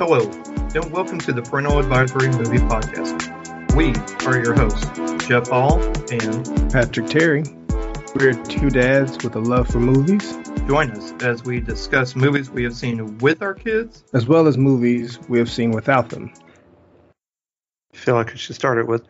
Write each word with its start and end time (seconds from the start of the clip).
Hello, 0.00 0.30
and 0.74 0.90
welcome 0.90 1.18
to 1.18 1.30
the 1.30 1.42
Parental 1.42 1.78
Advisory 1.78 2.28
Movie 2.28 2.56
Podcast. 2.56 3.76
We 3.76 3.92
are 4.26 4.42
your 4.42 4.54
hosts, 4.54 4.86
Jeff 5.26 5.48
Hall 5.48 5.78
and 6.10 6.72
Patrick 6.72 7.06
Terry. 7.06 7.44
We're 8.14 8.32
two 8.44 8.70
dads 8.70 9.22
with 9.22 9.36
a 9.36 9.40
love 9.40 9.68
for 9.68 9.78
movies, 9.78 10.38
join 10.66 10.92
us 10.92 11.12
as 11.22 11.44
we 11.44 11.60
discuss 11.60 12.16
movies 12.16 12.48
we 12.48 12.64
have 12.64 12.74
seen 12.74 13.18
with 13.18 13.42
our 13.42 13.52
kids. 13.52 14.02
as 14.14 14.26
well 14.26 14.46
as 14.46 14.56
movies 14.56 15.18
we 15.28 15.38
have 15.38 15.50
seen 15.50 15.70
without 15.70 16.08
them. 16.08 16.32
I 17.92 17.96
feel 17.98 18.14
like 18.14 18.32
I 18.32 18.36
should 18.36 18.56
start 18.56 18.78
it 18.78 18.86
with. 18.86 19.02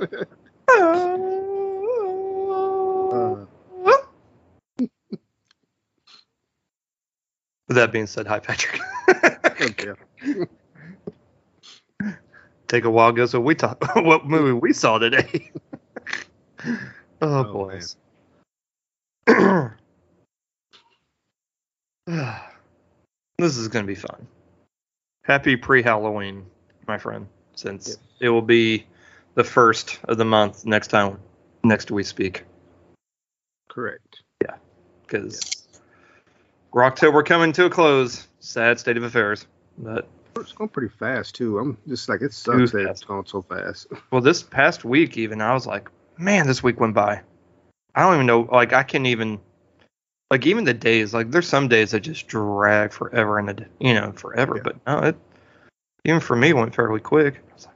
Uh, 0.00 1.16
With 7.70 7.76
that 7.76 7.92
being 7.92 8.08
said, 8.08 8.26
hi 8.26 8.40
Patrick. 8.40 8.80
Take 12.66 12.84
a 12.84 12.90
while 12.90 13.12
goes 13.12 13.32
what 13.32 13.44
we 13.44 13.54
talk 13.54 13.94
what 13.94 14.26
movie 14.26 14.50
we 14.50 14.72
saw 14.72 14.98
today. 14.98 15.52
oh, 17.22 17.44
Oh, 17.44 17.44
boys. 17.44 17.94
this 23.38 23.56
is 23.56 23.68
gonna 23.68 23.86
be 23.86 23.94
fun. 23.94 24.26
Happy 25.22 25.54
pre-Halloween, 25.54 26.46
my 26.88 26.98
friend. 26.98 27.28
Since 27.54 27.86
Yes. 27.86 27.98
it 28.18 28.30
will 28.30 28.42
be 28.42 28.84
the 29.36 29.44
first 29.44 30.00
of 30.08 30.18
the 30.18 30.24
month 30.24 30.66
next 30.66 30.88
time 30.88 31.20
next 31.62 31.92
we 31.92 32.02
speak, 32.02 32.42
Correct. 33.68 34.22
Yeah, 34.42 34.56
because 35.06 35.59
October 36.74 37.22
coming 37.22 37.52
to 37.52 37.66
a 37.66 37.70
close. 37.70 38.28
Sad 38.40 38.78
state 38.78 38.96
of 38.96 39.02
affairs. 39.02 39.46
But 39.78 40.08
It's 40.36 40.52
going 40.52 40.68
pretty 40.68 40.94
fast 40.94 41.34
too. 41.34 41.58
I'm 41.58 41.76
just 41.88 42.08
like 42.08 42.22
it 42.22 42.32
sucks 42.32 42.72
that 42.72 42.88
it's 42.88 43.04
gone 43.04 43.26
so 43.26 43.42
fast. 43.42 43.88
Well, 44.10 44.20
this 44.20 44.42
past 44.42 44.84
week, 44.84 45.16
even 45.16 45.40
I 45.40 45.52
was 45.52 45.66
like, 45.66 45.90
man, 46.18 46.46
this 46.46 46.62
week 46.62 46.80
went 46.80 46.94
by. 46.94 47.20
I 47.94 48.02
don't 48.02 48.14
even 48.14 48.26
know. 48.26 48.48
Like, 48.52 48.72
I 48.72 48.82
can't 48.82 49.06
even. 49.06 49.40
Like, 50.30 50.46
even 50.46 50.64
the 50.64 50.74
days. 50.74 51.12
Like, 51.12 51.30
there's 51.30 51.48
some 51.48 51.66
days 51.68 51.90
that 51.90 52.00
just 52.00 52.28
drag 52.28 52.92
forever, 52.92 53.38
and 53.38 53.50
it, 53.50 53.68
you 53.80 53.94
know, 53.94 54.12
forever. 54.12 54.56
Yeah. 54.56 54.62
But 54.62 54.86
no, 54.86 54.98
it. 55.08 55.16
Even 56.04 56.20
for 56.20 56.36
me, 56.36 56.50
it 56.50 56.56
went 56.56 56.74
fairly 56.74 57.00
quick. 57.00 57.42
I 57.50 57.54
was 57.54 57.66
like, 57.66 57.74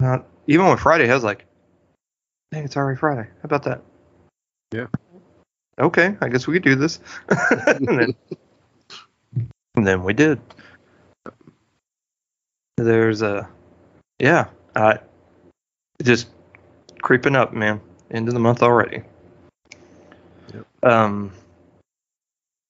not 0.00 0.26
even 0.46 0.64
on 0.66 0.76
Friday, 0.78 1.10
I 1.10 1.14
was 1.14 1.24
like, 1.24 1.44
dang, 2.52 2.64
it's 2.64 2.76
already 2.76 2.98
Friday. 2.98 3.22
How 3.28 3.44
about 3.44 3.64
that? 3.64 3.82
Yeah. 4.72 4.86
Okay, 5.78 6.16
I 6.20 6.28
guess 6.28 6.46
we 6.46 6.54
could 6.54 6.62
do 6.62 6.76
this. 6.76 7.00
and, 7.28 7.88
then, 7.88 8.14
and 9.76 9.86
then 9.86 10.04
we 10.04 10.12
did. 10.12 10.40
There's 12.76 13.22
a, 13.22 13.48
yeah, 14.18 14.46
I 14.76 14.98
just 16.02 16.28
creeping 17.02 17.36
up, 17.36 17.52
man. 17.52 17.80
End 18.10 18.28
of 18.28 18.34
the 18.34 18.40
month 18.40 18.62
already. 18.62 19.02
Yep. 20.52 20.66
Um. 20.82 21.32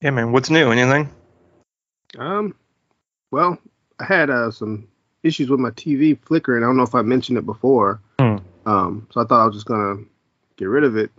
Yeah, 0.00 0.10
man. 0.10 0.32
What's 0.32 0.50
new? 0.50 0.70
Anything? 0.70 1.10
Um, 2.18 2.54
well, 3.30 3.58
I 3.98 4.04
had 4.04 4.30
uh, 4.30 4.50
some 4.50 4.88
issues 5.22 5.50
with 5.50 5.60
my 5.60 5.70
TV 5.70 6.18
flickering. 6.18 6.62
I 6.62 6.66
don't 6.66 6.76
know 6.76 6.82
if 6.82 6.94
I 6.94 7.02
mentioned 7.02 7.38
it 7.38 7.46
before. 7.46 8.00
Hmm. 8.18 8.36
Um, 8.66 9.08
so 9.10 9.20
I 9.20 9.24
thought 9.24 9.42
I 9.42 9.46
was 9.46 9.56
just 9.56 9.66
gonna 9.66 10.02
get 10.56 10.66
rid 10.66 10.84
of 10.84 10.96
it. 10.96 11.10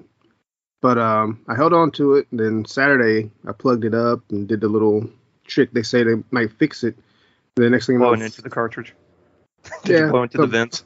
But 0.85 0.99
um, 0.99 1.41
I 1.47 1.55
held 1.55 1.73
on 1.73 1.89
to 1.93 2.13
it. 2.13 2.27
And 2.29 2.39
then 2.39 2.63
Saturday, 2.63 3.31
I 3.47 3.53
plugged 3.53 3.85
it 3.85 3.95
up 3.95 4.19
and 4.29 4.47
did 4.47 4.61
the 4.61 4.67
little 4.67 5.09
trick 5.47 5.71
they 5.73 5.81
say 5.81 6.03
they 6.03 6.21
might 6.29 6.51
fix 6.59 6.83
it. 6.83 6.95
The 7.55 7.67
next 7.71 7.87
thing 7.87 7.97
Blowing 7.97 8.21
into 8.21 8.43
the 8.43 8.51
cartridge. 8.51 8.93
Did 9.83 9.93
Yeah, 9.99 10.09
blow 10.11 10.21
into 10.21 10.37
the 10.37 10.45
vents? 10.45 10.83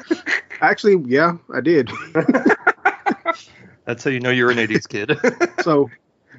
actually, 0.60 1.02
yeah, 1.06 1.38
I 1.54 1.62
did. 1.62 1.90
That's 3.86 4.04
how 4.04 4.10
you 4.10 4.20
know 4.20 4.28
you're 4.28 4.50
an 4.50 4.58
'80s 4.58 4.86
kid. 4.86 5.18
so 5.62 5.88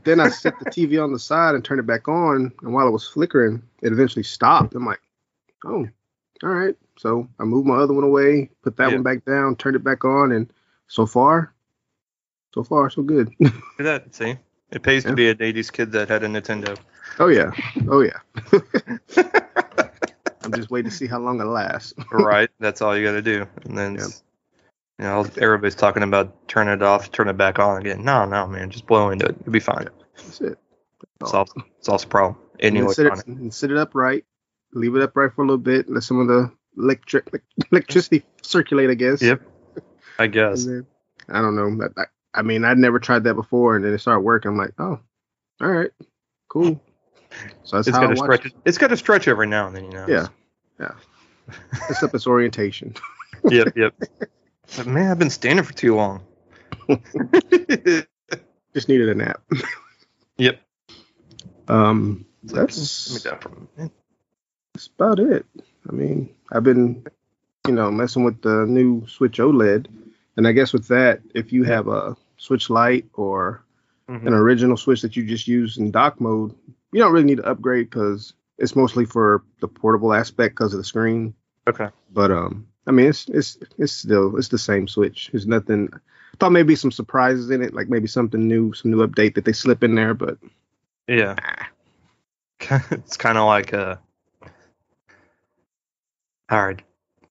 then 0.04 0.20
I 0.20 0.30
set 0.30 0.60
the 0.60 0.66
TV 0.66 1.04
on 1.04 1.12
the 1.12 1.18
side 1.18 1.56
and 1.56 1.66
turned 1.66 1.80
it 1.80 1.88
back 1.88 2.08
on. 2.08 2.52
And 2.62 2.72
while 2.72 2.88
it 2.88 2.92
was 2.92 3.08
flickering, 3.08 3.64
it 3.82 3.92
eventually 3.92 4.22
stopped. 4.22 4.76
I'm 4.76 4.86
like, 4.86 5.02
oh, 5.66 5.88
all 6.44 6.50
right. 6.50 6.76
So 7.00 7.28
I 7.40 7.46
moved 7.46 7.66
my 7.66 7.78
other 7.78 7.96
one 7.96 8.04
away, 8.04 8.52
put 8.62 8.78
that 8.78 8.90
Yeah. 8.90 8.94
one 8.94 9.02
back 9.04 9.26
down, 9.26 9.56
turned 9.56 9.76
it 9.76 9.84
back 9.84 10.06
on, 10.06 10.32
and 10.32 10.54
so 10.88 11.08
far, 11.08 11.52
so 12.54 12.64
far, 12.64 12.90
so 12.90 13.02
good. 13.02 13.32
Look 13.40 13.54
at 13.80 13.84
that. 13.86 14.16
See, 14.16 14.36
it 14.72 14.84
pays 14.84 15.04
Yeah. 15.04 15.12
to 15.12 15.16
be 15.16 15.30
a 15.30 15.36
'80s 15.36 15.72
kid 15.72 15.92
that 15.94 16.10
had 16.10 16.24
a 16.24 16.28
Nintendo. 16.28 16.78
oh 17.20 17.28
yeah, 17.28 17.52
oh 17.90 18.02
yeah. 18.02 18.20
I'm 20.44 20.54
just 20.54 20.72
waiting 20.72 20.90
to 20.90 20.96
see 20.96 21.08
how 21.08 21.20
long 21.20 21.40
it 21.40 21.46
lasts. 21.46 21.94
right. 22.12 22.50
That's 22.60 22.82
all 22.82 22.98
you 22.98 23.06
got 23.06 23.12
to 23.14 23.22
do. 23.22 23.46
And 23.64 23.78
then, 23.78 23.96
Yeah. 23.96 24.08
you 25.00 25.06
know, 25.06 25.26
everybody's 25.40 25.76
talking 25.76 26.04
about 26.04 26.48
turn 26.48 26.68
it 26.68 26.82
off, 26.82 27.12
turn 27.12 27.28
it 27.28 27.38
back 27.38 27.60
on 27.60 27.80
again. 27.82 28.04
No, 28.04 28.26
no, 28.26 28.48
man, 28.48 28.70
just 28.72 28.88
blow 28.88 29.10
into 29.12 29.28
it. 29.28 29.36
You'll 29.46 29.54
be 29.54 29.60
fine. 29.60 29.88
That's 30.16 30.42
it. 30.42 30.58
Solve, 31.26 31.50
solves 31.82 32.04
the 32.04 32.10
problem. 32.10 32.38
Any 32.60 32.80
and 32.80 32.90
sit 32.92 33.06
it, 33.06 33.28
and 33.28 33.54
sit 33.54 33.72
it 33.72 33.78
upright, 33.78 34.26
leave 34.74 34.96
it 34.96 35.04
upright 35.04 35.34
for 35.34 35.44
a 35.44 35.46
little 35.46 35.58
bit, 35.60 35.88
let 35.90 36.04
some 36.04 36.20
of 36.20 36.28
the 36.28 36.52
electric 36.78 37.28
electricity 37.72 38.24
circulate, 38.42 38.90
I 38.90 38.96
guess. 38.96 39.22
Yep. 39.22 39.42
I 40.18 40.28
guess. 40.28 40.66
Then, 40.66 40.86
I 41.30 41.42
don't 41.42 41.56
know. 41.56 41.86
I, 41.98 42.02
I, 42.02 42.06
I 42.34 42.42
mean, 42.44 42.64
I'd 42.66 42.78
never 42.78 43.00
tried 43.00 43.24
that 43.26 43.34
before, 43.36 43.76
and 43.76 43.84
then 43.84 43.94
it 43.94 44.00
started 44.00 44.22
working. 44.22 44.52
I'm 44.52 44.58
like, 44.58 44.74
oh, 44.80 45.00
all 45.62 45.68
right, 45.72 45.92
cool. 46.50 46.82
So 47.64 47.78
that's 47.78 47.88
It's 47.88 47.96
how 47.98 48.04
I 48.04 48.08
got 48.08 48.16
to 48.16 48.22
watch. 48.22 48.40
stretch. 48.42 48.54
It's 48.66 48.78
got 48.78 48.88
to 48.88 48.98
stretch 48.98 49.28
every 49.28 49.48
now 49.48 49.68
and 49.68 49.76
then, 49.76 49.86
you 49.86 49.92
know. 49.92 50.06
Yeah, 50.08 50.28
yeah. 50.80 50.92
Up 52.02 52.14
its 52.16 52.28
orientation. 52.28 52.94
yep. 53.50 53.76
Yep. 53.76 53.94
But 54.78 54.88
man, 54.88 55.12
I've 55.12 55.20
been 55.20 55.30
standing 55.30 55.66
for 55.66 55.74
too 55.74 55.96
long. 55.96 56.22
Just 58.74 58.88
needed 58.88 59.10
a 59.10 59.16
nap. 59.16 59.42
yep. 60.38 60.62
Um, 61.68 62.26
that's 62.44 63.12
let 63.12 63.24
me 63.26 63.30
down 63.30 63.40
for 63.42 63.50
a 63.50 63.68
minute. 63.78 63.92
that's 64.74 64.88
about 64.88 65.20
it. 65.20 65.46
I 65.90 65.92
mean, 65.92 66.34
I've 66.52 66.64
been, 66.64 67.06
you 67.68 67.74
know, 67.74 67.92
messing 67.92 68.24
with 68.24 68.42
the 68.42 68.66
new 68.66 69.06
Switch 69.08 69.40
OLED, 69.40 69.88
and 70.38 70.48
I 70.48 70.52
guess 70.52 70.74
with 70.74 70.88
that, 70.88 71.22
if 71.36 71.52
you 71.54 71.64
have 71.64 71.88
a 71.88 72.16
Switch 72.38 72.70
Lite 72.70 73.06
or 73.14 73.64
Mhm. 74.10 74.28
an 74.28 74.34
original 74.34 74.78
Switch 74.78 75.02
that 75.02 75.16
you 75.16 75.24
just 75.26 75.48
use 75.48 75.78
in 75.78 75.92
dock 75.92 76.20
mode, 76.20 76.54
you 76.92 77.00
don't 77.00 77.14
really 77.14 77.26
need 77.26 77.38
to 77.38 77.46
upgrade 77.50 77.90
because 77.90 78.34
it's 78.58 78.76
mostly 78.76 79.06
for 79.06 79.44
the 79.62 79.68
portable 79.68 80.14
aspect 80.14 80.56
because 80.56 80.74
of 80.74 80.78
the 80.80 80.84
screen. 80.84 81.34
Okay. 81.68 81.88
But 82.14 82.32
um, 82.32 82.68
I 82.88 82.92
mean, 82.92 83.08
it's 83.08 83.28
it's 83.30 83.58
it's 83.78 83.94
still 83.94 84.36
it's 84.38 84.50
the 84.50 84.58
same 84.58 84.88
Switch. 84.88 85.30
There's 85.32 85.48
nothing. 85.48 85.90
I 85.94 86.38
thought 86.40 86.52
maybe 86.52 86.76
some 86.76 86.92
surprises 86.92 87.50
in 87.52 87.62
it, 87.62 87.74
like 87.74 87.90
maybe 87.90 88.08
something 88.08 88.48
new, 88.48 88.74
some 88.74 88.92
new 88.92 89.06
update 89.06 89.36
that 89.36 89.46
they 89.46 89.54
slip 89.54 89.84
in 89.84 89.96
there. 89.96 90.14
But 90.14 90.38
Yeah. 91.08 91.36
it's 92.92 93.18
kind 93.18 93.38
of 93.38 93.46
like 93.46 93.74
uh 93.74 93.96
All 96.50 96.66
right. 96.66 96.82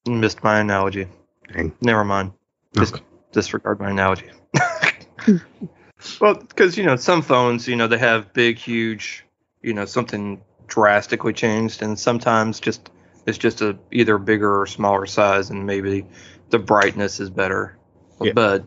Missed 0.06 0.42
my 0.42 0.60
analogy. 0.60 1.06
Dang. 1.52 1.72
Never 1.82 2.04
mind. 2.04 2.32
Just 2.75 3.03
disregard 3.32 3.81
my 3.81 3.91
analogy. 3.91 4.31
well, 6.20 6.34
because 6.34 6.76
you 6.76 6.84
know 6.84 6.97
some 6.97 7.22
phones, 7.22 7.66
you 7.66 7.76
know, 7.76 7.86
they 7.86 7.98
have 7.98 8.32
big, 8.32 8.58
huge, 8.58 9.25
you 9.62 9.75
know, 9.75 9.84
something 9.84 10.42
drastically 10.66 11.32
changed, 11.32 11.82
and 11.82 11.98
sometimes 11.98 12.60
just 12.60 12.91
it's 13.26 13.38
just 13.38 13.60
a 13.60 13.78
either 13.92 14.19
bigger 14.19 14.60
or 14.60 14.66
smaller 14.66 15.06
size, 15.06 15.50
and 15.50 15.66
maybe 15.66 16.06
the 16.50 16.59
brightness 16.59 17.20
is 17.20 17.30
better. 17.30 17.76
Yeah. 18.20 18.32
But 18.32 18.64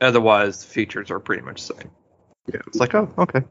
otherwise, 0.00 0.64
the 0.64 0.68
features 0.72 1.10
are 1.10 1.20
pretty 1.20 1.42
much 1.42 1.66
the 1.66 1.74
same. 1.74 1.90
Yeah. 2.52 2.60
It's 2.66 2.78
like, 2.78 2.94
oh, 2.94 3.12
okay. 3.18 3.42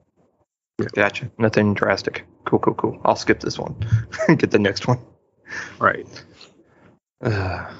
Yeah. 0.80 0.88
Gotcha. 0.94 1.32
Nothing 1.38 1.74
drastic. 1.74 2.26
Cool, 2.46 2.60
cool, 2.60 2.74
cool. 2.76 3.02
I'll 3.06 3.16
skip 3.16 3.40
this 3.40 3.58
one. 3.58 3.76
Get 4.28 4.52
the 4.52 4.60
next 4.60 4.88
one. 4.88 5.00
right, 5.80 6.08
Uh, 7.22 7.72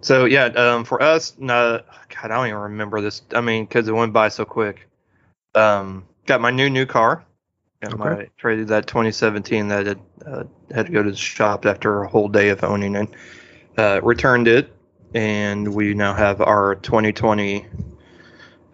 so 0.00 0.24
yeah, 0.24 0.46
um, 0.46 0.84
for 0.84 1.02
us, 1.02 1.34
no, 1.38 1.80
God, 2.08 2.30
I 2.30 2.36
don't 2.36 2.46
even 2.46 2.58
remember 2.58 3.00
this. 3.00 3.22
I 3.32 3.40
mean, 3.40 3.64
because 3.64 3.88
it 3.88 3.92
went 3.92 4.12
by 4.12 4.28
so 4.28 4.44
quick. 4.44 4.88
Um, 5.54 6.06
got 6.26 6.40
my 6.40 6.50
new 6.50 6.70
new 6.70 6.86
car. 6.86 7.24
Got 7.82 7.98
my 7.98 8.28
traded 8.36 8.68
that 8.68 8.88
2017 8.88 9.68
that 9.68 9.86
had, 9.86 10.00
uh, 10.26 10.44
had 10.74 10.86
to 10.86 10.92
go 10.92 11.02
to 11.02 11.10
the 11.10 11.16
shop 11.16 11.64
after 11.64 12.02
a 12.02 12.08
whole 12.08 12.28
day 12.28 12.48
of 12.48 12.64
owning 12.64 12.96
it. 12.96 13.08
Uh, 13.76 14.00
returned 14.02 14.48
it, 14.48 14.72
and 15.14 15.72
we 15.74 15.94
now 15.94 16.12
have 16.12 16.40
our 16.40 16.74
2020 16.76 17.66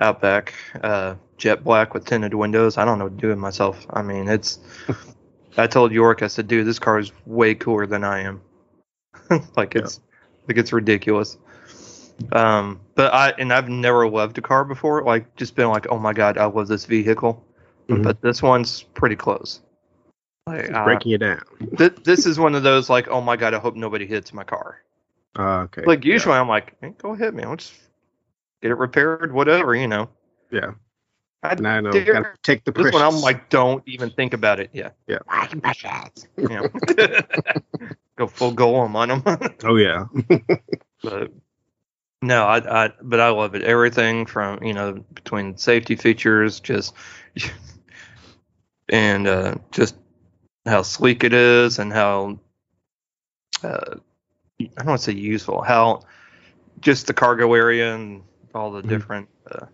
Outback 0.01 0.55
uh, 0.83 1.15
jet 1.37 1.63
black 1.63 1.95
with 1.95 2.05
tinted 2.05 2.35
windows. 2.35 2.77
I 2.77 2.85
don't 2.85 2.99
know 2.99 3.05
what 3.05 3.17
to 3.17 3.21
do 3.21 3.29
with 3.29 3.39
myself. 3.39 3.87
I 3.91 4.03
mean, 4.03 4.29
it's. 4.29 4.59
I 5.57 5.69
told 5.69 5.93
Yorick, 5.93 6.23
I 6.23 6.27
said, 6.27 6.49
dude, 6.49 6.67
this 6.67 6.81
car 6.81 6.99
is 6.99 7.13
way 7.27 7.55
cooler 7.55 7.87
than 7.87 8.03
I 8.03 8.23
am. 8.23 8.43
like 9.57 9.77
it's 9.77 10.01
like 10.49 10.57
it's 10.57 10.73
ridiculous. 10.73 11.37
Um, 12.33 12.81
but 12.95 13.13
I 13.13 13.31
and 13.39 13.53
I've 13.53 13.69
never 13.69 14.09
loved 14.09 14.39
a 14.39 14.43
car 14.43 14.65
before. 14.65 15.03
Like 15.03 15.35
just 15.37 15.57
been 15.57 15.69
like, 15.69 15.87
oh 15.91 15.99
my 15.99 16.13
god, 16.13 16.39
I 16.39 16.45
love 16.47 16.69
this 16.69 16.85
vehicle. 16.87 17.45
Mhm. 17.89 18.03
but 18.03 18.23
this 18.23 18.43
one's 18.43 18.83
pretty 18.83 19.17
close. 19.17 19.61
Like, 20.47 20.73
uh, 20.73 20.85
breaking 20.85 21.13
it 21.13 21.19
down. 21.19 21.43
th- 21.77 21.97
this 22.05 22.25
is 22.27 22.39
one 22.39 22.55
of 22.55 22.63
those 22.63 22.89
like, 22.89 23.09
oh 23.09 23.21
my 23.21 23.37
god, 23.37 23.53
I 23.53 23.59
hope 23.59 23.77
nobody 23.77 24.07
hits 24.07 24.33
my 24.33 24.45
car. 24.45 24.79
Uh, 25.39 25.63
okay. 25.65 25.83
Like 25.85 26.05
usually, 26.05 26.35
I'm 26.35 26.49
like, 26.49 26.77
hey, 26.81 26.95
go 26.97 27.13
ahead, 27.13 27.35
man. 27.35 27.51
Let's 27.51 27.73
get 28.63 28.71
it 28.71 28.77
repaired, 28.77 29.33
whatever, 29.33 29.75
you 29.75 29.89
know. 29.89 30.09
Yeah. 30.51 30.73
I 31.43 31.51
I 31.53 31.81
know. 31.81 31.91
dare- 31.91 32.37
take 32.43 32.65
the 32.65 32.73
This 32.73 32.93
one, 32.93 33.03
I'm 33.03 33.21
like, 33.21 33.51
don't 33.51 33.83
even 33.87 34.11
think 34.11 34.33
about 34.33 34.61
it. 34.61 34.71
Yeah. 34.73 34.91
Yeah. 35.07 35.19
I 35.29 35.47
can 35.47 35.61
push 35.61 35.85
it. 35.85 36.27
Yeah. 36.39 37.89
Go 38.17 38.27
full 38.27 38.53
golem 38.55 38.95
on 38.95 39.09
them. 39.09 39.55
oh 39.65 39.77
yeah. 39.77 40.05
but 41.03 41.33
no, 42.23 42.45
I, 42.45 42.85
I, 42.87 42.93
but 43.03 43.21
I 43.21 43.31
love 43.31 43.55
it. 43.55 43.63
Everything 43.63 44.25
from 44.27 44.63
you 44.63 44.73
know 44.73 45.05
between 45.15 45.57
safety 45.57 45.97
features, 45.97 46.61
just 46.61 46.95
and 48.89 49.27
uh, 49.27 49.55
just 49.73 49.97
how 50.67 50.83
sleek 50.83 51.25
it 51.25 51.33
is, 51.33 51.79
and 51.79 51.93
how 51.93 52.39
uh, 53.63 53.97
I 54.61 54.65
don't 54.77 54.87
want 54.87 55.01
to 55.01 55.05
say 55.05 55.13
useful. 55.13 55.63
How 55.63 56.03
just 56.81 57.07
the 57.07 57.15
cargo 57.15 57.53
area 57.55 57.95
and 57.95 58.23
all 58.55 58.71
the 58.71 58.83
Mhm. 58.83 58.89
different 58.89 59.29
uh, 59.51 59.67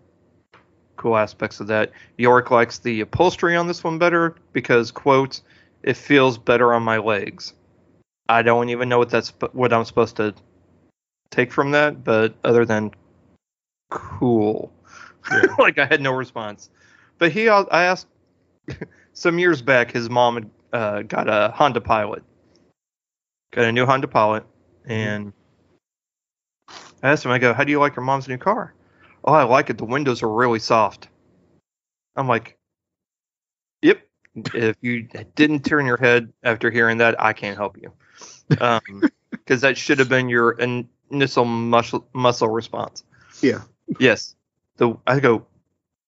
cool 0.95 1.17
aspects 1.17 1.59
of 1.59 1.67
that. 1.67 1.91
Yorick 2.17 2.51
likes 2.51 2.79
the 2.79 3.01
upholstery 3.01 3.55
on 3.55 3.67
this 3.67 3.83
one 3.83 3.97
better 3.99 4.35
because 4.53 4.91
quote, 4.91 5.41
it 5.83 5.95
feels 5.97 6.37
better 6.37 6.73
on 6.73 6.83
my 6.83 6.97
legs. 6.97 7.53
I 8.31 8.41
don't 8.43 8.69
even 8.69 8.87
know 8.87 8.97
what 8.97 9.09
that's 9.09 9.33
what 9.51 9.73
I'm 9.73 9.83
supposed 9.83 10.15
to 10.15 10.33
take 11.31 11.51
from 11.51 11.71
that, 11.71 12.05
but 12.05 12.33
other 12.45 12.63
than 12.65 12.91
cool, 13.89 14.71
Yeah. 15.29 15.47
like 15.59 15.77
I 15.77 15.85
had 15.85 15.99
no 15.99 16.13
response. 16.13 16.69
But 17.17 17.33
he, 17.33 17.49
I 17.49 17.83
asked 17.83 18.07
some 19.13 19.37
years 19.37 19.61
back, 19.61 19.91
his 19.91 20.09
mom 20.09 20.35
had 20.35 20.49
uh, 20.71 21.01
got 21.01 21.27
a 21.27 21.51
Honda 21.53 21.81
Pilot, 21.81 22.23
got 23.51 23.65
a 23.65 23.71
new 23.71 23.85
Honda 23.85 24.07
Pilot, 24.07 24.45
and 24.85 25.33
I 27.03 27.09
asked 27.11 27.25
him, 27.25 27.31
I 27.31 27.37
go, 27.37 27.53
"How 27.53 27.65
do 27.65 27.71
you 27.71 27.81
like 27.81 27.97
your 27.97 28.05
mom's 28.05 28.29
new 28.29 28.37
car?" 28.37 28.73
Oh, 29.25 29.33
I 29.33 29.43
like 29.43 29.69
it. 29.69 29.77
The 29.77 29.83
windows 29.85 30.23
are 30.23 30.29
really 30.29 30.59
soft. 30.59 31.09
I'm 32.15 32.29
like. 32.29 32.57
If 34.35 34.77
you 34.81 35.07
didn't 35.35 35.65
turn 35.65 35.85
your 35.85 35.97
head 35.97 36.31
after 36.43 36.71
hearing 36.71 36.99
that, 36.99 37.21
I 37.21 37.33
can't 37.33 37.57
help 37.57 37.77
you, 37.77 37.91
um, 38.59 38.81
because 39.31 39.61
that 39.61 39.77
should 39.77 39.99
have 39.99 40.09
been 40.09 40.29
your 40.29 40.51
initial 41.11 41.45
muscle 41.45 42.07
muscle 42.13 42.47
response. 42.47 43.03
Yeah. 43.41 43.61
Yes. 43.99 44.35
The 44.77 44.95
I 45.05 45.19
go, 45.19 45.45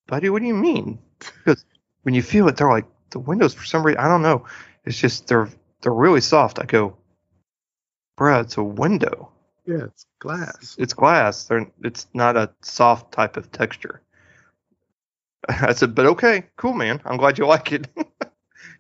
buddy, 0.08 0.30
what 0.30 0.42
do 0.42 0.48
you 0.48 0.54
mean? 0.54 1.00
Because 1.20 1.66
when 2.04 2.16
you 2.16 2.22
feel 2.22 2.48
it, 2.48 2.56
they're 2.56 2.70
like 2.70 2.86
the 3.10 3.20
windows 3.20 3.54
for 3.54 3.66
some 3.66 3.86
reason. 3.86 4.00
I 4.00 4.08
don't 4.08 4.22
know. 4.22 4.46
It's 4.86 4.98
just 4.98 5.28
they're 5.28 5.50
they're 5.81 5.94
really 5.94 6.22
soft. 6.22 6.60
I 6.60 6.66
go, 6.66 6.96
bruh, 8.18 8.42
it's 8.42 8.58
a 8.58 8.64
window. 8.64 9.31
Yeah. 9.66 9.86
It's 9.86 10.06
glass. 10.20 10.75
It's 10.78 10.94
glass. 10.94 11.46
They're 11.46 11.70
it's 11.84 12.08
not 12.14 12.38
a 12.38 12.52
soft 12.62 13.14
type 13.14 13.38
of 13.38 13.52
texture. 13.52 14.02
I 15.50 15.74
said, 15.74 15.95
but 15.95 16.06
okay, 16.06 16.45
cool, 16.56 16.74
man. 16.74 17.01
I'm 17.06 17.18
glad 17.18 17.38
you 17.38 17.48
like 17.48 17.72
it. 17.72 17.88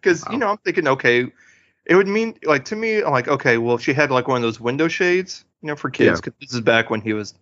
Because 0.01 0.25
you 0.29 0.37
know, 0.37 0.49
I'm 0.49 0.57
thinking, 0.57 0.85
okay, 0.89 1.31
it 1.85 1.95
would 1.95 2.09
mean 2.09 2.37
like 2.43 2.65
to 2.65 2.75
me, 2.75 3.01
I'm 3.01 3.11
like, 3.11 3.29
okay, 3.29 3.57
well, 3.57 3.77
she 3.77 3.93
had 3.93 4.11
like 4.11 4.27
one 4.27 4.37
of 4.37 4.41
those 4.41 4.59
window 4.59 4.89
shades, 4.89 5.45
you 5.61 5.67
know, 5.67 5.77
for 5.77 5.89
kids. 5.89 6.19
Because 6.19 6.33
this 6.41 6.53
is 6.53 6.59
back 6.59 6.89
when 6.89 6.99
he 6.99 7.13
was 7.13 7.33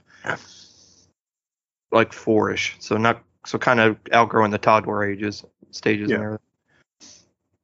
like 1.91 2.13
four-ish, 2.13 2.75
so 2.79 2.97
not 2.97 3.23
so 3.45 3.57
kind 3.57 3.79
of 3.79 3.97
outgrowing 4.12 4.51
the 4.51 4.59
toddler 4.59 5.03
ages 5.03 5.44
stages 5.71 6.09
Yeah. 6.09 6.15
and 6.17 6.24
everything. 6.24 6.45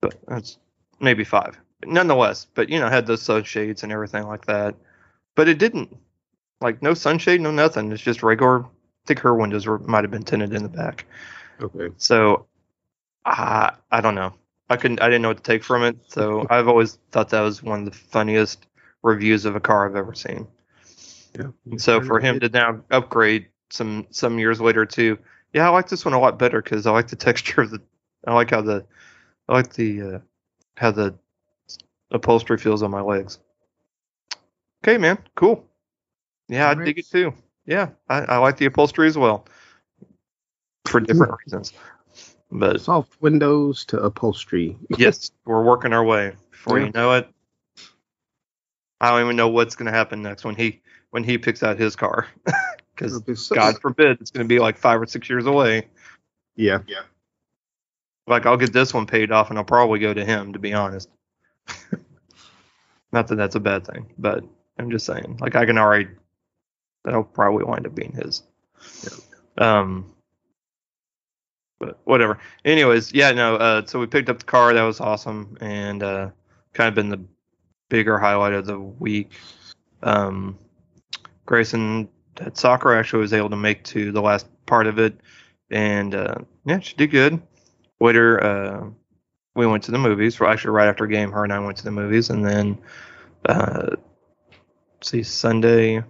But 0.01 0.15
that's 0.27 0.57
maybe 1.00 1.24
five, 1.24 1.60
nonetheless. 1.86 2.48
But 2.56 2.69
you 2.69 2.80
know, 2.80 2.89
had 2.89 3.06
those 3.06 3.21
sunshades 3.21 3.83
and 3.83 3.92
everything 3.92 4.27
like 4.27 4.45
that. 4.45 4.75
But 5.36 5.48
it 5.48 5.60
didn't 5.60 5.95
like 6.60 6.81
no 6.81 6.95
sunshade, 6.95 7.42
no 7.42 7.51
nothing. 7.51 7.92
It's 7.92 8.01
just 8.01 8.24
regular. 8.24 8.63
I 8.63 9.06
think 9.06 9.19
her 9.19 9.36
windows 9.36 9.68
were 9.68 9.77
might 9.80 10.03
have 10.03 10.12
been 10.12 10.24
tinted 10.24 10.53
in 10.53 10.63
the 10.63 10.69
back. 10.69 11.06
Okay. 11.62 11.89
So, 11.98 12.48
I 13.25 13.74
I 13.92 14.01
don't 14.01 14.15
know. 14.15 14.33
I 14.69 14.77
couldn't. 14.77 15.01
I 15.01 15.07
didn't 15.07 15.21
know 15.21 15.30
what 15.30 15.38
to 15.38 15.44
take 15.44 15.63
from 15.63 15.83
it. 15.83 15.98
So 16.07 16.45
I've 16.50 16.68
always 16.68 17.00
thought 17.12 17.30
that 17.30 17.42
was 17.42 17.63
one 17.63 17.80
of 17.80 17.86
the 17.86 17.98
funniest 17.98 18.68
reviews 19.04 19.45
of 19.45 19.56
a 19.56 19.59
car 19.59 19.89
I've 19.89 19.95
ever 19.95 20.13
seen. 20.13 20.48
Yeah. 21.38 21.77
So 21.77 22.01
for 22.01 22.19
him 22.19 22.39
to 22.39 22.50
now 22.50 22.81
upgrade 22.92 23.48
some 23.69 24.07
some 24.09 24.39
years 24.39 24.59
later 24.59 24.86
too, 24.86 25.18
yeah, 25.54 25.68
I 25.68 25.69
like 25.69 25.88
this 25.89 26.06
one 26.06 26.13
a 26.13 26.19
lot 26.19 26.39
better 26.39 26.62
because 26.62 26.86
I 26.86 26.92
like 26.92 27.07
the 27.07 27.15
texture 27.27 27.62
of 27.62 27.71
the. 27.71 27.81
I 28.25 28.33
like 28.33 28.50
how 28.50 28.62
the, 28.62 28.86
I 29.48 29.53
like 29.53 29.74
the 29.74 30.01
uh, 30.01 30.19
how 30.75 30.92
the 30.92 31.15
upholstery 32.12 32.57
feels 32.57 32.83
on 32.83 32.92
my 32.92 33.01
legs. 33.01 33.39
Okay, 34.83 34.98
man, 34.98 35.18
cool. 35.36 35.65
Yeah, 36.48 36.69
I 36.69 36.75
dig 36.75 37.00
it 37.00 37.10
too. 37.10 37.33
Yeah, 37.65 37.89
I, 38.10 38.19
I 38.21 38.38
like 38.38 38.57
the 38.57 38.65
upholstery 38.65 39.07
as 39.07 39.18
well, 39.18 39.45
for 40.88 41.00
different 41.00 41.34
reasons. 41.45 41.74
But 42.51 42.80
soft 42.81 43.22
windows 43.22 43.84
to 43.86 44.01
upholstery. 44.01 44.78
yes, 44.98 45.31
we're 45.45 45.63
working 45.63 45.94
our 45.94 46.04
way. 46.04 46.34
Before 46.51 46.80
Yeah. 46.80 46.86
you 46.86 46.92
know 46.94 47.13
it, 47.13 47.30
I 49.01 49.10
don't 49.12 49.22
even 49.24 49.36
know 49.36 49.50
what's 49.50 49.75
going 49.75 49.86
to 49.86 49.92
happen 49.92 50.22
next 50.22 50.44
when 50.45 50.56
he 50.56 50.81
when 51.12 51.24
he 51.24 51.38
picks 51.38 51.62
out 51.63 51.78
his 51.78 51.95
car, 51.95 52.28
because 52.95 53.22
be 53.22 53.36
so- 53.36 53.56
God 53.56 53.78
forbid 53.81 54.19
it's 54.22 54.31
going 54.31 54.45
to 54.45 54.48
be 54.48 54.60
like 54.60 54.78
five 54.78 55.01
or 55.01 55.06
six 55.06 55.30
years 55.30 55.45
away. 55.45 55.88
Yeah. 56.56 56.80
Yeah. 56.88 57.01
Like 58.28 58.45
I'll 58.45 58.57
get 58.57 58.74
this 58.74 58.94
one 58.94 59.06
paid 59.06 59.31
off, 59.31 59.50
and 59.50 59.57
I'll 59.60 59.66
probably 59.66 60.00
go 60.00 60.13
to 60.13 60.25
him. 60.25 60.54
To 60.54 60.60
be 60.60 60.74
honest, 60.74 61.10
not 63.12 63.28
that 63.28 63.36
that's 63.36 63.56
a 63.56 63.60
bad 63.60 63.86
thing, 63.88 64.12
but 64.18 64.44
I'm 64.78 64.89
just 64.92 65.06
saying. 65.06 65.38
Like 65.39 65.56
I 65.56 65.66
can 65.66 65.78
already, 65.78 66.07
that'll 67.04 67.24
probably 67.24 67.63
wind 67.63 67.86
up 67.88 67.95
being 67.95 68.12
his. 68.13 68.44
Um. 69.57 70.13
But 71.79 72.00
whatever. 72.06 72.39
Anyways, 72.65 73.13
yeah, 73.13 73.31
no. 73.31 73.56
Uh, 73.56 73.85
so 73.85 74.00
we 74.00 74.07
picked 74.07 74.29
up 74.29 74.39
the 74.39 74.45
car. 74.45 74.74
That 74.74 74.83
was 74.83 75.00
awesome, 75.00 75.57
and 75.62 76.01
uh, 76.01 76.29
kind 76.74 76.88
of 76.88 76.95
been 76.95 77.09
the 77.09 77.24
bigger 77.89 78.18
highlight 78.18 78.53
of 78.53 78.65
the 78.65 78.79
week. 78.79 79.31
Um, 80.01 80.57
Grayson 81.45 82.09
at 82.38 82.57
soccer 82.57 82.94
actually 82.94 83.21
was 83.21 83.33
able 83.33 83.50
to 83.50 83.56
make 83.56 83.83
to 83.85 84.12
the 84.12 84.21
last 84.21 84.47
part 84.65 84.88
of 84.88 85.00
it, 85.00 85.19
and 85.69 86.15
uh, 86.15 86.35
yeah, 86.65 86.79
she 86.79 86.95
did 86.95 87.12
good. 87.12 87.41
Later, 88.00 88.44
uh, 88.44 88.89
we 89.56 89.65
went 89.65 89.83
to 89.83 89.91
the 89.91 89.97
movies. 89.97 90.39
Well, 90.39 90.50
actually, 90.50 90.72
right 90.72 90.88
after 90.88 91.07
game, 91.07 91.31
her 91.31 91.43
and 91.43 91.53
I 91.53 91.60
went 91.60 91.77
to 91.77 91.84
the 91.84 91.91
movies, 91.91 92.29
and 92.29 92.46
then 92.46 92.77
uh, 93.46 93.96
see 95.01 95.24
Sunday. 95.24 96.03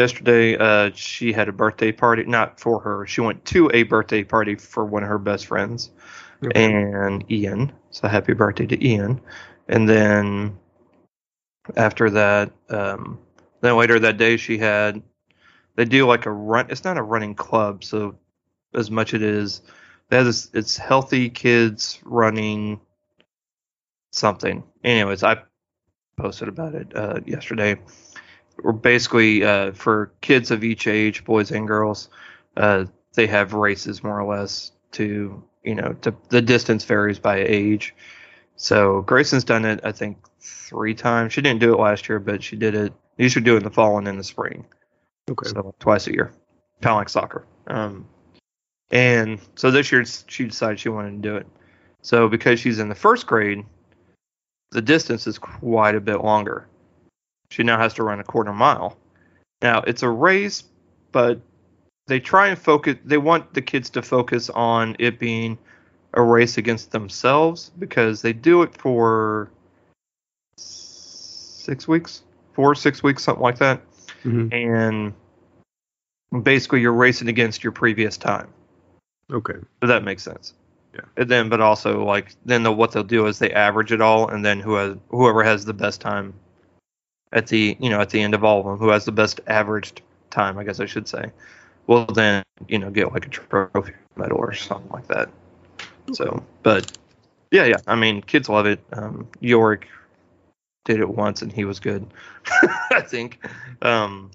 Yesterday, 0.00 0.56
uh, 0.56 0.90
she 0.94 1.30
had 1.30 1.50
a 1.50 1.52
birthday 1.52 1.92
party. 1.92 2.24
Not 2.24 2.58
for 2.58 2.80
her. 2.80 3.04
She 3.06 3.20
went 3.20 3.44
to 3.44 3.70
a 3.74 3.82
birthday 3.82 4.24
party 4.24 4.54
for 4.54 4.86
one 4.86 5.02
of 5.02 5.10
her 5.10 5.18
best 5.18 5.44
friends, 5.44 5.90
and 6.54 7.22
Ian. 7.30 7.70
So 7.90 8.08
happy 8.08 8.32
birthday 8.32 8.64
to 8.64 8.82
Ian. 8.82 9.20
And 9.68 9.86
then 9.86 10.58
after 11.76 12.08
that, 12.08 12.50
um, 12.70 13.18
then 13.60 13.76
later 13.76 13.98
that 13.98 14.16
day, 14.16 14.38
she 14.38 14.56
had. 14.56 15.02
They 15.76 15.84
do 15.84 16.06
like 16.06 16.24
a 16.24 16.30
run. 16.30 16.70
It's 16.70 16.84
not 16.84 16.96
a 16.96 17.02
running 17.02 17.34
club, 17.34 17.84
so 17.84 18.16
as 18.72 18.90
much 18.90 19.12
as 19.12 19.20
it 19.20 19.22
is, 19.22 19.60
they 20.08 20.16
have 20.16 20.24
this. 20.24 20.48
It's 20.54 20.78
healthy 20.78 21.28
kids 21.28 22.00
running 22.06 22.80
something. 24.12 24.62
Anyways, 24.82 25.22
I 25.22 25.42
posted 26.16 26.48
about 26.48 26.74
it 26.74 26.96
uh, 26.96 27.20
yesterday. 27.26 27.78
Or 28.62 28.72
basically, 28.72 29.44
uh, 29.44 29.72
for 29.72 30.12
kids 30.20 30.50
of 30.50 30.64
each 30.64 30.86
age, 30.86 31.24
boys 31.24 31.50
and 31.50 31.66
girls, 31.66 32.08
uh, 32.56 32.84
they 33.14 33.26
have 33.26 33.52
races 33.54 34.02
more 34.02 34.20
or 34.20 34.24
less 34.24 34.72
to 34.92 35.42
you 35.62 35.74
know 35.74 35.94
to 36.02 36.14
the 36.28 36.42
distance 36.42 36.84
varies 36.84 37.18
by 37.18 37.38
age. 37.38 37.94
So 38.56 39.02
Grayson's 39.02 39.44
done 39.44 39.64
it, 39.64 39.80
I 39.84 39.92
think, 39.92 40.18
three 40.40 40.94
times. 40.94 41.32
She 41.32 41.40
didn't 41.40 41.60
do 41.60 41.72
it 41.72 41.80
last 41.80 42.08
year, 42.08 42.18
but 42.18 42.42
she 42.42 42.56
did 42.56 42.74
it. 42.74 42.92
You 43.16 43.28
should 43.28 43.44
do 43.44 43.54
it 43.54 43.58
in 43.58 43.64
the 43.64 43.70
fall 43.70 43.96
and 43.96 44.06
in 44.06 44.18
the 44.18 44.24
spring. 44.24 44.66
Okay. 45.30 45.48
So 45.48 45.74
twice 45.78 46.06
a 46.06 46.12
year, 46.12 46.32
kind 46.82 46.92
of 46.92 46.98
like 46.98 47.08
soccer. 47.08 47.46
Um, 47.68 48.06
and 48.90 49.40
so 49.54 49.70
this 49.70 49.90
year 49.92 50.04
she 50.04 50.46
decided 50.46 50.80
she 50.80 50.88
wanted 50.88 51.22
to 51.22 51.28
do 51.28 51.36
it. 51.36 51.46
So 52.02 52.28
because 52.28 52.60
she's 52.60 52.78
in 52.78 52.88
the 52.88 52.94
first 52.94 53.26
grade, 53.26 53.64
the 54.72 54.82
distance 54.82 55.26
is 55.26 55.38
quite 55.38 55.94
a 55.94 56.00
bit 56.00 56.22
longer. 56.22 56.66
She 57.50 57.62
now 57.62 57.78
has 57.78 57.94
to 57.94 58.02
run 58.02 58.20
a 58.20 58.24
quarter 58.24 58.52
mile. 58.52 58.96
Now 59.62 59.82
it's 59.86 60.02
a 60.02 60.08
race, 60.08 60.64
but 61.12 61.40
they 62.06 62.20
try 62.20 62.48
and 62.48 62.58
focus. 62.58 62.96
They 63.04 63.18
want 63.18 63.54
the 63.54 63.62
kids 63.62 63.90
to 63.90 64.02
focus 64.02 64.50
on 64.50 64.96
it 64.98 65.18
being 65.18 65.58
a 66.14 66.22
race 66.22 66.58
against 66.58 66.90
themselves 66.90 67.70
because 67.78 68.22
they 68.22 68.32
do 68.32 68.62
it 68.62 68.74
for 68.74 69.50
six 70.56 71.86
weeks, 71.86 72.22
four 72.52 72.74
six 72.74 73.02
weeks, 73.02 73.22
something 73.22 73.42
like 73.42 73.58
that 73.58 73.80
Mhm. 74.24 74.52
and 74.52 76.42
basically 76.42 76.80
you're 76.80 76.92
racing 76.92 77.28
against 77.28 77.62
your 77.62 77.72
previous 77.72 78.16
time. 78.16 78.48
Okay. 79.30 79.54
If 79.82 79.88
that 79.88 80.04
makes 80.04 80.22
sense. 80.22 80.54
Yeah. 80.94 81.02
And 81.16 81.28
then, 81.30 81.48
but 81.48 81.60
also 81.60 82.04
like 82.04 82.34
then 82.44 82.64
the, 82.64 82.72
what 82.72 82.92
they'll 82.92 83.04
do 83.04 83.26
is 83.26 83.38
they 83.38 83.52
average 83.52 83.92
it 83.92 84.00
all, 84.00 84.28
and 84.28 84.44
then 84.44 84.58
who 84.60 84.74
has 84.74 84.96
whoever 85.08 85.44
has 85.44 85.64
the 85.64 85.72
best 85.74 86.00
time 86.00 86.34
at 87.32 87.46
the 87.46 87.76
you 87.80 87.90
know 87.90 88.00
at 88.00 88.10
the 88.10 88.20
end 88.20 88.34
of 88.34 88.44
all 88.44 88.60
of 88.60 88.66
them, 88.66 88.78
who 88.78 88.88
has 88.88 89.04
the 89.04 89.12
best 89.12 89.40
averaged 89.46 90.02
time, 90.30 90.58
I 90.58 90.64
guess 90.64 90.80
I 90.80 90.86
should 90.86 91.08
say, 91.08 91.30
will 91.86 92.06
then 92.06 92.42
you 92.68 92.78
know 92.78 92.90
get 92.90 93.12
like 93.12 93.26
a 93.26 93.28
trophy 93.28 93.92
medal 94.16 94.38
or 94.38 94.52
something 94.54 94.90
like 94.90 95.06
that. 95.08 95.30
So, 96.12 96.42
but 96.62 96.96
yeah, 97.50 97.64
yeah, 97.64 97.78
I 97.86 97.96
mean, 97.96 98.22
kids 98.22 98.48
love 98.48 98.66
it. 98.66 98.80
Um, 98.92 99.28
Yorick 99.40 99.88
did 100.84 101.00
it 101.00 101.08
once 101.08 101.42
and 101.42 101.52
he 101.52 101.64
was 101.64 101.80
good, 101.80 102.06
I 102.90 103.00
think. 103.00 103.44
Um, 103.82 104.30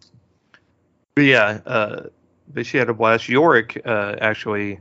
but 1.15 1.23
yeah, 1.23 1.59
uh, 1.65 2.03
but 2.53 2.65
she 2.65 2.77
had 2.77 2.89
a 2.89 2.93
blast. 2.93 3.27
Yorick 3.29 3.81
uh, 3.85 4.15
actually 4.21 4.79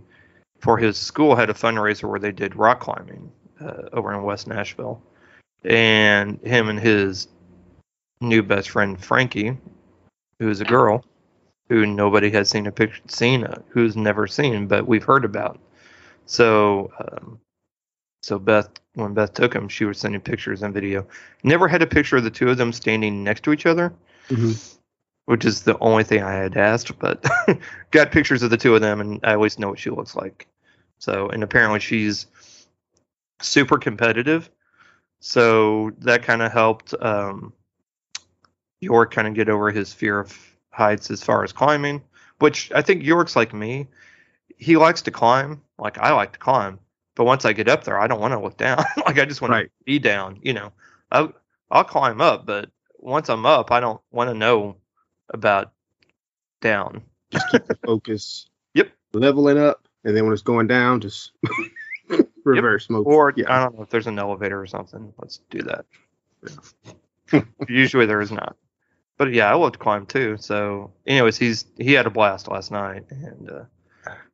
for 0.60 0.78
his 0.78 0.96
school 0.96 1.36
had 1.36 1.50
a 1.50 1.54
fundraiser 1.54 2.08
where 2.08 2.18
they 2.18 2.32
did 2.32 2.56
rock 2.56 2.80
climbing 2.80 3.30
uh, 3.60 3.82
over 3.92 4.12
in 4.12 4.22
West 4.22 4.46
Nashville, 4.46 5.00
and 5.64 6.40
him 6.42 6.68
and 6.68 6.80
his 6.80 7.28
new 8.24 8.42
best 8.42 8.70
friend 8.70 9.02
Frankie, 9.02 9.56
who's 10.38 10.60
a 10.60 10.64
girl 10.64 11.04
who 11.68 11.86
nobody 11.86 12.30
has 12.30 12.50
seen 12.50 12.66
a 12.66 12.72
picture 12.72 13.02
seen 13.08 13.44
uh, 13.44 13.62
who's 13.68 13.96
never 13.96 14.26
seen 14.26 14.66
but 14.66 14.86
we've 14.86 15.04
heard 15.04 15.24
about. 15.24 15.58
So 16.26 16.92
um, 16.98 17.40
so 18.22 18.38
Beth 18.38 18.68
when 18.94 19.14
Beth 19.14 19.34
took 19.34 19.54
him, 19.54 19.68
she 19.68 19.84
was 19.84 19.98
sending 19.98 20.20
pictures 20.20 20.62
and 20.62 20.74
video. 20.74 21.06
Never 21.42 21.68
had 21.68 21.82
a 21.82 21.86
picture 21.86 22.16
of 22.16 22.24
the 22.24 22.30
two 22.30 22.48
of 22.50 22.56
them 22.56 22.72
standing 22.72 23.24
next 23.24 23.42
to 23.44 23.52
each 23.52 23.66
other 23.66 23.92
hmm 24.28 24.52
which 25.26 25.44
is 25.44 25.62
the 25.62 25.78
only 25.78 26.04
thing 26.04 26.22
I 26.22 26.32
had 26.32 26.56
asked, 26.56 26.98
but 26.98 27.24
got 27.90 28.12
pictures 28.12 28.42
of 28.42 28.50
the 28.50 28.56
two 28.56 28.74
of 28.74 28.80
them, 28.80 29.00
and 29.00 29.20
I 29.24 29.34
always 29.34 29.58
know 29.58 29.70
what 29.70 29.78
she 29.78 29.90
looks 29.90 30.14
like. 30.14 30.46
So, 30.98 31.28
and 31.28 31.42
apparently 31.42 31.80
she's 31.80 32.26
super 33.40 33.78
competitive, 33.78 34.50
so 35.20 35.92
that 35.98 36.22
kind 36.22 36.42
of 36.42 36.52
helped 36.52 36.94
um, 37.00 37.52
Yorick 38.84 39.10
kind 39.10 39.26
of 39.28 39.34
get 39.34 39.48
over 39.48 39.70
his 39.70 39.92
fear 39.92 40.18
of 40.20 40.36
heights 40.70 41.10
as 41.10 41.22
far 41.22 41.42
as 41.44 41.52
climbing. 41.52 42.02
Which 42.38 42.70
I 42.72 42.82
think 42.82 43.02
Yorick's 43.04 43.36
like 43.36 43.54
me; 43.54 43.86
he 44.56 44.76
likes 44.76 45.02
to 45.02 45.10
climb, 45.10 45.62
like 45.78 45.98
I 45.98 46.12
like 46.12 46.32
to 46.32 46.38
climb, 46.38 46.78
but 47.14 47.24
once 47.24 47.44
I 47.44 47.52
get 47.52 47.68
up 47.68 47.84
there, 47.84 47.98
I 47.98 48.06
don't 48.06 48.20
want 48.20 48.32
to 48.32 48.40
look 48.40 48.56
down. 48.56 48.84
like 49.06 49.18
I 49.18 49.24
just 49.24 49.40
want 49.40 49.52
Right. 49.52 49.66
to 49.66 49.84
be 49.84 49.98
down. 49.98 50.38
You 50.42 50.52
know, 50.54 50.72
I, 51.12 51.28
I'll 51.70 51.84
climb 51.84 52.20
up, 52.20 52.44
but 52.46 52.70
once 52.98 53.28
I'm 53.28 53.46
up, 53.46 53.70
I 53.70 53.80
don't 53.80 54.00
want 54.10 54.30
to 54.30 54.34
know 54.34 54.76
about 55.30 55.72
down. 56.60 57.02
Just 57.30 57.48
keep 57.50 57.66
the 57.66 57.78
focus. 57.86 58.46
Yep. 58.74 58.90
Leveling 59.12 59.56
up, 59.58 59.86
and 60.02 60.16
then 60.16 60.24
when 60.24 60.32
it's 60.32 60.42
going 60.42 60.66
down, 60.66 61.00
just 61.00 61.30
reverse 62.44 62.90
mode. 62.90 63.06
Or 63.06 63.32
yeah. 63.36 63.44
I 63.48 63.62
don't 63.62 63.76
know 63.76 63.84
if 63.84 63.88
there's 63.90 64.08
an 64.08 64.18
elevator 64.18 64.60
or 64.60 64.66
something. 64.66 65.14
Let's 65.18 65.38
do 65.48 65.62
that. 65.62 67.44
Usually 67.68 68.06
there 68.06 68.20
is 68.20 68.32
not. 68.32 68.56
But 69.16 69.32
yeah, 69.32 69.50
I 69.50 69.54
love 69.54 69.72
to 69.72 69.78
climb 69.78 70.06
too. 70.06 70.36
So, 70.38 70.92
anyways, 71.06 71.36
he's 71.36 71.66
he 71.78 71.92
had 71.92 72.06
a 72.06 72.10
blast 72.10 72.48
last 72.48 72.70
night, 72.70 73.04
and 73.10 73.48
uh, 73.50 73.64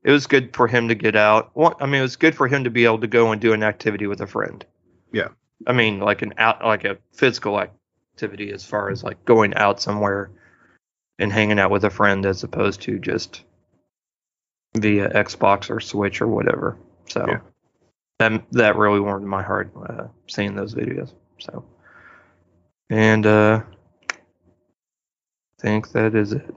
it 0.02 0.10
was 0.10 0.26
good 0.26 0.54
for 0.56 0.66
him 0.66 0.88
to 0.88 0.94
get 0.94 1.16
out. 1.16 1.50
Well, 1.54 1.76
I 1.80 1.86
mean, 1.86 2.00
it 2.00 2.02
was 2.02 2.16
good 2.16 2.34
for 2.34 2.48
him 2.48 2.64
to 2.64 2.70
be 2.70 2.84
able 2.86 3.00
to 3.00 3.06
go 3.06 3.30
and 3.32 3.40
do 3.40 3.52
an 3.52 3.62
activity 3.62 4.06
with 4.06 4.20
a 4.20 4.26
friend. 4.26 4.64
Yeah. 5.12 5.28
I 5.66 5.74
mean, 5.74 6.00
like 6.00 6.22
an 6.22 6.32
out, 6.38 6.64
like 6.64 6.84
a 6.84 6.96
physical 7.12 7.60
activity, 7.60 8.50
as 8.52 8.64
far 8.64 8.90
as 8.90 9.04
like 9.04 9.22
going 9.26 9.54
out 9.54 9.82
somewhere 9.82 10.30
and 11.18 11.30
hanging 11.30 11.58
out 11.58 11.70
with 11.70 11.84
a 11.84 11.90
friend, 11.90 12.24
as 12.24 12.42
opposed 12.42 12.80
to 12.82 12.98
just 12.98 13.42
via 14.74 15.10
Xbox 15.10 15.68
or 15.68 15.80
Switch 15.80 16.22
or 16.22 16.26
whatever. 16.28 16.78
So 17.08 17.26
Yeah. 17.28 17.40
that 18.18 18.42
that 18.52 18.76
really 18.76 19.00
warmed 19.00 19.26
my 19.26 19.42
heart 19.42 19.70
uh, 19.86 20.06
seeing 20.26 20.54
those 20.54 20.74
videos. 20.74 21.12
So, 21.38 21.66
and 22.88 23.26
uh, 23.26 23.62
think 25.60 25.92
that 25.92 26.14
is 26.14 26.32
it. 26.32 26.54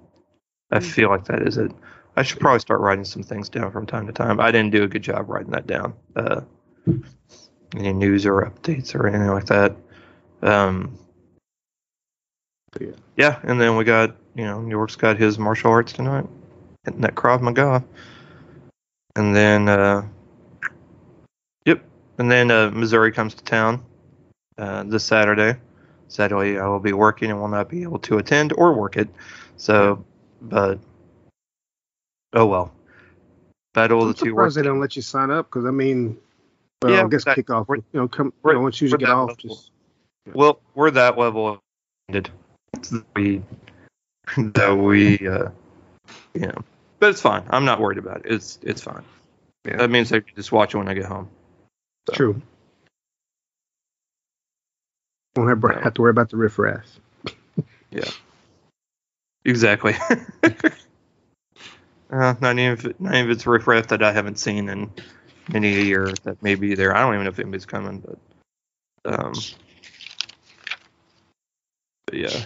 I 0.71 0.79
feel 0.79 1.09
like 1.09 1.25
that 1.25 1.41
is 1.43 1.57
it. 1.57 1.71
I 2.15 2.23
should 2.23 2.39
probably 2.39 2.59
start 2.59 2.79
writing 2.79 3.05
some 3.05 3.23
things 3.23 3.49
down 3.49 3.71
from 3.71 3.85
time 3.85 4.07
to 4.07 4.13
time. 4.13 4.39
I 4.39 4.51
didn't 4.51 4.71
do 4.71 4.83
a 4.83 4.87
good 4.87 5.01
job 5.01 5.29
writing 5.29 5.51
that 5.51 5.67
down. 5.67 5.93
Uh, 6.15 6.41
any 7.75 7.93
news 7.93 8.25
or 8.25 8.41
updates 8.41 8.95
or 8.95 9.07
anything 9.07 9.29
like 9.29 9.45
that. 9.47 9.75
Um, 10.41 10.97
Yeah. 12.79 12.87
yeah, 13.17 13.39
and 13.43 13.61
then 13.61 13.77
we 13.77 13.83
got 13.83 14.15
you 14.35 14.45
know 14.45 14.61
New 14.61 14.69
York's 14.69 14.95
got 14.95 15.17
his 15.17 15.37
martial 15.37 15.71
arts 15.71 15.93
tonight, 15.93 16.25
hitting 16.85 17.01
that 17.01 17.15
Krav 17.15 17.41
Maga, 17.41 17.83
and 19.15 19.35
then 19.35 19.69
uh, 19.69 20.07
yep, 21.65 21.83
and 22.17 22.31
then 22.31 22.49
uh, 22.51 22.71
Missouri 22.71 23.11
comes 23.11 23.35
to 23.35 23.43
town 23.43 23.83
uh, 24.57 24.83
this 24.83 25.03
Saturday. 25.03 25.59
Sadly, 26.07 26.59
I 26.59 26.67
will 26.67 26.79
be 26.79 26.93
working 26.93 27.31
and 27.31 27.39
will 27.39 27.47
not 27.47 27.69
be 27.69 27.83
able 27.83 27.99
to 27.99 28.17
attend 28.17 28.53
or 28.53 28.73
work 28.73 28.97
it. 28.97 29.09
So, 29.57 30.03
but 30.41 30.79
oh 32.33 32.45
well. 32.45 32.73
Battle 33.73 33.99
of 34.01 34.03
I'm 34.03 34.07
the 34.09 34.13
two 34.13 34.19
surprised 34.19 34.35
worlds. 34.35 34.55
they 34.55 34.61
don't 34.61 34.79
let 34.79 34.95
you 34.95 35.01
sign 35.01 35.31
up 35.31 35.47
because 35.47 35.65
I 35.65 35.71
mean, 35.71 36.17
well, 36.83 36.93
Yeah, 36.93 37.03
I 37.03 37.07
guess 37.07 37.25
that- 37.25 37.37
kickoff. 37.37 37.65
You 37.69 37.83
know, 37.93 38.07
come 38.07 38.31
you 38.45 38.53
know, 38.53 38.59
once 38.61 38.79
you 38.81 38.95
get 38.95 39.09
off, 39.09 39.29
level. 39.29 39.35
just 39.55 39.71
Well, 40.33 40.59
we're 40.75 40.91
that 40.91 41.17
level 41.17 41.59
ended. 42.09 42.29
We 43.15 43.41
that 44.37 44.73
we 44.75 45.27
uh, 45.27 45.49
you 46.33 46.41
know, 46.41 46.63
but 46.99 47.09
it's 47.09 47.21
fine. 47.21 47.43
I'm 47.49 47.65
not 47.65 47.79
worried 47.79 47.97
about 47.97 48.17
it. 48.25 48.31
It's 48.31 48.59
it's 48.61 48.81
fine. 48.81 49.03
Yeah. 49.65 49.77
That 49.77 49.89
means 49.89 50.11
I 50.11 50.19
can 50.19 50.35
just 50.35 50.51
watch 50.51 50.73
it 50.73 50.77
when 50.77 50.87
I 50.87 50.93
get 50.93 51.05
home. 51.05 51.29
So, 52.09 52.13
true. 52.13 52.41
Won't 55.35 55.49
have, 55.49 55.63
No. 55.63 55.81
have 55.81 55.93
to 55.95 56.01
worry 56.01 56.11
about 56.11 56.29
the 56.29 56.37
riffraff. 56.37 56.85
Yeah. 57.91 58.09
Exactly. 59.45 59.93
uh, 62.09 62.33
not 62.41 62.57
even 62.57 62.71
if, 62.71 62.99
not 62.99 63.13
even 63.13 63.29
if 63.29 63.35
it's 63.35 63.45
riffraff 63.45 63.87
that 63.89 64.01
I 64.01 64.11
haven't 64.11 64.39
seen 64.39 64.67
in 64.67 64.89
many 65.47 65.77
a 65.77 65.83
year 65.83 66.11
that 66.23 66.41
may 66.41 66.55
be 66.55 66.73
there. 66.73 66.95
I 66.95 67.01
don't 67.01 67.13
even 67.13 67.25
know 67.25 67.29
if 67.29 67.37
anybody's 67.37 67.67
coming, 67.67 67.99
but 67.99 68.17
um, 69.05 69.33
but 72.07 72.15
yeah. 72.15 72.45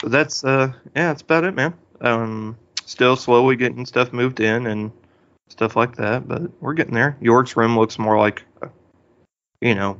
So 0.00 0.08
that's 0.08 0.44
uh 0.44 0.72
yeah, 0.96 1.08
that's 1.08 1.22
about 1.22 1.44
it, 1.44 1.54
man. 1.54 1.74
Um, 2.00 2.56
still 2.84 3.16
slowly 3.16 3.56
getting 3.56 3.84
stuff 3.84 4.12
moved 4.12 4.40
in 4.40 4.66
and 4.66 4.92
stuff 5.48 5.76
like 5.76 5.96
that, 5.96 6.28
but 6.28 6.42
we're 6.62 6.74
getting 6.74 6.94
there. 6.94 7.16
Yorick's 7.20 7.56
room 7.56 7.76
looks 7.76 7.98
more 7.98 8.16
like, 8.18 8.44
uh, 8.62 8.68
you 9.60 9.74
know, 9.74 9.98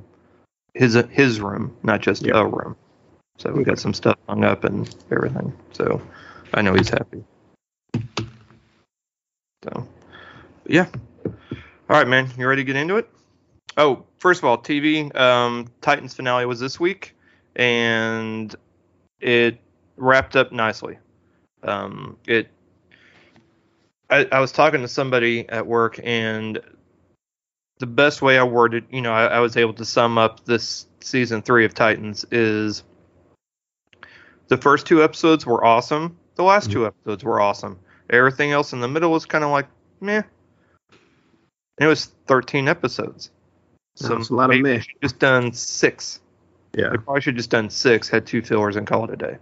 his 0.75 0.95
his 1.11 1.41
room, 1.41 1.77
not 1.83 2.01
just 2.01 2.23
Yeah. 2.25 2.41
a 2.41 2.47
room. 2.47 2.77
So 3.39 3.53
we 3.53 3.65
got 3.65 3.79
some 3.79 3.95
stuff 3.95 4.17
hung 4.29 4.45
up 4.45 4.65
and 4.65 4.93
everything. 5.11 5.53
So 5.73 6.01
I 6.55 6.63
know 6.63 6.75
he's 6.75 6.89
happy. 6.89 7.25
So 9.65 9.87
yeah. 10.67 10.87
All 11.25 11.97
right, 11.97 12.09
man. 12.09 12.31
You 12.37 12.49
ready 12.49 12.63
to 12.63 12.67
get 12.67 12.77
into 12.77 12.97
it? 12.97 13.09
Oh, 13.77 14.05
first 14.19 14.41
of 14.41 14.45
all, 14.45 14.59
TV. 14.59 15.15
Um, 15.19 15.69
Titans 15.81 16.15
finale 16.15 16.47
was 16.47 16.61
this 16.61 16.81
week, 16.81 17.15
and 17.57 18.55
it 19.21 19.61
wrapped 19.97 20.37
up 20.37 20.53
nicely. 20.53 20.99
Um, 21.63 22.17
it. 22.27 22.49
I, 24.11 24.27
I 24.33 24.41
was 24.41 24.53
talking 24.53 24.81
to 24.81 24.89
somebody 24.89 25.49
at 25.49 25.67
work, 25.67 26.01
and 26.03 26.61
the 27.79 27.87
best 27.87 28.23
way 28.23 28.39
I 28.39 28.45
worded, 28.45 28.85
you 28.91 29.01
know, 29.01 29.13
I, 29.13 29.27
I 29.27 29.41
was 29.41 29.57
able 29.57 29.75
to 29.75 29.85
sum 29.85 30.19
up 30.19 30.45
this 30.45 30.87
season 31.01 31.43
three 31.43 31.65
of 31.65 31.75
Titans 31.75 32.25
is 32.31 32.83
the 34.49 34.57
first 34.57 34.87
two 34.87 35.03
episodes 35.03 35.47
were 35.47 35.65
awesome. 35.65 36.17
The 36.35 36.43
last 36.43 36.65
mm-hmm. 36.65 36.73
two 36.73 36.87
episodes 36.87 37.25
were 37.25 37.41
awesome. 37.41 37.79
Everything 38.11 38.53
else 38.53 38.73
in 38.73 38.81
the 38.81 38.89
middle 38.89 39.11
was 39.11 39.27
kind 39.27 39.45
of 39.45 39.51
like 39.51 39.67
meh. 40.01 40.23
And 41.79 41.87
it 41.87 41.87
was 41.87 42.07
13 42.27 42.69
episodes. 42.69 43.31
So 43.95 44.09
That's 44.09 44.31
a 44.31 44.35
lot 44.35 44.53
of 44.53 44.61
meh. 44.61 44.81
just 45.03 45.19
done 45.19 45.53
six. 45.53 46.21
Yeah. 46.77 46.91
They 46.91 46.97
probably 46.97 47.21
should 47.21 47.37
just 47.37 47.51
done 47.51 47.71
six, 47.71 48.09
had 48.09 48.27
two 48.27 48.43
fillers, 48.43 48.77
and 48.77 48.87
call 48.87 49.05
it 49.05 49.11
a 49.11 49.17
day. 49.17 49.39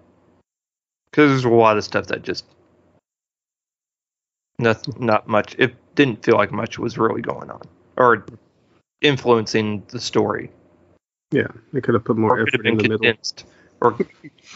Because 1.11 1.31
there's 1.31 1.45
a 1.45 1.49
lot 1.49 1.77
of 1.77 1.85
stuff 1.85 2.07
that 2.09 2.23
just 2.23 2.45
not 4.59 5.01
not 5.01 5.29
much. 5.29 5.55
It 5.59 5.75
didn't 5.95 6.23
feel 6.23 6.37
like 6.37 6.53
much 6.53 6.79
was 6.79 6.99
really 6.99 7.23
going 7.23 7.51
on 7.51 7.63
or 7.97 8.27
influencing 9.01 9.85
the 9.89 10.01
story. 10.01 10.51
Yeah. 11.31 11.49
They 11.73 11.81
could 11.81 11.95
have 11.95 12.05
put 12.05 12.17
more 12.17 12.39
or 12.39 12.45
could 12.45 12.55
have 12.55 12.61
effort 12.61 12.67
in 12.67 12.79
the 12.79 12.99
middle. 12.99 13.19
or 13.81 13.97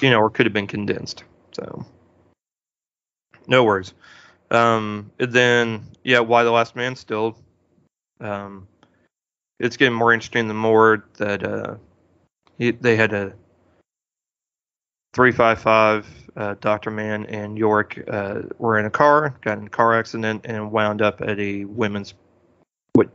you 0.01 0.11
know, 0.11 0.21
or 0.21 0.31
could 0.31 0.47
have 0.47 0.53
been 0.53 0.67
condensed. 0.67 1.25
So, 1.53 1.85
no 3.47 3.65
worries. 3.65 3.93
Um, 4.51 5.11
then 5.19 5.85
yeah, 6.05 6.21
Y: 6.21 6.43
The 6.43 6.51
Last 6.51 6.77
Man 6.77 6.97
still? 6.97 7.37
Um, 8.21 8.67
it's 9.59 9.77
getting 9.77 9.95
more 9.95 10.13
interesting 10.13 10.49
the 10.49 10.55
more 10.55 11.05
that 11.19 11.45
uh, 11.45 11.77
he, 12.59 12.71
they 12.71 12.97
had 12.97 13.13
a 13.13 13.33
three 15.13 15.33
five 15.33 15.61
five 15.61 16.07
uh, 16.37 16.55
Dr. 16.61 16.91
Mann 16.91 17.27
and 17.27 17.59
Yorick 17.59 18.05
uh, 18.09 18.43
were 18.59 18.79
in 18.79 18.87
a 18.87 18.91
car, 18.91 19.37
got 19.43 19.59
in 19.59 19.67
a 19.67 19.71
car 19.71 19.99
accident, 19.99 20.43
and 20.45 20.71
wound 20.71 21.03
up 21.03 21.21
at 21.21 21.39
a 21.39 21.65
women's 21.65 22.15
what 22.93 23.11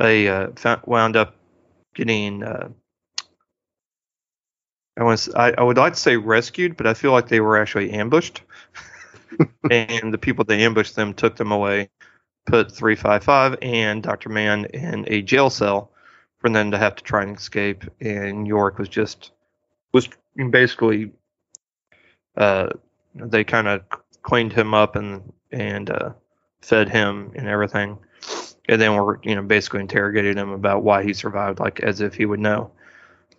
a 0.00 0.28
uh, 0.28 0.48
found, 0.56 0.82
wound 0.86 1.16
up 1.16 1.36
getting. 1.94 2.42
Uh, 2.42 2.68
I 4.96 5.02
was 5.02 5.28
I, 5.34 5.52
I 5.52 5.62
would 5.62 5.76
like 5.76 5.94
to 5.94 6.00
say 6.00 6.16
rescued, 6.16 6.76
but 6.76 6.86
I 6.86 6.94
feel 6.94 7.12
like 7.12 7.28
they 7.28 7.40
were 7.40 7.56
actually 7.56 7.90
ambushed, 7.90 8.42
and 9.70 10.12
the 10.12 10.18
people 10.18 10.44
that 10.44 10.58
ambushed 10.58 10.96
them 10.96 11.14
took 11.14 11.36
them 11.36 11.52
away, 11.52 11.90
put 12.46 12.70
355 12.70 13.58
and 13.62 14.02
Dr. 14.02 14.28
Mann 14.28 14.66
in 14.66 15.04
a 15.08 15.22
jail 15.22 15.50
cell 15.50 15.90
for 16.38 16.50
them 16.50 16.70
to 16.70 16.78
have 16.78 16.94
to 16.96 17.02
try 17.02 17.22
and 17.22 17.36
escape. 17.36 17.84
And 18.00 18.46
York 18.46 18.78
was 18.78 18.88
just 18.88 19.32
was 19.92 20.08
basically 20.50 21.10
uh, 22.36 22.68
they 23.14 23.44
kind 23.44 23.68
of 23.68 23.82
cleaned 24.22 24.52
him 24.52 24.74
up 24.74 24.96
and 24.96 25.32
and 25.52 25.90
uh, 25.90 26.10
fed 26.60 26.88
him 26.88 27.32
and 27.34 27.48
everything, 27.48 27.98
and 28.68 28.80
then 28.80 28.94
were 28.94 29.20
you 29.22 29.34
know 29.34 29.42
basically 29.42 29.80
interrogating 29.80 30.36
him 30.36 30.50
about 30.50 30.82
why 30.82 31.02
he 31.02 31.12
survived, 31.12 31.60
like 31.60 31.80
as 31.80 32.00
if 32.00 32.14
he 32.14 32.26
would 32.26 32.40
know. 32.40 32.70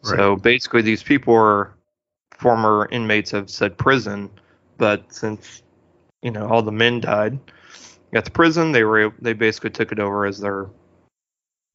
Right. 0.04 0.18
So 0.18 0.36
basically, 0.36 0.82
these 0.82 1.04
people 1.04 1.34
are 1.36 1.74
former 2.32 2.88
inmates 2.92 3.34
of 3.34 3.50
said 3.50 3.78
prison, 3.78 4.30
but 4.78 5.14
since 5.14 5.64
you 6.22 6.32
know 6.32 6.48
all 6.48 6.62
the 6.62 6.72
men 6.72 7.00
died 7.00 7.40
at 8.14 8.26
the 8.26 8.32
prison, 8.32 8.72
they 8.72 8.84
were 8.84 9.14
they 9.20 9.34
basically 9.34 9.72
took 9.72 9.92
it 9.92 10.00
over 10.00 10.26
as 10.26 10.40
their 10.40 10.68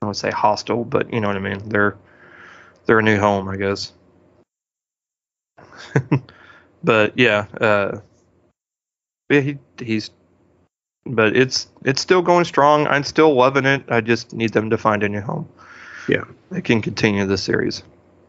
I 0.03 0.07
would 0.07 0.17
say 0.17 0.31
hostel, 0.31 0.85
but 0.85 1.13
you 1.13 1.21
know 1.21 1.29
what 1.29 1.37
I 1.37 1.41
mean. 1.41 1.69
They're 1.69 1.97
they're 2.87 3.01
a 3.01 3.03
new 3.03 3.19
home, 3.19 3.49
I 3.49 3.57
guess. 3.57 3.93
but 6.85 7.19
yeah, 7.19 7.47
uh, 7.61 8.01
yeah, 9.29 9.41
he 9.41 9.59
he's, 9.79 10.11
but 11.07 11.37
it's 11.37 11.69
it's 11.85 12.01
still 12.01 12.23
going 12.23 12.45
strong. 12.45 12.87
I'm 12.87 13.05
still 13.05 13.35
loving 13.35 13.67
it. 13.67 13.85
I 13.89 14.01
just 14.01 14.33
need 14.33 14.53
them 14.53 14.71
to 14.71 14.79
find 14.79 15.03
a 15.03 15.09
new 15.09 15.21
home. 15.21 15.49
Yeah. 16.09 16.25
they 16.51 16.61
can 16.61 16.83
continue 16.83 17.25
the 17.27 17.39
series. 17.39 17.83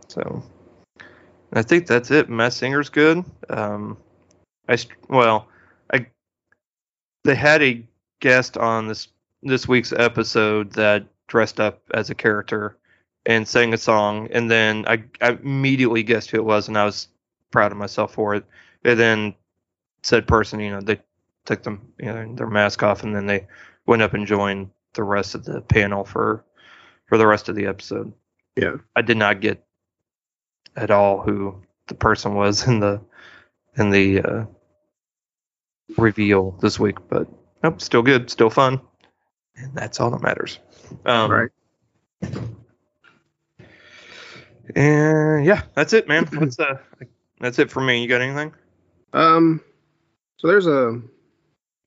So, 0.08 0.44
I 1.54 1.62
think 1.62 1.88
that's 1.88 2.12
it. 2.12 2.30
Masked 2.30 2.60
Singer's 2.60 2.90
good. 2.90 3.24
Um, 3.50 3.98
I 4.68 4.78
well, 5.10 5.48
I 5.94 6.08
they 7.24 7.36
had 7.36 7.62
a 7.62 7.84
guest 8.20 8.58
on 8.58 8.88
this 8.88 9.08
this 9.44 9.68
week's 9.68 9.94
episode 9.94 10.72
that 10.74 11.06
dressed 11.28 11.60
up 11.60 11.82
as 11.94 12.10
a 12.10 12.16
character 12.16 12.78
and 13.26 13.48
sang 13.48 13.74
a 13.74 13.78
song, 13.78 14.28
and 14.32 14.50
then 14.50 14.86
I, 14.88 15.04
I 15.22 15.32
immediately 15.32 16.04
guessed 16.04 16.32
who 16.32 16.38
it 16.38 16.46
was, 16.46 16.68
and 16.68 16.78
I 16.78 16.86
was 16.86 17.08
proud 17.52 17.72
of 17.72 17.78
myself 17.78 18.14
for 18.14 18.36
it. 18.36 18.46
And 18.84 19.00
then 19.00 19.36
said 20.04 20.28
person, 20.28 20.60
you 20.60 20.72
know, 20.72 20.82
they 20.82 21.00
took 21.52 21.64
them, 21.64 21.94
you 22.00 22.06
know, 22.06 22.34
their 22.36 22.48
mask 22.48 22.82
off, 22.82 23.04
and 23.04 23.14
then 23.14 23.26
they 23.26 23.46
went 23.86 24.02
up 24.02 24.14
and 24.14 24.26
joined 24.26 24.70
the 24.94 25.04
rest 25.04 25.36
of 25.36 25.44
the 25.44 25.62
panel 25.62 26.06
for 26.06 26.46
for 27.08 27.18
the 27.18 27.28
rest 27.28 27.50
of 27.50 27.56
the 27.56 27.66
episode. 27.66 28.14
Yeah. 28.56 28.78
I 28.96 29.02
did 29.02 29.18
not 29.18 29.42
get 29.42 29.66
at 30.78 30.92
all 30.92 31.22
who 31.22 31.62
the 31.88 31.96
person 31.96 32.36
was 32.36 32.68
in 32.68 32.80
the 32.80 33.02
in 33.78 33.90
the 33.90 34.22
uh, 34.22 34.46
reveal 35.98 36.52
this 36.62 36.80
week, 36.80 36.98
but 37.10 37.28
nope, 37.64 37.82
still 37.82 38.02
good, 38.02 38.30
still 38.30 38.50
fun, 38.50 38.80
and 39.58 39.76
that's 39.76 40.00
all 40.00 40.10
that 40.12 40.22
matters. 40.22 40.60
Um, 41.06 41.32
right. 41.32 41.50
And 44.74 45.46
yeah, 45.46 45.64
that's 45.76 45.92
it, 45.92 46.08
man. 46.08 46.26
That's 46.32 46.60
uh, 46.60 46.78
that's 47.42 47.60
it 47.60 47.70
for 47.72 47.82
me. 47.82 48.02
You 48.02 48.08
got 48.08 48.22
anything? 48.22 48.54
Um. 49.12 49.60
So 50.38 50.48
there's 50.48 50.68
a 50.68 51.02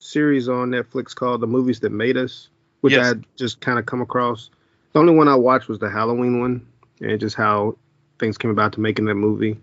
series 0.04 0.48
on 0.48 0.70
Netflix 0.70 1.14
called 1.14 1.40
The 1.40 1.46
Movies 1.46 1.80
That 1.80 1.90
Made 1.90 2.16
Us, 2.16 2.48
which 2.82 2.92
Yes. 2.92 3.02
I 3.04 3.08
had 3.08 3.24
just 3.36 3.60
kind 3.60 3.78
of 3.78 3.86
come 3.86 4.00
across. 4.02 4.50
The 4.92 5.00
only 5.00 5.14
one 5.14 5.28
I 5.28 5.34
watched 5.34 5.68
was 5.68 5.78
the 5.78 5.90
Halloween 5.90 6.40
one, 6.40 6.66
and 7.00 7.18
just 7.18 7.34
how 7.36 7.76
things 8.18 8.38
came 8.38 8.50
about 8.50 8.74
to 8.74 8.80
making 8.80 9.06
that 9.06 9.14
movie. 9.14 9.58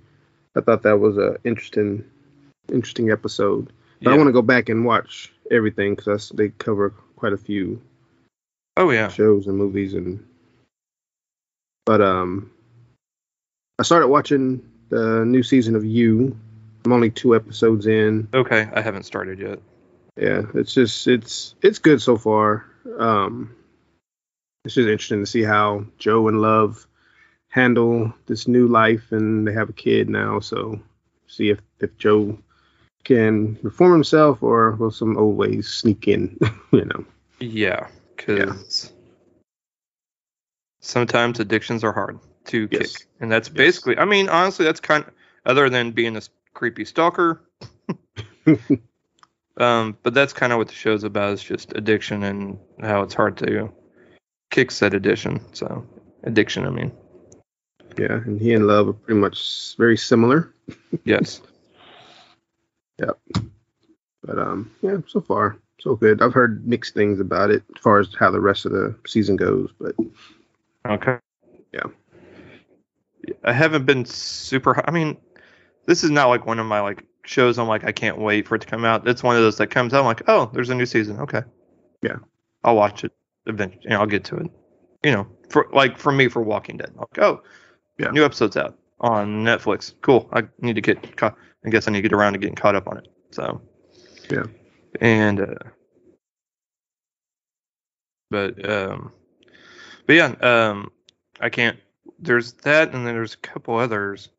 I 0.56 0.62
thought 0.62 0.82
that 0.84 1.00
was 1.00 1.18
a 1.18 1.38
interesting, 1.44 2.04
interesting 2.72 3.12
episode. 3.12 3.72
But 4.02 4.14
I 4.14 4.18
want 4.18 4.28
to 4.28 4.34
go 4.34 4.42
back 4.42 4.68
and 4.68 4.84
watch 4.84 5.32
everything 5.52 5.94
because 5.94 6.30
they 6.30 6.50
cover 6.50 6.90
quite 7.16 7.34
a 7.34 7.38
few 7.38 7.80
Oh 8.78 8.90
yeah. 8.90 9.10
shows 9.10 9.46
and 9.48 9.56
movies 9.58 9.94
and. 9.94 10.26
But 11.86 12.02
um, 12.02 12.52
I 13.80 13.84
started 13.84 14.08
watching 14.08 14.68
the 14.90 15.24
new 15.24 15.44
season 15.44 15.76
of 15.76 15.86
You. 15.86 16.36
I'm 16.84 16.92
only 16.94 17.12
two 17.12 17.36
episodes 17.36 17.86
in. 17.86 18.28
Okay, 18.34 18.68
I 18.74 18.82
haven't 18.82 19.04
started 19.04 19.38
yet. 19.40 19.60
Yeah 20.22 20.44
it's 20.54 20.74
just 20.74 21.08
it's 21.08 21.56
it's 21.62 21.80
good 21.80 22.02
so 22.02 22.18
far 22.18 22.66
um 23.00 23.56
it's 24.64 24.76
just 24.76 24.88
interesting 24.88 25.20
to 25.20 25.26
see 25.26 25.44
how 25.44 25.84
joe 25.98 26.28
and 26.28 26.42
love 26.42 26.88
handle 27.50 28.14
this 28.28 28.48
new 28.48 28.68
life 28.68 29.12
and 29.12 29.48
they 29.48 29.52
have 29.54 29.70
a 29.70 29.74
kid 29.74 30.10
now 30.10 30.40
so 30.40 30.80
see 31.28 31.50
if 31.50 31.60
if 31.80 31.98
joe 31.98 32.38
can 33.04 33.58
reform 33.64 33.92
himself 33.92 34.44
or 34.44 34.72
will 34.74 34.92
some 34.92 35.18
old 35.18 35.36
ways 35.36 35.68
sneak 35.68 36.08
in 36.08 36.38
you 36.72 36.86
know 36.86 37.06
Yeah, 37.40 37.88
because 38.16 38.94
sometimes 40.82 41.40
addictions 41.40 41.84
are 41.84 41.94
hard 41.94 42.20
to 42.46 42.68
Yes. 42.70 42.98
kick, 42.98 43.08
and 43.20 43.32
that's 43.32 43.50
basically. 43.50 43.98
I 43.98 44.06
mean, 44.06 44.30
honestly, 44.30 44.66
that's 44.66 44.80
kind. 44.80 45.04
Of, 45.04 45.14
other 45.46 45.70
than 45.70 45.92
being 45.92 46.16
a 46.18 46.22
creepy 46.54 46.86
stalker. 46.86 47.42
um, 49.58 49.98
but 50.04 50.14
that's 50.14 50.34
kind 50.34 50.52
of 50.54 50.58
what 50.58 50.68
the 50.68 50.74
show's 50.74 51.04
about. 51.04 51.34
Is 51.34 51.44
just 51.44 51.74
addiction 51.76 52.24
and 52.24 52.60
how 52.82 53.02
it's 53.02 53.14
hard 53.14 53.38
to 53.38 53.72
kick 54.50 54.72
said 54.72 54.94
addiction. 54.94 55.42
So 55.54 55.86
addiction. 56.24 56.66
I 56.66 56.70
mean, 56.70 56.92
yeah 57.98 58.22
and 58.26 58.40
he 58.40 58.54
and 58.54 58.68
love 58.68 58.88
are 58.88 58.94
pretty 58.94 59.20
much 59.20 59.76
very 59.78 59.98
similar 59.98 60.54
yes. 61.04 61.42
Yep. 63.00 63.20
But 64.24 64.38
um 64.38 64.72
yeah 64.82 64.98
so 65.08 65.22
far 65.22 65.58
so 65.80 65.96
good 65.96 66.22
i've 66.22 66.34
heard 66.34 66.68
mixed 66.68 66.94
things 66.94 67.20
about 67.20 67.50
it 67.50 67.64
as 67.76 67.82
far 67.82 67.98
as 68.00 68.14
how 68.20 68.30
the 68.30 68.40
rest 68.40 68.68
of 68.68 68.72
the 68.72 68.96
season 69.08 69.36
goes 69.36 69.72
but 69.80 69.96
Okay. 70.86 71.18
Yeah. 71.74 71.84
I 73.44 73.54
haven't 73.54 73.86
been 73.86 74.06
super. 74.06 74.84
I 74.88 74.92
mean, 74.92 75.18
this 75.86 76.04
is 76.04 76.10
not 76.10 76.28
like 76.28 76.46
one 76.46 76.60
of 76.60 76.66
my 76.66 76.82
like 76.82 77.06
shows. 77.24 77.58
I'm 77.60 77.68
like, 77.68 77.84
I 77.84 77.92
can't 77.92 78.18
wait 78.20 78.48
for 78.48 78.56
it 78.56 78.60
to 78.60 78.68
come 78.68 78.86
out. 78.86 79.08
It's 79.08 79.24
one 79.24 79.36
of 79.36 79.42
those 79.42 79.58
that 79.58 79.68
comes 79.68 79.94
out. 79.94 80.00
I'm 80.00 80.06
like, 80.06 80.24
oh, 80.28 80.50
there's 80.54 80.70
a 80.70 80.76
new 80.76 80.86
season. 80.86 81.20
Okay. 81.20 81.42
Yeah. 82.02 82.18
I'll 82.64 82.76
watch 82.76 83.04
it 83.04 83.12
eventually. 83.46 83.84
You 83.84 83.90
know, 83.92 84.00
I'll 84.02 84.06
get 84.08 84.24
to 84.26 84.38
it. 84.38 84.52
You 85.04 85.12
know, 85.12 85.28
for 85.50 85.68
like 85.74 85.98
for 85.98 86.12
me 86.12 86.28
for 86.28 86.42
Walking 86.42 86.78
Dead. 86.78 86.94
Like, 86.96 87.20
oh, 87.20 87.42
Yeah. 87.98 88.12
new 88.12 88.24
episodes 88.26 88.56
out 88.58 88.78
on 89.00 89.44
Netflix. 89.44 89.94
Cool. 90.02 90.30
I 90.34 90.44
need 90.60 90.76
to 90.76 90.82
get 90.82 91.18
caught. 91.18 91.36
I 91.66 91.70
guess 91.70 91.88
I 91.88 91.92
need 91.92 92.02
to 92.04 92.10
get 92.10 92.14
around 92.16 92.34
to 92.34 92.40
getting 92.40 92.56
caught 92.56 92.76
up 92.76 92.88
on 92.88 92.98
it. 92.98 93.08
So. 93.32 93.62
Yeah. 94.30 94.44
And. 95.00 95.42
uh 95.42 95.56
But 98.30 98.70
um. 98.70 99.12
But 100.08 100.16
yeah, 100.16 100.36
um, 100.42 100.92
I 101.40 101.50
can't. 101.50 101.78
There's 102.20 102.54
that, 102.64 102.94
and 102.94 103.06
then 103.06 103.14
there's 103.16 103.34
a 103.36 103.38
couple 103.38 103.78
others. 103.78 104.30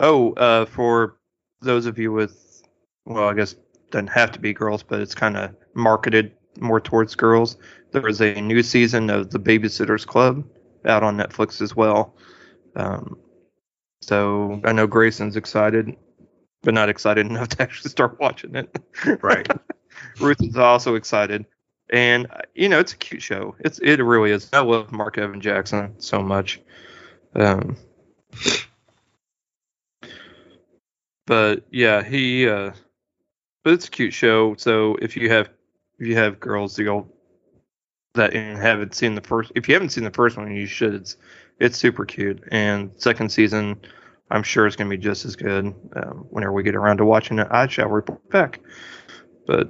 Oh, 0.00 0.32
uh, 0.34 0.64
for 0.66 1.17
those 1.60 1.86
of 1.86 1.98
you 1.98 2.12
with, 2.12 2.62
well, 3.04 3.28
I 3.28 3.34
guess 3.34 3.56
doesn't 3.90 4.08
have 4.08 4.32
to 4.32 4.38
be 4.38 4.52
girls, 4.52 4.82
but 4.82 5.00
it's 5.00 5.14
kind 5.14 5.36
of 5.36 5.54
marketed 5.74 6.32
more 6.60 6.80
towards 6.80 7.14
girls. 7.14 7.56
There 7.92 8.06
is 8.06 8.20
a 8.20 8.40
new 8.40 8.62
season 8.62 9.10
of 9.10 9.30
The 9.30 9.38
Babysitters 9.38 10.06
Club 10.06 10.44
out 10.84 11.02
on 11.02 11.16
Netflix 11.16 11.60
as 11.60 11.74
well. 11.74 12.14
Um, 12.76 13.18
so 14.00 14.60
I 14.64 14.72
know 14.72 14.86
Grayson's 14.86 15.36
excited, 15.36 15.96
but 16.62 16.74
not 16.74 16.88
excited 16.88 17.26
enough 17.30 17.48
to 17.48 17.62
actually 17.62 17.90
start 17.90 18.18
watching 18.20 18.54
it. 18.54 18.78
right 19.22 19.48
Ruth 20.20 20.42
is 20.42 20.56
also 20.56 20.94
excited, 20.94 21.44
and 21.90 22.28
you 22.54 22.68
know 22.68 22.78
it's 22.78 22.92
a 22.92 22.96
cute 22.96 23.22
show. 23.22 23.56
It's 23.60 23.78
it 23.80 23.96
really 23.96 24.30
is. 24.30 24.48
I 24.52 24.60
love 24.60 24.92
Marc 24.92 25.18
Evan 25.18 25.40
Jackson 25.40 25.94
so 25.98 26.22
much. 26.22 26.60
Um, 27.34 27.76
but 31.28 31.62
yeah, 31.70 32.02
he. 32.02 32.48
Uh, 32.48 32.72
but 33.62 33.74
it's 33.74 33.86
a 33.86 33.90
cute 33.90 34.14
show. 34.14 34.56
So 34.56 34.96
if 35.02 35.14
you 35.14 35.28
have 35.30 35.50
if 35.98 36.06
you 36.06 36.16
have 36.16 36.40
girls 36.40 36.78
you'll 36.78 37.06
that 38.14 38.32
haven't 38.32 38.94
seen 38.94 39.14
the 39.14 39.20
first, 39.20 39.52
if 39.54 39.68
you 39.68 39.74
haven't 39.74 39.90
seen 39.90 40.04
the 40.04 40.10
first 40.10 40.38
one, 40.38 40.56
you 40.56 40.66
should. 40.66 40.94
It's 40.94 41.16
it's 41.60 41.76
super 41.76 42.06
cute, 42.06 42.42
and 42.50 42.90
second 42.96 43.30
season. 43.30 43.78
I'm 44.30 44.42
sure 44.42 44.66
it's 44.66 44.76
going 44.76 44.90
to 44.90 44.96
be 44.96 45.02
just 45.02 45.24
as 45.24 45.36
good 45.36 45.74
um, 45.96 46.26
whenever 46.30 46.52
we 46.52 46.62
get 46.62 46.74
around 46.74 46.98
to 46.98 47.04
watching 47.04 47.38
it. 47.38 47.48
I 47.50 47.66
shall 47.66 47.88
report 47.88 48.28
back. 48.30 48.60
But 49.46 49.68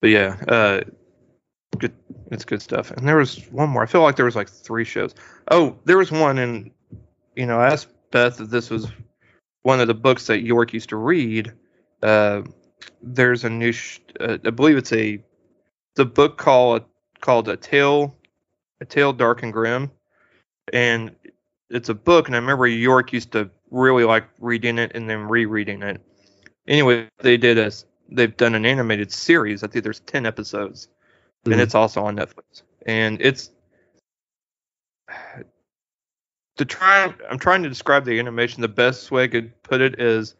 but 0.00 0.10
yeah, 0.10 0.36
uh, 0.46 0.80
good. 1.78 1.92
It's 2.30 2.44
good 2.44 2.62
stuff. 2.62 2.92
And 2.92 3.06
there 3.06 3.16
was 3.16 3.44
one 3.50 3.68
more. 3.68 3.82
I 3.82 3.86
feel 3.86 4.02
like 4.02 4.16
there 4.16 4.24
was 4.24 4.36
like 4.36 4.48
three 4.48 4.84
shows. 4.84 5.14
Oh, 5.50 5.76
there 5.84 5.98
was 5.98 6.12
one, 6.12 6.38
and 6.38 6.70
you 7.36 7.46
know, 7.46 7.58
I 7.58 7.68
asked 7.68 7.88
Beth 8.10 8.38
that 8.38 8.50
this 8.50 8.70
was 8.70 8.88
one 9.62 9.80
of 9.80 9.86
the 9.86 9.94
books 9.94 10.26
that 10.26 10.42
Yorick 10.42 10.72
used 10.72 10.90
to 10.90 10.96
read. 10.96 11.52
Uh, 12.02 12.42
there's 13.02 13.44
a 13.44 13.50
new, 13.50 13.72
sh- 13.72 14.00
uh, 14.20 14.38
I 14.44 14.50
believe 14.50 14.76
it's 14.76 14.92
a, 14.92 15.22
the 15.94 16.04
book 16.04 16.38
called 16.38 16.84
called 17.20 17.48
a 17.48 17.56
tale, 17.56 18.16
a 18.80 18.84
tale 18.84 19.12
dark 19.12 19.42
and 19.44 19.52
Grimm, 19.52 19.90
and 20.72 21.14
it's 21.70 21.88
a 21.88 21.94
book. 21.94 22.26
And 22.26 22.34
I 22.34 22.38
remember 22.40 22.66
Yorick 22.66 23.12
used 23.12 23.32
to 23.32 23.50
really 23.70 24.04
like 24.04 24.24
reading 24.40 24.78
it 24.78 24.92
and 24.94 25.08
then 25.08 25.28
rereading 25.28 25.82
it. 25.82 26.00
Anyway, 26.66 27.08
they 27.20 27.36
did 27.36 27.58
a, 27.58 27.70
they've 28.10 28.36
done 28.36 28.54
an 28.54 28.66
animated 28.66 29.12
series. 29.12 29.62
I 29.62 29.68
think 29.68 29.84
there's 29.84 30.00
ten 30.00 30.26
episodes, 30.26 30.88
Mhm. 31.46 31.52
and 31.52 31.60
it's 31.60 31.74
also 31.74 32.04
on 32.04 32.16
Netflix. 32.16 32.62
And 32.86 33.20
it's 33.20 33.50
to 36.56 36.64
try 36.64 37.12
I'm 37.30 37.38
trying 37.38 37.62
to 37.62 37.68
describe 37.68 38.04
the 38.04 38.18
animation 38.18 38.62
the 38.62 38.68
best 38.68 39.10
way 39.10 39.24
I 39.24 39.28
could 39.28 39.62
put 39.62 39.80
it 39.80 40.00
is 40.00 40.34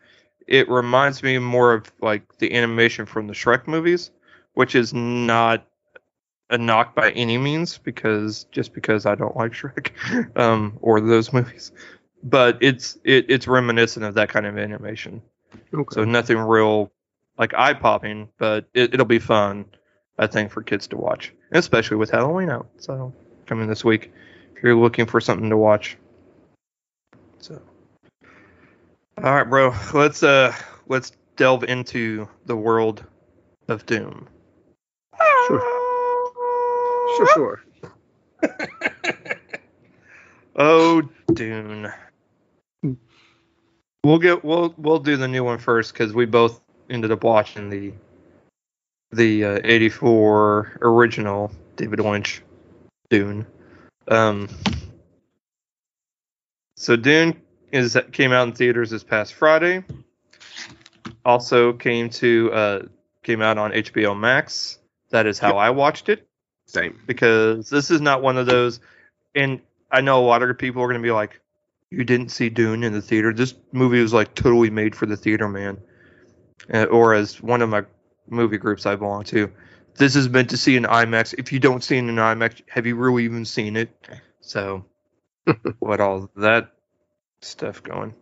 it 0.47 0.69
reminds 0.69 1.23
me 1.23 1.39
more 1.39 1.73
of 1.73 1.93
like 2.01 2.39
the 2.39 2.55
animation 2.55 3.07
from 3.07 3.27
the 3.27 3.33
Shrek 3.33 3.67
movies, 3.67 4.11
which 4.55 4.75
is 4.75 4.93
not 4.93 5.67
a 6.51 6.59
knock 6.59 6.95
by 6.95 7.11
any 7.13 7.39
means 7.39 7.79
because 7.79 8.45
just 8.53 8.75
because 8.75 9.07
I 9.07 9.15
don't 9.15 9.37
like 9.37 9.53
Shrek 9.53 10.37
um, 10.39 10.79
or 10.81 11.01
those 11.01 11.33
movies, 11.33 11.73
but 12.23 12.59
it's 12.61 12.99
it, 13.05 13.27
it's 13.29 13.47
reminiscent 13.47 14.05
of 14.05 14.15
that 14.15 14.29
kind 14.29 14.47
of 14.47 14.59
animation. 14.59 15.23
Okay. 15.73 15.95
So 15.95 16.05
nothing 16.05 16.39
real 16.39 16.93
like 17.39 17.55
eye 17.55 17.75
popping, 17.75 18.29
but 18.39 18.69
it, 18.75 18.95
it'll 18.95 19.07
be 19.07 19.19
fun, 19.19 19.65
I 20.19 20.27
think, 20.27 20.51
for 20.51 20.63
kids 20.63 20.87
to 20.89 20.97
watch, 20.97 21.33
especially 21.53 21.97
with 21.97 22.11
Halloween 22.11 22.51
out. 22.51 22.69
So 22.79 23.13
coming 23.47 23.69
this 23.69 23.85
week, 23.85 24.13
if 24.55 24.63
you're 24.63 24.77
looking 24.77 25.07
for 25.07 25.21
something 25.21 25.51
to 25.51 25.57
watch. 25.57 25.97
So, 27.43 27.61
all 29.19 29.35
right, 29.35 29.43
bro, 29.43 29.75
let's 29.95 30.23
uh 30.23 30.55
let's 30.87 31.11
delve 31.35 31.65
into 31.65 32.29
the 32.47 32.57
world 32.57 33.05
of 33.67 33.85
Doom. 33.85 34.29
Sure, 35.49 35.61
sure. 37.17 37.29
Sure. 37.35 37.63
oh, 40.57 41.03
Dune. 41.33 41.93
We'll 44.05 44.21
get 44.21 44.45
we'll 44.45 44.73
we'll 44.79 45.01
do 45.01 45.17
the 45.17 45.27
new 45.27 45.43
one 45.43 45.59
first 45.59 45.95
because 45.95 46.15
we 46.15 46.27
both 46.27 46.61
ended 46.91 47.11
up 47.11 47.25
watching 47.25 47.71
the 47.71 47.93
the 49.11 49.45
uh, 49.45 49.61
'84 49.65 50.79
original 50.83 51.51
David 51.75 51.99
Lynch 51.99 52.41
Dune. 53.11 53.45
Um, 54.07 54.49
so 56.83 56.97
Dune 56.97 57.41
is 57.71 57.97
came 58.11 58.33
out 58.33 58.49
in 58.49 58.55
theaters 58.55 58.91
this 58.91 59.05
past 59.05 59.35
Friday. 59.35 59.85
Also 61.25 61.73
came 61.73 62.11
to 62.11 62.51
uh, 62.53 62.83
came 63.23 63.41
out 63.41 63.57
on 63.57 63.71
HBO 63.71 64.19
Max. 64.19 64.79
That 65.11 65.27
is 65.27 65.39
how 65.39 65.51
Yep. 65.51 65.57
I 65.57 65.71
watched 65.71 66.09
it 66.09 66.27
Same. 66.67 66.99
because 67.07 67.71
this 67.71 67.91
is 67.93 68.01
not 68.01 68.21
one 68.21 68.37
of 68.37 68.47
those. 68.47 68.81
And 69.35 69.61
I 69.93 70.01
know 70.01 70.21
a 70.21 70.27
lot 70.27 70.43
of 70.43 70.59
people 70.59 70.83
are 70.83 70.89
going 70.89 71.01
to 71.01 71.07
be 71.07 71.13
like, 71.13 71.41
"You 71.91 72.03
didn't 72.03 72.31
see 72.31 72.51
Dune 72.51 72.83
in 72.83 72.93
the 72.93 73.01
theater. 73.01 73.33
This 73.33 73.55
movie 73.71 74.03
was 74.03 74.13
like 74.13 74.35
totally 74.35 74.71
made 74.71 74.97
for 74.97 75.07
the 75.07 75.17
theater, 75.17 75.49
man." 75.49 75.79
Uh, 76.73 76.85
or 76.85 77.15
as 77.15 77.41
one 77.41 77.63
of 77.63 77.69
my 77.69 77.85
movie 78.29 78.59
groups 78.59 78.87
I 78.87 78.97
belong 78.97 79.23
to, 79.25 79.53
this 79.97 80.17
is 80.17 80.29
meant 80.29 80.51
to 80.51 80.57
see 80.57 80.75
in 80.77 80.83
IMAX. 80.83 81.35
If 81.39 81.53
you 81.53 81.61
don't 81.61 81.85
see 81.85 81.97
it 81.97 82.01
in 82.01 82.09
an 82.09 82.17
IMAX, 82.17 82.63
have 82.69 82.87
you 82.87 82.97
really 82.97 83.25
even 83.25 83.45
seen 83.45 83.77
it? 83.77 83.91
So, 84.41 84.85
what 85.79 86.01
all 86.01 86.31
that 86.37 86.73
stuff 87.41 87.83
going? 87.83 88.15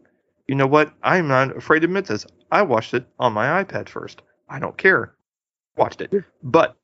You 0.49 0.55
know 0.55 0.67
what? 0.67 0.93
I'm 1.03 1.29
not 1.29 1.57
afraid 1.57 1.81
to 1.81 1.85
admit 1.85 2.07
this. 2.07 2.27
I 2.51 2.63
watched 2.63 2.95
it 2.95 3.07
on 3.19 3.33
my 3.33 3.63
iPad 3.63 3.89
first. 3.89 4.23
I 4.49 4.59
don't 4.59 4.77
care. 4.77 5.15
Watched 5.77 6.01
it, 6.01 6.13
but 6.43 6.77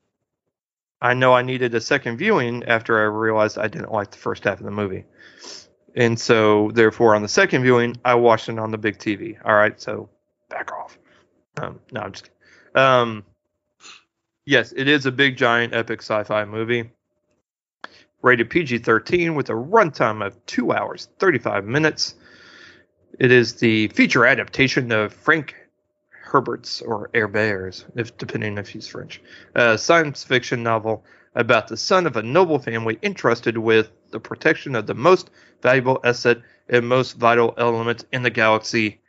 I 1.00 1.14
know 1.14 1.34
I 1.34 1.42
needed 1.42 1.74
a 1.74 1.80
second 1.80 2.16
viewing 2.16 2.64
after 2.64 2.98
I 2.98 3.04
realized 3.04 3.58
I 3.58 3.68
didn't 3.68 3.92
like 3.92 4.10
the 4.10 4.18
first 4.18 4.44
half 4.44 4.60
of 4.60 4.64
the 4.64 4.70
movie. 4.70 5.04
And 5.94 6.18
so, 6.18 6.70
therefore, 6.72 7.14
on 7.14 7.22
the 7.22 7.28
second 7.28 7.62
viewing, 7.62 7.96
I 8.04 8.14
watched 8.14 8.48
it 8.48 8.58
on 8.58 8.70
the 8.70 8.78
big 8.78 8.98
TV. 8.98 9.36
All 9.44 9.54
right, 9.54 9.80
so 9.80 10.08
back 10.48 10.72
off. 10.72 10.98
Um, 11.60 11.80
no, 11.90 12.02
I'm 12.02 12.12
just 12.12 12.24
kidding. 12.24 12.82
Um, 12.82 13.24
yes, 14.44 14.72
it 14.76 14.88
is 14.88 15.06
a 15.06 15.12
big, 15.12 15.36
giant, 15.36 15.74
epic 15.74 16.00
sci 16.00 16.22
fi 16.24 16.44
movie. 16.44 16.90
Rated 18.26 18.50
PG 18.50 18.78
13 18.78 19.36
with 19.36 19.50
a 19.50 19.52
runtime 19.52 20.26
of 20.26 20.44
2 20.46 20.72
hours, 20.72 21.08
35 21.20 21.64
minutes. 21.64 22.16
It 23.20 23.30
is 23.30 23.54
the 23.54 23.86
feature 23.88 24.26
adaptation 24.26 24.90
of 24.90 25.14
Frank 25.14 25.54
Herbert's 26.10 26.82
or 26.82 27.08
Herbert's, 27.14 27.84
if 27.94 28.18
depending 28.18 28.58
if 28.58 28.68
he's 28.68 28.88
French, 28.88 29.22
a 29.54 29.78
science 29.78 30.24
fiction 30.24 30.64
novel 30.64 31.04
about 31.36 31.68
the 31.68 31.76
son 31.76 32.04
of 32.04 32.16
a 32.16 32.22
noble 32.24 32.58
family 32.58 32.98
entrusted 33.00 33.56
with 33.56 33.92
the 34.10 34.18
protection 34.18 34.74
of 34.74 34.88
the 34.88 34.94
most 34.94 35.30
valuable 35.62 36.00
asset 36.02 36.38
and 36.68 36.88
most 36.88 37.12
vital 37.12 37.54
element 37.58 38.06
in 38.12 38.24
the 38.24 38.30
galaxy, 38.30 39.00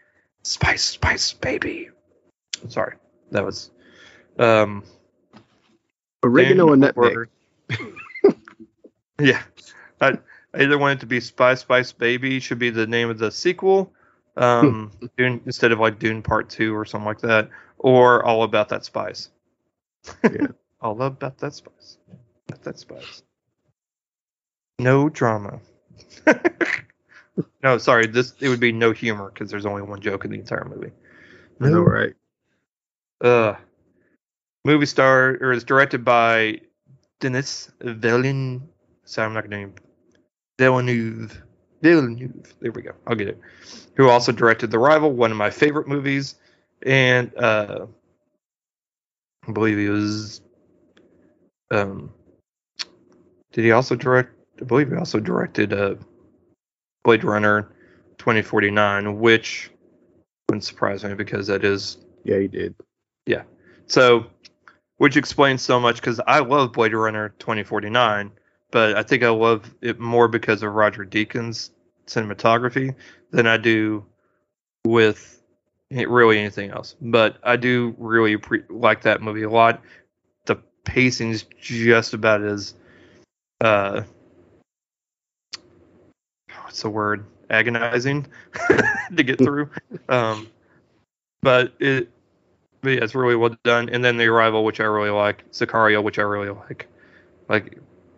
spice, 0.43 0.83
spice, 0.83 1.33
baby. 1.33 1.89
Sorry, 2.67 2.97
that 3.31 3.43
was 3.43 3.71
um 4.37 4.83
Oregano 6.23 6.71
and 6.73 6.81
nutmeg. 6.81 7.29
Yeah, 9.19 9.43
I, 10.01 10.17
I 10.53 10.63
either 10.63 10.77
want 10.77 10.99
it 10.99 11.01
to 11.01 11.05
be 11.05 11.19
Spice 11.19 11.61
Spice 11.61 11.91
Baby 11.91 12.39
should 12.39 12.59
be 12.59 12.69
the 12.69 12.87
name 12.87 13.09
of 13.09 13.17
the 13.17 13.31
sequel, 13.31 13.91
um, 14.35 14.91
Dune, 15.17 15.41
instead 15.45 15.71
of 15.71 15.79
like 15.79 15.99
Dune 15.99 16.21
Part 16.21 16.49
Two 16.49 16.75
or 16.75 16.85
something 16.85 17.05
like 17.05 17.21
that, 17.21 17.49
or 17.77 18.23
All 18.25 18.43
About 18.43 18.69
That 18.69 18.85
Spice. 18.85 19.29
Yeah. 20.23 20.47
All 20.81 21.01
about 21.01 21.39
that 21.39 21.53
spice. 21.53 21.97
About 22.47 22.63
that 22.63 22.79
spice. 22.79 23.23
No 24.79 25.09
drama. 25.09 25.59
no, 27.63 27.77
sorry. 27.79 28.05
This 28.05 28.33
it 28.39 28.49
would 28.49 28.59
be 28.59 28.71
no 28.71 28.91
humor 28.91 29.31
because 29.33 29.49
there's 29.49 29.65
only 29.65 29.81
one 29.81 30.01
joke 30.01 30.23
in 30.23 30.31
the 30.31 30.37
entire 30.37 30.65
movie. 30.65 30.91
I 31.59 31.69
know, 31.69 31.79
right? 31.79 32.13
Uh, 33.19 33.55
movie 34.65 34.85
star 34.85 35.37
or 35.41 35.51
is 35.51 35.63
directed 35.63 36.05
by 36.05 36.61
Denis 37.19 37.71
Villeneuve. 37.81 38.61
Sorry, 39.07 39.25
I'm 39.25 39.33
not 39.33 39.49
going 39.49 39.51
to 39.51 39.57
name 39.57 39.73
Villeneuve. 40.59 41.41
Villeneuve. 41.81 42.53
There 42.59 42.73
we 42.73 42.81
go. 42.81 42.91
I'll 43.07 43.15
get 43.15 43.29
it. 43.29 43.39
Who 43.95 44.09
also 44.09 44.33
directed 44.33 44.69
The 44.69 44.79
Rival, 44.79 45.13
one 45.13 45.31
of 45.31 45.37
my 45.37 45.49
favorite 45.49 45.87
movies, 45.87 46.35
and 46.85 47.33
uh, 47.37 47.85
I 49.47 49.51
believe 49.53 49.77
he 49.77 49.87
was. 49.87 50.41
Um, 51.71 52.11
did 53.53 53.63
he 53.63 53.71
also 53.71 53.95
direct? 53.95 54.33
I 54.61 54.65
believe 54.65 54.89
he 54.89 54.97
also 54.97 55.21
directed 55.21 55.71
uh, 55.71 55.95
Blade 57.05 57.23
Runner 57.23 57.69
2049, 58.17 59.19
which 59.19 59.71
wouldn't 60.49 60.65
surprise 60.65 61.05
me 61.05 61.13
because 61.13 61.47
that 61.47 61.63
is 61.63 61.97
Yeah, 62.25 62.39
he 62.39 62.49
did. 62.49 62.75
Yeah. 63.25 63.43
So, 63.85 64.25
which 64.97 65.15
explains 65.15 65.61
so 65.61 65.79
much 65.79 66.01
because 66.01 66.19
I 66.27 66.39
love 66.39 66.73
Blade 66.73 66.93
Runner 66.93 67.29
2049, 67.39 68.31
but 68.71 68.95
I 68.95 69.03
think 69.03 69.23
I 69.23 69.29
love 69.29 69.73
it 69.81 69.99
more 69.99 70.27
because 70.27 70.63
of 70.63 70.73
Roger 70.73 71.05
Deakins' 71.05 71.71
cinematography 72.05 72.95
than 73.31 73.47
I 73.47 73.57
do 73.57 74.05
with 74.85 75.41
really 75.91 76.39
anything 76.39 76.71
else. 76.71 76.95
But 77.01 77.37
I 77.43 77.55
do 77.55 77.95
really 77.97 78.37
pre- 78.37 78.63
like 78.69 79.01
that 79.03 79.21
movie 79.21 79.43
a 79.43 79.49
lot. 79.49 79.81
The 80.45 80.57
pacing's 80.85 81.45
just 81.61 82.13
about 82.13 82.41
as, 82.41 82.73
uh, 83.61 84.03
what's 86.63 86.81
the 86.81 86.89
word? 86.89 87.25
Agonizing 87.49 88.27
to 89.15 89.23
get 89.23 89.37
through. 89.37 89.69
um, 90.09 90.49
but 91.41 91.73
it, 91.79 92.09
but 92.81 92.89
yeah, 92.89 93.03
it's 93.03 93.15
really 93.15 93.35
well 93.35 93.55
done. 93.63 93.89
And 93.89 94.03
then 94.03 94.17
the 94.17 94.25
arrival, 94.25 94.65
which 94.65 94.81
I 94.81 94.83
really 94.83 95.09
like, 95.09 95.49
Sicario, 95.51 96.03
which 96.03 96.19
I 96.19 96.23
really 96.23 96.49
like, 96.49 96.87
like 97.47 97.77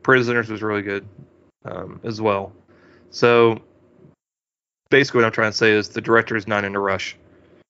Prisoners 0.09 0.49
was 0.49 0.63
really 0.63 0.81
good 0.81 1.07
um, 1.65 2.01
as 2.03 2.19
well. 2.19 2.51
So 3.11 3.61
basically, 4.89 5.19
what 5.19 5.27
I'm 5.27 5.31
trying 5.31 5.51
to 5.51 5.57
say 5.57 5.71
is 5.71 5.89
the 5.89 6.01
director 6.01 6.35
is 6.35 6.47
not 6.47 6.65
in 6.65 6.75
a 6.75 6.79
rush. 6.79 7.15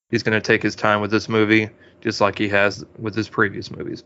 He's 0.09 0.23
going 0.23 0.39
to 0.39 0.47
take 0.47 0.63
his 0.63 0.73
time 0.73 1.01
with 1.01 1.11
this 1.11 1.27
movie, 1.27 1.69
just 1.99 2.21
like 2.21 2.37
he 2.37 2.47
has 2.47 2.85
with 2.97 3.13
his 3.13 3.27
previous 3.27 3.69
movies. 3.69 4.05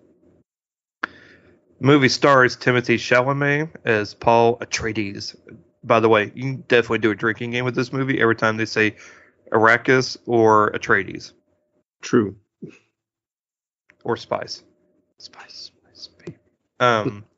Movie 1.80 2.10
stars 2.10 2.58
Timothée 2.58 2.96
Chalamet 2.96 3.69
as 3.86 4.15
Paul 4.15 4.58
Atreides. 4.58 5.36
By 5.84 6.00
the 6.00 6.10
way, 6.10 6.32
you 6.34 6.41
can 6.41 6.63
definitely 6.67 7.00
do 7.00 7.12
a 7.12 7.15
drinking 7.15 7.52
game 7.52 7.65
with 7.65 7.76
this 7.76 7.93
movie 7.93 8.19
every 8.19 8.36
time 8.36 8.58
they 8.58 8.65
say 8.65 8.96
Arrakis 9.52 10.17
or 10.26 10.72
Atreides 10.72 11.34
True. 12.02 12.36
or 14.04 14.17
Spice. 14.17 14.63
Spice, 15.19 15.72
Spice, 15.72 16.10
baby. 16.17 16.38
Um, 16.80 17.26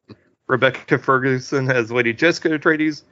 Rebecca 0.48 0.98
Ferguson 0.98 1.70
as 1.72 1.92
Lady 1.92 2.14
Jessica 2.14 2.50
Atreides. 2.50 3.04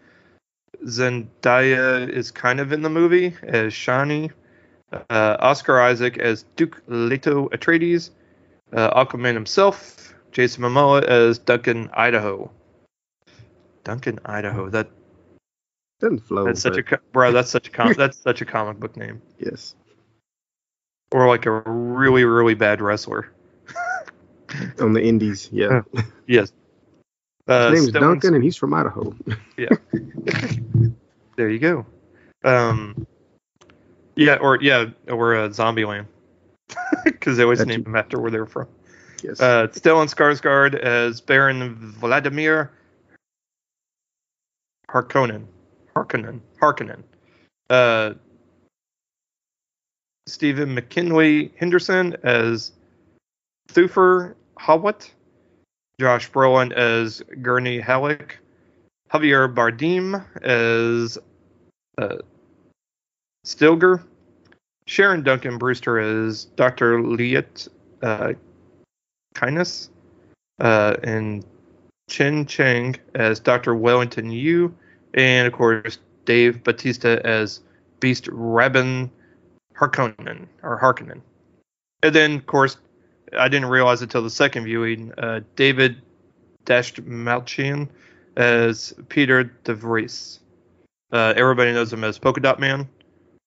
Zendaya 0.85 2.09
is 2.09 2.31
kind 2.31 2.59
of 2.59 2.71
in 2.71 2.81
the 2.81 2.89
movie 2.89 3.35
as 3.43 3.73
Chani. 3.73 4.31
Uh, 4.91 5.37
Oscar 5.39 5.79
Isaac 5.81 6.17
as 6.19 6.43
Duke 6.55 6.81
Leto 6.87 7.49
Atreides. 7.49 8.11
Uh, 8.71 9.03
Aquaman 9.05 9.33
himself, 9.33 10.13
Jason 10.31 10.63
Momoa 10.63 11.03
as 11.03 11.37
Duncan 11.39 11.89
Idaho. 11.93 12.51
Duncan 13.83 14.19
Idaho. 14.25 14.69
That 14.69 14.89
Doesn't 15.99 16.19
flow. 16.19 16.45
that's 16.45 16.61
such 16.61 16.77
a 16.77 16.99
bro. 17.11 17.31
That's 17.31 17.49
such 17.51 17.67
a 17.67 17.71
com- 17.71 17.93
that's 17.97 18.17
such 18.17 18.41
a 18.41 18.45
comic 18.45 18.79
book 18.79 18.95
name. 18.97 19.21
yes. 19.39 19.75
Or 21.11 21.27
like 21.27 21.45
a 21.45 21.51
really 21.65 22.23
really 22.23 22.55
bad 22.55 22.81
wrestler. 22.81 23.31
On 24.79 24.93
the 24.93 25.01
indies, 25.03 25.49
yeah. 25.51 25.81
Yes. 26.27 26.51
Uh, 27.47 27.71
His 27.71 27.81
name's 27.83 27.91
Stellan 27.95 27.99
Duncan, 28.01 28.35
and 28.35 28.43
he's 28.43 28.55
from 28.55 28.73
Idaho. 28.73 29.15
Yeah. 29.57 29.69
there 31.35 31.49
you 31.49 31.59
go. 31.59 31.85
Um, 32.43 33.05
yeah, 34.15 34.35
or 34.37 34.59
yeah, 34.61 34.85
or 35.07 35.35
uh, 35.35 35.49
Zombieland, 35.49 36.05
because 37.05 37.37
they 37.37 37.43
always 37.43 37.59
That's- 37.59 37.75
name 37.75 37.83
them 37.83 37.95
after 37.95 38.19
where 38.19 38.31
they're 38.31 38.45
from. 38.45 38.67
yes. 39.23 39.39
Uh, 39.39 39.67
Stellan 39.67 40.07
Skarsgård 40.13 40.75
as 40.75 41.21
Baron 41.21 41.75
Vladimir 41.75 42.71
Harkonnen. 44.89 45.45
Harkonnen. 45.95 46.39
Harkonnen. 46.61 47.03
Uh, 47.69 48.13
Stephen 50.27 50.73
McKinley 50.73 51.51
Henderson 51.57 52.15
as 52.23 52.71
Thufir 53.69 54.35
Hawat. 54.59 55.09
Josh 56.03 56.29
Brolin 56.29 56.73
as 56.73 57.23
Gurney 57.41 57.79
Halleck. 57.79 58.37
Javier 59.13 59.47
Bardem 59.47 60.21
as 60.41 61.17
uh, 61.97 62.17
Stilgar. 63.45 64.03
Sharon 64.85 65.23
Duncan 65.23 65.57
Brewster 65.57 65.99
as 65.99 66.43
Dr. 66.43 67.01
Liet 67.01 67.69
uh, 68.01 68.33
Kynes. 69.33 69.87
Uh, 70.59 70.97
and 71.03 71.45
Chen 72.09 72.45
Cheng 72.47 72.97
as 73.15 73.39
Dr. 73.39 73.73
Wellington 73.73 74.29
Yueh. 74.29 74.73
And 75.13 75.47
of 75.47 75.53
course, 75.53 75.99
Dave 76.25 76.65
Batista 76.65 77.21
as 77.23 77.61
Beast 78.01 78.25
Rabban 78.25 79.09
Harkonnen 79.73 80.47
or 80.63 80.77
Harkonnen. 80.77 81.21
And 82.01 82.13
then, 82.13 82.35
of 82.35 82.45
course, 82.45 82.75
I 83.37 83.47
didn't 83.47 83.69
realize 83.69 84.01
until 84.01 84.21
the 84.21 84.29
second 84.29 84.65
viewing. 84.65 85.11
Uh, 85.17 85.41
David 85.55 86.01
Dastmalchian 86.65 87.89
as 88.35 88.93
Peter 89.09 89.45
DeVries. 89.63 90.39
Uh, 91.11 91.33
everybody 91.35 91.71
knows 91.71 91.93
him 91.93 92.03
as 92.03 92.17
Polka 92.17 92.41
Dot 92.41 92.59
Man, 92.59 92.87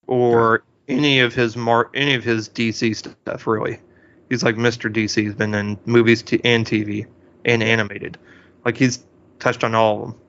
or 0.06 0.62
any 0.88 1.20
of 1.20 1.34
his 1.34 1.56
mar- 1.56 1.90
any 1.94 2.14
of 2.14 2.22
his 2.22 2.48
DC 2.48 2.94
stuff. 2.94 3.46
Really, 3.46 3.80
he's 4.28 4.42
like 4.42 4.56
Mr. 4.56 4.92
DC. 4.92 5.22
He's 5.22 5.34
been 5.34 5.54
in 5.54 5.78
movies 5.84 6.22
t- 6.22 6.40
and 6.44 6.64
TV 6.64 7.06
and 7.44 7.62
animated. 7.62 8.18
Like 8.64 8.76
he's 8.76 9.04
touched 9.38 9.64
on 9.64 9.74
all 9.74 9.96
of 9.96 10.10
them. 10.10 10.20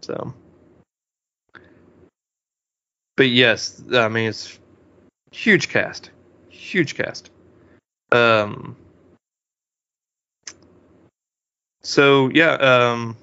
So, 0.00 0.34
but 3.16 3.28
yes, 3.28 3.82
I 3.92 4.08
mean 4.08 4.28
it's 4.30 4.58
huge 5.30 5.68
cast, 5.68 6.10
huge 6.48 6.94
cast. 6.94 7.30
Um. 8.12 8.76
So 11.88 12.28
yeah, 12.34 12.52
um, 12.56 13.16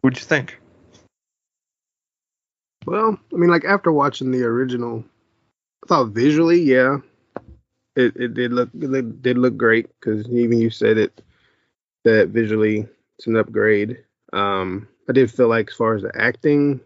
what'd 0.00 0.18
you 0.18 0.24
think? 0.24 0.58
Well, 2.86 3.18
I 3.34 3.36
mean, 3.36 3.50
like 3.50 3.66
after 3.66 3.92
watching 3.92 4.30
the 4.30 4.44
original, 4.44 5.04
I 5.84 5.88
thought 5.88 6.08
visually, 6.12 6.62
yeah, 6.62 7.00
it, 7.96 8.16
it 8.16 8.32
did 8.32 8.54
look 8.54 8.70
it 8.80 9.20
did 9.20 9.36
look 9.36 9.58
great 9.58 9.88
because 10.00 10.26
even 10.30 10.58
you 10.58 10.70
said 10.70 10.96
it 10.96 11.20
that 12.04 12.28
visually 12.28 12.88
it's 13.18 13.26
an 13.26 13.36
upgrade. 13.36 14.02
Um, 14.32 14.88
I 15.06 15.12
did 15.12 15.30
feel 15.30 15.48
like 15.48 15.68
as 15.68 15.76
far 15.76 15.96
as 15.96 16.02
the 16.02 16.12
acting 16.18 16.80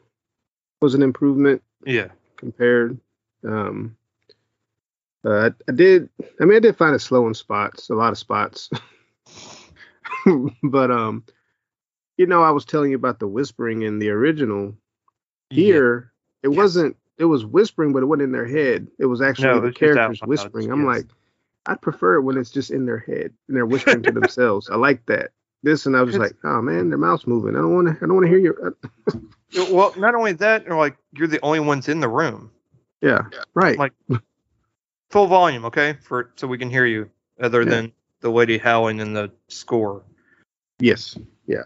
was 0.83 0.95
an 0.95 1.03
improvement 1.03 1.63
Yeah, 1.87 2.09
compared. 2.37 2.99
Um, 3.45 3.97
uh, 5.25 5.51
I, 5.51 5.71
I 5.71 5.73
did. 5.73 6.09
I 6.41 6.47
mean, 6.47 6.57
I 6.57 6.61
did 6.61 6.77
find 6.77 6.97
it 6.97 6.99
slow 7.01 7.29
in 7.29 7.35
spots, 7.35 7.91
a 7.91 7.95
lot 7.95 8.11
of 8.11 8.19
spots. 8.19 8.71
but 10.63 10.91
um, 10.91 11.25
you 12.17 12.27
know, 12.27 12.43
I 12.43 12.51
was 12.51 12.65
telling 12.65 12.91
you 12.91 12.97
about 12.97 13.19
the 13.19 13.29
whispering 13.29 13.83
in 13.83 13.99
the 13.99 14.11
original. 14.11 14.75
Here, 15.51 16.13
it 16.43 16.49
Yes. 16.51 16.57
wasn't. 16.57 16.97
It 17.19 17.25
was 17.25 17.45
whispering, 17.45 17.93
but 17.93 18.03
it 18.03 18.07
wasn't 18.07 18.23
in 18.25 18.33
their 18.33 18.47
head. 18.47 18.87
It 18.99 19.07
was 19.07 19.21
actually 19.21 19.49
No, 19.49 19.61
the 19.61 19.73
characters 19.73 20.21
whispering. 20.23 20.71
I'm 20.71 20.81
yes. 20.85 20.87
like, 20.87 21.07
I 21.67 21.75
prefer 21.75 22.15
it 22.17 22.23
when 22.23 22.37
it's 22.37 22.51
just 22.51 22.71
in 22.71 22.87
their 22.87 22.99
head 22.99 23.33
and 23.49 23.57
they're 23.57 23.67
whispering 23.67 24.03
to 24.05 24.13
themselves. 24.21 24.71
I 24.71 24.77
like 24.77 25.05
that. 25.07 25.31
This 25.65 25.87
and 25.87 25.97
I 25.97 26.03
was 26.03 26.17
like, 26.17 26.37
oh 26.45 26.63
man, 26.63 26.89
their 26.91 26.99
mouth's 26.99 27.27
moving. 27.27 27.57
I 27.57 27.61
don't 27.61 27.75
want 27.75 27.89
to. 27.89 27.95
I 27.95 28.07
don't 28.07 28.15
want 28.15 28.27
to 28.27 28.31
hear 28.31 28.39
your. 28.39 28.77
Well, 29.73 29.93
not 29.97 30.15
only 30.15 30.33
that, 30.35 30.65
you're 30.67 30.77
like 30.77 30.97
you're 31.13 31.27
the 31.27 31.41
only 31.43 31.59
ones 31.61 31.89
in 31.89 31.99
the 32.01 32.09
room, 32.09 32.51
yeah, 33.01 33.23
right. 33.55 33.77
Like- 33.79 33.95
full 35.11 35.27
volume, 35.27 35.65
okay, 35.65 35.97
for 36.03 36.31
so 36.37 36.47
we 36.47 36.59
can 36.59 36.71
hear 36.71 36.85
you, 36.87 37.11
other 37.41 37.63
Yeah. 37.63 37.71
than 37.71 37.93
the 38.21 38.31
lady 38.31 38.59
howling 38.59 39.01
in 39.01 39.13
the 39.13 39.31
score. 39.49 40.03
yes. 40.79 41.17
Yeah. 41.47 41.63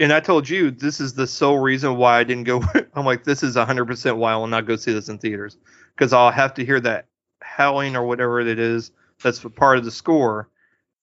And 0.00 0.12
I 0.12 0.20
told 0.20 0.48
you 0.48 0.70
this 0.70 1.00
is 1.00 1.14
the 1.14 1.26
sole 1.26 1.58
reason 1.58 1.96
why 1.96 2.18
I 2.18 2.24
didn't 2.24 2.44
go. 2.44 2.62
I'm 2.94 3.04
like, 3.04 3.24
this 3.24 3.42
is 3.42 3.56
100% 3.56 4.16
why 4.16 4.32
I 4.32 4.36
will 4.36 4.46
not 4.46 4.66
go 4.66 4.76
see 4.76 4.92
this 4.92 5.08
in 5.08 5.18
theaters 5.18 5.58
because 5.94 6.12
I'll 6.12 6.30
have 6.30 6.54
to 6.54 6.64
hear 6.64 6.80
that 6.80 7.06
howling 7.42 7.96
or 7.96 8.04
whatever 8.06 8.40
it 8.40 8.58
is 8.58 8.90
that's 9.22 9.44
a 9.44 9.50
part 9.50 9.78
of 9.78 9.84
the 9.84 9.90
score, 9.90 10.48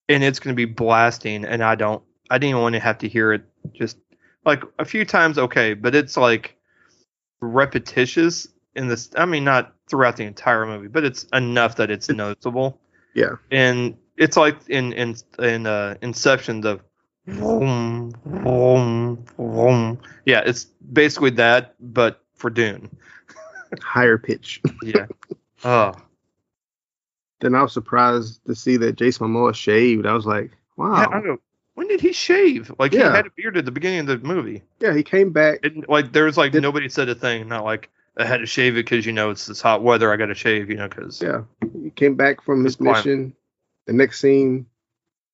and 0.07 0.23
it's 0.23 0.39
going 0.39 0.53
to 0.53 0.57
be 0.57 0.65
blasting. 0.65 1.45
And 1.45 1.63
I 1.63 1.75
don't, 1.75 2.03
I 2.29 2.37
didn't 2.37 2.59
want 2.59 2.73
to 2.73 2.79
have 2.79 2.97
to 2.99 3.07
hear 3.07 3.33
it 3.33 3.43
just 3.73 3.97
like 4.45 4.63
a 4.77 4.85
few 4.85 5.05
times, 5.05 5.37
okay, 5.37 5.73
but 5.73 5.95
it's 5.95 6.17
like 6.17 6.55
repetitious 7.41 8.47
in 8.75 8.87
this. 8.87 9.09
I 9.15 9.25
mean, 9.25 9.43
not 9.43 9.73
throughout 9.89 10.17
the 10.17 10.25
entire 10.25 10.65
movie, 10.65 10.87
but 10.87 11.03
it's 11.03 11.23
enough 11.33 11.75
that 11.77 11.89
it's 11.89 12.09
noticeable. 12.09 12.79
Yeah. 13.13 13.35
And 13.51 13.97
it's 14.19 14.37
like 14.37 14.57
in 14.69 14.93
in 14.93 15.15
in 15.39 15.65
uh, 15.65 15.95
Inception, 16.01 16.61
the 16.61 16.79
vroom, 17.25 18.11
vroom, 18.25 19.25
vroom. 19.37 19.99
yeah, 20.25 20.41
it's 20.45 20.65
basically 20.93 21.31
that, 21.31 21.73
but 21.79 22.21
for 22.35 22.49
Dune. 22.49 22.89
Higher 23.81 24.17
pitch. 24.17 24.61
Yeah. 24.83 25.05
oh, 25.63 25.93
Then 27.41 27.55
I 27.55 27.61
was 27.61 27.73
surprised 27.73 28.45
to 28.47 28.55
see 28.55 28.77
that 28.77 28.93
Jason 28.97 29.27
Momoa 29.27 29.53
shaved. 29.55 30.05
I 30.05 30.13
was 30.13 30.25
like, 30.25 30.51
wow. 30.77 31.09
yeah. 31.25 31.35
When 31.75 31.87
did 31.87 32.01
he 32.01 32.11
shave? 32.11 32.71
Like 32.77 32.91
he 32.91 32.97
had 32.99 33.25
a 33.27 33.29
beard 33.37 33.55
at 33.55 33.63
the 33.65 33.71
beginning 33.71 33.99
of 34.01 34.07
the 34.07 34.17
movie. 34.27 34.63
Yeah, 34.81 34.93
he 34.93 35.01
came 35.03 35.31
back. 35.31 35.59
It, 35.63 35.87
like 35.87 36.11
there 36.11 36.25
was 36.25 36.35
like 36.37 36.51
Did- 36.51 36.61
nobody 36.61 36.89
said 36.89 37.07
a 37.07 37.15
thing. 37.15 37.47
Not 37.47 37.63
like 37.63 37.89
I 38.17 38.25
had 38.25 38.37
to 38.39 38.45
shave 38.45 38.73
it 38.73 38.83
because 38.85 39.05
you 39.05 39.13
know 39.13 39.29
it's 39.29 39.45
this 39.45 39.61
hot 39.61 39.81
weather. 39.81 40.11
I 40.11 40.17
got 40.17 40.25
to 40.25 40.35
shave, 40.35 40.69
you 40.69 40.75
know, 40.75 40.89
because 40.89 41.21
Yeah, 41.21 41.43
he 41.81 41.89
came 41.91 42.15
back 42.15 42.41
from 42.43 42.65
his 42.65 42.81
mission. 42.81 43.33
The 43.89 43.93
next 43.93 44.19
scene, 44.19 44.67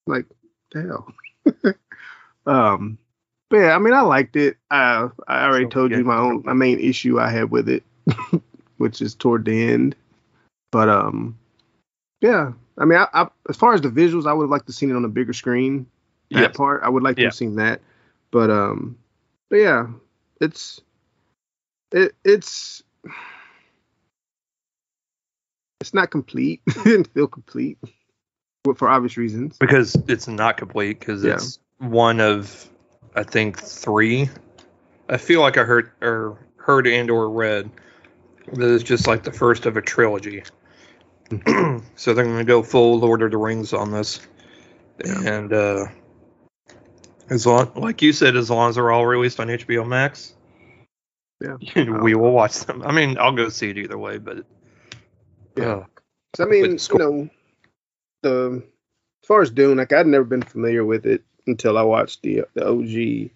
like, 0.08 0.26
the 0.72 0.82
hell. 1.66 1.76
um, 2.46 2.98
but 3.50 3.58
yeah, 3.58 3.76
I 3.76 3.80
mean, 3.80 3.94
I 3.94 4.00
liked 4.00 4.38
it. 4.38 4.56
I 4.72 5.10
I 5.28 5.44
already 5.44 5.66
So, 5.66 5.72
told 5.72 5.92
yeah. 5.92 5.98
you 5.98 6.06
my 6.06 6.16
own 6.18 6.42
my 6.46 6.54
main 6.54 6.80
issue 6.80 7.20
I 7.20 7.30
had 7.30 7.52
with 7.52 7.68
it, 7.68 7.84
which 8.78 9.02
is 9.02 9.14
toward 9.14 9.44
the 9.44 9.74
end. 9.74 9.98
But 10.72 10.88
um, 10.88 11.38
yeah, 12.22 12.54
I 12.78 12.86
mean, 12.86 12.98
I, 12.98 13.08
I 13.14 13.28
as 13.50 13.58
far 13.58 13.74
as 13.74 13.82
the 13.82 13.90
visuals, 13.90 14.26
I 14.26 14.32
would 14.32 14.44
have 14.46 14.50
liked 14.52 14.68
to 14.68 14.74
seen 14.74 14.90
it 14.90 14.96
on 14.96 15.04
a 15.04 15.10
bigger 15.10 15.34
screen. 15.34 15.86
That 16.32 16.54
Yes. 16.54 16.56
part, 16.56 16.82
I 16.82 16.88
would 16.88 17.04
like 17.04 17.18
to 17.18 17.24
Yeah. 17.24 17.28
have 17.28 17.36
seen 17.36 17.56
that. 17.58 17.82
But 18.32 18.50
um, 18.52 18.98
but 19.50 19.58
yeah, 19.58 19.88
it's 20.40 20.80
it 21.92 22.16
it's 22.24 22.84
it's 25.82 25.94
not 25.94 26.10
complete. 26.10 26.62
it 26.68 26.84
didn't 26.86 27.14
feel 27.14 27.28
complete, 27.28 27.78
for 28.74 28.90
obvious 28.90 29.18
reasons. 29.18 29.58
because 29.58 29.96
it's 30.08 30.28
not 30.28 30.58
complete 30.58 31.00
because 31.00 31.24
Yeah. 31.24 31.34
it's 31.36 31.60
one 31.78 32.20
of 32.20 32.70
I 33.16 33.24
think 33.24 33.60
three. 33.60 34.30
I 35.08 35.18
feel 35.18 35.42
like 35.42 35.58
I 35.58 35.64
heard 35.64 35.92
or 36.02 36.38
heard 36.58 36.88
and 36.88 37.10
or 37.12 37.30
read 37.30 37.70
that 38.54 38.74
it's 38.74 38.84
just 38.84 39.08
like 39.08 39.24
the 39.24 39.32
first 39.32 39.66
of 39.66 39.78
a 39.78 39.82
trilogy. 39.82 40.44
so 41.96 42.14
they're 42.14 42.26
going 42.26 42.38
to 42.38 42.44
go 42.44 42.62
full 42.64 43.00
Lord 43.00 43.22
of 43.22 43.32
the 43.32 43.38
Rings 43.38 43.74
on 43.74 43.92
this, 43.92 44.20
Yeah. 45.04 45.22
and 45.26 45.54
uh, 45.54 45.86
as 47.30 47.46
long 47.46 47.72
like 47.76 48.02
you 48.02 48.14
said, 48.14 48.36
as 48.36 48.50
long 48.50 48.70
as 48.70 48.76
they're 48.76 48.92
all 48.92 49.06
released 49.06 49.40
on 49.40 49.48
HBO 49.48 49.88
Max, 49.88 50.36
Yeah. 51.42 51.56
we 52.02 52.14
will 52.16 52.32
watch 52.32 52.60
them. 52.66 52.84
I 52.84 52.92
mean, 52.92 53.18
I'll 53.18 53.32
go 53.32 53.50
see 53.50 53.70
it 53.70 53.78
either 53.78 53.98
way, 53.98 54.18
but 54.18 54.46
Yeah. 55.58 55.66
uh, 55.66 55.86
So, 56.36 56.44
I 56.46 56.48
mean, 56.48 56.78
you 56.92 56.98
know, 56.98 57.30
the 58.26 58.64
as 59.24 59.28
far 59.28 59.42
as 59.42 59.50
Dune, 59.52 59.78
like 59.78 59.94
I'd 59.94 60.08
never 60.08 60.26
been 60.26 60.42
familiar 60.42 60.84
with 60.84 61.06
it 61.06 61.24
until 61.48 61.78
I 61.78 61.84
watched 61.84 62.22
the 62.24 62.44
the 62.54 62.68
OG, 62.68 63.32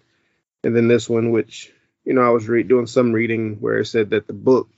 and 0.64 0.76
then 0.76 0.88
this 0.88 1.08
one, 1.08 1.30
which 1.30 1.72
you 2.04 2.14
know, 2.14 2.22
I 2.22 2.30
was 2.30 2.48
re- 2.48 2.62
doing 2.62 2.86
some 2.86 3.12
reading 3.12 3.56
where 3.60 3.78
it 3.78 3.86
said 3.86 4.10
that 4.10 4.26
the 4.26 4.32
book 4.32 4.68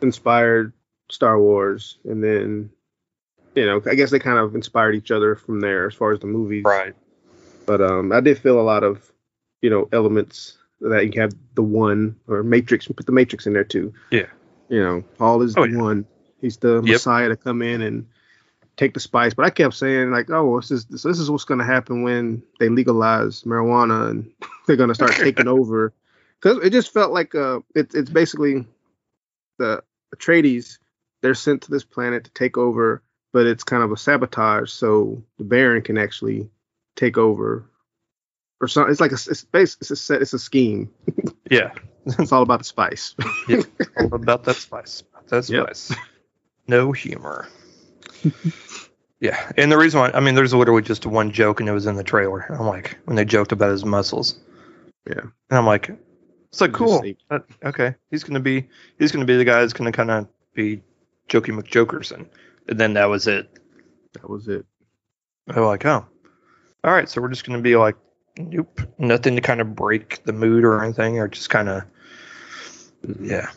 inspired 0.00 0.72
Star 1.10 1.38
Wars, 1.38 1.98
and 2.04 2.22
then, 2.22 2.70
you 3.54 3.66
know, 3.66 3.82
I 3.90 3.94
guess 3.94 4.10
they 4.10 4.18
kind 4.18 4.38
of 4.38 4.54
inspired 4.54 4.94
each 4.94 5.10
other 5.10 5.34
from 5.34 5.60
there 5.60 5.86
as 5.88 5.94
far 5.94 6.12
as 6.12 6.20
the 6.20 6.26
movies. 6.26 6.64
Right. 6.64 6.94
But 7.66 7.80
um, 7.80 8.12
I 8.12 8.20
did 8.20 8.38
feel 8.38 8.60
a 8.60 8.62
lot 8.62 8.84
of, 8.84 9.10
you 9.60 9.70
know, 9.70 9.88
elements 9.92 10.56
that 10.80 11.12
you 11.12 11.20
have 11.20 11.32
the 11.54 11.62
one 11.62 12.16
or 12.28 12.42
Matrix. 12.42 12.86
Put 12.86 13.06
the 13.06 13.12
Matrix 13.12 13.46
in 13.46 13.52
there 13.52 13.64
too. 13.64 13.92
Yeah. 14.10 14.26
You 14.68 14.80
know, 14.82 15.04
Paul 15.18 15.42
is 15.42 15.56
Oh, 15.56 15.66
the 15.66 15.72
yeah. 15.72 15.78
one. 15.78 16.06
He's 16.40 16.58
the 16.58 16.74
Yep. 16.76 16.84
Messiah 16.84 17.28
to 17.30 17.36
come 17.36 17.62
in 17.62 17.82
and 17.82 18.06
take 18.78 18.94
the 18.94 19.00
spice. 19.00 19.34
But 19.34 19.44
I 19.44 19.50
kept 19.50 19.74
saying 19.74 20.10
like, 20.10 20.30
oh, 20.30 20.58
this 20.58 20.70
is 20.70 20.86
this, 20.86 21.02
this 21.02 21.18
is 21.18 21.30
what's 21.30 21.44
going 21.44 21.58
to 21.60 21.66
happen 21.66 22.02
when 22.02 22.42
they 22.58 22.70
legalize 22.70 23.42
marijuana 23.42 24.08
and 24.08 24.30
they're 24.66 24.76
going 24.76 24.88
to 24.88 24.94
start 24.94 25.12
taking 25.12 25.48
over. 25.58 25.92
Because 26.40 26.64
it 26.64 26.70
just 26.70 26.94
felt 26.94 27.12
like 27.12 27.34
uh, 27.34 27.60
it's 27.74 27.94
it's 27.94 28.08
basically 28.10 28.64
the 29.58 29.82
Atreides. 30.16 30.78
They're 31.20 31.34
sent 31.34 31.62
to 31.62 31.70
this 31.70 31.84
planet 31.84 32.24
to 32.24 32.30
take 32.30 32.56
over, 32.56 33.02
but 33.32 33.44
it's 33.46 33.64
kind 33.64 33.82
of 33.82 33.90
a 33.92 33.96
sabotage, 33.96 34.70
so 34.70 35.20
the 35.36 35.44
Baron 35.44 35.82
can 35.82 35.98
actually 35.98 36.48
take 36.96 37.18
over. 37.18 37.68
Or 38.60 38.66
something. 38.66 38.90
It's 38.90 39.00
like 39.00 39.12
a, 39.12 39.14
it's 39.14 39.44
base. 39.44 39.76
It's 39.80 39.92
a 39.92 39.96
set. 39.96 40.22
It's 40.22 40.32
a 40.32 40.38
scheme. 40.38 40.90
Yeah. 41.50 41.72
It's 42.04 42.30
all 42.30 42.42
about 42.42 42.58
the 42.58 42.64
spice. 42.64 43.14
All 43.96 44.12
about 44.12 44.44
that 44.44 44.56
spice. 44.56 45.02
That 45.28 45.48
Yep. 45.48 45.74
spice. 45.74 45.94
No 46.66 46.92
humor. 46.92 47.48
yeah. 49.20 49.50
And 49.56 49.70
the 49.70 49.78
reason 49.78 50.00
why, 50.00 50.10
I 50.12 50.20
mean, 50.20 50.34
there's 50.34 50.54
literally 50.54 50.82
just 50.82 51.06
one 51.06 51.32
joke 51.32 51.60
and 51.60 51.68
it 51.68 51.72
was 51.72 51.86
in 51.86 51.96
the 51.96 52.04
trailer. 52.04 52.46
I'm 52.50 52.66
like, 52.66 52.98
when 53.04 53.16
they 53.16 53.24
joked 53.24 53.52
about 53.52 53.70
his 53.70 53.84
muscles. 53.84 54.38
Yeah. 55.06 55.20
And 55.20 55.58
I'm 55.58 55.66
like, 55.66 55.90
it's 56.50 56.60
like, 56.60 56.72
cool. 56.72 57.04
Uh, 57.30 57.40
okay. 57.64 57.94
He's 58.10 58.24
going 58.24 58.34
to 58.34 58.40
be, 58.40 58.68
he's 58.98 59.12
going 59.12 59.26
to 59.26 59.30
be 59.30 59.36
the 59.36 59.44
guy 59.44 59.60
that's 59.60 59.72
going 59.72 59.90
to 59.90 59.96
kind 59.96 60.10
of 60.10 60.28
be 60.54 60.80
Jokey 61.28 61.58
McJokerson. 61.58 62.26
And 62.68 62.78
then 62.78 62.94
that 62.94 63.06
was 63.06 63.26
it. 63.26 63.48
that 64.12 64.28
was 64.28 64.48
it. 64.48 64.64
They're 65.46 65.64
like, 65.64 65.86
oh, 65.86 66.06
all 66.84 66.92
right. 66.92 67.08
So 67.08 67.20
we're 67.20 67.28
just 67.28 67.46
going 67.46 67.58
to 67.58 67.62
be 67.62 67.76
like, 67.76 67.96
nope, 68.38 68.80
nothing 68.98 69.34
to 69.34 69.40
kind 69.42 69.60
of 69.60 69.74
break 69.74 70.22
the 70.24 70.32
mood 70.32 70.64
or 70.64 70.82
anything, 70.82 71.18
or 71.18 71.28
just 71.28 71.50
kind 71.50 71.68
of, 71.68 71.82
yeah, 73.20 73.50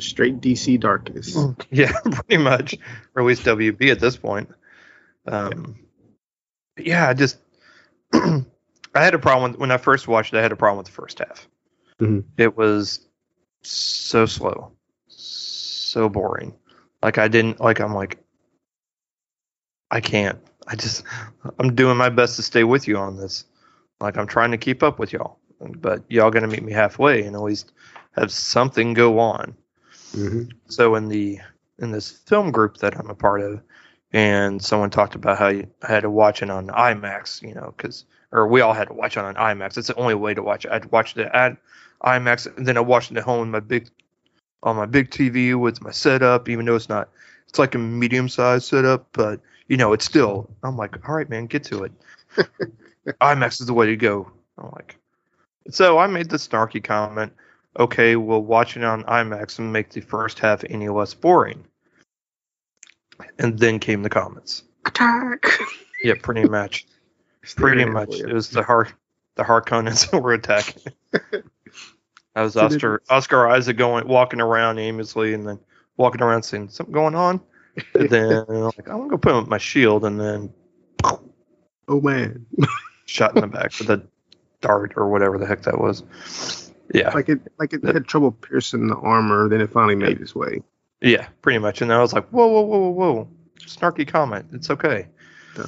Straight 0.00 0.40
DC 0.40 0.80
darkness. 0.80 1.36
yeah, 1.70 1.92
pretty 2.04 2.42
much, 2.42 2.76
or 3.14 3.22
at 3.22 3.26
least 3.26 3.42
WB 3.44 3.90
at 3.90 4.00
this 4.00 4.16
point. 4.16 4.50
Um, 5.26 5.78
yeah, 6.78 7.08
I 7.08 7.14
just, 7.14 7.38
I 8.12 8.44
had 8.94 9.14
a 9.14 9.18
problem 9.18 9.52
with, 9.52 9.60
when 9.60 9.70
I 9.70 9.76
first 9.76 10.08
watched 10.08 10.32
it. 10.32 10.38
I 10.38 10.42
had 10.42 10.52
a 10.52 10.56
problem 10.56 10.78
with 10.78 10.86
the 10.86 10.92
first 10.92 11.18
half. 11.18 11.46
Mhm. 12.00 12.24
It 12.38 12.56
was 12.56 13.06
so 13.62 14.26
slow, 14.26 14.72
so 15.08 16.08
boring. 16.08 16.54
Like 17.02 17.18
I 17.18 17.28
didn't 17.28 17.60
like. 17.60 17.80
I'm 17.80 17.94
like, 17.94 18.18
I 19.90 20.00
can't. 20.00 20.38
I 20.66 20.76
just, 20.76 21.04
I'm 21.58 21.74
doing 21.74 21.96
my 21.96 22.08
best 22.08 22.36
to 22.36 22.42
stay 22.42 22.64
with 22.64 22.88
you 22.88 22.96
on 22.96 23.16
this. 23.16 23.44
Like 24.00 24.16
I'm 24.16 24.26
trying 24.26 24.52
to 24.52 24.58
keep 24.58 24.82
up 24.82 24.98
with 24.98 25.12
y'all, 25.12 25.38
but 25.60 26.02
y'all 26.08 26.30
gonna 26.30 26.48
meet 26.48 26.62
me 26.62 26.72
halfway 26.72 27.24
and 27.24 27.36
at 27.36 27.42
least 27.42 27.72
have 28.12 28.32
something 28.32 28.94
go 28.94 29.18
on. 29.18 29.56
Hmm 30.12 30.42
So 30.68 30.94
in 30.94 31.08
the 31.08 31.38
in 31.78 31.90
this 31.90 32.10
film 32.10 32.50
group 32.52 32.78
that 32.78 32.98
I'm 32.98 33.10
a 33.10 33.14
part 33.14 33.40
of, 33.40 33.60
and 34.12 34.62
someone 34.62 34.90
talked 34.90 35.14
about 35.14 35.38
how 35.38 35.48
you 35.48 35.66
I 35.82 35.88
had 35.92 36.00
to 36.02 36.10
watch 36.10 36.42
it 36.42 36.50
on 36.50 36.68
IMAX, 36.68 37.42
you 37.42 37.54
know, 37.54 37.74
because 37.76 38.04
or 38.32 38.46
we 38.46 38.60
all 38.60 38.74
had 38.74 38.88
to 38.88 38.94
watch 38.94 39.16
it 39.16 39.24
on 39.24 39.34
IMAX. 39.34 39.78
It's 39.78 39.88
the 39.88 39.96
only 39.96 40.14
way 40.14 40.34
to 40.34 40.42
watch 40.42 40.64
it. 40.64 40.72
I'd 40.72 40.90
watched 40.92 41.16
it 41.18 41.30
at 41.32 41.56
IMAX, 42.04 42.56
and 42.56 42.66
then 42.66 42.76
I 42.76 42.80
watched 42.80 43.10
it 43.10 43.16
at 43.18 43.24
home 43.24 43.40
on 43.40 43.50
my 43.50 43.60
big 43.60 43.88
on 44.62 44.76
my 44.76 44.86
big 44.86 45.10
TV 45.10 45.54
with 45.58 45.82
my 45.82 45.90
setup, 45.90 46.48
even 46.48 46.66
though 46.66 46.76
it's 46.76 46.88
not. 46.88 47.10
It's 47.48 47.58
like 47.58 47.74
a 47.74 47.78
medium 47.78 48.28
sized 48.28 48.64
setup, 48.66 49.06
but 49.12 49.40
you 49.68 49.76
know, 49.76 49.92
it's 49.92 50.04
still. 50.04 50.50
I'm 50.62 50.76
like, 50.76 51.08
all 51.08 51.14
right, 51.14 51.28
man, 51.28 51.46
get 51.46 51.64
to 51.64 51.84
it. 51.84 51.92
IMAX 53.20 53.60
is 53.60 53.66
the 53.66 53.74
way 53.74 53.86
to 53.86 53.96
go. 53.96 54.30
I'm 54.58 54.70
like, 54.72 54.96
so 55.70 55.98
I 55.98 56.06
made 56.06 56.30
the 56.30 56.36
snarky 56.36 56.82
comment 56.82 57.32
okay, 57.78 58.16
we'll 58.16 58.42
watch 58.42 58.76
it 58.76 58.84
on 58.84 59.04
IMAX 59.04 59.58
and 59.58 59.72
make 59.72 59.90
the 59.90 60.00
first 60.00 60.38
half 60.38 60.64
any 60.68 60.88
less 60.88 61.14
boring. 61.14 61.64
And 63.38 63.58
then 63.58 63.78
came 63.78 64.02
the 64.02 64.10
comments. 64.10 64.64
Attack. 64.84 65.46
Yeah, 66.02 66.14
pretty 66.20 66.48
much. 66.48 66.86
pretty 67.56 67.84
much. 67.84 68.20
It 68.20 68.32
was 68.32 68.50
the 68.50 68.62
hard 68.62 68.92
the 69.36 69.42
Harkonnens 69.42 70.10
that 70.10 70.22
were 70.22 70.34
attacking. 70.34 70.92
That 72.34 72.44
was 72.44 72.56
Oscar 72.56 73.02
Oscar 73.10 73.46
Isaac 73.46 73.76
going 73.76 74.08
walking 74.08 74.40
around 74.40 74.78
aimlessly 74.78 75.34
and 75.34 75.46
then 75.46 75.58
walking 75.98 76.22
around 76.22 76.44
saying 76.44 76.70
something 76.70 76.92
going 76.92 77.14
on. 77.14 77.42
And 77.94 78.08
then 78.08 78.46
I'm 78.48 78.62
like, 78.62 78.88
I'm 78.88 78.96
gonna 78.96 79.10
go 79.10 79.18
put 79.18 79.32
on 79.32 79.50
my 79.50 79.58
shield 79.58 80.06
and 80.06 80.18
then 80.18 80.50
Oh 81.88 82.00
man. 82.00 82.46
shot 83.04 83.34
in 83.34 83.42
the 83.42 83.48
back 83.48 83.78
with 83.78 83.90
a 83.90 84.02
dart 84.62 84.94
or 84.96 85.10
whatever 85.10 85.36
the 85.36 85.46
heck 85.46 85.62
that 85.64 85.78
was. 85.78 86.61
Yeah. 86.92 87.10
like 87.14 87.28
it 87.28 87.40
like 87.58 87.72
it 87.72 87.82
had 87.84 88.06
trouble 88.06 88.32
piercing 88.32 88.86
the 88.88 88.96
armor, 88.96 89.48
then 89.48 89.60
it 89.60 89.70
finally 89.70 89.94
made 89.94 90.20
its 90.20 90.34
way. 90.34 90.62
Yeah, 91.00 91.26
pretty 91.40 91.58
much. 91.58 91.80
And 91.82 91.90
then 91.90 91.98
I 91.98 92.00
was 92.00 92.12
like, 92.12 92.28
whoa, 92.28 92.46
whoa, 92.46 92.60
whoa, 92.62 92.78
whoa, 92.78 92.90
whoa. 93.14 93.28
Snarky 93.60 94.06
comment. 94.06 94.46
It's 94.52 94.70
okay. 94.70 95.08
Yeah. 95.56 95.66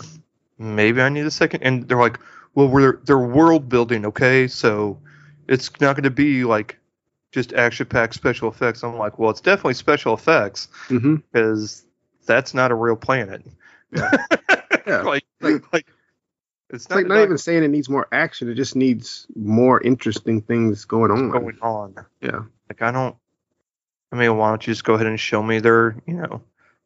Maybe 0.58 1.00
I 1.02 1.08
need 1.08 1.26
a 1.26 1.30
second. 1.30 1.62
And 1.62 1.88
they're 1.88 1.98
like, 1.98 2.20
well, 2.54 2.68
we're 2.68 2.98
they're 3.04 3.18
world 3.18 3.68
building, 3.68 4.04
okay? 4.06 4.46
So 4.48 4.98
it's 5.48 5.70
not 5.80 5.96
going 5.96 6.04
to 6.04 6.10
be 6.10 6.44
like 6.44 6.78
just 7.32 7.52
action 7.54 7.86
packed 7.86 8.14
special 8.14 8.48
effects. 8.48 8.84
I'm 8.84 8.96
like, 8.96 9.18
well, 9.18 9.30
it's 9.30 9.40
definitely 9.40 9.74
special 9.74 10.14
effects 10.14 10.68
hmm 10.88 11.16
because 11.32 11.84
that's 12.26 12.54
not 12.54 12.70
a 12.70 12.74
real 12.74 12.96
planet. 12.96 13.42
Yeah. 13.92 14.10
Yeah. 14.86 15.00
like, 15.00 15.24
Like- 15.40 15.72
like, 15.72 15.86
it's 16.70 16.84
It's 16.84 16.90
not, 16.90 16.96
like 16.96 17.06
not 17.06 17.22
even 17.22 17.38
saying 17.38 17.62
it 17.62 17.68
needs 17.68 17.88
more 17.88 18.06
action. 18.12 18.48
It 18.48 18.54
just 18.54 18.76
needs 18.76 19.26
more 19.36 19.80
interesting 19.80 20.40
things 20.42 20.84
going 20.84 21.10
on. 21.10 21.30
going 21.30 21.58
on. 21.62 21.94
Yeah. 22.20 22.40
Like 22.68 22.82
I 22.82 22.90
don't. 22.90 23.16
I 24.12 24.16
mean, 24.16 24.36
why 24.36 24.50
don't 24.50 24.64
you 24.66 24.72
just 24.72 24.84
go 24.84 24.94
ahead 24.94 25.06
and 25.08 25.18
show 25.18 25.42
me 25.42 25.58
their, 25.58 25.96
you 26.06 26.14
know, 26.14 26.40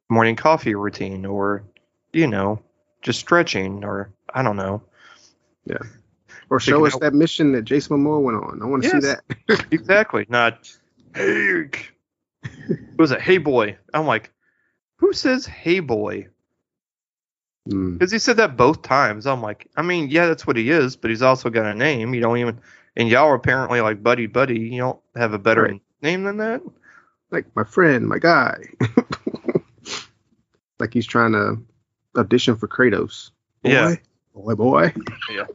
morning 0.09 0.35
coffee 0.35 0.75
routine, 0.75 1.27
or, 1.27 1.63
you 2.13 2.27
know, 2.27 2.63
just 3.03 3.21
stretching, 3.21 3.85
or 3.85 4.11
I 4.33 4.43
don't 4.43 4.57
know. 4.57 4.83
Yeah. 5.67 5.79
Or 6.49 6.59
show 6.59 6.87
us 6.87 6.95
out- 6.95 7.03
that 7.03 7.15
mission 7.15 7.53
that 7.53 7.63
Jason 7.63 7.99
Momoa 7.99 8.23
went 8.23 8.39
on. 8.43 8.63
I 8.63 8.67
want 8.67 8.83
to 8.85 8.91
see 8.91 9.01
that. 9.01 9.67
Exactly. 9.71 10.25
Not. 10.29 10.75
Hey. 11.15 11.69
It 12.45 12.99
was 12.99 13.11
a 13.11 13.21
hey 13.21 13.39
boy. 13.39 13.77
I'm 13.93 14.07
like, 14.07 14.33
who 14.97 15.13
says 15.13 15.45
hey 15.47 15.81
boy? 15.81 16.29
Mm. 17.69 17.99
Because 17.99 18.11
he 18.11 18.19
said 18.19 18.37
that 18.39 18.57
both 18.57 18.83
times. 18.83 19.27
I'm 19.27 19.43
like, 19.43 19.67
I 19.77 19.83
mean, 19.83 20.09
yeah, 20.11 20.27
that's 20.27 20.47
what 20.47 20.57
he 20.57 20.71
is, 20.71 20.97
but 20.97 21.11
he's 21.11 21.23
also 21.23 21.51
got 21.51 21.67
a 21.67 21.75
name. 21.75 22.15
You 22.15 22.21
don't 22.21 22.39
even, 22.39 22.61
and 22.97 23.09
y'all 23.09 23.29
are 23.29 23.35
apparently 23.35 23.81
like 23.81 24.03
buddy 24.03 24.27
buddy. 24.27 24.59
You 24.59 24.79
don't 24.81 25.01
have 25.17 25.33
a 25.35 25.39
better 25.39 25.63
Right. 25.65 25.81
name 26.03 26.25
than 26.25 26.39
that. 26.39 26.63
Like 27.31 27.45
my 27.55 27.65
friend, 27.65 28.09
my 28.09 28.19
guy. 28.19 28.57
like 30.79 30.93
he's 30.95 31.07
trying 31.07 31.33
to 31.33 31.59
audition 32.17 32.57
for 32.57 32.69
Kratos. 32.69 33.31
Boy, 33.63 33.71
Yeah. 33.71 33.95
Boy, 34.35 34.55
boy. 34.55 34.95
Yeah. 35.31 35.47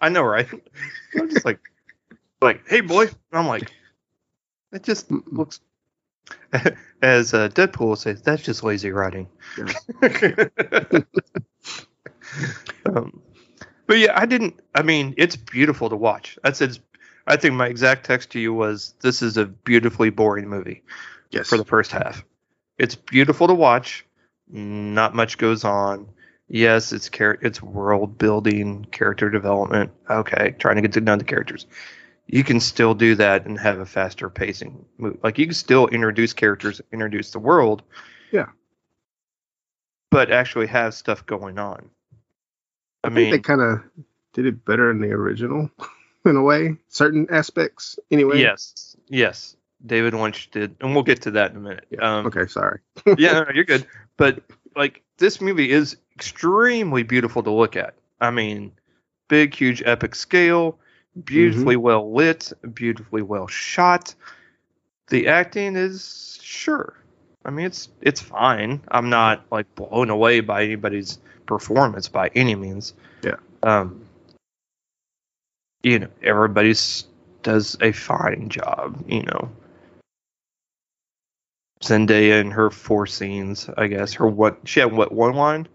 I 0.00 0.08
know, 0.10 0.22
right? 0.22 0.46
I'm 1.18 1.30
just 1.30 1.44
like, 1.44 1.58
like, 2.42 2.66
hey, 2.68 2.80
boy. 2.80 3.04
And 3.06 3.12
I'm 3.32 3.46
like, 3.46 3.72
it 4.72 4.82
just 4.82 5.10
looks, 5.10 5.60
as 7.02 7.34
uh, 7.34 7.48
Deadpool 7.48 7.96
says, 7.98 8.22
that's 8.22 8.42
just 8.42 8.62
lazy 8.62 8.90
writing. 8.90 9.28
um, 12.86 13.22
but 13.86 13.98
yeah, 13.98 14.12
I 14.18 14.26
didn't. 14.26 14.60
I 14.74 14.82
mean, 14.82 15.14
it's 15.16 15.36
beautiful 15.36 15.88
to 15.90 15.96
watch. 15.96 16.38
I 16.44 16.52
said, 16.52 16.78
I 17.26 17.36
think 17.36 17.54
my 17.54 17.66
exact 17.66 18.06
text 18.06 18.30
to 18.30 18.40
you 18.40 18.54
was, 18.54 18.94
"This 19.00 19.22
is 19.22 19.36
a 19.36 19.46
beautifully 19.46 20.10
boring 20.10 20.48
movie." 20.48 20.82
Yes. 21.30 21.48
for 21.48 21.56
the 21.56 21.64
first 21.64 21.92
half. 21.92 22.24
It's 22.78 22.94
beautiful 22.94 23.46
to 23.46 23.54
watch. 23.54 24.04
Not 24.48 25.14
much 25.14 25.38
goes 25.38 25.64
on. 25.64 26.08
Yes, 26.48 26.92
it's 26.92 27.08
char- 27.08 27.38
it's 27.40 27.62
world 27.62 28.18
building, 28.18 28.84
character 28.90 29.30
development. 29.30 29.92
Okay, 30.08 30.56
trying 30.58 30.76
to 30.76 30.82
get 30.82 30.92
to 30.94 31.00
know 31.00 31.16
the 31.16 31.24
characters. 31.24 31.66
You 32.32 32.44
can 32.44 32.60
still 32.60 32.94
do 32.94 33.16
that 33.16 33.46
and 33.46 33.58
have 33.58 33.80
a 33.80 33.86
faster 33.86 34.30
pacing 34.30 34.84
move. 34.98 35.18
Like 35.22 35.38
you 35.38 35.46
can 35.46 35.54
still 35.54 35.88
introduce 35.88 36.32
characters, 36.32 36.80
introduce 36.92 37.32
the 37.32 37.40
world. 37.40 37.82
Yeah. 38.30 38.46
But 40.10 40.30
actually 40.30 40.68
have 40.68 40.94
stuff 40.94 41.26
going 41.26 41.58
on. 41.58 41.90
I, 43.02 43.08
I 43.08 43.10
think 43.10 43.14
mean, 43.16 43.30
they 43.32 43.38
kind 43.40 43.60
of 43.60 43.82
did 44.32 44.46
it 44.46 44.64
better 44.64 44.90
in 44.92 45.00
the 45.00 45.10
original, 45.10 45.70
in 46.24 46.36
a 46.36 46.42
way. 46.42 46.76
Certain 46.88 47.26
aspects, 47.30 47.98
anyway. 48.12 48.40
yes, 48.40 48.96
yes. 49.08 49.56
David 49.84 50.14
Lynch 50.14 50.50
did, 50.50 50.76
and 50.80 50.94
we'll 50.94 51.02
get 51.02 51.22
to 51.22 51.30
that 51.32 51.50
in 51.50 51.56
a 51.56 51.60
minute. 51.60 51.86
Um, 52.00 52.26
Okay, 52.26 52.46
sorry. 52.46 52.80
yeah, 53.18 53.32
no, 53.32 53.44
no, 53.44 53.50
you're 53.54 53.64
good. 53.64 53.86
But 54.16 54.42
like 54.76 55.02
this 55.16 55.40
movie 55.40 55.70
is 55.70 55.96
extremely 56.14 57.02
beautiful 57.02 57.42
to 57.42 57.50
look 57.50 57.74
at. 57.74 57.94
I 58.20 58.30
mean, 58.30 58.72
big, 59.28 59.54
huge, 59.54 59.82
epic 59.86 60.14
scale. 60.14 60.78
Beautifully 61.24 61.76
well 61.76 62.12
lit, 62.12 62.52
beautifully 62.72 63.22
well 63.22 63.46
shot. 63.46 64.14
The 65.08 65.28
acting 65.28 65.76
is 65.76 66.38
sure. 66.42 66.96
I 67.44 67.50
mean, 67.50 67.66
it's 67.66 67.88
it's 68.00 68.20
fine. 68.20 68.82
I'm 68.88 69.10
not 69.10 69.44
like 69.50 69.74
blown 69.74 70.10
away 70.10 70.40
by 70.40 70.64
anybody's 70.64 71.18
performance 71.46 72.08
by 72.08 72.30
any 72.34 72.54
means. 72.54 72.94
Yeah. 73.22 73.36
Um. 73.62 74.06
You 75.82 76.00
know, 76.00 76.08
everybody's 76.22 77.06
does 77.42 77.76
a 77.80 77.92
fine 77.92 78.50
job. 78.50 79.04
You 79.08 79.22
know, 79.22 79.50
Zendaya 81.82 82.40
in 82.40 82.50
her 82.50 82.70
four 82.70 83.06
scenes, 83.06 83.68
I 83.76 83.86
guess. 83.86 84.14
Her 84.14 84.28
what? 84.28 84.58
She 84.64 84.80
had 84.80 84.92
what 84.92 85.12
one 85.12 85.34
line? 85.34 85.66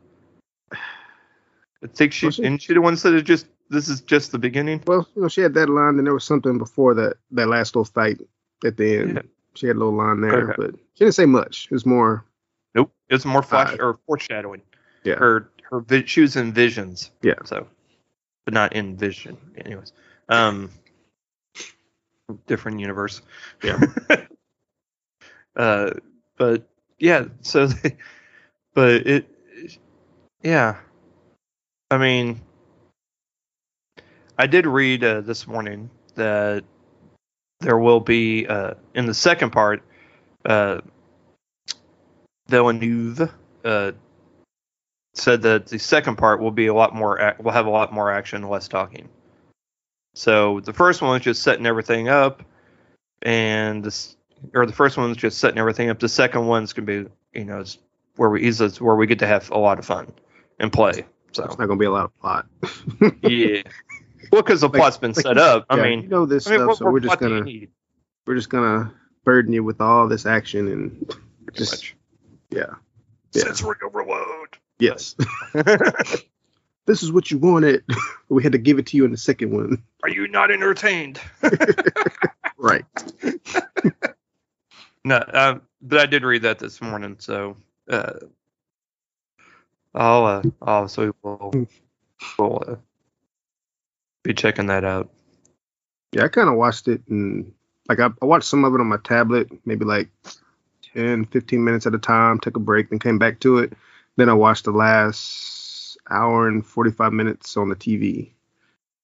I 0.72 1.88
think 1.88 2.14
she 2.14 2.32
she? 2.32 2.44
and 2.44 2.62
she 2.62 2.74
the 2.74 2.82
one 2.82 2.96
that 2.96 3.14
it 3.14 3.24
just 3.24 3.48
this 3.70 3.88
is 3.90 4.02
just 4.02 4.32
the 4.32 4.40
beginning. 4.40 4.84
Well, 4.88 5.08
you 5.16 5.22
know, 5.24 5.28
she 5.28 5.42
had 5.42 5.54
that 5.56 5.70
line, 5.70 5.98
and 5.98 6.06
there 6.06 6.14
was 6.14 6.24
something 6.24 6.58
before 6.58 6.94
that 6.96 7.18
that 7.32 7.48
last 7.48 7.76
little 7.76 7.86
fight 7.86 8.22
at 8.64 8.78
the 8.78 8.98
end. 8.98 9.14
Yeah. 9.16 9.22
She 9.56 9.68
had 9.68 9.76
a 9.78 9.80
little 9.80 9.96
line 9.96 10.22
there, 10.22 10.52
Okay. 10.52 10.54
but 10.58 10.76
she 10.96 11.06
didn't 11.06 11.16
say 11.16 11.26
much. 11.26 11.66
It 11.72 11.74
was 11.74 11.86
more, 11.86 12.26
Nope, 12.76 12.92
it 13.10 13.14
was 13.14 13.26
more 13.26 13.42
flash 13.42 13.74
Uh, 13.80 13.84
or 13.84 14.00
foreshadowing. 14.06 14.62
yeah, 15.04 15.16
Her 15.16 15.50
her 15.70 15.80
vi- 15.80 16.06
she 16.06 16.22
was 16.22 16.36
in 16.36 16.52
visions. 16.54 17.12
Yeah. 17.22 17.36
So, 17.46 17.68
but 18.44 18.54
not 18.54 18.74
in 18.74 18.98
vision. 18.98 19.38
Anyways, 19.58 19.94
um, 20.30 20.70
different 22.48 22.80
universe. 22.80 23.22
Yeah. 23.64 23.80
uh, 25.56 25.92
but 26.38 26.68
yeah, 27.00 27.26
so 27.42 27.68
they, 27.68 27.96
but 28.74 29.08
it, 29.08 29.28
yeah, 30.44 30.78
I 31.90 31.98
mean, 31.98 32.42
I 34.38 34.48
did 34.48 34.66
read 34.66 35.04
uh, 35.04 35.22
this 35.22 35.48
morning 35.48 35.90
that 36.16 36.64
there 37.62 37.78
will 37.78 38.00
be 38.00 38.46
uh, 38.48 38.74
in 38.94 39.06
the 39.06 39.14
second 39.14 39.52
part, 39.52 39.82
uh, 40.46 40.82
Villeneuve 42.48 43.32
uh, 43.64 43.92
said 45.14 45.42
that 45.44 45.68
the 45.68 45.80
second 45.80 46.18
part 46.18 46.40
will 46.42 46.52
be 46.52 46.68
a 46.68 46.74
lot 46.74 46.94
more, 46.94 47.20
ac- 47.20 47.42
will 47.42 47.52
have 47.52 47.66
a 47.66 47.70
lot 47.70 47.94
more 47.94 48.12
action, 48.12 48.44
less 48.44 48.68
talking. 48.68 49.10
So 50.14 50.60
the 50.60 50.74
first 50.74 51.02
one 51.02 51.12
was 51.12 51.22
just 51.22 51.44
setting 51.44 51.66
everything 51.66 52.08
up, 52.08 52.44
and 53.22 53.84
this, 53.84 54.16
or 54.54 54.66
the 54.66 54.74
first 54.74 54.98
one 54.98 55.10
was 55.10 55.18
just 55.18 55.40
setting 55.40 55.58
everything 55.58 55.90
up. 55.90 56.00
The 56.00 56.10
second 56.10 56.46
one's 56.48 56.74
gonna 56.74 56.86
be, 56.86 57.10
you 57.34 57.46
know, 57.46 57.62
it's 57.62 57.80
where 58.16 58.30
we 58.30 58.44
is 58.44 58.80
where 58.80 58.96
we 58.96 59.08
get 59.08 59.20
to 59.20 59.28
have 59.28 59.50
a 59.52 59.58
lot 59.58 59.80
of 59.80 59.86
fun 59.86 60.12
and 60.60 60.72
play. 60.72 61.06
it's 61.28 61.38
So 61.38 61.44
not 61.44 61.58
gonna 61.58 61.76
be 61.76 61.86
a 61.86 61.92
lot 61.92 62.06
of 62.06 62.20
plot. 62.22 62.46
yeah, 63.24 63.62
well, 64.32 64.42
because 64.42 64.62
the 64.62 64.68
Like- 64.68 64.76
plot's 64.80 64.98
been 64.98 65.12
like 65.14 65.24
set 65.24 65.36
you- 65.38 65.42
up. 65.42 65.66
I 65.70 65.76
mean, 65.82 66.04
you 66.04 66.08
know 66.10 66.26
this 66.26 66.48
I 66.48 66.52
mean, 66.52 66.60
stuff, 66.60 66.68
what 66.68 66.78
so 66.78 66.84
more 66.86 66.94
we're 66.94 67.00
just 67.02 67.20
plot 67.20 67.30
do 67.30 67.36
you 67.36 67.40
gonna 67.60 67.68
we're 68.28 68.36
just 68.36 68.50
gonna 68.50 68.94
burden 69.24 69.54
you 69.54 69.64
with 69.64 69.82
all 69.82 70.08
this 70.08 70.26
action 70.26 70.68
and 70.68 71.08
Pretty 71.46 71.58
just 71.58 71.74
much. 71.74 71.96
yeah, 72.52 72.66
Yeah. 73.34 73.44
Sensory 73.44 73.76
overload. 73.84 74.58
yes. 74.80 75.16
this 76.86 77.04
is 77.04 77.12
what 77.12 77.30
you 77.32 77.38
wanted. 77.38 77.84
we 78.30 78.44
had 78.44 78.52
to 78.52 78.58
give 78.58 78.80
it 78.80 78.88
to 78.88 78.98
you 78.98 79.06
in 79.06 79.12
the 79.12 79.18
second 79.18 79.52
one. 79.52 79.84
Are 80.04 80.10
you 80.10 80.28
not 80.28 80.52
entertained? 80.52 81.20
Right. 82.58 82.86
No, 85.04 85.24
um, 85.34 85.62
but 85.84 86.00
I 86.00 86.06
did 86.08 86.24
read 86.24 86.42
that 86.44 86.58
this 86.58 86.82
morning, 86.82 87.18
so 87.20 87.58
uh, 87.90 88.14
I'll 89.94 90.26
uh, 90.26 90.42
obviously 90.62 91.12
will 91.22 91.68
will 92.40 92.64
uh, 92.68 92.76
be 94.26 94.34
checking 94.34 94.68
that 94.68 94.84
out. 94.84 95.10
Yeah, 96.12 96.24
I 96.26 96.28
kind 96.28 96.50
of 96.50 96.56
watched 96.56 96.88
it 96.88 97.02
and 97.10 97.54
like 97.88 98.00
I, 98.00 98.10
I 98.22 98.26
watched 98.26 98.48
some 98.48 98.66
of 98.66 98.74
it 98.74 98.80
on 98.82 98.88
my 98.88 98.98
tablet, 98.98 99.50
maybe 99.66 99.86
like 99.86 100.10
10, 100.94 101.26
15 101.26 101.64
minutes 101.64 101.86
at 101.86 101.94
a 101.96 102.00
time, 102.00 102.40
took 102.40 102.56
a 102.58 102.60
break, 102.60 102.90
then 102.90 103.00
came 103.00 103.20
back 103.20 103.40
to 103.42 103.60
it. 103.60 103.74
Then 104.18 104.30
I 104.30 104.34
watched 104.34 104.64
the 104.66 104.72
last 104.72 105.98
hour 106.10 106.48
and 106.48 106.66
45 106.66 107.14
minutes 107.14 107.58
on 107.58 107.70
the 107.70 107.76
TV. 107.76 108.32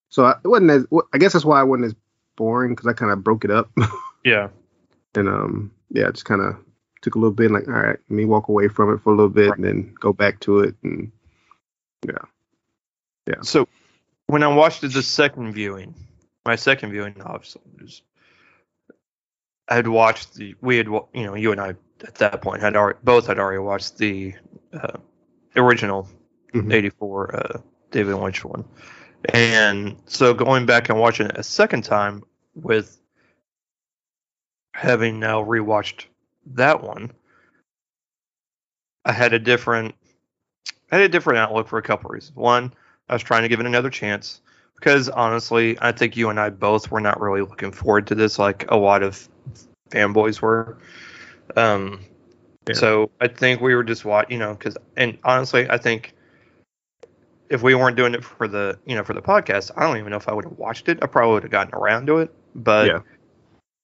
So 0.09 0.25
I, 0.25 0.31
it 0.43 0.47
wasn't 0.47 0.71
as, 0.71 0.85
I 1.13 1.17
guess 1.17 1.33
that's 1.33 1.45
why 1.45 1.59
I 1.59 1.63
wasn't 1.63 1.85
as 1.87 1.95
boring 2.35 2.73
because 2.73 2.87
I 2.87 2.93
kind 2.93 3.11
of 3.11 3.23
broke 3.23 3.45
it 3.45 3.51
up. 3.51 3.69
Yeah, 4.23 4.49
and 5.15 5.27
um, 5.27 5.71
yeah, 5.89 6.07
I 6.07 6.11
just 6.11 6.25
kind 6.25 6.41
of 6.41 6.55
took 7.01 7.15
a 7.15 7.17
little 7.17 7.33
bit 7.33 7.49
like, 7.49 7.67
all 7.67 7.73
right, 7.73 7.97
let 7.97 8.11
me 8.11 8.23
walk 8.25 8.49
away 8.49 8.67
from 8.67 8.93
it 8.93 8.99
for 9.01 9.11
a 9.11 9.15
little 9.15 9.29
bit 9.31 9.49
Right. 9.49 9.57
and 9.57 9.65
then 9.65 9.95
go 9.99 10.13
back 10.13 10.39
to 10.41 10.59
it. 10.59 10.75
And 10.83 11.11
yeah. 12.07 12.19
Yeah. 13.27 13.41
So 13.41 13.67
when 14.31 14.43
I 14.43 14.47
watched 14.47 14.81
it 14.85 14.93
the 14.93 15.03
second 15.03 15.51
viewing, 15.51 15.93
my 16.45 16.55
second 16.55 16.91
viewing, 16.91 17.21
obviously, 17.21 17.61
was, 17.81 18.01
I 19.67 19.75
had 19.75 19.89
watched 19.89 20.35
the 20.35 20.55
we 20.61 20.77
had 20.77 20.87
you 20.87 21.09
know 21.25 21.35
you 21.35 21.51
and 21.51 21.59
I 21.59 21.75
at 22.07 22.15
that 22.15 22.41
point 22.41 22.61
had 22.61 22.77
already 22.77 22.99
both 23.03 23.27
had 23.27 23.39
already 23.39 23.59
watched 23.59 23.97
the 23.97 24.33
uh, 24.73 24.97
original 25.57 26.07
Mhm. 26.53 26.73
'84 26.73 27.35
uh, 27.35 27.61
David 27.91 28.15
Lynch 28.15 28.45
one, 28.45 28.63
and 29.33 29.97
so 30.05 30.33
going 30.33 30.65
back 30.65 30.87
and 30.87 30.97
watching 30.97 31.25
it 31.27 31.37
a 31.37 31.43
second 31.43 31.83
time 31.83 32.23
with 32.55 33.01
having 34.73 35.19
now 35.19 35.43
rewatched 35.43 36.05
that 36.45 36.81
one, 36.81 37.11
I 39.03 39.11
had 39.11 39.33
a 39.33 39.39
different 39.39 39.93
I 40.89 40.95
had 40.95 41.05
a 41.05 41.09
different 41.09 41.39
outlook 41.39 41.67
for 41.67 41.77
a 41.77 41.83
couple 41.83 42.09
reasons. 42.09 42.35
One, 42.35 42.73
I 43.11 43.15
was 43.15 43.23
trying 43.23 43.43
to 43.43 43.49
give 43.49 43.59
it 43.59 43.65
another 43.65 43.89
chance 43.89 44.39
because 44.75 45.09
honestly, 45.09 45.77
I 45.81 45.91
think 45.91 46.15
you 46.15 46.29
and 46.29 46.39
I 46.39 46.49
both 46.49 46.89
were 46.89 47.01
not 47.01 47.19
really 47.19 47.41
looking 47.41 47.73
forward 47.73 48.07
to 48.07 48.15
this 48.15 48.39
like 48.39 48.65
a 48.71 48.77
lot 48.77 49.03
of 49.03 49.27
fanboys 49.91 50.41
were. 50.41 50.77
Um, 51.57 52.05
Yeah. 52.67 52.75
So 52.75 53.11
I 53.19 53.27
think 53.27 53.59
we 53.59 53.75
were 53.75 53.83
just 53.83 54.05
watching, 54.05 54.33
you 54.33 54.39
know, 54.39 54.53
because 54.53 54.77
and 54.95 55.17
honestly, 55.25 55.69
I 55.69 55.77
think 55.77 56.13
if 57.49 57.61
we 57.61 57.75
weren't 57.75 57.97
doing 57.97 58.13
it 58.13 58.23
for 58.23 58.47
the 58.47 58.79
you 58.85 58.95
know 58.95 59.03
for 59.03 59.13
the 59.13 59.21
podcast, 59.21 59.71
I 59.75 59.81
don't 59.81 59.97
even 59.97 60.11
know 60.11 60.17
if 60.17 60.29
I 60.29 60.33
would 60.33 60.45
have 60.45 60.57
watched 60.57 60.87
it. 60.87 60.99
I 61.01 61.07
probably 61.07 61.33
would 61.33 61.43
have 61.43 61.51
gotten 61.51 61.75
around 61.75 62.05
to 62.07 62.19
it, 62.19 62.33
but 62.55 62.87
Yeah. 62.87 62.99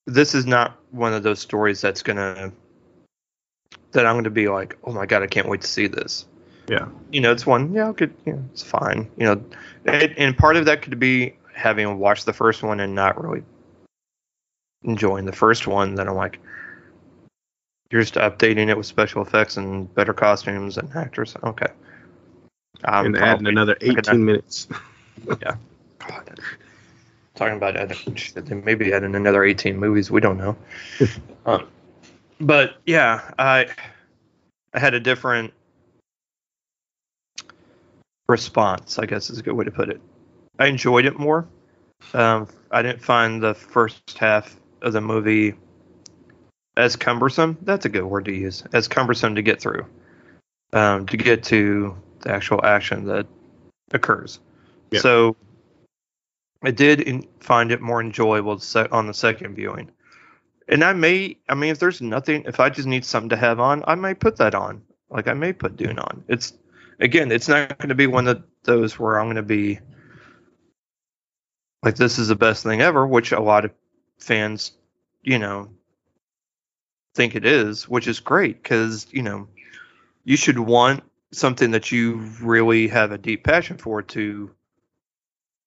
this 0.06 0.34
is 0.34 0.46
not 0.46 0.78
one 0.92 1.12
of 1.12 1.24
those 1.24 1.40
stories 1.40 1.82
that's 1.82 2.02
gonna 2.02 2.54
that 3.92 4.06
I'm 4.06 4.16
gonna 4.16 4.30
be 4.30 4.48
like, 4.48 4.78
oh 4.86 4.94
my 4.94 5.06
god, 5.06 5.22
I 5.22 5.28
can't 5.28 5.50
wait 5.50 5.62
to 5.62 5.68
see 5.68 5.88
this 5.88 6.28
yeah, 6.68 6.88
you 7.12 7.22
know, 7.22 7.32
it's 7.32 7.46
one, 7.46 7.74
yeah, 7.74 7.92
you 8.00 8.12
know, 8.26 8.44
it's 8.52 8.64
fine. 8.64 9.10
You 9.18 9.26
know, 9.26 9.44
and, 9.86 10.18
and 10.18 10.38
part 10.38 10.58
of 10.58 10.66
that 10.66 10.82
could 10.82 11.00
be 11.00 11.36
having 11.54 11.98
watched 11.98 12.26
the 12.26 12.34
first 12.34 12.64
one 12.64 12.80
and 12.80 12.94
not 12.94 13.22
really 13.22 13.44
enjoying 14.84 15.26
the 15.26 15.32
first 15.32 15.68
one. 15.68 15.96
Then 15.96 16.08
I'm 16.08 16.16
like, 16.16 16.40
you're 17.90 18.02
just 18.02 18.16
updating 18.16 18.70
it 18.70 18.78
with 18.78 18.86
special 18.86 19.22
effects 19.22 19.58
and 19.58 19.94
better 19.96 20.14
costumes 20.14 20.78
and 20.78 20.94
actors. 20.96 21.36
Okay. 21.44 21.68
I'm 22.84 23.08
and 23.08 23.18
adding 23.18 23.48
another 23.48 23.76
could 23.76 24.08
18 24.08 24.26
minutes. 24.26 24.68
Yeah. 25.42 25.56
God. 25.98 26.40
Talking 27.34 27.58
about 27.58 27.76
adding, 27.76 28.64
maybe 28.64 28.94
adding 28.94 29.16
another 29.16 29.44
18 29.44 29.76
movies. 29.76 30.12
We 30.12 30.22
don't 30.22 30.38
know. 30.38 30.56
um, 31.48 31.68
but 32.40 32.78
yeah, 32.86 33.32
I 33.40 33.68
I 34.76 34.80
had 34.80 34.94
a 34.94 35.00
different 35.00 35.54
response. 38.28 39.00
I 39.00 39.06
guess 39.06 39.30
is 39.30 39.40
a 39.40 39.44
good 39.44 39.54
way 39.54 39.66
to 39.66 39.72
put 39.72 39.90
it. 39.90 40.02
I 40.60 40.68
enjoyed 40.68 41.06
it 41.06 41.18
more. 41.18 41.48
Um, 42.14 42.48
I 42.72 42.82
didn't 42.82 43.02
find 43.02 43.42
the 43.42 43.54
first 43.54 44.18
half 44.18 44.56
of 44.82 44.94
the 44.94 45.02
movie 45.02 45.56
as 46.76 46.96
cumbersome. 46.96 47.58
That's 47.62 47.86
a 47.86 47.90
good 47.90 48.06
word 48.06 48.26
to 48.26 48.34
use. 48.34 48.64
As 48.74 48.88
cumbersome 48.88 49.36
to 49.36 49.42
get 49.42 49.60
through, 49.60 49.86
um, 50.74 51.06
to 51.08 51.18
get 51.18 51.44
to 51.46 51.96
the 52.22 52.32
actual 52.32 52.64
action 52.64 53.06
that 53.06 53.28
occurs. 53.92 54.40
Yeah. 54.92 55.00
So 55.02 55.36
I 56.64 56.72
did 56.72 57.02
in, 57.02 57.28
find 57.40 57.72
it 57.72 57.82
more 57.82 58.02
enjoyable 58.02 58.62
on 58.92 59.08
the 59.08 59.14
second 59.14 59.56
viewing. 59.56 59.92
And 60.70 60.84
I 60.84 60.94
may, 60.94 61.38
I 61.48 61.56
mean, 61.56 61.72
if 61.72 61.80
there's 61.80 62.02
nothing, 62.02 62.44
if 62.46 62.60
I 62.60 62.70
just 62.70 62.88
need 62.88 63.06
something 63.06 63.30
to 63.30 63.38
have 63.38 63.60
on, 63.60 63.84
I 63.88 63.96
may 63.96 64.14
put 64.14 64.38
that 64.38 64.54
on. 64.54 64.82
Like 65.10 65.28
I 65.28 65.34
may 65.34 65.54
put 65.54 65.78
Dune 65.78 66.00
on. 66.00 66.24
It's 66.28 66.54
again, 67.00 67.32
it's 67.32 67.48
not 67.48 67.78
going 67.78 67.90
to 67.90 67.96
be 67.96 68.08
one 68.08 68.28
of 68.28 68.44
those 68.64 68.98
where 69.00 69.20
I'm 69.20 69.28
going 69.28 69.36
to 69.38 69.44
be 69.44 69.80
like, 71.84 71.96
this 71.96 72.18
is 72.20 72.28
the 72.28 72.36
best 72.36 72.64
thing 72.64 72.82
ever, 72.82 73.06
which 73.06 73.32
a 73.32 73.40
lot 73.40 73.66
of 73.66 73.72
fans, 74.20 74.74
you 75.22 75.40
know, 75.40 75.70
think 77.16 77.36
it 77.36 77.46
is, 77.46 77.88
which 77.90 78.08
is 78.08 78.20
great 78.20 78.62
because 78.62 79.08
you 79.12 79.22
know, 79.24 79.48
you 80.24 80.38
should 80.38 80.60
want 80.60 81.04
something 81.32 81.72
that 81.72 81.92
you 81.92 82.16
really 82.42 82.88
have 82.88 83.12
a 83.12 83.18
deep 83.18 83.44
passion 83.44 83.78
for 83.78 84.02
to 84.02 84.52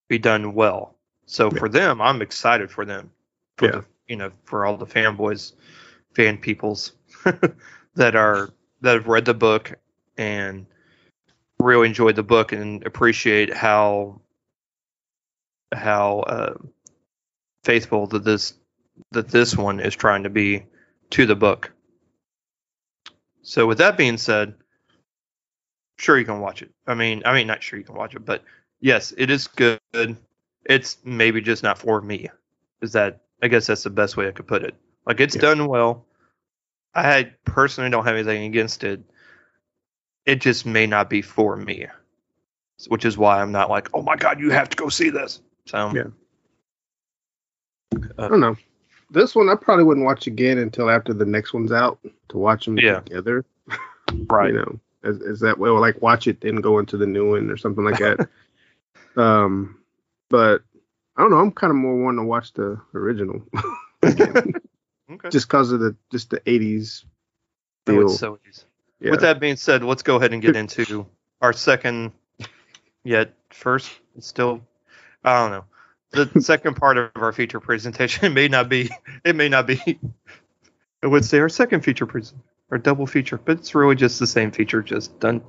be 0.07 0.17
done 0.17 0.53
well. 0.53 0.95
So 1.25 1.49
Yeah. 1.51 1.59
for 1.59 1.69
them, 1.69 2.01
I'm 2.01 2.21
excited 2.21 2.69
for 2.71 2.85
them. 2.85 3.11
For 3.57 3.65
Yeah. 3.65 3.71
the, 3.71 3.85
you 4.07 4.15
know, 4.15 4.31
for 4.43 4.65
all 4.65 4.77
the 4.77 4.85
fanboys, 4.85 5.53
fan 6.13 6.37
peoples 6.37 6.93
that 7.95 8.15
are 8.15 8.49
that 8.81 8.95
have 8.95 9.07
read 9.07 9.25
the 9.25 9.33
book 9.33 9.73
and 10.17 10.65
really 11.63 11.87
enjoyed 11.87 12.15
the 12.15 12.23
book 12.23 12.51
and 12.51 12.85
appreciate 12.85 13.53
how 13.53 14.21
how 15.73 16.19
uh, 16.21 16.53
faithful 17.63 18.07
that 18.07 18.23
this 18.23 18.53
that 19.11 19.29
this 19.29 19.55
one 19.55 19.79
is 19.79 19.95
trying 19.95 20.23
to 20.23 20.29
be 20.29 20.63
to 21.11 21.25
the 21.25 21.35
book. 21.35 21.71
So 23.41 23.65
with 23.65 23.79
that 23.79 23.97
being 23.97 24.17
said, 24.17 24.53
sure 25.97 26.17
you 26.17 26.25
can 26.25 26.39
watch 26.39 26.61
it. 26.61 26.71
I 26.87 26.93
mean, 26.93 27.23
I 27.25 27.33
mean 27.33 27.47
not 27.47 27.63
sure 27.63 27.79
you 27.79 27.85
can 27.85 27.95
watch 27.95 28.15
it, 28.15 28.25
but 28.25 28.43
yes, 28.79 29.13
it 29.17 29.29
is 29.29 29.47
good. 29.47 29.79
It's 30.65 30.97
maybe 31.03 31.41
just 31.41 31.63
not 31.63 31.77
for 31.77 32.01
me. 32.01 32.29
Is 32.81 32.91
that 32.93 33.21
I 33.41 33.47
guess 33.47 33.67
that's 33.67 33.83
the 33.83 33.89
best 33.89 34.17
way 34.17 34.27
I 34.27 34.31
could 34.31 34.47
put 34.47 34.63
it. 34.63 34.75
Like 35.05 35.19
it's 35.19 35.35
Yeah. 35.35 35.41
done 35.41 35.67
well. 35.67 36.05
I 36.93 37.31
personally 37.45 37.89
don't 37.89 38.03
have 38.05 38.15
anything 38.15 38.43
against 38.43 38.83
it. 38.83 39.01
It 40.25 40.41
just 40.41 40.65
may 40.65 40.85
not 40.87 41.09
be 41.09 41.21
for 41.21 41.55
me. 41.55 41.87
Which 42.87 43.05
is 43.05 43.17
why 43.17 43.41
I'm 43.41 43.51
not 43.51 43.69
like, 43.69 43.89
oh 43.93 44.01
my 44.01 44.15
god, 44.15 44.39
you 44.39 44.49
have 44.51 44.69
to 44.69 44.75
go 44.77 44.89
see 44.89 45.09
this. 45.09 45.41
So 45.67 45.91
Yeah. 45.93 46.07
I 48.17 48.27
don't 48.27 48.39
know. 48.39 48.55
This 49.11 49.35
one 49.35 49.49
I 49.49 49.55
probably 49.55 49.83
wouldn't 49.83 50.05
watch 50.05 50.25
again 50.27 50.57
until 50.57 50.89
after 50.89 51.13
the 51.13 51.25
next 51.25 51.53
one's 51.53 51.71
out 51.71 51.99
to 52.29 52.37
watch 52.37 52.65
them 52.65 52.77
Yeah. 52.79 53.01
together. 53.01 53.45
right. 54.29 54.53
You 54.53 54.59
know, 54.59 54.79
is, 55.03 55.17
is 55.21 55.39
that 55.41 55.57
way? 55.59 55.69
Or 55.69 55.79
like 55.79 56.01
watch 56.01 56.27
it 56.27 56.41
then 56.41 56.55
go 56.55 56.79
into 56.79 56.97
the 56.97 57.05
new 57.05 57.29
one 57.31 57.49
or 57.51 57.57
something 57.57 57.83
like 57.83 57.99
that. 57.99 58.29
um, 59.21 59.79
but 60.29 60.61
I 61.17 61.21
don't 61.21 61.31
know. 61.31 61.39
I'm 61.39 61.51
kind 61.51 61.69
of 61.71 61.77
more 61.77 62.01
wanting 62.01 62.21
to 62.23 62.25
watch 62.25 62.53
the 62.53 62.79
original 62.95 63.43
Okay. 64.05 65.29
just 65.29 65.47
because 65.47 65.71
of 65.71 65.81
the 65.81 65.95
just 66.11 66.29
the 66.29 66.39
80s 66.41 67.03
Oh, 67.87 67.91
feel. 67.91 68.01
it's 68.03 68.19
so 68.19 68.39
easy. 68.47 68.63
Yeah. 69.01 69.11
With 69.11 69.21
that 69.21 69.39
being 69.39 69.55
said, 69.55 69.83
let's 69.83 70.03
go 70.03 70.17
ahead 70.17 70.31
and 70.31 70.41
get 70.41 70.55
into 70.55 71.07
our 71.41 71.53
second, 71.53 72.11
yet 73.03 73.33
first, 73.49 73.91
still, 74.19 74.61
I 75.23 75.39
don't 75.39 75.51
know. 75.51 75.65
The 76.11 76.41
second 76.41 76.75
part 76.75 76.97
of 76.97 77.09
our 77.15 77.33
feature 77.33 77.59
presentation 77.59 78.25
it 78.25 78.29
may 78.33 78.47
not 78.47 78.69
be, 78.69 78.91
it 79.25 79.35
may 79.35 79.49
not 79.49 79.65
be, 79.65 79.99
I 81.03 81.07
would 81.07 81.25
say 81.25 81.39
our 81.39 81.49
second 81.49 81.81
feature 81.81 82.05
present, 82.05 82.41
our 82.69 82.77
double 82.77 83.07
feature, 83.07 83.39
but 83.43 83.57
it's 83.57 83.73
really 83.73 83.95
just 83.95 84.19
the 84.19 84.27
same 84.27 84.51
feature, 84.51 84.83
just 84.83 85.19
done 85.19 85.41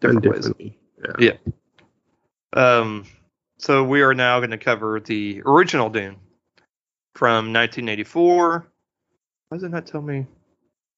done 0.00 0.20
different 0.20 0.26
ways. 0.26 0.46
differently. 0.46 0.78
Yeah. 1.18 1.32
Um, 2.52 3.06
so 3.58 3.82
we 3.82 4.02
are 4.02 4.14
now 4.14 4.38
going 4.38 4.50
to 4.50 4.58
cover 4.58 5.00
the 5.00 5.42
original 5.44 5.90
Dune 5.90 6.16
from 7.14 7.52
1984. 7.52 8.66
Why 9.48 9.56
does 9.56 9.64
it 9.64 9.70
not 9.70 9.86
tell 9.86 10.00
me? 10.00 10.26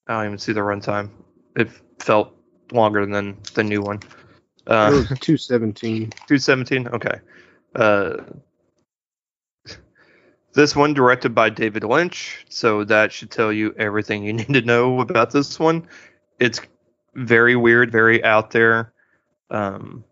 I 0.07 0.15
don't 0.15 0.27
even 0.27 0.39
see 0.39 0.53
the 0.53 0.61
runtime. 0.61 1.11
It 1.57 1.71
felt 1.99 2.35
longer 2.73 3.07
than 3.07 3.39
the 3.55 3.65
new 3.65 3.83
one. 3.83 3.97
It 4.67 4.73
Uh, 4.73 4.91
217. 4.91 6.11
217. 6.27 6.89
Okay. 6.89 7.21
Uh, 7.75 8.17
this 10.53 10.75
one 10.75 10.95
directed 10.95 11.35
by 11.35 11.51
David 11.51 11.85
Lynch, 11.85 12.45
so 12.49 12.83
that 12.85 13.13
should 13.13 13.31
tell 13.31 13.53
you 13.53 13.75
everything 13.79 14.25
you 14.25 14.33
need 14.35 14.53
to 14.55 14.63
know 14.63 15.01
about 15.01 15.31
this 15.31 15.59
one. 15.59 15.87
It's 16.41 16.61
very 17.15 17.57
weird, 17.57 17.93
very 17.93 18.25
out 18.25 18.51
there, 18.51 18.93
um, 19.51 20.05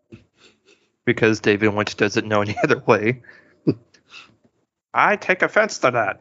because 1.05 1.41
David 1.41 1.73
Lynch 1.75 1.97
doesn't 1.97 2.27
know 2.27 2.43
any 2.43 2.57
other 2.63 2.83
way. 2.87 3.23
I 4.93 5.17
take 5.17 5.43
offense 5.43 5.79
to 5.79 5.91
that. 5.91 6.21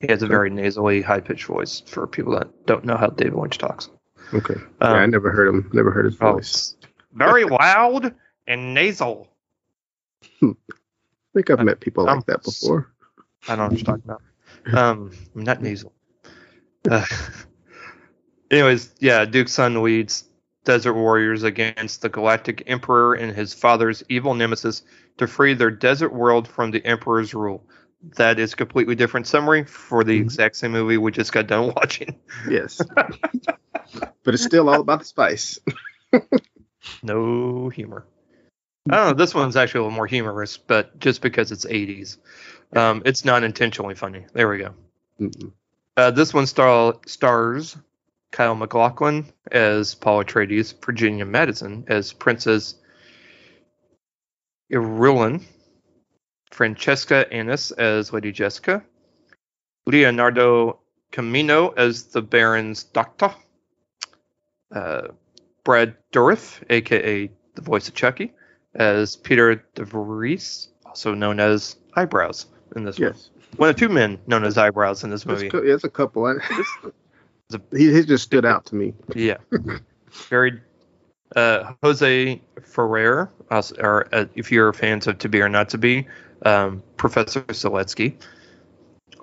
He 0.00 0.08
has 0.08 0.22
a 0.22 0.26
very 0.26 0.50
nasally, 0.50 1.00
high 1.02 1.20
pitched 1.20 1.46
voice 1.46 1.80
for 1.86 2.06
people 2.06 2.34
that 2.38 2.66
don't 2.66 2.84
know 2.84 2.96
how 2.96 3.08
David 3.08 3.34
Lynch 3.34 3.58
talks. 3.58 3.88
Okay. 4.34 4.54
yeah, 4.58 4.88
I 4.88 5.04
Um, 5.04 5.10
never 5.10 5.30
heard 5.30 5.48
him. 5.48 5.70
Never 5.72 5.90
heard 5.90 6.04
his 6.06 6.16
oh, 6.20 6.32
voice. 6.34 6.74
it's 6.78 6.86
very 7.12 7.44
loud 7.44 8.14
and 8.46 8.74
nasal. 8.74 9.28
I 10.42 10.52
think 11.34 11.50
I've 11.50 11.60
met 11.64 11.80
people 11.80 12.08
um, 12.08 12.16
like 12.18 12.26
that 12.26 12.42
before. 12.42 12.92
I 13.48 13.56
don't 13.56 13.58
know 13.58 13.64
what 13.68 13.78
you're 13.78 13.84
talking 13.84 14.04
about. 14.04 14.22
Um, 14.72 15.10
I'm 15.34 15.42
not 15.44 15.62
nasal. 15.62 15.92
Uh, 16.90 17.02
anyways, 18.50 18.94
yeah, 19.00 19.24
Duke's 19.24 19.52
son 19.52 19.82
leads 19.82 20.24
desert 20.64 20.92
warriors 20.92 21.42
against 21.42 22.02
the 22.02 22.10
Galactic 22.10 22.62
Emperor 22.66 23.14
and 23.14 23.34
his 23.34 23.54
father's 23.54 24.02
evil 24.10 24.34
nemesis 24.34 24.82
to 25.16 25.26
free 25.26 25.54
their 25.54 25.70
desert 25.70 26.12
world 26.12 26.46
from 26.46 26.70
the 26.72 26.84
Emperor's 26.84 27.32
rule. 27.32 27.64
That 28.16 28.38
is 28.38 28.54
completely 28.54 28.94
different 28.94 29.26
summary 29.26 29.64
for 29.64 30.04
the 30.04 30.18
Mhm. 30.18 30.22
exact 30.22 30.56
same 30.56 30.72
movie 30.72 30.96
we 30.98 31.10
just 31.12 31.32
got 31.32 31.46
done 31.46 31.66
watching. 31.76 32.18
Yes. 32.48 32.80
but 34.22 34.34
it's 34.34 34.44
still 34.44 34.68
all 34.68 34.80
about 34.80 35.00
the 35.00 35.04
spice. 35.04 35.58
No 37.02 37.70
humor. 37.70 38.04
I 38.90 38.96
don't 38.96 39.06
know. 39.08 39.14
This 39.14 39.34
one's 39.34 39.56
actually 39.56 39.78
a 39.80 39.82
little 39.84 39.96
more 39.96 40.06
humorous, 40.06 40.58
but 40.58 40.98
just 40.98 41.22
because 41.22 41.50
it's 41.50 41.64
80s, 41.64 42.18
um, 42.76 43.00
it's 43.06 43.24
not 43.24 43.42
intentionally 43.42 43.94
funny. 43.94 44.26
There 44.34 44.46
we 44.48 44.58
go. 44.58 44.74
Mm-mm. 45.18 45.52
Uh, 45.96 46.10
this 46.10 46.34
one 46.34 46.46
star- 46.46 46.98
stars 47.06 47.76
Kyle 48.32 48.54
MacLachlan 48.54 49.32
as 49.50 49.94
Paul 49.94 50.22
Atreides, 50.24 50.74
Virginia 50.84 51.24
Madsen 51.24 51.88
as 51.88 52.12
Princess 52.12 52.74
Irulan, 54.70 55.42
Francesca 56.54 57.26
Annis 57.32 57.72
as 57.72 58.12
Lady 58.12 58.30
Jessica, 58.30 58.80
Leonardo 59.86 60.78
Cimino 61.10 61.76
as 61.76 62.04
the 62.04 62.22
Baron's 62.22 62.84
doctor, 62.84 63.34
uh, 64.72 65.08
Brad 65.64 65.96
Dourif, 66.12 66.62
aka 66.70 67.28
the 67.56 67.60
voice 67.60 67.88
of 67.88 67.94
Chucky, 67.94 68.32
as 68.76 69.16
Peter 69.16 69.64
DeVries, 69.74 70.68
also 70.86 71.12
known 71.12 71.40
as 71.40 71.74
Eyebrows 71.94 72.46
in 72.76 72.84
this 72.84 73.00
one. 73.00 73.08
Yes. 73.08 73.30
One 73.56 73.70
of 73.70 73.76
two 73.76 73.88
men 73.88 74.20
known 74.28 74.44
as 74.44 74.56
Eyebrows 74.56 75.02
in 75.02 75.10
this 75.10 75.26
movie. 75.26 75.48
a, 75.48 75.50
cou- 75.50 75.64
yeah, 75.64 75.74
it's 75.74 75.82
a 75.82 75.90
couple. 75.90 76.24
I, 76.24 76.34
he, 77.76 77.92
he 77.92 78.04
just 78.04 78.22
stood 78.22 78.44
out 78.44 78.64
to 78.66 78.76
me. 78.76 78.94
Yeah. 79.16 79.38
Very. 80.28 80.60
Uh, 81.34 81.72
Jose 81.82 82.40
Ferrer, 82.62 83.28
or 83.50 84.14
uh, 84.14 84.26
if 84.36 84.52
you're 84.52 84.72
fans 84.72 85.08
of 85.08 85.18
To 85.18 85.28
Be 85.28 85.40
or 85.40 85.48
Not 85.48 85.68
to 85.70 85.78
Be, 85.78 86.06
um, 86.42 86.82
Professor 86.96 87.42
Siletsky. 87.42 88.14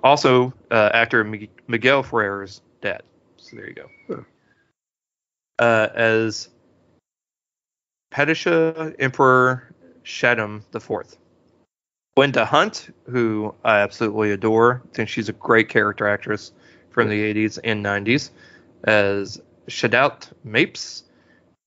Also, 0.02 0.52
uh, 0.70 0.90
actor 0.92 1.22
Mi- 1.24 1.50
Miguel 1.68 2.02
Ferrer's 2.02 2.60
dad. 2.80 3.02
So 3.36 3.56
there 3.56 3.68
you 3.68 3.74
go. 3.74 3.88
Huh. 4.08 4.22
Uh, 5.58 5.88
as 5.94 6.48
Padishah 8.12 8.94
Emperor 8.98 9.74
Shaddam 10.04 10.62
IV. 10.74 11.16
Linda 12.16 12.44
Hunt, 12.44 12.94
who 13.08 13.54
I 13.64 13.78
absolutely 13.78 14.32
adore. 14.32 14.82
I 14.84 14.94
think 14.94 15.08
she's 15.08 15.28
a 15.28 15.32
great 15.32 15.68
character 15.68 16.06
actress 16.06 16.52
from 16.90 17.08
the 17.08 17.34
80s 17.34 17.58
and 17.64 17.84
90s. 17.84 18.30
As 18.84 19.40
Shadout 19.68 20.30
Mapes. 20.44 21.04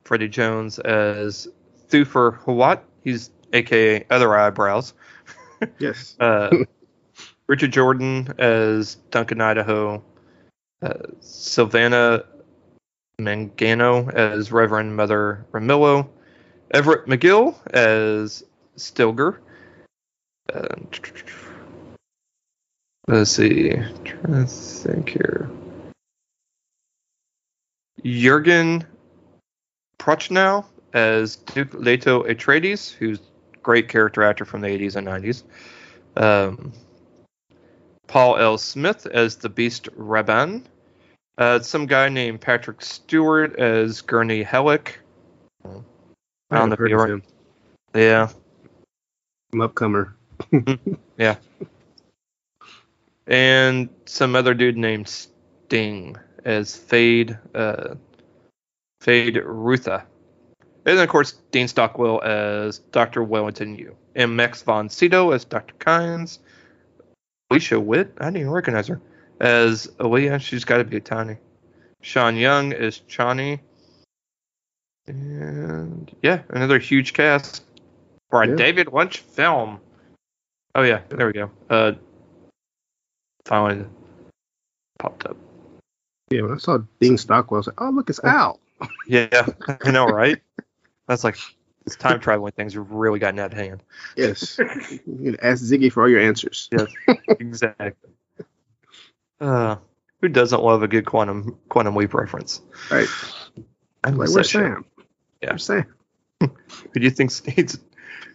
Freddie 0.04 0.28
Jones 0.28 0.78
as 0.80 1.48
Thufir 1.90 2.40
Hawat. 2.44 2.82
He's 3.04 3.32
aka 3.54 4.06
Other 4.10 4.36
Eyebrows. 4.36 4.94
Yes. 5.80 6.16
Uh, 6.26 6.66
Richard 7.48 7.72
Jordan 7.72 8.34
as 8.40 8.96
Duncan 9.12 9.42
Idaho. 9.42 10.04
Uh, 10.82 10.94
Silvana 11.22 12.26
Mangano 13.20 14.14
as 14.14 14.52
Reverend 14.52 14.96
Mother 14.96 15.46
Ramallo. 15.52 16.10
Everett 16.72 17.06
McGill 17.06 17.56
as 17.72 18.44
Stilgar. 18.78 19.38
Uh, 20.54 20.76
let's 23.08 23.32
see. 23.32 23.72
Trying 24.04 24.34
to 24.34 24.46
think 24.46 25.10
here. 25.10 25.50
Jurgen 28.04 28.86
Prochnow 29.98 30.66
as 30.94 31.38
Duke 31.38 31.74
Leto 31.74 32.24
Atreides, 32.24 32.92
who's 32.92 33.20
great 33.66 33.90
character 33.90 34.22
actor 34.22 34.46
from 34.46 34.62
the 34.62 34.68
80s 34.68 34.96
and 34.96 35.08
90s. 35.08 35.44
Um, 36.16 36.72
Paul 38.08 38.38
L. 38.38 38.60
Smith 38.60 39.08
as 39.08 39.38
the 39.38 39.50
Beast 39.50 39.90
Rabban. 39.98 40.64
Uh, 41.40 41.60
some 41.60 41.88
guy 41.88 42.08
named 42.08 42.42
Patrick 42.42 42.84
Stewart 42.84 43.60
as 43.60 44.02
Gurney 44.02 44.44
Halleck. 44.44 45.00
I 45.66 45.70
don't 46.52 46.70
know 46.70 46.78
if 46.80 46.90
you 46.90 47.00
of 47.00 47.10
him. 47.10 47.24
Yeah. 47.96 48.30
I'm 49.52 49.60
upcomer. 49.60 50.14
Yeah. 51.18 51.38
And 53.26 53.90
some 54.06 54.36
other 54.36 54.54
dude 54.54 54.76
named 54.76 55.08
Sting 55.08 56.18
as 56.44 56.76
Feyd, 56.76 57.40
uh, 57.56 57.96
Feyd-Rautha. 59.02 60.04
And 60.86 60.98
then, 60.98 61.04
of 61.04 61.10
course, 61.10 61.34
Dean 61.52 61.68
Stockwell 61.68 62.22
as 62.24 62.80
Dr. 62.80 63.24
Wellington 63.24 63.76
Yueh. 63.76 63.96
And 64.16 64.38
Max 64.38 64.62
von 64.62 64.90
Sydow 64.90 65.32
as 65.32 65.44
Dr. 65.44 65.74
Kynes. 65.80 66.40
Alicia 67.50 67.80
Witt, 67.80 68.14
I 68.20 68.26
didn't 68.26 68.38
even 68.38 68.52
recognize 68.52 68.88
her, 68.88 69.02
as 69.40 69.92
Alia. 70.00 70.40
She's 70.40 70.64
got 70.64 70.78
to 70.78 70.84
be 70.84 71.00
tiny. 71.00 71.38
Sean 72.02 72.36
Young 72.36 72.74
as 72.74 73.00
Chani. 73.02 73.60
And 75.08 76.16
yeah, 76.22 76.42
another 76.50 76.80
huge 76.80 77.14
cast 77.14 77.64
for 78.30 78.44
a 78.44 78.50
Yeah. 78.50 78.56
David 78.56 78.92
Lynch 78.92 79.20
film. 79.20 79.80
Oh 80.74 80.82
yeah, 80.82 81.02
there 81.10 81.28
we 81.28 81.34
go. 81.34 81.52
Uh, 81.70 81.94
finally 83.46 83.86
popped 85.00 85.26
up. 85.26 85.38
Yeah, 86.32 86.42
when 86.42 86.54
I 86.54 86.58
saw 86.58 86.80
Dean 87.00 87.18
Stockwell, 87.18 87.58
I 87.58 87.60
was 87.60 87.68
like, 87.68 87.82
oh 87.82 87.90
look, 87.92 88.10
it's 88.10 88.24
Al. 88.24 88.60
Yeah, 89.08 89.48
I 89.68 89.92
know, 89.92 90.06
right? 90.06 90.42
That's 91.08 91.24
like 91.24 91.38
it's 91.86 91.96
time 91.96 92.20
traveling 92.20 92.52
things 92.54 92.74
have 92.74 92.90
really 92.92 93.20
gotten 93.20 93.40
out 93.40 93.52
of 93.52 93.58
hand. 93.58 93.84
Yes. 94.18 94.58
you 95.06 95.32
can 95.32 95.38
ask 95.42 95.64
Ziggy 95.64 95.92
for 95.92 96.04
all 96.04 96.10
your 96.10 96.20
answers. 96.22 96.68
Yes, 96.72 96.88
exactly. 97.28 97.92
Uh, 99.40 99.76
who 100.22 100.30
doesn't 100.30 100.64
love 100.64 100.82
a 100.82 100.88
good 100.88 101.06
quantum 101.06 101.58
quantum 101.70 101.96
leap 101.96 102.14
reference? 102.14 102.62
Right. 102.90 103.08
I'm 104.04 104.14
Like, 104.14 104.30
where's 104.30 104.34
that 104.34 104.46
show. 104.48 104.60
Sam? 104.62 104.86
Yeah. 105.42 105.50
Where's 105.52 105.64
Sam? 105.66 105.86
Who 106.42 106.50
do 106.96 107.02
you 107.02 107.10
think 107.12 107.32
he's 107.48 107.78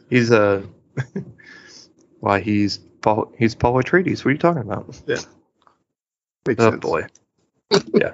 he's 0.09 0.31
uh 0.31 0.63
why 2.21 2.41
he's 2.41 2.79
Paul 2.79 3.33
he's 3.39 3.55
Paul 3.55 3.83
Atreides? 3.83 4.19
What 4.19 4.27
are 4.27 4.33
you 4.33 4.39
talking 4.39 4.63
about? 4.63 4.89
Makes 5.09 6.63
Oh 6.63 6.71
sense. 6.71 6.81
boy. 6.81 7.07
yeah. 7.95 8.13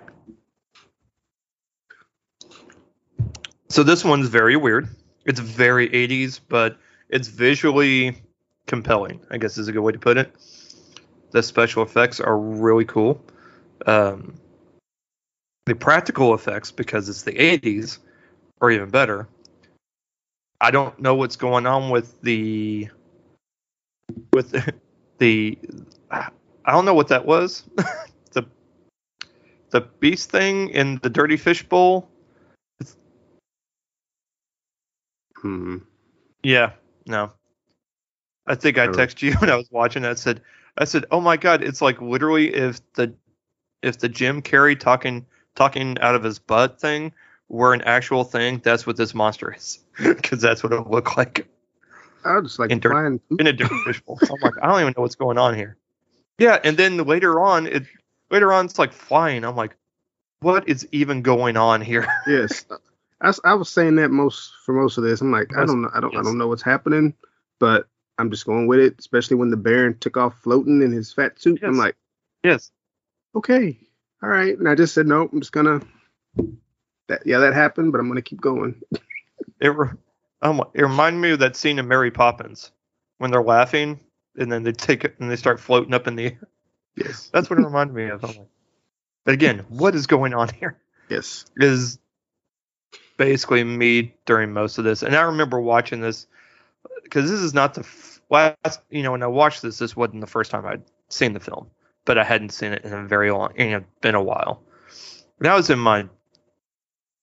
So 3.69 3.83
this 3.83 4.05
one's 4.05 4.29
very 4.29 4.57
weird. 4.57 4.89
It's 5.25 5.41
very 5.41 5.89
80s, 5.89 6.41
but 6.49 6.79
it's 7.09 7.29
visually 7.29 8.17
compelling. 8.67 9.21
I 9.31 9.39
guess 9.39 9.59
is 9.59 9.69
a 9.69 9.73
good 9.73 9.81
way 9.81 9.93
to 9.93 9.99
put 9.99 10.17
it. 10.17 10.33
The 11.33 11.43
special 11.43 11.83
effects 11.83 12.21
are 12.21 12.39
really 12.39 12.85
cool. 12.85 13.25
Um, 13.87 14.35
the 15.67 15.75
practical 15.75 16.33
effects, 16.35 16.71
because 16.71 17.09
it's 17.09 17.23
the 17.23 17.33
80s, 17.33 17.99
are 18.61 18.71
even 18.71 18.89
better. 18.91 19.29
I 20.61 20.71
don't 20.71 20.99
know 21.01 21.15
what's 21.15 21.37
going 21.37 21.67
on 21.67 21.91
with 21.91 22.21
the 22.23 22.89
with 24.33 24.51
the, 24.51 24.73
the 25.19 25.59
I 26.11 26.73
don't 26.73 26.85
know 26.85 26.95
what 26.95 27.09
that 27.09 27.27
was. 27.27 27.65
the 28.33 28.47
the 29.71 29.81
beast 29.81 30.31
thing 30.31 30.71
in 30.71 30.99
the 31.03 31.11
dirty 31.11 31.37
fish 31.37 31.63
bowl. 31.63 32.09
Hmm. 35.47 35.77
Yeah, 36.43 36.73
no. 37.07 37.33
I 38.47 38.55
think 38.55 38.79
I 38.79 38.87
texted 38.89 39.23
you 39.23 39.33
when 39.39 39.51
I 39.51 39.57
was 39.57 39.71
watching. 39.71 40.05
I 40.05 40.15
said, 40.15 40.41
I 40.77 40.85
said, 40.85 41.05
oh 41.11 41.21
my 41.21 41.37
god, 41.37 41.63
it's 41.63 41.81
like 41.81 42.01
literally 42.01 42.55
if 42.55 42.81
the 42.95 43.15
if 43.83 43.99
the 43.99 44.09
Jim 44.09 44.43
Carrey 44.43 44.79
talking 44.79 45.27
talking 45.55 45.99
out 46.01 46.15
of 46.15 46.23
his 46.23 46.39
butt 46.39 46.81
thing 46.81 47.13
were 47.49 47.73
an 47.73 47.83
actual 47.83 48.25
thing, 48.25 48.61
that's 48.65 48.87
what 48.87 48.97
this 48.97 49.15
monster 49.15 49.55
is, 49.55 49.79
because 50.03 50.41
that's 50.41 50.63
what 50.63 50.73
it 50.73 50.89
looked 50.89 51.17
like 51.17 51.47
I 52.25 52.39
was 52.39 52.59
like 52.59 52.71
In 52.71 52.81
dirt- 52.81 53.21
in 53.39 53.47
a 53.47 53.53
different 53.53 54.05
bowl. 54.05 54.19
I'm 54.21 54.41
like, 54.41 54.55
I 54.61 54.67
don't 54.67 54.81
even 54.81 54.95
know 54.97 55.03
what's 55.03 55.15
going 55.15 55.39
on 55.39 55.55
here. 55.55 55.77
Yeah, 56.39 56.59
and 56.65 56.77
then 56.77 56.99
later 56.99 57.41
on, 57.41 57.67
it 57.69 57.85
later 58.31 58.53
on 58.53 58.67
it's 58.67 58.79
like 58.79 58.93
flying. 58.93 59.45
I'm 59.45 59.55
like, 59.57 59.77
what 60.41 60.69
is 60.69 60.87
even 60.93 61.23
going 61.23 61.57
on 61.57 61.81
here? 61.81 62.07
yes. 62.27 62.67
I, 63.21 63.33
I 63.45 63.55
was 63.55 63.69
saying 63.69 63.97
that 63.97 64.11
most 64.11 64.53
for 64.65 64.73
most 64.73 64.99
of 64.99 65.05
this. 65.05 65.21
I'm 65.21 65.33
like, 65.33 65.57
I 65.57 65.65
don't 65.65 65.83
know. 65.83 65.91
I 65.95 66.01
don't. 66.01 66.17
I 66.17 66.23
don't 66.23 66.39
know 66.39 66.49
what's 66.49 66.63
happening, 66.63 67.15
but 67.59 67.87
I'm 68.19 68.31
just 68.31 68.47
going 68.47 68.67
with 68.67 68.79
it. 68.81 68.97
Especially 68.99 69.37
when 69.37 69.51
the 69.51 69.57
Baron 69.57 69.99
took 69.99 70.17
off 70.17 70.35
floating 70.43 70.83
in 70.83 70.93
his 70.93 71.13
fat 71.13 71.41
suit. 71.41 71.63
I'm 71.63 71.77
like, 71.77 71.97
yes, 72.43 72.71
okay, 73.35 73.79
all 74.23 74.29
right. 74.29 74.57
And 74.59 74.69
I 74.69 74.75
just 74.75 74.95
said, 74.95 75.07
no, 75.07 75.29
I'm 75.33 75.41
just 75.41 75.53
gonna. 75.53 75.81
That 77.09 77.23
yeah, 77.27 77.39
that 77.39 77.55
happened, 77.55 77.93
but 77.93 78.01
I'm 78.01 78.09
gonna 78.09 78.23
keep 78.23 78.41
going. 78.41 78.81
it 79.61 79.69
re- 79.69 79.91
um, 80.43 80.63
it 80.75 80.83
reminded 80.83 81.21
me 81.21 81.31
of 81.31 81.39
that 81.39 81.57
scene 81.57 81.79
in 81.79 81.89
Mary 81.89 82.11
Poppins 82.11 82.71
when 83.19 83.31
they're 83.31 83.43
laughing 83.43 84.01
and 84.37 84.51
then 84.51 84.63
they 84.63 84.73
take 84.73 85.05
it 85.05 85.17
and 85.19 85.31
they 85.31 85.37
start 85.37 85.61
floating 85.61 85.95
up 85.95 86.07
in 86.07 86.17
the 86.17 86.27
air. 86.27 86.49
Yes. 86.97 87.31
That's 87.33 87.49
what 87.49 87.59
it 87.59 87.63
reminded 87.65 87.95
me 87.95 88.09
of. 88.09 88.23
Like, 88.23 88.41
but 89.25 89.35
again, 89.35 89.65
what 89.69 89.95
is 89.95 90.07
going 90.07 90.35
on 90.35 90.49
here? 90.49 90.79
Yes. 91.09 91.47
Is 91.57 91.99
basically 93.17 93.65
me 93.65 94.15
during 94.25 94.53
most 94.53 94.79
of 94.79 94.85
this, 94.85 95.03
and 95.03 95.15
I 95.15 95.23
remember 95.23 95.61
watching 95.61 96.01
this 96.01 96.27
because 97.03 97.31
this 97.31 97.41
is 97.41 97.55
not 97.55 97.75
the 97.75 97.87
last. 98.31 98.81
You 98.91 99.03
know, 99.03 99.13
when 99.13 99.23
I 99.23 99.29
watched 99.29 99.63
this, 99.63 99.79
this 99.79 99.97
wasn't 99.97 100.21
the 100.21 100.27
first 100.27 100.51
time 100.51 100.67
I'd 100.67 100.83
seen 101.09 101.33
the 101.33 101.41
film, 101.41 101.69
but 102.05 102.19
I 102.19 102.25
hadn't 102.25 102.51
seen 102.51 102.73
it 102.73 102.85
in 102.85 102.93
a 102.93 103.05
very 103.05 103.31
long. 103.31 103.53
You 103.59 103.71
know, 103.71 103.85
been 104.01 104.15
a 104.15 104.23
while. 104.23 104.63
I 105.43 105.55
was 105.55 105.69
in 105.69 105.79
my 105.79 106.09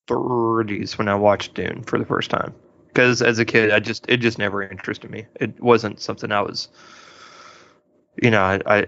30s 0.08 0.98
when 0.98 1.08
I 1.08 1.16
watched 1.16 1.54
Dune 1.54 1.84
for 1.84 1.98
the 1.98 2.06
first 2.06 2.30
time. 2.30 2.54
Because 2.88 3.22
as 3.22 3.40
a 3.40 3.46
kid, 3.46 3.72
I 3.72 3.80
just 3.80 4.06
it 4.08 4.18
just 4.18 4.38
never 4.38 4.62
interested 4.62 5.10
me. 5.10 5.26
It 5.40 5.60
wasn't 5.60 6.00
something 6.00 6.32
I 6.32 6.42
was, 6.42 6.68
you 8.22 8.30
know, 8.30 8.42
I 8.42 8.62
I, 8.68 8.86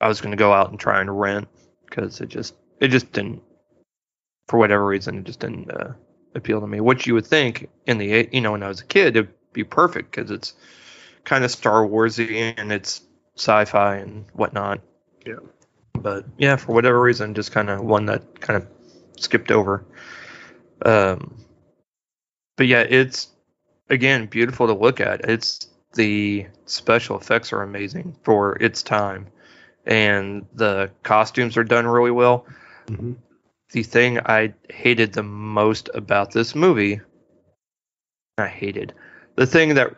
I 0.00 0.08
was 0.08 0.20
going 0.20 0.30
to 0.30 0.36
go 0.36 0.52
out 0.52 0.70
and 0.70 0.78
try 0.78 1.00
and 1.00 1.18
rent 1.20 1.48
because 1.86 2.20
it 2.20 2.28
just 2.28 2.54
it 2.80 2.88
just 2.88 3.10
didn't, 3.12 3.42
for 4.48 4.58
whatever 4.58 4.84
reason, 4.84 5.18
it 5.18 5.24
just 5.24 5.40
didn't 5.40 5.70
uh, 5.70 5.92
appeal 6.34 6.60
to 6.60 6.66
me. 6.66 6.80
Which 6.80 7.06
you 7.06 7.14
would 7.14 7.26
think 7.26 7.68
in 7.86 7.98
the 7.98 8.28
you 8.32 8.40
know 8.40 8.52
when 8.52 8.62
I 8.62 8.68
was 8.68 8.80
a 8.80 8.86
kid 8.86 9.16
it'd 9.16 9.32
be 9.52 9.64
perfect 9.64 10.10
because 10.10 10.30
it's 10.30 10.54
kind 11.24 11.44
of 11.44 11.50
Star 11.50 11.86
Warsy 11.86 12.54
and 12.56 12.72
it's 12.72 13.02
sci-fi 13.36 13.96
and 13.96 14.26
whatnot. 14.32 14.80
Yeah. 15.26 15.36
But 15.94 16.26
yeah, 16.36 16.56
for 16.56 16.72
whatever 16.74 17.00
reason, 17.00 17.34
just 17.34 17.52
kind 17.52 17.70
of 17.70 17.80
one 17.80 18.06
that 18.06 18.40
kind 18.40 18.62
of 18.62 18.68
skipped 19.16 19.50
over. 19.50 19.84
Um, 20.84 21.36
but 22.56 22.66
yeah, 22.66 22.80
it's 22.80 23.28
again 23.88 24.26
beautiful 24.26 24.66
to 24.66 24.74
look 24.74 25.00
at. 25.00 25.28
It's 25.28 25.68
the 25.94 26.46
special 26.66 27.16
effects 27.16 27.52
are 27.52 27.62
amazing 27.62 28.16
for 28.22 28.56
its 28.60 28.82
time, 28.82 29.28
and 29.86 30.46
the 30.52 30.90
costumes 31.04 31.56
are 31.56 31.64
done 31.64 31.86
really 31.86 32.10
well. 32.10 32.46
Mhm. 32.86 33.16
The 33.74 33.82
thing 33.82 34.20
I 34.20 34.54
hated 34.70 35.14
the 35.14 35.24
most 35.24 35.90
about 35.94 36.30
this 36.30 36.54
movie, 36.54 37.00
I 38.38 38.46
hated 38.46 38.92
the 39.34 39.48
thing 39.48 39.74
that 39.74 39.96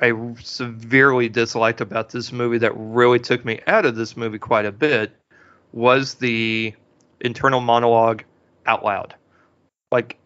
I 0.00 0.14
severely 0.40 1.28
disliked 1.28 1.82
about 1.82 2.08
this 2.08 2.32
movie 2.32 2.56
that 2.56 2.72
really 2.74 3.18
took 3.18 3.44
me 3.44 3.60
out 3.66 3.84
of 3.84 3.94
this 3.94 4.16
movie 4.16 4.38
quite 4.38 4.64
a 4.64 4.72
bit 4.72 5.14
was 5.70 6.14
the 6.14 6.72
internal 7.20 7.60
monologue 7.60 8.24
out 8.64 8.82
loud. 8.82 9.14
Like 9.92 10.16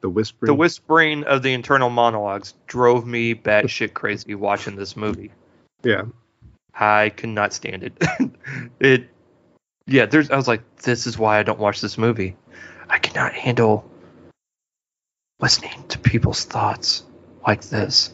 The 0.00 0.08
whispering. 0.08 0.46
the 0.48 0.54
whispering 0.54 1.24
of 1.24 1.42
the 1.42 1.52
internal 1.52 1.90
monologues 1.90 2.54
drove 2.66 3.06
me 3.06 3.34
batshit 3.34 3.92
crazy 3.92 4.34
watching 4.34 4.76
this 4.76 4.96
movie. 4.96 5.30
Yeah. 5.82 6.04
I 6.74 7.10
could 7.10 7.28
not 7.28 7.52
stand 7.52 7.82
it. 7.82 8.02
it, 8.80 9.10
yeah. 9.86 10.06
There's. 10.06 10.30
I 10.30 10.36
was 10.36 10.48
like, 10.48 10.62
this 10.78 11.06
is 11.06 11.18
why 11.18 11.38
I 11.38 11.42
don't 11.42 11.58
watch 11.58 11.80
this 11.80 11.98
movie. 11.98 12.36
I 12.88 12.98
cannot 12.98 13.32
handle 13.32 13.90
listening 15.40 15.86
to 15.88 15.98
people's 15.98 16.44
thoughts 16.44 17.04
like 17.46 17.62
this. 17.62 18.12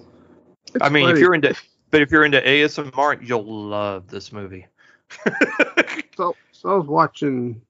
It's 0.75 0.85
I 0.85 0.89
mean, 0.89 1.09
if 1.09 1.19
you're 1.19 1.35
into, 1.35 1.55
but 1.91 2.03
if 2.03 2.11
you're 2.11 2.25
into 2.25 2.41
ASMR, 2.41 3.27
you'll 3.27 3.45
love 3.45 4.09
this 4.09 4.33
movie. 4.33 4.67
so 6.17 6.37
so 6.53 6.69
I 6.71 6.75
was 6.75 6.87
watching. 6.87 7.63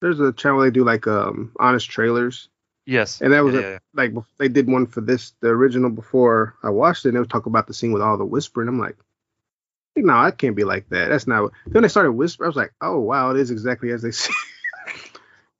There's 0.00 0.18
a 0.18 0.32
channel 0.32 0.60
they 0.60 0.70
do 0.70 0.84
like 0.84 1.06
um 1.06 1.52
honest 1.60 1.88
trailers, 1.88 2.48
yes, 2.86 3.20
and 3.20 3.32
that 3.32 3.44
was 3.44 3.54
yeah, 3.54 3.60
a- 3.60 3.70
yeah. 3.72 3.78
like 3.94 4.12
they 4.38 4.48
did 4.48 4.68
one 4.68 4.86
for 4.86 5.00
this 5.00 5.32
the 5.40 5.48
original 5.48 5.90
before 5.90 6.56
I 6.62 6.70
watched 6.70 7.04
it. 7.04 7.10
and 7.10 7.16
They 7.16 7.20
would 7.20 7.30
talk 7.30 7.46
about 7.46 7.68
the 7.68 7.74
scene 7.74 7.92
with 7.92 8.02
all 8.02 8.18
the 8.18 8.24
whispering. 8.24 8.68
I'm 8.68 8.80
like, 8.80 8.96
no, 9.96 10.14
I 10.14 10.30
can't 10.30 10.56
be 10.56 10.64
like 10.64 10.88
that. 10.90 11.08
That's 11.08 11.26
not. 11.26 11.42
What, 11.44 11.52
then 11.66 11.82
they 11.82 11.88
started 11.88 12.12
whispering. 12.12 12.46
I 12.46 12.48
was 12.48 12.56
like, 12.56 12.72
oh 12.80 12.98
wow, 13.00 13.30
it 13.30 13.36
is 13.38 13.50
exactly 13.50 13.90
as 13.90 14.02
they 14.02 14.10
say. 14.12 14.32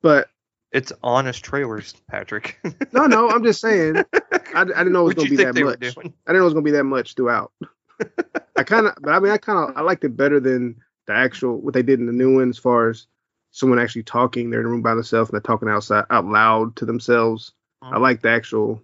but 0.03 0.29
it's 0.71 0.93
honest 1.03 1.45
trailers, 1.45 1.95
Patrick. 2.09 2.59
no, 2.93 3.07
no, 3.07 3.29
I'm 3.31 3.43
just 3.45 3.61
saying. 3.61 4.05
I, 4.55 4.61
I 4.61 4.65
didn't 4.65 4.93
know 4.93 5.03
it 5.03 5.05
was 5.05 5.15
gonna 5.15 5.29
be 5.31 5.37
that 5.37 5.55
much. 5.55 5.83
I 5.83 6.03
didn't 6.03 6.15
know 6.27 6.41
it 6.41 6.45
was 6.45 6.55
gonna 6.55 6.65
be 6.65 6.71
that 6.73 6.85
much 6.85 7.15
throughout. 7.15 7.53
I 8.57 8.65
kind 8.65 8.87
of, 8.87 8.95
but 9.01 9.13
I 9.15 9.21
mean, 9.21 9.33
I 9.33 9.39
kind 9.39 9.71
of, 9.71 9.77
I 9.77 9.81
liked 9.81 10.05
it 10.05 10.17
better 10.17 10.39
than 10.41 10.77
the 11.07 11.15
actual 11.15 11.57
what 11.59 11.75
they 11.75 11.83
did 11.83 12.01
in 12.01 12.07
the 12.07 12.13
new 12.13 12.37
one, 12.37 12.51
as 12.51 12.59
far 12.59 12.91
as 12.91 13.07
someone 13.51 13.79
actually 13.79 14.03
talking. 14.05 14.51
They're 14.51 14.61
in 14.61 14.67
a 14.67 14.69
room 14.69 14.83
by 14.83 14.95
themselves 14.95 15.31
and 15.31 15.35
they're 15.35 15.41
talking 15.41 15.69
outside 15.69 16.05
out 16.11 16.27
loud 16.27 16.77
to 16.77 16.85
themselves. 16.85 17.53
I 17.83 17.99
like 17.99 18.23
the 18.23 18.31
actual. 18.31 18.83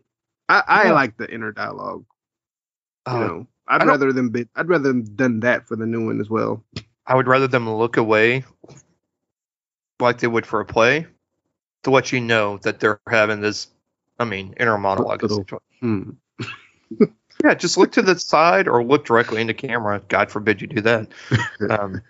I, 0.49 0.63
I 0.67 0.85
Yeah. 0.87 0.93
like 0.93 1.17
the 1.17 1.33
inner 1.33 1.53
dialogue. 1.53 2.05
You 3.07 3.13
Uh, 3.15 3.19
know, 3.21 3.47
I'd 3.69 3.87
rather 3.87 4.13
them 4.13 4.31
be. 4.31 4.47
I'd 4.57 4.69
rather 4.69 4.89
them 4.89 5.05
done 5.05 5.41
that 5.41 5.69
for 5.69 5.77
the 5.77 5.87
new 5.87 6.07
one 6.07 6.21
as 6.21 6.29
well. 6.31 6.65
I 7.07 7.15
would 7.15 7.27
rather 7.27 7.47
them 7.47 7.69
look 7.71 7.97
away 7.97 8.45
like 10.01 10.19
they 10.19 10.27
would 10.27 10.47
for 10.47 10.61
a 10.61 10.65
play 10.65 11.07
to 11.85 11.91
let 11.91 12.13
you 12.13 12.21
know 12.21 12.59
that 12.59 12.81
they're 12.81 13.01
having 13.09 13.41
this, 13.41 13.69
I 14.19 14.25
mean, 14.25 14.55
inner 14.59 14.79
monologue. 14.79 15.23
Little-. 15.23 15.45
Hmm. 15.81 16.11
Yeah, 17.45 17.55
just 17.55 17.79
look 17.79 17.93
to 17.93 18.03
the 18.03 18.19
side 18.19 18.67
or 18.67 18.83
look 18.83 19.05
directly 19.05 19.41
into 19.41 19.55
camera. 19.55 20.03
God 20.09 20.29
forbid 20.29 20.61
you 20.61 20.67
do 20.67 20.81
that. 20.81 21.09
Um, 21.71 22.03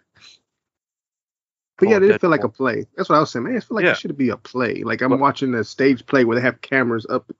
But 1.76 1.90
yeah, 1.90 1.98
it 1.98 2.00
did 2.00 2.20
feel 2.20 2.30
like 2.30 2.44
a 2.44 2.48
play. 2.48 2.86
That's 2.96 3.10
what 3.10 3.16
I 3.16 3.20
was 3.20 3.30
saying. 3.30 3.44
Man, 3.44 3.54
it 3.54 3.62
feel 3.62 3.74
like 3.76 3.84
Yeah. 3.84 3.90
it 3.90 3.98
should 3.98 4.16
be 4.16 4.30
a 4.30 4.38
play. 4.38 4.82
Like 4.84 5.02
I'm 5.02 5.18
watching 5.20 5.54
a 5.54 5.64
stage 5.64 6.06
play 6.06 6.24
where 6.24 6.34
they 6.34 6.40
have 6.40 6.62
cameras 6.62 7.04
up, 7.10 7.30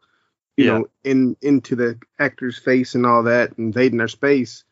you 0.58 0.64
Yeah. 0.64 0.78
know, 0.78 0.88
in 1.04 1.36
into 1.40 1.76
the 1.76 1.98
actor's 2.18 2.58
face 2.58 2.94
and 2.94 3.06
all 3.06 3.22
that, 3.22 3.52
invading 3.58 3.98
their 3.98 4.08
space. 4.08 4.64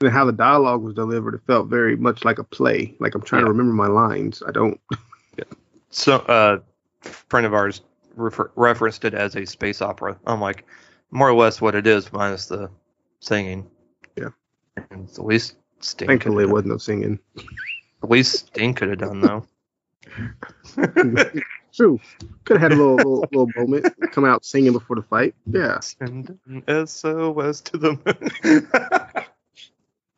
And 0.00 0.10
how 0.10 0.24
the 0.24 0.32
dialogue 0.32 0.82
was 0.82 0.94
delivered, 0.94 1.34
it 1.34 1.40
felt 1.46 1.68
very 1.68 1.96
much 1.96 2.24
like 2.24 2.38
a 2.38 2.44
play. 2.44 2.94
Like 3.00 3.14
I'm 3.14 3.22
trying 3.22 3.40
Yeah. 3.42 3.46
to 3.46 3.52
remember 3.52 3.72
my 3.74 3.86
lines. 3.86 4.42
I 4.46 4.50
don't. 4.50 4.80
yeah. 5.38 5.44
So, 5.90 6.16
uh, 6.16 6.58
friend 7.00 7.46
of 7.46 7.54
ours 7.54 7.80
refer- 8.16 8.50
referenced 8.56 9.04
it 9.06 9.14
as 9.14 9.34
a 9.36 9.46
space 9.46 9.80
opera. 9.80 10.18
I'm 10.26 10.40
like, 10.40 10.64
more 11.10 11.28
or 11.30 11.34
less 11.34 11.60
what 11.60 11.74
it 11.74 11.86
is, 11.86 12.12
minus 12.12 12.46
the 12.46 12.68
singing. 13.20 13.66
Yeah. 14.16 14.30
And 14.90 15.08
at 15.08 15.24
least 15.24 15.56
Sting. 15.80 16.08
Thankfully, 16.08 16.44
it 16.44 16.50
wasn't 16.50 16.68
no 16.72 16.76
singing. 16.78 17.18
At 18.02 18.10
least 18.10 18.48
Sting 18.48 18.74
could 18.74 18.88
have 18.88 18.98
done 18.98 19.20
though. 19.20 19.46
True. 21.76 22.00
Could 22.44 22.58
have 22.58 22.72
had 22.72 22.78
a 22.78 22.82
little, 22.82 22.96
little 22.96 23.28
little 23.32 23.50
moment. 23.56 23.94
Come 24.12 24.24
out 24.24 24.44
singing 24.44 24.72
before 24.72 24.96
the 24.96 25.02
fight. 25.02 25.34
Yeah. 25.46 25.78
Send 25.80 26.38
an 26.46 26.86
SOS 26.86 27.60
to 27.62 27.76
the 27.76 27.92
moon. 28.42 28.68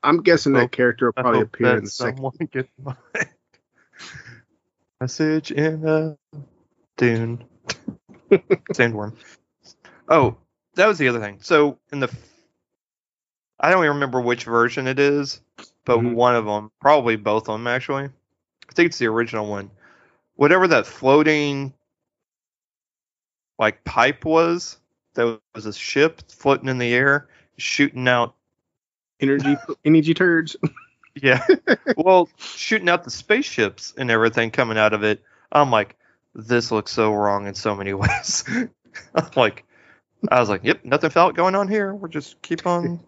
I'm 0.02 0.22
guessing 0.22 0.52
that 0.52 0.70
character 0.70 1.06
will 1.06 1.12
probably 1.14 1.40
appear 1.40 1.76
in 1.76 1.84
the 1.84 1.90
second. 1.90 2.16
someone 2.16 2.32
get 2.52 2.68
my 2.82 2.94
message 5.00 5.50
in 5.50 5.84
a 5.86 6.16
dune. 6.96 7.44
Sandworm. 8.30 9.14
Oh, 10.08 10.36
that 10.74 10.86
was 10.86 10.98
the 10.98 11.08
other 11.08 11.20
thing. 11.20 11.38
So 11.42 11.78
in 11.92 12.00
the, 12.00 12.14
I 13.58 13.70
don't 13.70 13.82
even 13.84 13.94
remember 13.96 14.20
which 14.20 14.44
version 14.44 14.86
it 14.86 14.98
is, 15.00 15.40
but 15.84 15.98
Mhm. 15.98 16.14
one 16.14 16.36
of 16.36 16.44
them, 16.44 16.70
probably 16.80 17.16
both 17.16 17.48
of 17.48 17.54
them 17.54 17.66
actually. 17.66 18.04
I 18.04 18.72
think 18.74 18.86
it's 18.90 18.98
the 18.98 19.06
original 19.06 19.46
one. 19.48 19.70
Whatever 20.38 20.68
that 20.68 20.86
floating, 20.86 21.74
like 23.58 23.82
pipe 23.82 24.24
was, 24.24 24.78
that 25.14 25.40
was 25.52 25.66
a 25.66 25.72
ship 25.72 26.22
floating 26.30 26.68
in 26.68 26.78
the 26.78 26.94
air, 26.94 27.26
shooting 27.56 28.06
out 28.06 28.36
Energy, 29.18 29.56
energy 29.84 30.14
turds. 30.14 30.56
Yeah. 31.20 31.44
well, 31.96 32.28
shooting 32.36 32.88
out 32.88 33.02
the 33.02 33.10
spaceships 33.10 33.92
and 33.98 34.08
everything 34.08 34.52
coming 34.52 34.78
out 34.78 34.92
of 34.92 35.02
it, 35.02 35.20
I'm 35.50 35.72
like, 35.72 35.96
this 36.32 36.70
looks 36.70 36.92
so 36.92 37.12
wrong 37.12 37.48
in 37.48 37.54
so 37.56 37.74
many 37.74 37.92
ways. 37.94 38.44
I'm 39.16 39.30
like, 39.34 39.64
I 40.30 40.38
was 40.38 40.48
like, 40.48 40.62
yep, 40.62 40.84
nothing 40.84 41.10
felt 41.10 41.34
going 41.34 41.56
on 41.56 41.66
here. 41.66 41.92
We're 41.92 42.06
just 42.06 42.40
keep 42.42 42.64
on, 42.68 43.00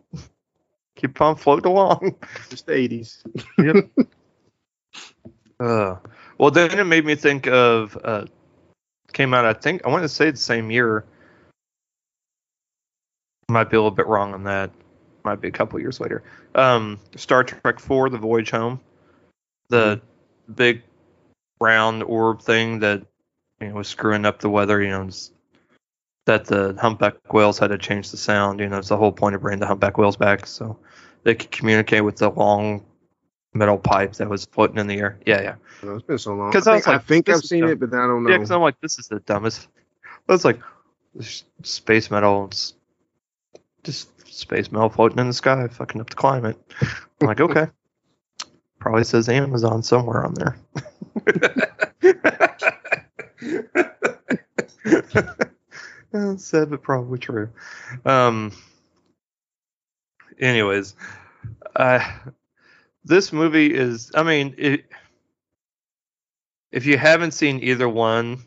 keep 0.96 1.20
on 1.20 1.36
floating 1.36 1.70
along. 1.70 2.16
Just 2.48 2.66
the 2.66 2.72
80s. 2.72 3.22
yep 3.58 4.08
Uh, 5.60 5.94
well, 6.40 6.50
then 6.50 6.78
it 6.78 6.84
made 6.84 7.04
me 7.04 7.16
think 7.16 7.46
of, 7.48 7.98
uh, 8.02 8.24
came 9.12 9.34
out, 9.34 9.44
I 9.44 9.52
think, 9.52 9.84
I 9.84 9.90
want 9.90 10.04
to 10.04 10.08
say 10.08 10.30
the 10.30 10.38
same 10.38 10.70
year. 10.70 11.04
Might 13.50 13.68
be 13.68 13.76
a 13.76 13.80
little 13.80 13.90
bit 13.90 14.06
wrong 14.06 14.32
on 14.32 14.44
that. 14.44 14.70
Might 15.22 15.42
be 15.42 15.48
a 15.48 15.52
couple 15.52 15.78
years 15.80 16.00
later. 16.00 16.22
Um, 16.54 16.98
Star 17.14 17.44
Trek 17.44 17.78
4, 17.78 18.08
The 18.08 18.16
Voyage 18.16 18.52
Home. 18.52 18.80
The 19.68 20.00
big 20.54 20.82
round 21.60 22.02
orb 22.04 22.40
thing 22.40 22.78
that 22.78 23.02
you 23.60 23.68
know 23.68 23.74
was 23.74 23.88
screwing 23.88 24.24
up 24.24 24.40
the 24.40 24.48
weather, 24.48 24.80
you 24.80 24.88
know, 24.88 25.10
that 26.24 26.46
the 26.46 26.74
humpback 26.80 27.34
whales 27.34 27.58
had 27.58 27.68
to 27.68 27.76
change 27.76 28.10
the 28.10 28.16
sound. 28.16 28.60
You 28.60 28.68
know, 28.70 28.78
it's 28.78 28.88
the 28.88 28.96
whole 28.96 29.12
point 29.12 29.34
of 29.34 29.42
bringing 29.42 29.60
the 29.60 29.66
humpback 29.66 29.98
whales 29.98 30.16
back, 30.16 30.46
so 30.46 30.78
they 31.22 31.34
could 31.34 31.50
communicate 31.50 32.02
with 32.02 32.16
the 32.16 32.30
long 32.30 32.82
metal 33.52 33.78
pipe 33.78 34.12
that 34.14 34.28
was 34.28 34.44
floating 34.46 34.78
in 34.78 34.86
the 34.86 34.98
air. 34.98 35.18
Yeah, 35.26 35.42
yeah. 35.42 35.54
It's 35.82 36.02
been 36.04 36.18
so 36.18 36.34
long. 36.34 36.52
'Cause 36.52 36.66
I 36.66 36.72
I 36.72 36.74
think, 36.76 36.88
I 36.88 36.92
like, 36.92 37.04
think 37.06 37.28
I've 37.28 37.44
seen 37.44 37.62
dumb. 37.62 37.70
it, 37.70 37.80
but 37.80 37.92
I 37.94 38.06
don't 38.06 38.24
know. 38.24 38.30
Yeah, 38.30 38.36
because 38.36 38.50
I'm 38.50 38.60
like, 38.60 38.80
this 38.80 38.98
is 38.98 39.08
the 39.08 39.20
dumbest. 39.20 39.68
It's 40.28 40.44
like 40.44 40.60
space 41.62 42.10
metal. 42.10 42.46
It's 42.46 42.74
just 43.82 44.08
space 44.32 44.70
metal 44.70 44.88
floating 44.88 45.18
in 45.18 45.26
the 45.26 45.32
sky, 45.32 45.66
fucking 45.68 46.00
up 46.00 46.10
the 46.10 46.16
climate. 46.16 46.56
I'm 47.20 47.26
like, 47.26 47.40
okay. 47.40 47.66
Probably 48.78 49.04
says 49.04 49.28
Amazon 49.28 49.82
somewhere 49.82 50.24
on 50.24 50.34
there. 50.34 50.56
Sad 56.38 56.70
but 56.70 56.82
probably 56.82 57.18
true. 57.18 57.48
Um. 58.04 58.52
Anyways, 60.38 60.94
uh, 61.76 62.00
this 63.04 63.32
movie 63.32 63.74
is. 63.74 64.10
I 64.14 64.22
mean, 64.22 64.54
it, 64.58 64.84
if 66.72 66.86
you 66.86 66.98
haven't 66.98 67.32
seen 67.32 67.62
either 67.62 67.88
one, 67.88 68.44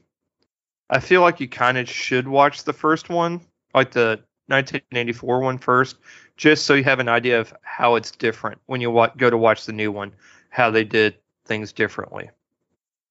I 0.90 1.00
feel 1.00 1.22
like 1.22 1.40
you 1.40 1.48
kind 1.48 1.78
of 1.78 1.90
should 1.90 2.28
watch 2.28 2.64
the 2.64 2.74
first 2.74 3.10
one, 3.10 3.42
like 3.74 3.92
the 3.92 4.20
1984 4.48 5.40
one 5.40 5.58
first, 5.58 5.98
just 6.38 6.66
so 6.66 6.74
you 6.74 6.84
have 6.84 7.00
an 7.00 7.10
idea 7.10 7.40
of 7.40 7.54
how 7.62 7.96
it's 7.96 8.12
different 8.12 8.60
when 8.66 8.82
you 8.82 8.92
wa- 8.92 9.12
go 9.18 9.30
to 9.30 9.38
watch 9.38 9.66
the 9.66 9.74
new 9.74 9.92
one, 9.92 10.12
how 10.50 10.70
they 10.70 10.84
did 10.84 11.16
things 11.46 11.74
differently. 11.74 12.30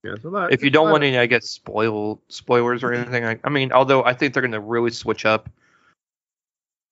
Yeah, 0.03 0.15
a 0.25 0.29
lot. 0.29 0.53
If 0.53 0.65
you 0.65 0.71
don't 0.71 0.91
want 0.91 1.05
any, 1.05 1.19
I 1.19 1.27
guess, 1.27 1.49
spoil 1.49 2.21
spoilers 2.29 2.83
or 2.83 2.93
anything. 2.93 3.25
I, 3.25 3.39
I 3.45 3.51
mean, 3.51 3.73
although 3.73 4.05
I 4.05 4.15
think 4.15 4.35
they're 4.35 4.43
going 4.43 4.53
to 4.53 4.61
really 4.61 4.91
switch 4.91 5.25
up 5.25 5.49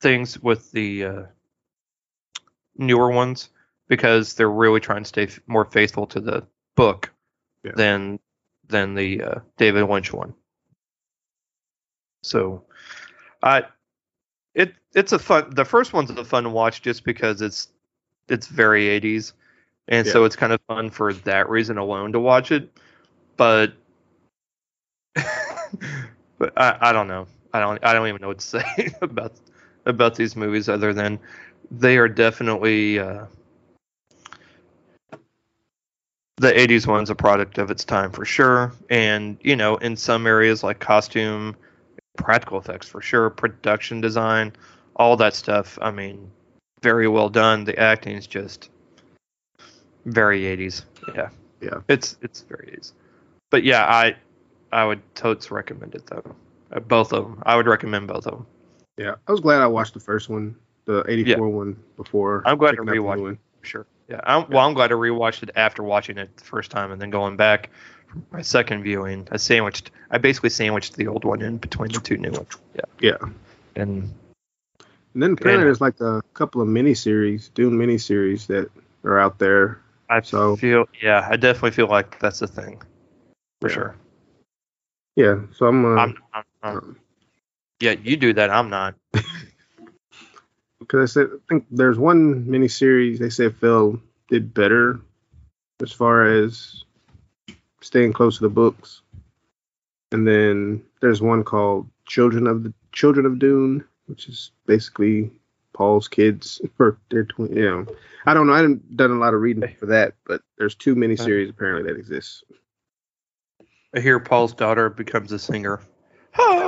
things 0.01 0.39
with 0.41 0.71
the 0.71 1.05
uh, 1.05 1.23
newer 2.77 3.11
ones 3.11 3.51
because 3.91 4.35
they're 4.35 4.49
really 4.51 4.81
trying 4.81 5.03
to 5.03 5.09
stay 5.09 5.25
f- 5.25 5.41
more 5.49 5.67
faithful 5.67 6.07
to 6.07 6.21
the 6.21 6.47
book 6.77 7.13
Yeah. 7.65 7.73
than 7.75 8.21
than 8.69 8.95
the 8.95 9.23
uh, 9.23 9.41
David 9.59 9.85
Lynch 9.91 10.13
one. 10.13 10.33
So, 12.23 12.63
I 13.43 13.65
it 14.55 14.75
it's 14.95 15.13
a 15.13 15.19
fun. 15.19 15.51
The 15.51 15.65
first 15.65 15.93
one's 15.93 16.11
a 16.11 16.25
fun 16.25 16.53
watch 16.53 16.81
just 16.83 17.05
because 17.05 17.43
it's 17.43 17.69
it's 18.29 18.47
very 18.47 18.85
80s, 18.85 19.33
and 19.89 20.07
so 20.07 20.25
it's 20.25 20.37
kind 20.37 20.53
of 20.53 20.61
fun 20.69 20.89
for 20.89 21.13
that 21.13 21.51
reason 21.51 21.77
alone 21.77 22.13
to 22.13 22.21
watch 22.21 22.53
it. 22.53 22.71
But 23.37 23.73
but 26.39 26.53
I, 26.57 26.79
I 26.81 26.93
don't 26.93 27.09
know. 27.09 27.27
I 27.53 27.59
don't 27.59 27.85
I 27.85 27.93
don't 27.93 28.07
even 28.07 28.21
know 28.23 28.29
what 28.29 28.39
to 28.39 28.47
say 28.61 28.95
about 29.03 29.33
about 29.85 30.15
these 30.15 30.37
movies 30.37 30.69
other 30.69 30.93
than 30.95 31.19
they 31.73 31.99
are 31.99 32.09
definitely 32.09 33.01
uh, 33.01 33.25
the 36.41 36.51
80s 36.53 36.87
one's 36.87 37.11
a 37.11 37.15
product 37.15 37.59
of 37.59 37.71
its 37.71 37.85
time 37.85 38.11
for 38.11 38.25
sure. 38.25 38.73
And 38.89 39.37
you 39.43 39.55
know 39.55 39.77
in 39.77 39.95
some 39.95 40.27
areas 40.27 40.63
like 40.65 40.79
costume 40.81 41.55
practical 42.17 42.59
effects 42.59 42.89
for 42.89 43.03
sure 43.03 43.29
production 43.31 44.01
design 44.01 44.53
all 44.97 45.17
that 45.17 45.33
stuff 45.33 45.79
i 45.81 45.91
mean 45.91 46.31
very 46.83 47.07
well 47.09 47.29
done. 47.29 47.65
The 47.65 47.79
acting 47.79 48.17
is 48.17 48.27
just 48.27 48.71
very 50.07 50.41
80s 50.43 50.83
yeah. 51.15 51.29
Yeah. 51.61 51.81
it's 51.89 52.17
it's 52.23 52.41
very 52.43 52.75
80s 52.79 52.93
but 53.51 53.63
yeah 53.63 53.85
i 53.85 54.17
i 54.73 54.85
would 54.85 55.01
totes 55.15 55.51
recommend 55.51 55.95
it 55.95 56.07
though. 56.07 56.25
Uh, 56.73 56.81
both 56.81 57.13
of 57.13 57.25
them 57.25 57.43
i 57.45 57.55
would 57.55 57.67
recommend 57.67 58.09
both 58.09 58.27
of 58.27 58.33
them 58.33 58.47
Yeah, 58.97 59.15
I 59.29 59.33
was 59.33 59.41
glad 59.41 59.61
I 59.61 59.67
watched 59.67 59.95
the 59.95 60.01
first 60.01 60.29
one, 60.29 60.57
the 60.85 61.05
'84 61.09 61.49
one, 61.49 61.77
before. 61.97 62.43
I'm 62.45 62.59
glad 62.59 62.77
to 62.77 62.83
rewatch 62.83 63.21
one. 63.21 63.39
Sure. 63.63 63.87
Yeah. 64.11 64.21
I'm, 64.25 64.51
Well, 64.51 64.67
I'm 64.67 64.75
glad 64.75 64.89
to 64.89 64.97
rewatched 64.97 65.43
it 65.45 65.51
after 65.55 65.83
watching 65.83 66.19
it 66.19 66.37
the 66.37 66.45
first 66.45 66.71
time 66.71 66.91
and 66.91 67.01
then 67.01 67.11
going 67.11 67.37
back 67.37 67.71
for 68.09 68.19
my 68.33 68.43
second 68.43 68.83
viewing. 68.83 69.29
I 69.31 69.37
sandwiched. 69.37 69.91
I 70.11 70.19
basically 70.19 70.51
sandwiched 70.51 70.97
the 70.97 71.07
old 71.07 71.25
one 71.25 71.41
in 71.43 71.59
between 71.59 71.93
the 71.93 72.01
two 72.01 72.17
new 72.17 72.33
ones. 72.33 72.49
Yeah. 72.75 72.81
Yeah, 73.01 73.17
And 73.77 74.13
and 75.15 75.23
then 75.23 75.33
apparently 75.33 75.63
Yeah. 75.63 75.65
there's 75.67 75.81
like 75.81 76.01
a 76.01 76.23
couple 76.35 76.61
of 76.61 76.69
miniseries, 76.69 77.51
Dune 77.55 77.75
miniseries 77.79 78.47
that 78.49 78.71
are 79.05 79.19
out 79.21 79.39
there. 79.39 79.81
I 80.09 80.21
So- 80.23 80.57
feel. 80.57 80.87
Yeah. 81.01 81.27
I 81.31 81.37
definitely 81.37 81.71
feel 81.71 81.87
like 81.87 82.19
that's 82.19 82.43
a 82.43 82.49
thing. 82.49 82.83
For 83.61 83.69
Yeah. 83.69 83.75
sure. 83.75 83.97
Yeah, 85.17 85.41
so 85.53 85.67
I'm. 85.67 85.85
Uh, 85.85 86.01
I'm, 86.01 86.15
I'm, 86.33 86.45
I'm. 86.63 86.97
Yeah. 87.81 87.93
You 88.03 88.17
do 88.17 88.33
that. 88.35 88.51
I'm 88.51 88.71
not. 88.71 88.95
because 90.81 91.11
I 91.11 91.13
said 91.13 91.29
I 91.33 91.39
think 91.49 91.67
there's 91.71 91.99
one 91.99 92.45
miniseries 92.45 93.19
they 93.19 93.31
said 93.31 93.57
Phil 93.57 94.01
did 94.29 94.53
better 94.53 95.01
as 95.83 95.93
far 95.93 96.25
as 96.25 96.85
staying 97.81 98.13
close 98.13 98.37
to 98.39 98.43
the 98.43 98.49
books, 98.49 99.03
and 100.13 100.27
then 100.27 100.83
there's 101.01 101.23
one 101.23 101.45
called 101.45 101.89
Children 102.07 102.47
of 102.47 102.65
the 102.65 102.75
Children 102.93 103.27
of 103.27 103.39
Dune, 103.39 103.85
which 104.07 104.29
is 104.29 104.51
basically 104.67 105.31
Paul's 105.73 106.09
kids 106.09 106.61
or 106.79 106.99
their 107.11 107.25
twin. 107.25 107.57
You 107.57 107.71
know, 107.71 107.87
I 108.27 108.35
don't 108.35 108.47
know. 108.47 108.55
I 108.55 108.59
haven't 108.59 108.97
done 108.97 109.11
a 109.13 109.19
lot 109.19 109.35
of 109.35 109.41
reading 109.41 109.75
for 109.79 109.87
that, 109.87 110.15
but 110.27 110.43
there's 110.59 110.75
two 110.75 110.95
miniseries 110.95 111.51
apparently 111.51 111.91
that 111.91 111.99
exist. 111.99 112.45
I 113.95 114.01
hear 114.01 114.21
Paul's 114.21 114.55
daughter 114.55 114.89
becomes 114.89 115.33
a 115.33 115.39
singer. 115.39 115.81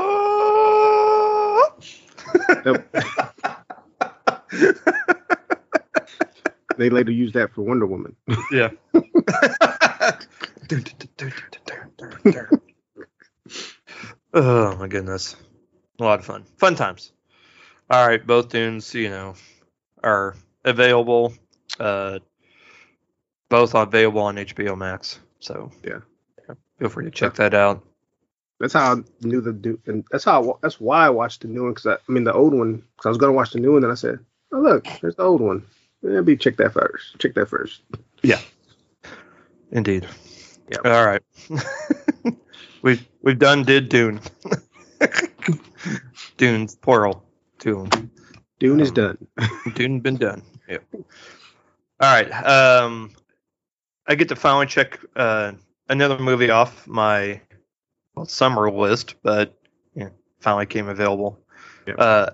Yep. 2.64 2.94
They 6.78 6.88
later 6.90 7.12
used 7.12 7.34
that 7.34 7.53
for 7.53 7.62
Wonder 7.62 7.86
Woman. 7.86 8.16
Yeah. 8.50 8.70
oh 14.34 14.76
my 14.76 14.88
goodness. 14.88 15.36
A 16.00 16.05
lot 16.05 16.18
of 16.18 16.24
fun. 16.24 16.44
Fun 16.57 16.74
times. 16.74 17.12
All 17.90 18.07
right, 18.07 18.26
both 18.26 18.48
dunes, 18.48 18.94
you 18.94 19.11
know, 19.11 19.34
are 20.03 20.34
available. 20.64 21.34
Uh, 21.78 22.20
both 23.50 23.74
are 23.74 23.82
available 23.84 24.22
on 24.22 24.36
HBO 24.36 24.76
Max. 24.76 25.20
So 25.40 25.70
Yeah. 25.84 25.98
feel 26.78 26.88
free 26.88 27.05
to 27.05 27.11
check 27.11 27.34
that 27.34 27.53
out. 27.55 27.84
That's 28.59 28.72
how 28.74 28.94
I 28.94 29.03
knew 29.20 29.40
the 29.40 29.53
new, 29.53 29.78
and 29.86 30.05
that's 30.11 30.24
how 30.24 30.42
I, 30.42 30.55
that's 30.62 30.80
why 30.80 31.05
I 31.07 31.11
watched 31.11 31.42
the 31.42 31.48
new 31.48 31.64
one. 31.64 31.74
Cause 31.74 31.86
I, 31.86 31.94
I 31.94 32.12
mean 32.12 32.24
the 32.24 32.32
old 32.32 32.55
one, 32.55 32.82
cause 32.96 33.07
I 33.07 33.09
was 33.11 33.18
gonna 33.18 33.32
watch 33.32 33.50
the 33.53 33.61
new 33.61 33.72
one, 33.72 33.82
then 33.82 33.90
I 33.90 33.94
said, 33.94 34.20
oh 34.53 34.61
look, 34.61 34.86
there's 35.00 35.16
the 35.16 35.22
old 35.22 35.40
one. 35.40 35.64
Maybe 36.03 36.36
check 36.36 36.57
that 36.57 36.72
first. 36.72 37.18
Check 37.18 37.34
that 37.34 37.48
first. 37.48 37.82
Yeah. 38.22 38.40
Indeed. 39.70 40.07
Yep. 40.70 40.80
All 40.84 41.07
right. 41.07 41.22
we've 42.82 43.07
we've 43.22 43.38
done 43.38 43.62
did 43.62 43.88
Dune. 43.88 44.20
Dune 46.36 46.68
plural. 46.80 47.24
Dune. 47.59 47.88
Dune 48.59 48.80
is 48.80 48.88
Um, 48.90 48.94
done. 48.94 49.26
Dune 49.74 50.00
been 50.00 50.16
done. 50.16 50.42
Yep. 50.68 50.84
All 50.94 51.03
right. 52.00 52.30
Um, 52.30 53.11
I 54.07 54.14
get 54.14 54.28
to 54.30 54.36
finally 54.36 54.66
check 54.66 54.98
uh, 55.16 55.53
another 55.88 56.18
movie 56.18 56.50
off 56.50 56.86
my 56.86 57.40
well, 58.14 58.26
summer 58.26 58.70
list, 58.70 59.14
but 59.22 59.57
yeah, 59.94 60.09
finally 60.40 60.66
came 60.66 60.88
available. 60.88 61.38
Yep. 61.86 61.96
Uh, 61.98 62.30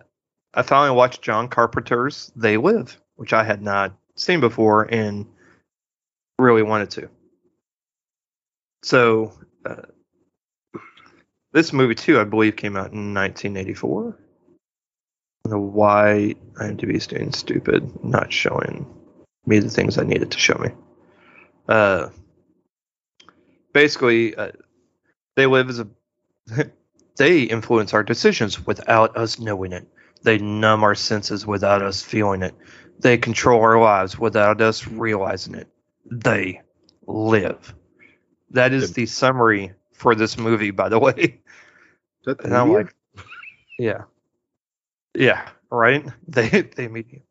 I 0.55 0.63
finally 0.63 0.97
watched 0.97 1.23
John 1.23 1.49
Carpenter's 1.49 2.33
They 2.35 2.57
Live, 2.57 3.01
which 3.17 3.33
I 3.33 3.45
had 3.45 3.63
not 3.63 3.93
seen 4.17 4.41
before 4.41 4.83
and 4.83 5.27
really 6.39 6.63
wanted 6.63 6.91
to. 6.91 7.11
So, 8.83 9.33
uh, 9.65 9.83
this 11.53 11.73
movie 11.73 11.95
too, 11.95 12.21
I 12.21 12.25
believe, 12.25 12.57
came 12.57 12.77
out 12.77 12.93
in 12.93 13.15
1984. 13.15 14.19
I 14.19 15.49
don't 15.49 15.59
know 15.59 15.67
why 15.67 16.35
IMDb 16.55 16.95
is 16.95 17.07
doing 17.07 17.33
stupid, 17.33 18.05
not 18.05 18.33
showing 18.33 18.87
me 19.47 19.59
the 19.59 19.71
things 19.71 19.99
I 19.99 20.05
needed 20.05 20.31
to 20.31 20.39
show 20.39 20.55
me. 20.59 20.71
Uh, 21.69 22.11
basically, 23.73 24.35
uh, 24.35 24.53
they 25.37 25.47
live 25.47 25.69
as 25.69 25.81
a. 25.81 25.89
they 27.17 27.43
influence 27.43 27.95
our 27.95 28.03
decisions 28.03 28.65
without 28.67 29.17
us 29.17 29.39
knowing 29.39 29.73
it. 29.73 29.87
They 30.23 30.39
numb 30.39 30.83
our 30.85 30.95
senses 30.95 31.47
without 31.47 31.83
us 31.83 32.03
feeling 32.03 32.43
it. 32.43 32.55
They 33.01 33.19
control 33.19 33.61
our 33.63 33.81
lives 33.81 34.19
without 34.19 34.61
us 34.61 34.87
realizing 34.87 35.55
it. 35.55 35.69
They 36.11 36.63
live. 37.07 37.75
That 38.51 38.73
is 38.73 38.93
the 38.93 39.07
summary 39.07 39.75
for 39.93 40.15
this 40.15 40.39
movie, 40.39 40.71
by 40.71 40.89
the 40.89 40.99
way. 41.07 41.15
Is 42.21 42.25
that 42.25 42.39
the 42.39 42.45
And 42.47 42.57
I'm 42.57 42.73
like, 42.73 42.95
yeah, 43.79 44.05
yeah, 45.15 45.49
right. 45.71 46.05
They 46.29 46.49
they 46.63 46.89
meet 46.89 47.13
you. 47.13 47.23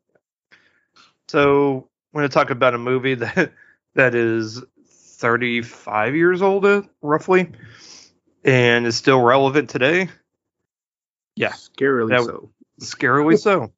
So 1.28 1.88
we're 2.12 2.22
gonna 2.22 2.28
talk 2.30 2.50
about 2.50 2.74
a 2.74 2.78
movie 2.78 3.14
that 3.16 3.52
that 3.94 4.14
is 4.14 4.62
35 4.86 6.16
years 6.16 6.42
old, 6.42 6.64
uh, 6.64 6.82
roughly, 7.02 7.50
and 8.44 8.86
is 8.86 8.96
still 8.96 9.20
relevant 9.20 9.70
today. 9.70 10.08
Yeah, 11.36 11.52
scarily 11.52 12.10
that- 12.10 12.24
so. 12.24 12.50
Scarily 12.80 13.38
so. 13.38 13.72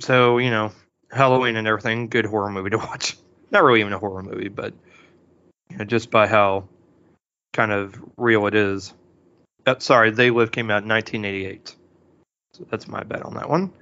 So 0.00 0.38
you 0.38 0.50
know, 0.50 0.72
Halloween 1.10 1.56
and 1.56 1.66
everything, 1.66 2.08
good 2.08 2.26
horror 2.26 2.50
movie 2.50 2.70
to 2.70 2.78
watch. 2.78 3.16
Not 3.50 3.64
really 3.64 3.80
even 3.80 3.92
a 3.92 3.98
horror 3.98 4.22
movie, 4.22 4.48
but 4.48 4.74
you 5.70 5.78
know, 5.78 5.84
just 5.84 6.10
by 6.10 6.26
how 6.26 6.68
kind 7.52 7.72
of 7.72 7.94
real 8.16 8.46
it 8.46 8.54
is. 8.54 8.92
Uh, 9.66 9.78
sorry, 9.78 10.10
They 10.10 10.30
Live 10.30 10.52
came 10.52 10.70
out 10.70 10.82
in 10.82 10.88
1988. 10.88 11.74
So 12.52 12.66
that's 12.70 12.88
my 12.88 13.02
bet 13.02 13.22
on 13.22 13.34
that 13.34 13.48
one. 13.48 13.72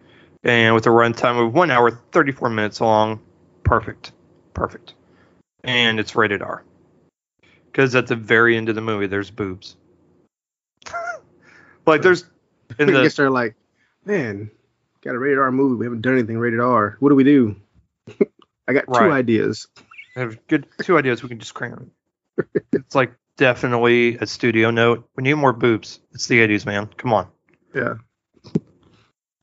And 0.43 0.75
with 0.75 0.87
a 0.87 0.91
runtime 0.91 1.45
of 1.45 1.55
one 1.55 1.71
hour, 1.71 1.91
34 2.13 2.51
minutes 2.51 2.81
long, 2.81 3.21
perfect, 3.65 4.13
perfect. 4.55 4.95
And 5.65 5.99
it's 5.99 6.15
rated 6.15 6.43
R. 6.43 6.63
Because 7.67 7.95
at 7.95 8.07
the 8.07 8.17
very 8.17 8.57
end 8.57 8.69
of 8.69 8.75
the 8.75 8.81
movie, 8.81 9.07
there's 9.07 9.31
boobs. 9.31 9.77
like 11.87 12.03
there's 12.03 12.25
I 12.79 12.85
the 12.85 12.93
guess 13.03 13.17
they're 13.17 13.31
like, 13.31 13.55
man, 14.05 14.51
got 15.03 15.15
a 15.15 15.19
rated 15.19 15.39
R 15.39 15.51
movie. 15.51 15.77
We 15.77 15.87
haven't 15.87 16.03
done 16.03 16.15
anything 16.15 16.39
rated 16.39 16.61
R. 16.61 16.97
What 17.01 17.11
do 17.11 17.15
we 17.15 17.25
do? 17.25 17.57
I 18.69 18.73
got 18.73 18.85
two 18.87 19.11
ideas. 19.13 19.69
I 20.17 20.21
have 20.21 20.47
good 20.47 20.67
two 20.83 20.99
ideas 20.99 21.23
we 21.23 21.29
can 21.29 21.39
just 21.39 21.55
cram. 21.55 21.91
it's 22.73 22.95
like 22.95 23.13
definitely 23.37 24.17
a 24.17 24.27
studio 24.27 24.71
note. 24.71 25.09
We 25.17 25.23
need 25.23 25.35
more 25.35 25.53
boobs. 25.53 26.01
It's 26.13 26.27
the 26.27 26.41
80s, 26.41 26.67
man. 26.67 26.89
Come 26.97 27.13
on. 27.13 27.29
Yeah. 27.75 27.95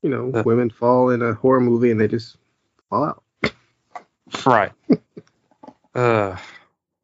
You 0.02 0.10
know, 0.10 0.32
Uh. 0.34 0.42
women 0.44 0.70
fall 0.70 1.10
in 1.10 1.22
a 1.22 1.34
horror 1.34 1.60
movie 1.60 1.90
and 1.90 2.00
they 2.00 2.08
just 2.08 2.36
fall 2.90 3.04
out. 3.04 3.22
Right. 4.44 4.72
uh, 5.94 6.36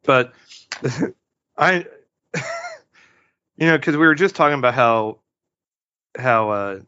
but 0.03 0.33
I, 1.57 1.85
you 3.57 3.67
know, 3.67 3.77
because 3.77 3.95
we 3.95 4.05
were 4.05 4.15
just 4.15 4.35
talking 4.35 4.59
about 4.59 4.73
how 4.73 5.19
how 6.17 6.49
uh, 6.49 6.79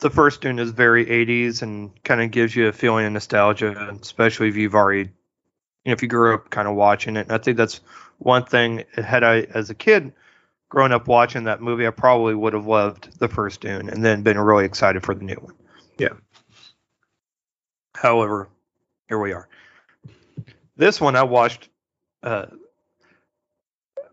the 0.00 0.10
first 0.10 0.40
Dune 0.40 0.58
is 0.58 0.70
very 0.70 1.06
80s 1.06 1.62
and 1.62 2.02
kind 2.04 2.20
of 2.20 2.30
gives 2.30 2.54
you 2.54 2.68
a 2.68 2.72
feeling 2.72 3.06
of 3.06 3.12
nostalgia, 3.12 3.96
especially 4.00 4.48
if 4.48 4.56
you've 4.56 4.74
already, 4.74 5.10
you 5.84 5.86
know, 5.86 5.92
if 5.92 6.02
you 6.02 6.08
grew 6.08 6.34
up 6.34 6.50
kind 6.50 6.68
of 6.68 6.74
watching 6.74 7.16
it. 7.16 7.22
And 7.22 7.32
I 7.32 7.38
think 7.38 7.56
that's 7.56 7.80
one 8.18 8.44
thing. 8.44 8.84
Had 8.94 9.24
I, 9.24 9.40
as 9.54 9.70
a 9.70 9.74
kid, 9.74 10.12
grown 10.68 10.92
up 10.92 11.08
watching 11.08 11.44
that 11.44 11.60
movie, 11.60 11.86
I 11.86 11.90
probably 11.90 12.34
would 12.34 12.52
have 12.52 12.66
loved 12.66 13.18
the 13.18 13.28
first 13.28 13.60
Dune 13.60 13.88
and 13.88 14.04
then 14.04 14.22
been 14.22 14.38
really 14.38 14.64
excited 14.64 15.02
for 15.02 15.14
the 15.14 15.24
new 15.24 15.36
one. 15.36 15.54
Yeah. 15.98 16.14
However, 17.94 18.48
here 19.08 19.18
we 19.18 19.32
are. 19.32 19.48
This 20.76 21.00
one 21.00 21.16
I 21.16 21.24
watched. 21.24 21.68
Uh, 22.22 22.46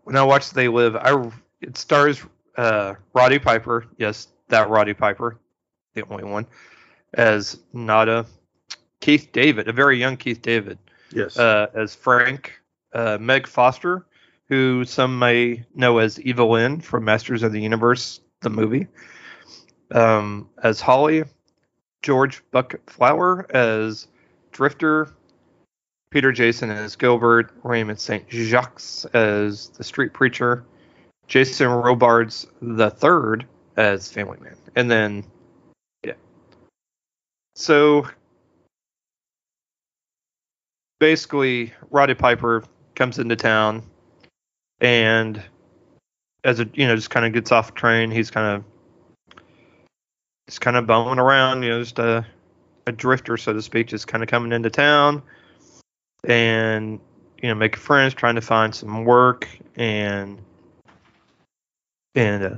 when 0.02 0.16
I 0.16 0.24
watched 0.24 0.54
They 0.54 0.68
Live, 0.68 0.96
I 0.96 1.30
it 1.60 1.76
stars 1.76 2.20
uh, 2.56 2.94
Roddy 3.14 3.38
Piper. 3.38 3.86
Yes, 3.98 4.28
that 4.48 4.68
Roddy 4.68 4.94
Piper, 4.94 5.38
the 5.94 6.04
only 6.08 6.24
one, 6.24 6.46
as 7.14 7.58
Nada. 7.72 8.26
Keith 9.00 9.28
David, 9.32 9.68
a 9.68 9.72
very 9.72 9.98
young 9.98 10.16
Keith 10.16 10.40
David, 10.42 10.78
Yes. 11.12 11.38
uh, 11.38 11.66
as 11.74 11.94
Frank. 11.94 12.52
Uh, 12.94 13.18
Meg 13.20 13.46
Foster, 13.46 14.06
who 14.48 14.82
some 14.86 15.18
may 15.18 15.66
know 15.74 15.98
as 15.98 16.18
Evelyn 16.24 16.80
from 16.80 17.04
Masters 17.04 17.42
of 17.42 17.52
the 17.52 17.60
Universe, 17.60 18.20
the 18.40 18.48
movie. 18.48 18.86
Um, 19.90 20.48
as 20.62 20.80
Holly, 20.80 21.24
George 22.02 22.42
Buck 22.52 22.74
Flower 22.88 23.46
as 23.54 24.08
Drifter, 24.52 25.10
Peter 26.10 26.32
Jason 26.32 26.70
as 26.70 26.96
Gilbert, 26.96 27.52
Raymond 27.64 28.00
St. 28.00 28.24
Jacques 28.30 28.80
as 29.12 29.68
the 29.70 29.84
street 29.84 30.14
preacher, 30.14 30.64
Jason 31.26 31.68
Robards 31.68 32.46
the 32.62 32.90
third 32.90 33.46
as 33.76 34.10
Family 34.10 34.38
Man, 34.40 34.56
and 34.74 34.90
then 34.90 35.24
yeah. 36.04 36.14
So 37.54 38.08
basically, 40.98 41.72
Roddy 41.90 42.14
Piper 42.14 42.64
comes 42.94 43.18
into 43.18 43.36
town, 43.36 43.82
and 44.80 45.42
as 46.44 46.60
a 46.60 46.68
you 46.74 46.86
know 46.86 46.96
just 46.96 47.10
kind 47.10 47.26
of 47.26 47.32
gets 47.32 47.52
off 47.52 47.74
train, 47.74 48.10
he's 48.10 48.30
kind 48.30 48.56
of 48.56 48.64
just 50.48 50.60
kind 50.60 50.76
of 50.76 50.86
bumming 50.86 51.18
around, 51.18 51.62
you 51.62 51.70
know, 51.70 51.82
just 51.82 51.98
a 51.98 52.24
a 52.86 52.92
drifter, 52.92 53.36
so 53.36 53.52
to 53.52 53.60
speak, 53.60 53.88
just 53.88 54.06
kind 54.06 54.22
of 54.22 54.28
coming 54.28 54.52
into 54.52 54.70
town 54.70 55.22
and 56.24 57.00
you 57.42 57.48
know 57.48 57.54
making 57.54 57.80
friends, 57.80 58.14
trying 58.14 58.36
to 58.36 58.40
find 58.40 58.74
some 58.74 59.04
work, 59.04 59.48
and 59.76 60.40
and 62.16 62.42
uh, 62.42 62.54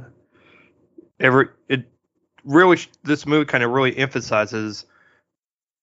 every 1.21 1.49
it 1.69 1.85
really 2.45 2.79
this 3.03 3.27
movie 3.27 3.45
kind 3.45 3.63
of 3.63 3.71
really 3.71 3.97
emphasizes 3.97 4.87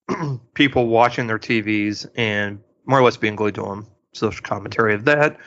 people 0.56 0.88
watching 0.88 1.28
their 1.28 1.38
TVs 1.38 2.08
and 2.16 2.60
more 2.86 3.00
or 3.00 3.04
less 3.04 3.18
being 3.18 3.36
glued 3.36 3.56
to 3.56 3.64
them. 3.64 3.88
Social 4.14 4.44
commentary 4.44 4.96
of 4.96 5.06
that. 5.06 5.38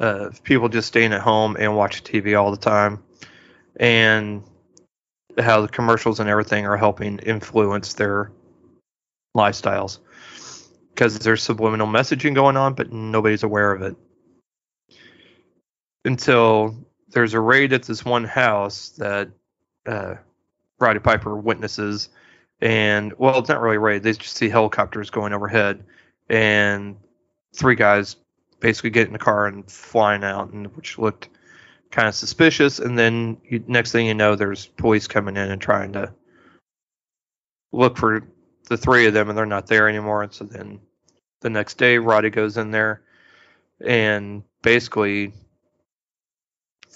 Uh, 0.00 0.30
people 0.42 0.68
just 0.68 0.88
staying 0.88 1.12
at 1.12 1.22
home 1.22 1.56
and 1.58 1.74
watching 1.74 2.04
TV 2.04 2.38
all 2.38 2.50
the 2.50 2.56
time, 2.56 3.02
and 3.76 4.42
how 5.38 5.62
the 5.62 5.68
commercials 5.68 6.20
and 6.20 6.28
everything 6.28 6.66
are 6.66 6.76
helping 6.76 7.18
influence 7.20 7.94
their 7.94 8.32
lifestyles 9.34 10.00
because 10.90 11.18
there's 11.18 11.42
subliminal 11.42 11.86
messaging 11.86 12.34
going 12.34 12.56
on, 12.56 12.74
but 12.74 12.90
nobody's 12.92 13.42
aware 13.42 13.72
of 13.72 13.82
it 13.82 13.96
until 16.06 16.85
there's 17.08 17.34
a 17.34 17.40
raid 17.40 17.72
at 17.72 17.84
this 17.84 18.04
one 18.04 18.24
house 18.24 18.90
that 18.98 19.28
uh, 19.86 20.14
Roddy 20.78 20.98
Piper 20.98 21.36
witnesses, 21.36 22.08
and 22.60 23.12
well, 23.18 23.38
it's 23.38 23.48
not 23.48 23.60
really 23.60 23.76
a 23.76 23.80
raid. 23.80 24.02
They 24.02 24.12
just 24.12 24.36
see 24.36 24.48
helicopters 24.48 25.10
going 25.10 25.32
overhead, 25.32 25.84
and 26.28 26.96
three 27.54 27.76
guys 27.76 28.16
basically 28.60 28.90
get 28.90 29.06
in 29.06 29.12
the 29.12 29.18
car 29.18 29.46
and 29.46 29.70
flying 29.70 30.24
out, 30.24 30.52
and 30.52 30.66
which 30.76 30.98
looked 30.98 31.28
kind 31.90 32.08
of 32.08 32.14
suspicious. 32.14 32.78
And 32.78 32.98
then 32.98 33.38
you, 33.44 33.62
next 33.66 33.92
thing 33.92 34.06
you 34.06 34.14
know, 34.14 34.34
there's 34.34 34.66
police 34.66 35.06
coming 35.06 35.36
in 35.36 35.50
and 35.50 35.60
trying 35.60 35.92
to 35.92 36.12
look 37.72 37.96
for 37.96 38.26
the 38.68 38.76
three 38.76 39.06
of 39.06 39.14
them, 39.14 39.28
and 39.28 39.38
they're 39.38 39.46
not 39.46 39.66
there 39.66 39.88
anymore. 39.88 40.22
And 40.22 40.32
so 40.32 40.44
then 40.44 40.80
the 41.40 41.50
next 41.50 41.78
day, 41.78 41.98
Roddy 41.98 42.30
goes 42.30 42.56
in 42.56 42.70
there 42.70 43.02
and 43.84 44.42
basically 44.62 45.32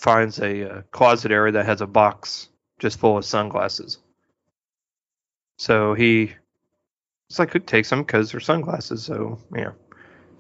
finds 0.01 0.41
a 0.41 0.71
uh, 0.71 0.83
closet 0.91 1.31
area 1.31 1.53
that 1.53 1.67
has 1.67 1.81
a 1.81 1.87
box 1.87 2.49
just 2.79 2.99
full 2.99 3.19
of 3.19 3.25
sunglasses. 3.25 3.99
So 5.59 5.93
he, 5.95 6.33
it's 7.29 7.39
like, 7.39 7.53
who 7.53 7.59
takes 7.59 7.91
them 7.91 8.03
because 8.03 8.33
they're 8.33 8.41
sunglasses. 8.41 9.05
So, 9.05 9.39
yeah, 9.55 9.73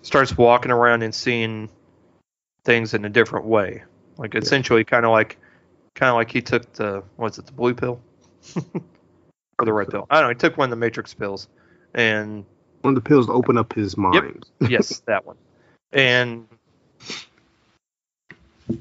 starts 0.02 0.36
walking 0.36 0.70
around 0.70 1.02
and 1.02 1.14
seeing 1.14 1.68
things 2.64 2.94
in 2.94 3.04
a 3.04 3.10
different 3.10 3.46
way. 3.46 3.84
Like, 4.16 4.34
essentially, 4.34 4.82
kind 4.84 5.04
of 5.04 5.12
like, 5.12 5.38
kind 5.94 6.08
of 6.08 6.16
like 6.16 6.30
he 6.30 6.40
took 6.40 6.72
the, 6.72 7.02
what's 7.16 7.38
it, 7.38 7.46
the 7.46 7.52
blue 7.52 7.74
pill? 7.74 8.00
or 8.56 9.64
the 9.64 9.72
red 9.72 9.90
pill? 9.90 10.06
I 10.08 10.20
don't 10.20 10.24
know. 10.24 10.28
He 10.30 10.36
took 10.36 10.56
one 10.56 10.66
of 10.66 10.70
the 10.70 10.76
Matrix 10.76 11.12
pills 11.12 11.48
and 11.94 12.46
one 12.80 12.96
of 12.96 13.02
the 13.02 13.06
pills 13.06 13.26
to 13.26 13.32
open 13.32 13.58
up 13.58 13.74
his 13.74 13.96
mind. 13.96 14.46
Yep. 14.60 14.70
yes, 14.70 15.00
that 15.06 15.26
one. 15.26 15.36
And 15.92 16.46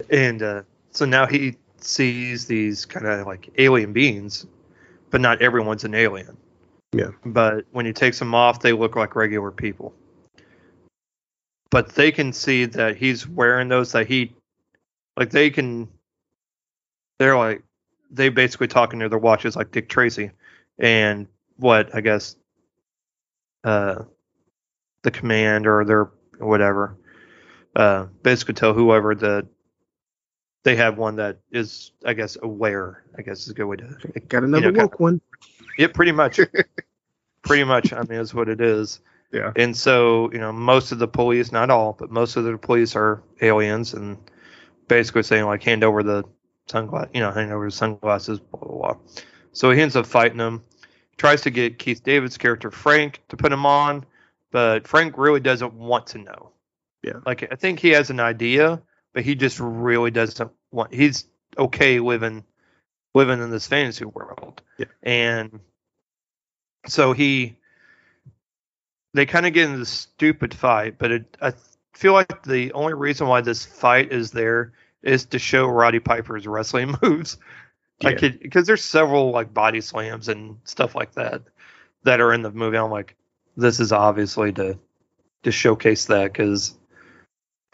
and 0.10 0.42
uh, 0.42 0.62
so 0.92 1.06
now 1.06 1.26
he 1.26 1.56
sees 1.78 2.46
these 2.46 2.86
kind 2.86 3.06
of 3.06 3.26
like 3.26 3.50
alien 3.58 3.94
beings, 3.94 4.46
but 5.10 5.22
not 5.22 5.42
everyone's 5.42 5.84
an 5.84 5.96
alien. 5.96 6.38
Yeah. 6.92 7.12
But 7.26 7.66
when 7.72 7.86
he 7.86 7.94
takes 7.94 8.20
them 8.20 8.34
off, 8.34 8.62
they 8.62 8.74
look 8.74 8.96
like 8.96 9.16
regular 9.16 9.52
people. 9.52 9.94
But 11.70 11.90
they 11.90 12.12
can 12.12 12.34
see 12.34 12.66
that 12.66 12.98
he's 12.98 13.28
wearing 13.28 13.68
those 13.68 13.92
that 13.92 14.08
he, 14.08 14.34
like 15.16 15.30
they 15.30 15.50
can, 15.50 15.88
they're 17.20 17.38
like, 17.38 17.64
they 18.10 18.30
basically 18.30 18.68
talking 18.68 19.00
to 19.00 19.10
their 19.10 19.20
watches 19.20 19.56
like 19.56 19.72
Dick 19.72 19.88
Tracy, 19.88 20.32
and 20.80 21.28
what 21.58 21.94
I 21.94 22.02
guess, 22.02 22.36
uh, 23.64 24.04
the 25.04 25.12
command 25.12 25.68
or 25.68 25.86
their 25.86 26.10
whatever, 26.40 26.98
uh, 27.76 28.08
basically 28.24 28.56
tell 28.56 28.74
whoever 28.74 29.14
that 29.14 29.48
they 30.64 30.76
have 30.76 30.97
one 30.97 31.16
that 31.18 31.39
is, 31.51 31.91
I 32.05 32.14
guess, 32.14 32.38
aware. 32.41 33.03
I 33.18 33.22
guess 33.22 33.41
is 33.41 33.49
a 33.49 33.53
good 33.53 33.66
way 33.66 33.78
to. 33.78 34.20
Got 34.28 34.43
another 34.43 34.68
you 34.68 34.72
know, 34.72 34.84
woke 34.84 34.91
kind 34.91 34.93
of, 34.93 34.99
one. 34.99 35.22
Yeah, 35.78 35.88
pretty 35.88 36.12
much. 36.12 36.39
pretty 37.43 37.64
much. 37.64 37.93
I 37.93 38.01
mean, 38.03 38.20
is 38.20 38.34
what 38.34 38.49
it 38.49 38.62
is. 38.62 38.99
Yeah. 39.32 39.53
And 39.55 39.76
so, 39.78 40.32
you 40.32 40.39
know, 40.39 40.51
most 40.51 40.91
of 40.91 40.99
the 40.99 41.07
police, 41.07 41.51
not 41.51 41.70
all, 41.70 41.93
but 41.93 42.10
most 42.10 42.36
of 42.36 42.43
the 42.43 42.57
police 42.57 42.95
are 42.95 43.22
aliens, 43.41 43.93
and 43.93 44.18
basically 44.88 45.24
saying 45.24 45.45
like, 45.45 45.64
hand 45.64 45.84
over 45.84 46.03
the 46.03 46.24
sunglasses, 46.68 47.12
you 47.14 47.22
know, 47.22 47.32
hand 47.32 47.51
over 47.51 47.66
the 47.66 47.72
sunglasses, 47.72 48.39
blah 48.39 48.60
blah 48.60 48.93
blah. 48.93 48.97
So 49.51 49.72
he 49.72 49.82
ends 49.82 49.95
up 49.95 50.05
fighting 50.05 50.38
them. 50.38 50.64
Tries 51.18 51.41
to 51.41 51.49
get 51.49 51.80
Keith 51.80 52.03
David's 52.03 52.38
character 52.38 52.72
Frank 52.72 53.22
to 53.30 53.38
put 53.38 53.51
him 53.51 53.66
on, 53.66 54.05
but 54.51 54.88
Frank 54.88 55.18
really 55.18 55.41
doesn't 55.41 55.74
want 55.74 56.07
to 56.07 56.18
know. 56.18 56.51
Yeah. 57.03 57.20
Like 57.26 57.47
I 57.51 57.55
think 57.55 57.80
he 57.80 57.89
has 57.89 58.10
an 58.10 58.20
idea, 58.20 58.82
but 59.14 59.24
he 59.24 59.36
just 59.36 59.60
really 59.60 60.12
doesn't 60.12 60.51
want. 60.72 60.93
He's 60.93 61.26
okay 61.57 61.99
living 61.99 62.43
living 63.14 63.41
in 63.41 63.49
this 63.49 63.68
fantasy 63.68 64.05
world. 64.05 64.62
Yeah. 64.78 64.86
And 65.03 65.60
so 66.88 67.14
he 67.14 67.57
they 69.14 69.26
kind 69.26 69.45
of 69.45 69.53
get 69.53 69.70
in 69.70 69.80
this 69.80 69.89
stupid 69.89 70.53
fight, 70.53 70.97
but 70.97 71.12
it, 71.12 71.38
I 71.41 71.53
feel 71.93 72.14
like 72.14 72.43
the 72.43 72.72
only 72.74 72.93
reason 72.93 73.28
why 73.28 73.41
this 73.41 73.66
fight 73.66 74.12
is 74.12 74.32
there 74.32 74.74
is 75.01 75.26
to 75.26 75.39
show 75.39 75.66
Roddy 75.68 75.99
Piper's 75.99 76.47
wrestling 76.47 76.95
moves. 77.01 77.38
Yeah. 78.01 78.10
Like 78.10 78.41
because 78.41 78.68
there's 78.68 78.84
several 78.84 79.32
like 79.32 79.53
body 79.53 79.82
slams 79.82 80.30
and 80.30 80.57
stuff 80.64 80.95
like 80.95 81.14
that 81.14 81.41
that 82.03 82.22
are 82.22 82.34
in 82.34 82.41
the 82.41 82.51
movie. 82.51 82.78
I'm 82.78 82.91
like, 82.91 83.16
this 83.57 83.80
is 83.80 83.91
obviously 83.91 84.53
to 84.53 84.78
to 85.43 85.51
showcase 85.51 86.05
that 86.05 86.32
because 86.32 86.76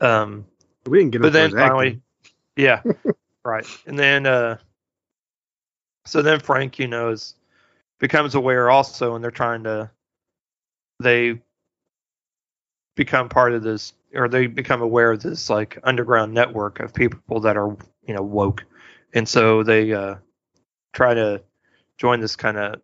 um, 0.00 0.46
we 0.86 0.98
didn't 0.98 1.12
get. 1.12 1.22
But 1.22 1.32
then 1.32 1.50
finally, 1.52 2.00
yeah, 2.56 2.82
right. 3.44 3.66
And 3.86 3.98
then, 3.98 4.26
uh, 4.26 4.58
so 6.04 6.22
then 6.22 6.40
Frank, 6.40 6.78
you 6.78 6.88
know, 6.88 7.10
is 7.10 7.34
becomes 7.98 8.34
aware 8.34 8.70
also, 8.70 9.14
and 9.14 9.22
they're 9.22 9.30
trying 9.30 9.64
to. 9.64 9.90
They 11.00 11.40
become 12.94 13.28
part 13.28 13.52
of 13.52 13.62
this, 13.62 13.92
or 14.14 14.28
they 14.28 14.46
become 14.46 14.80
aware 14.80 15.12
of 15.12 15.22
this 15.22 15.50
like 15.50 15.78
underground 15.84 16.32
network 16.32 16.80
of 16.80 16.94
people 16.94 17.40
that 17.40 17.56
are 17.56 17.76
you 18.06 18.14
know 18.14 18.22
woke, 18.22 18.64
and 19.14 19.28
so 19.28 19.62
they 19.62 19.92
uh, 19.92 20.16
try 20.92 21.14
to 21.14 21.42
join 21.98 22.20
this 22.20 22.36
kind 22.36 22.56
of. 22.56 22.80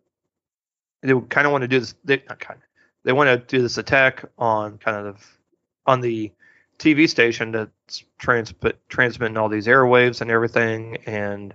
They 1.01 1.13
kind 1.29 1.45
of 1.45 1.51
want 1.51 1.63
to 1.63 1.67
do 1.67 1.79
this. 1.79 1.95
They 2.03 2.23
not 2.29 2.39
kind 2.39 2.59
of. 2.59 2.63
They 3.03 3.11
want 3.11 3.27
to 3.27 3.37
do 3.37 3.61
this 3.61 3.77
attack 3.77 4.23
on 4.37 4.77
kind 4.77 5.07
of 5.07 5.37
on 5.85 5.99
the 5.99 6.31
TV 6.79 7.09
station 7.09 7.51
that's 7.51 8.03
transmit 8.17 8.77
transmitting 8.89 9.37
all 9.37 9.49
these 9.49 9.67
airwaves 9.67 10.21
and 10.21 10.31
everything, 10.31 10.97
and 11.05 11.53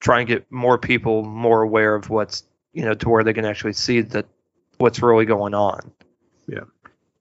try 0.00 0.20
and 0.20 0.28
get 0.28 0.50
more 0.50 0.78
people 0.78 1.24
more 1.24 1.62
aware 1.62 1.94
of 1.94 2.10
what's 2.10 2.44
you 2.72 2.84
know 2.84 2.94
to 2.94 3.08
where 3.08 3.24
they 3.24 3.32
can 3.32 3.44
actually 3.44 3.72
see 3.72 4.00
that 4.00 4.26
what's 4.78 5.02
really 5.02 5.24
going 5.24 5.54
on. 5.54 5.90
Yeah, 6.46 6.64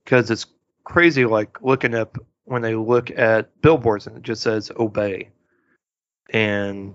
because 0.03 0.29
it's 0.29 0.45
crazy. 0.83 1.25
Like 1.25 1.61
looking 1.61 1.95
up 1.95 2.17
when 2.45 2.61
they 2.61 2.75
look 2.75 3.11
at 3.11 3.61
billboards 3.61 4.07
and 4.07 4.17
it 4.17 4.23
just 4.23 4.41
says 4.41 4.71
obey 4.77 5.29
and 6.29 6.93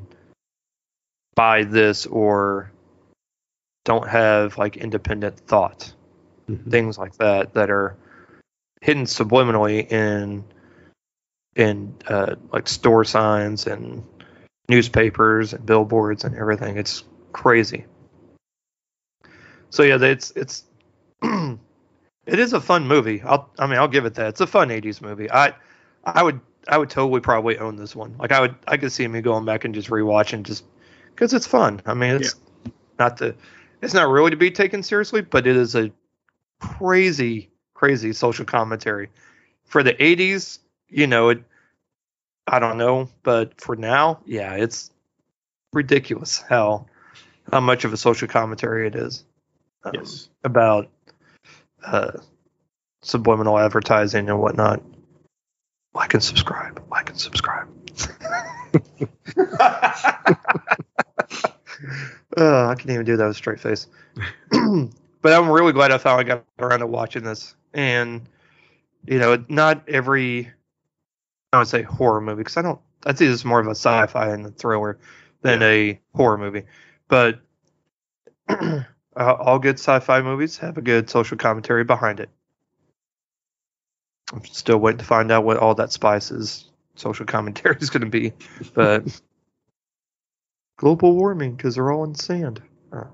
buy 1.35 1.65
this 1.65 2.07
or 2.07 2.71
don't 3.85 4.09
have 4.09 4.59
like 4.59 4.77
independent 4.77 5.39
thought 5.41 5.93
mm-hmm. 6.49 6.71
things 6.71 6.99
like 6.99 7.17
that 7.17 7.55
that 7.55 7.71
are 7.71 7.97
hidden 8.81 9.05
subliminally 9.05 9.91
in 9.91 10.45
in 11.57 11.95
uh, 12.07 12.37
like 12.53 12.69
store 12.69 13.05
signs 13.05 13.67
and 13.67 14.05
newspapers 14.69 15.53
and 15.53 15.67
billboards 15.67 16.25
and 16.25 16.37
everything. 16.37 16.79
It's 16.79 17.05
crazy. 17.33 17.85
So 19.71 19.83
yeah, 19.83 19.99
it's 20.01 20.33
it's 20.33 20.65
it 21.23 21.59
is 22.27 22.53
a 22.53 22.61
fun 22.61 22.87
movie. 22.87 23.23
I'll 23.23 23.51
I 23.59 23.67
mean 23.67 23.79
I'll 23.79 23.89
give 23.89 24.07
it 24.07 24.15
that. 24.15 24.29
It's 24.29 24.41
a 24.41 24.47
fun 24.47 24.69
'80s 24.69 25.01
movie. 25.01 25.31
I 25.31 25.55
I 26.05 26.23
would 26.23 26.41
I 26.69 26.79
would 26.79 26.91
totally 26.91 27.21
probably 27.21 27.59
own 27.59 27.77
this 27.77 27.95
one. 27.95 28.17
Like 28.19 28.33
I 28.33 28.41
would 28.41 28.55
I 28.67 28.77
could 28.77 28.93
see 28.93 29.07
me 29.07 29.21
going 29.21 29.45
back 29.45 29.65
and 29.65 29.75
just 29.75 29.91
rewatching 29.91 30.43
just 30.43 30.65
because 31.15 31.35
it's 31.35 31.47
fun. 31.47 31.83
I 31.87 31.95
mean 31.95 32.17
it's 32.17 32.37
yeah. 32.65 32.73
not 32.99 33.17
the 33.19 33.35
it's 33.83 33.95
not 33.95 34.09
really 34.09 34.31
to 34.31 34.37
be 34.37 34.51
taken 34.51 34.83
seriously, 34.83 35.23
but 35.23 35.47
it 35.47 35.57
is 35.57 35.75
a 35.75 35.91
crazy 36.61 37.51
crazy 37.81 38.13
social 38.13 38.45
commentary. 38.45 39.09
For 39.65 39.83
the 39.83 39.95
80s, 39.95 40.59
you 40.91 41.07
know, 41.07 41.31
it 41.31 41.43
I 42.47 42.59
don't 42.59 42.77
know, 42.77 43.09
but 43.23 43.59
for 43.59 43.75
now, 43.75 44.21
yeah, 44.27 44.55
it's 44.57 44.91
ridiculous 45.73 46.45
how 46.47 46.87
how 47.51 47.61
much 47.61 47.85
of 47.85 47.95
a 47.95 47.97
social 47.97 48.29
commentary 48.29 48.87
it 48.87 48.95
is. 48.95 49.25
Um, 49.83 49.93
yes. 49.95 50.29
About 50.45 50.91
uh, 51.83 52.19
subliminal 53.01 53.59
advertising 53.59 54.29
and 54.29 54.39
whatnot. 54.41 54.83
Like 55.95 56.13
and 56.13 56.23
subscribe. 56.23 56.85
Like 56.91 57.09
and 57.09 57.19
subscribe. 57.19 57.67
uh, 59.39 59.57
I 62.37 62.75
can't 62.77 62.91
even 62.91 63.07
do 63.07 63.17
that 63.17 63.27
with 63.27 63.37
a 63.37 63.39
straight 63.39 63.61
face. 63.61 63.87
but 64.51 65.33
I'm 65.33 65.49
really 65.49 65.73
glad 65.73 65.93
I 65.93 65.99
finally 65.99 66.25
got 66.25 66.45
around 66.59 66.81
to 66.81 66.87
watching 66.87 67.23
this 67.23 67.55
and 67.75 68.29
you 69.07 69.19
know, 69.19 69.45
not 69.49 69.89
every 69.89 70.51
I 71.53 71.59
would 71.59 71.69
say 71.69 71.83
horror 71.83 72.21
movie 72.21 72.41
because 72.41 72.57
I 72.57 72.63
don't. 72.63 72.81
I'd 73.07 73.19
say 73.19 73.27
this 73.27 73.37
is 73.37 73.45
more 73.45 73.61
of 73.61 73.67
a 73.67 73.71
sci-fi 73.71 74.29
and 74.29 74.47
a 74.47 74.51
thriller 74.51 74.99
than 75.43 75.61
yeah. 75.61 75.67
a 75.69 76.01
horror 76.15 76.39
movie, 76.39 76.65
but 77.09 77.41
all 79.17 79.59
good 79.59 79.79
sci-fi 79.79 80.21
movies 80.21 80.59
have 80.59 80.77
a 80.77 80.83
good 80.83 81.09
social 81.09 81.37
commentary 81.37 81.85
behind 81.85 82.21
it. 82.21 82.29
I'm 84.33 84.45
still 84.45 84.79
waiting 84.79 84.99
to 84.99 85.05
find 85.05 85.33
out 85.33 85.45
what 85.45 85.57
all 85.57 85.75
that 85.77 85.93
spice's 85.93 86.71
social 86.95 87.27
commentary 87.27 87.79
is 87.81 87.91
going 87.91 88.03
to 88.03 88.11
be, 88.11 88.33
but 88.75 89.05
global 90.77 91.17
warming 91.17 91.57
because 91.57 91.75
they're 91.75 91.91
all 91.91 92.05
in 92.05 92.15
sand. 92.15 92.63
Uh, 92.93 93.05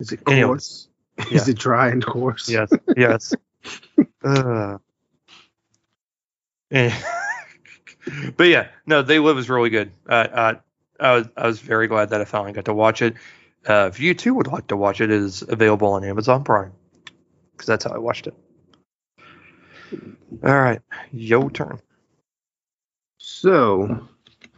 is 0.00 0.12
it 0.12 0.24
coarse? 0.24 0.88
Yeah. 1.30 1.38
Is 1.38 1.48
it 1.48 1.58
dry 1.58 1.88
and 1.88 2.04
coarse? 2.04 2.48
Yes. 2.48 2.72
Yes. 2.96 3.34
uh. 4.24 4.78
but 8.36 8.44
yeah, 8.44 8.68
no, 8.86 9.02
They 9.02 9.18
Live 9.18 9.38
is 9.38 9.50
really 9.50 9.70
good. 9.70 9.92
Uh, 10.08 10.12
uh, 10.32 10.54
I 11.00 11.14
was 11.14 11.28
I 11.36 11.46
was 11.46 11.60
very 11.60 11.88
glad 11.88 12.10
that 12.10 12.20
I 12.20 12.24
finally 12.24 12.52
got 12.52 12.66
to 12.66 12.74
watch 12.74 13.02
it. 13.02 13.14
Uh, 13.68 13.88
if 13.92 14.00
you 14.00 14.14
too 14.14 14.34
would 14.34 14.46
like 14.46 14.68
to 14.68 14.76
watch 14.76 15.00
it, 15.00 15.10
it 15.10 15.20
is 15.20 15.42
available 15.42 15.88
on 15.88 16.04
Amazon 16.04 16.44
Prime 16.44 16.72
because 17.52 17.66
that's 17.66 17.84
how 17.84 17.92
I 17.92 17.98
watched 17.98 18.26
it. 18.26 18.34
All 20.44 20.58
right, 20.58 20.80
your 21.12 21.50
turn. 21.50 21.80
So, 23.18 24.08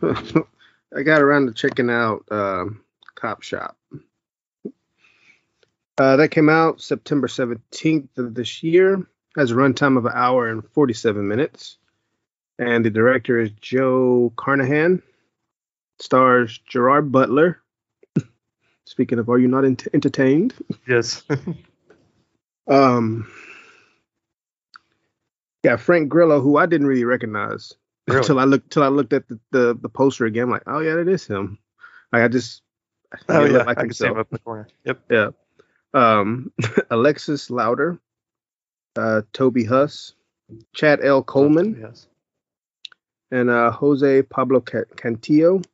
I 0.03 1.03
got 1.03 1.23
around 1.23 1.47
to 1.47 1.53
checking 1.53 1.91
out 1.91 2.25
um, 2.31 2.83
Cop 3.15 3.43
Shop. 3.43 3.77
Uh, 6.03 6.17
that 6.17 6.33
came 6.33 6.49
out 6.49 6.81
September 6.81 7.29
17th 7.29 8.19
of 8.19 8.35
this 8.35 8.65
year. 8.65 9.07
Has 9.37 9.53
a 9.53 9.55
runtime 9.55 9.97
of 9.97 10.05
an 10.05 10.11
hour 10.13 10.49
and 10.49 10.69
47 10.73 11.29
minutes. 11.29 11.77
And 12.59 12.85
the 12.85 12.91
director 12.91 13.39
is 13.39 13.53
Joe 13.53 14.33
Carnahan. 14.37 15.01
Stars 16.01 16.59
Gerard 16.67 17.13
Butler. 17.13 17.63
Speaking 18.85 19.21
of, 19.21 19.29
are 19.29 19.39
you 19.39 19.47
not 19.47 19.65
ent- 19.65 19.87
entertained? 19.95 20.55
Yes. 20.89 21.23
Um, 22.69 23.29
yeah, 25.65 25.77
Frank 25.77 26.09
Grillo, 26.09 26.41
who 26.41 26.57
I 26.57 26.67
didn't 26.67 26.87
really 26.87 27.05
recognize 27.05 27.73
Really? 28.07 28.21
until 28.21 28.39
I 28.39 28.45
looked 28.45 28.71
till 28.71 28.85
I 28.85 28.89
looked 28.89 29.13
at 29.13 29.27
the, 29.27 29.41
the, 29.51 29.79
the 29.81 29.89
poster 29.89 30.27
again. 30.27 30.45
I'm 30.45 30.51
like, 30.51 30.63
oh 30.69 30.79
yeah, 30.79 30.95
that 30.95 31.09
is 31.09 31.27
him. 31.27 31.59
Like 32.13 32.23
I 32.23 32.29
just 32.29 32.63
oh 33.29 33.45
yeah, 33.45 33.65
like 33.65 33.79
I 33.79 33.83
can 33.83 33.93
see 33.93 34.07
him 34.07 34.17
up 34.17 34.29
in 34.31 34.37
the 34.37 34.39
corner. 34.39 34.69
Yep. 34.85 35.01
Yeah. 35.11 35.31
Um, 35.95 36.53
Alexis 36.91 37.51
Louder, 37.51 37.99
uh, 38.97 39.23
Toby 39.33 39.65
Huss, 39.65 40.15
Chad 40.75 41.01
L. 41.03 41.23
Coleman, 41.23 41.79
Yes. 41.81 42.07
and 43.31 43.51
uh, 43.51 43.71
Jose 43.71 44.23
Pablo 44.23 44.61
Cantillo, 44.61 45.65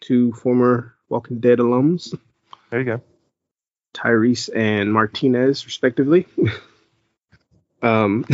two 0.00 0.32
former 0.32 0.94
Walking 1.08 1.40
Dead 1.40 1.58
alums, 1.58 2.16
There 2.70 2.80
you 2.80 2.84
go. 2.86 3.00
Tyrese 3.94 4.50
and 4.54 4.92
Martinez, 4.92 5.64
respectively. 5.64 6.26
um, 7.82 8.24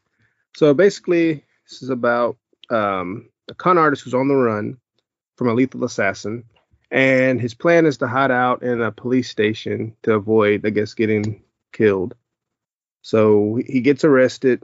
so 0.56 0.74
basically, 0.74 1.44
this 1.68 1.82
is 1.82 1.88
about 1.90 2.36
um, 2.70 3.28
a 3.48 3.54
con 3.54 3.78
artist 3.78 4.02
who's 4.04 4.14
on 4.14 4.28
the 4.28 4.34
run 4.34 4.78
from 5.36 5.48
a 5.48 5.54
lethal 5.54 5.84
assassin, 5.84 6.44
and 6.90 7.40
his 7.40 7.54
plan 7.54 7.86
is 7.86 7.98
to 7.98 8.06
hide 8.08 8.30
out 8.30 8.62
in 8.62 8.80
a 8.80 8.92
police 8.92 9.28
station 9.28 9.94
to 10.02 10.14
avoid, 10.14 10.64
I 10.64 10.70
guess, 10.70 10.94
getting 10.94 11.42
killed. 11.72 12.14
So 13.02 13.60
he 13.66 13.80
gets 13.80 14.04
arrested, 14.04 14.62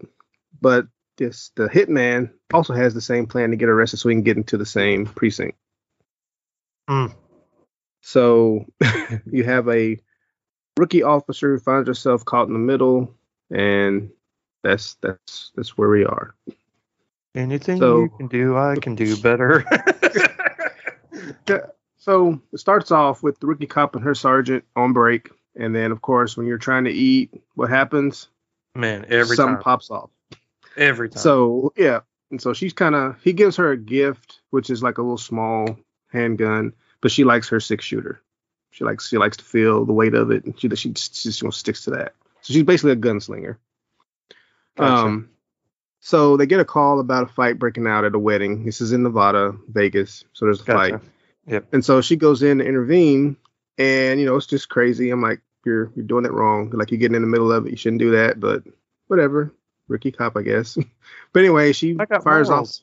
but 0.61 0.87
this 1.17 1.51
the 1.55 1.69
hitman 1.69 2.31
also 2.53 2.75
has 2.75 2.95
the 2.95 3.01
same 3.01 3.27
plan 3.27 3.51
to 3.51 3.57
get 3.57 3.69
arrested 3.69 3.99
so 3.99 4.09
he 4.09 4.15
can 4.15 4.23
get 4.23 4.37
into 4.37 4.57
the 4.57 4.67
same 4.67 5.07
precinct. 5.07 5.57
Hmm. 6.89 7.07
So 8.01 8.67
you 9.31 9.45
have 9.45 9.69
a 9.69 9.99
rookie 10.77 11.03
officer 11.03 11.55
who 11.55 11.61
finds 11.61 11.89
herself 11.89 12.25
caught 12.25 12.49
in 12.49 12.53
the 12.53 12.59
middle, 12.59 13.15
and 13.51 14.11
that's 14.63 14.95
that's 15.01 15.53
that's 15.55 15.79
where 15.79 15.89
we 15.89 16.05
are. 16.05 16.35
Anything 17.35 17.79
So- 17.79 18.03
you 18.03 18.11
can 18.17 18.29
do, 18.29 18.57
I 18.57 18.77
can 18.77 18.95
do 18.95 19.17
better. 19.17 19.65
So 22.05 22.39
it 22.53 22.59
starts 22.59 22.91
off 22.91 23.23
with 23.23 23.41
the 23.41 23.47
rookie 23.47 23.65
cop 23.65 23.95
and 23.95 24.05
her 24.05 24.15
sergeant 24.15 24.63
on 24.77 24.93
break, 24.93 25.31
and 25.57 25.75
then 25.75 25.91
of 25.91 26.03
course 26.03 26.37
when 26.37 26.47
you're 26.47 26.59
trying 26.59 26.85
to 26.85 26.91
eat, 26.91 27.31
what 27.55 27.71
happens? 27.71 28.29
Man, 28.75 29.07
every 29.09 29.37
Something 29.37 29.55
time. 29.55 29.63
pops 29.63 29.91
off. 29.91 30.11
every 30.77 31.09
time. 31.09 31.23
So 31.23 31.73
yeah, 31.79 32.01
and 32.31 32.43
so 32.43 32.53
she's 32.53 32.75
kind 32.75 32.95
of 32.95 33.17
he 33.23 33.33
gives 33.33 33.57
her 33.57 33.71
a 33.71 33.79
gift, 33.79 34.41
which 34.51 34.69
is 34.69 34.83
like 34.83 34.99
a 34.99 35.01
little 35.01 35.17
small 35.17 35.79
handgun, 36.13 36.75
but 37.01 37.11
she 37.11 37.25
likes 37.25 37.49
her 37.49 37.59
six 37.59 37.87
shooter. 37.87 38.21
She 38.71 38.85
likes 38.85 39.09
she 39.09 39.17
likes 39.17 39.39
to 39.39 39.45
feel 39.45 39.87
the 39.87 39.95
weight 39.95 40.13
of 40.13 40.31
it, 40.31 40.45
and 40.45 40.61
she 40.61 40.69
she 40.77 40.91
just, 40.91 41.17
she 41.17 41.31
just 41.31 41.59
sticks 41.59 41.85
to 41.85 41.93
that. 41.93 42.13
So 42.43 42.53
she's 42.53 42.65
basically 42.65 42.93
a 42.93 42.97
gunslinger. 42.97 43.57
Gotcha. 44.77 45.07
Um, 45.07 45.31
so 46.01 46.37
they 46.37 46.45
get 46.45 46.61
a 46.61 46.67
call 46.67 47.01
about 47.01 47.23
a 47.31 47.33
fight 47.33 47.59
breaking 47.59 47.87
out 47.87 48.05
at 48.05 48.15
a 48.15 48.19
wedding. 48.19 48.67
This 48.67 48.83
is 48.83 48.93
in 48.93 49.05
Nevada, 49.05 49.57
Vegas. 49.69 50.27
So 50.35 50.45
there's 50.45 50.61
a 50.61 50.65
fight. 50.67 51.01
Yep. 51.47 51.69
And 51.73 51.85
so 51.85 52.01
she 52.01 52.17
goes 52.17 52.43
in 52.43 52.59
to 52.59 52.65
intervene, 52.65 53.37
and 53.79 54.19
you 54.19 54.27
know 54.27 54.37
it's 54.37 54.47
just 54.47 54.69
crazy. 54.69 55.11
I'm 55.11 55.23
like, 55.23 55.41
you're 55.65 55.91
you're 55.95 56.07
doing 56.07 56.25
it 56.25 56.33
wrong. 56.33 56.71
Like 56.71 56.91
you're 56.91 56.99
getting 56.99 57.17
in 57.17 57.23
the 57.23 57.29
middle 57.29 57.53
of 57.53 57.67
it. 57.67 57.71
You 57.71 57.77
shouldn't 57.77 58.01
do 58.01 58.13
that. 58.13 58.41
But 58.41 58.63
whatever, 59.07 59.53
rookie 59.89 60.13
cop, 60.13 60.37
I 60.37 60.43
guess. 60.43 60.77
but 61.33 61.41
anyway, 61.41 61.73
she 61.73 61.95
fires 61.95 62.49
morals. 62.49 62.83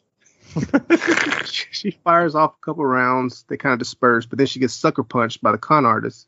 off. 0.56 1.46
she 1.46 1.92
fires 1.92 2.36
off 2.36 2.56
a 2.62 2.66
couple 2.66 2.86
rounds. 2.86 3.46
They 3.48 3.58
kind 3.58 3.74
of 3.74 3.80
disperse, 3.80 4.26
but 4.26 4.38
then 4.38 4.48
she 4.48 4.60
gets 4.60 4.74
sucker 4.74 5.04
punched 5.04 5.42
by 5.42 5.52
the 5.52 5.58
con 5.58 5.86
artist. 5.86 6.28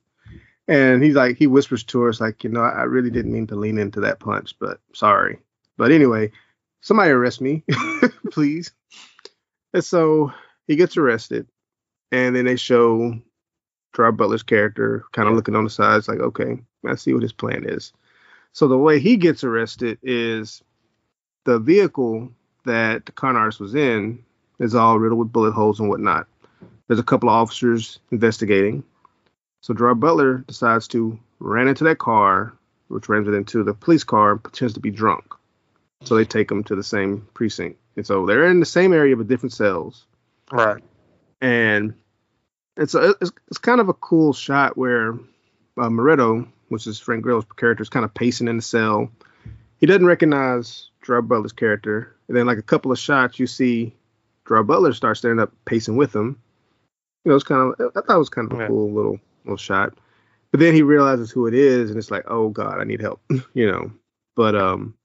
And 0.68 1.04
he's 1.04 1.16
like, 1.16 1.38
he 1.38 1.48
whispers 1.48 1.84
to 1.86 2.02
her, 2.02 2.10
it's 2.10 2.22
like, 2.22 2.46
you 2.46 2.50
know, 2.50 2.62
I 2.62 2.84
really 2.84 3.10
didn't 3.10 3.34
mean 3.34 3.48
to 3.48 3.56
lean 3.56 3.78
into 3.78 4.02
that 4.02 4.20
punch, 4.22 4.56
but 4.60 4.80
sorry. 4.94 5.40
But 5.78 5.92
anyway, 5.92 6.32
somebody 6.80 7.12
arrest 7.12 7.42
me, 7.42 7.64
please. 8.32 8.72
And 9.74 9.84
so 9.84 10.32
he 10.66 10.78
gets 10.78 10.96
arrested, 10.96 11.48
and 12.14 12.36
then 12.36 12.46
they 12.46 12.56
show 12.56 13.20
Gerard 13.96 14.18
Butler's 14.18 14.44
character 14.44 15.04
kind 15.14 15.28
of 15.28 15.34
looking 15.34 15.56
on 15.56 15.64
the 15.64 15.70
sides, 15.72 16.08
like, 16.08 16.20
okay, 16.20 16.60
I 16.86 16.94
see 16.94 17.12
what 17.12 17.24
his 17.24 17.34
plan 17.34 17.68
is. 17.68 17.92
So 18.52 18.68
the 18.68 18.78
way 18.78 19.00
he 19.00 19.18
gets 19.18 19.44
arrested 19.44 19.98
is 20.04 20.62
the 21.46 21.58
vehicle 21.58 22.32
that 22.66 23.08
the 23.08 23.12
con 23.14 23.36
artist 23.36 23.60
was 23.60 23.74
in 23.74 24.24
is 24.60 24.76
all 24.76 25.00
riddled 25.00 25.20
with 25.20 25.32
bullet 25.32 25.54
holes 25.54 25.80
and 25.80 25.90
whatnot. 25.90 26.28
There's 26.88 27.00
a 27.00 27.04
couple 27.04 27.30
of 27.30 27.34
officers 27.34 28.00
investigating. 28.12 28.84
So 29.62 29.74
Gerard 29.74 30.00
Butler 30.00 30.38
decides 30.48 30.88
to 30.90 31.18
ran 31.40 31.68
into 31.68 31.86
that 31.86 31.98
car, 31.98 32.54
which 32.90 33.10
runs 33.10 33.28
it 33.28 33.34
into 33.34 33.64
the 33.64 33.74
police 33.74 34.04
car 34.04 34.34
and 34.34 34.44
pretends 34.44 34.76
to 34.76 34.80
be 34.80 34.92
drunk. 34.92 35.26
So 36.04 36.16
they 36.16 36.26
take 36.26 36.52
him 36.52 36.64
to 36.66 36.76
the 36.76 36.84
same 36.84 37.28
precinct. 37.34 37.80
And 37.96 38.06
so 38.06 38.28
they're 38.28 38.46
in 38.46 38.60
the 38.60 38.68
same 38.68 38.94
area 38.94 39.18
but 39.18 39.28
different 39.28 39.54
cells. 39.54 40.06
Right. 40.52 40.84
And 41.42 41.96
it's 42.78 42.96
a, 42.96 43.16
it's, 43.22 43.32
it's 43.50 43.58
kind 43.58 43.80
of 43.82 43.90
a 43.90 43.94
cool 43.94 44.34
shot 44.34 44.78
where 44.78 45.14
uh, 45.78 45.90
Murretto, 45.90 46.48
which 46.70 46.88
is 46.88 47.00
Frank 47.00 47.24
Grillo's 47.24 47.46
character, 47.58 47.82
is 47.82 47.90
kind 47.90 48.06
of 48.06 48.14
pacing 48.14 48.48
in 48.48 48.58
the 48.58 48.62
cell. 48.64 49.10
He 49.78 49.86
doesn't 49.86 50.06
recognize 50.06 50.90
Gerard 51.04 51.28
Butler's 51.28 51.52
character. 51.54 52.16
And 52.28 52.38
then 52.38 52.46
like 52.46 52.58
a 52.58 52.62
couple 52.64 52.92
of 52.92 53.00
shots, 53.00 53.38
you 53.40 53.48
see 53.48 53.94
Gerard 54.48 54.68
Butler 54.68 54.94
start 54.94 55.18
standing 55.18 55.40
up 55.40 55.52
pacing 55.66 55.98
with 55.98 56.16
him. 56.16 56.40
You 57.26 57.30
know, 57.30 57.36
it's 57.36 57.44
kind 57.44 57.74
of 57.80 57.92
I 57.96 58.02
thought 58.02 58.16
it 58.16 58.20
was 58.20 58.30
kind 58.30 58.52
of 58.52 58.58
a 58.58 58.62
Yeah. 58.64 58.68
cool 58.68 58.92
little 58.92 59.20
little 59.46 59.58
shot. 59.58 59.94
But 60.52 60.60
then 60.60 60.74
he 60.74 60.84
realizes 60.84 61.32
who 61.32 61.48
it 61.48 61.54
is, 61.54 61.90
and 61.90 61.98
it's 61.98 62.12
like, 62.12 62.26
oh 62.28 62.50
god, 62.50 62.80
I 62.80 62.84
need 62.84 63.02
help. 63.02 63.22
you 63.54 63.72
know. 63.72 63.92
But 64.36 64.56
um, 64.56 64.96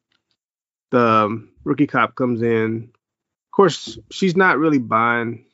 the 0.91 1.01
um, 1.01 1.51
rookie 1.65 1.87
cop 1.87 2.15
comes 2.15 2.43
in. 2.43 2.91
Of 2.95 3.51
course, 3.57 3.99
she's 4.11 4.37
not 4.37 4.59
really 4.59 4.79
buying 4.79 5.45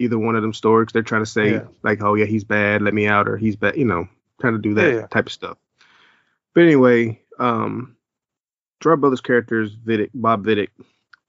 either 0.00 0.18
one 0.18 0.34
of 0.34 0.42
them 0.42 0.52
stories. 0.52 0.88
They're 0.92 1.02
trying 1.02 1.22
to 1.22 1.30
say 1.30 1.52
Yeah. 1.52 1.64
like, 1.82 2.02
oh 2.02 2.14
yeah, 2.14 2.24
he's 2.24 2.44
bad, 2.44 2.82
let 2.82 2.94
me 2.94 3.06
out, 3.06 3.28
or 3.28 3.36
he's 3.36 3.54
bad. 3.56 3.76
You 3.76 3.84
know, 3.84 4.08
trying 4.40 4.54
to 4.54 4.58
do 4.58 4.74
that 4.74 4.92
Yeah, 4.92 5.06
type 5.06 5.26
of 5.26 5.32
stuff. 5.32 5.58
But 6.54 6.64
anyway, 6.64 7.22
um, 7.38 7.96
Gerard 8.80 9.00
Butler's 9.00 9.20
character 9.20 9.60
is 9.62 9.76
Viddick, 9.76 10.10
Bob 10.14 10.44
Viddick. 10.44 10.70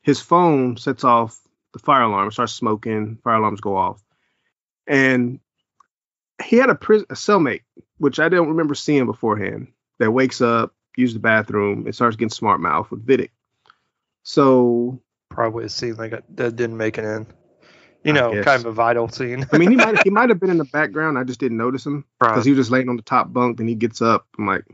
His 0.01 0.19
phone 0.19 0.77
sets 0.77 1.03
off 1.03 1.39
the 1.73 1.79
fire 1.79 2.03
alarm, 2.03 2.31
starts 2.31 2.53
smoking, 2.53 3.17
fire 3.23 3.35
alarms 3.35 3.61
go 3.61 3.75
off. 3.77 4.01
And 4.87 5.39
he 6.43 6.55
had 6.57 6.69
a, 6.69 6.75
pris- 6.75 7.03
a 7.03 7.13
cellmate, 7.13 7.61
which 7.97 8.19
I 8.19 8.29
don't 8.29 8.47
remember 8.49 8.73
seeing 8.73 9.05
beforehand, 9.05 9.67
that 9.99 10.11
wakes 10.11 10.41
up, 10.41 10.73
uses 10.97 11.13
the 11.13 11.19
bathroom, 11.19 11.85
and 11.85 11.93
starts 11.93 12.15
getting 12.15 12.29
smart 12.29 12.59
mouth 12.59 12.89
with 12.89 13.05
Viddick. 13.05 13.29
So, 14.23 15.01
Probably 15.29 15.63
a 15.65 15.69
scene 15.69 15.95
like 15.95 16.11
that 16.11 16.23
that 16.35 16.55
didn't 16.57 16.75
make 16.77 16.97
it 16.97 17.05
in. 17.05 17.25
You 18.03 18.13
know, 18.13 18.31
kind 18.43 18.59
of 18.61 18.65
a 18.65 18.71
vital 18.71 19.07
scene. 19.09 19.45
I 19.51 19.57
mean, 19.57 19.69
he 19.69 19.75
might 19.77 19.95
he 20.03 20.09
might 20.09 20.29
have 20.29 20.39
been 20.39 20.49
in 20.49 20.57
the 20.57 20.65
background. 20.65 21.17
I 21.19 21.23
just 21.23 21.39
didn't 21.39 21.57
notice 21.57 21.85
him 21.85 22.03
because 22.19 22.37
Right. 22.37 22.43
he 22.45 22.51
was 22.51 22.57
just 22.59 22.71
laying 22.71 22.89
on 22.89 22.95
the 22.95 23.03
top 23.03 23.31
bunk. 23.31 23.57
Then 23.57 23.67
he 23.67 23.75
gets 23.75 24.01
up. 24.01 24.25
I'm 24.39 24.47
like, 24.47 24.65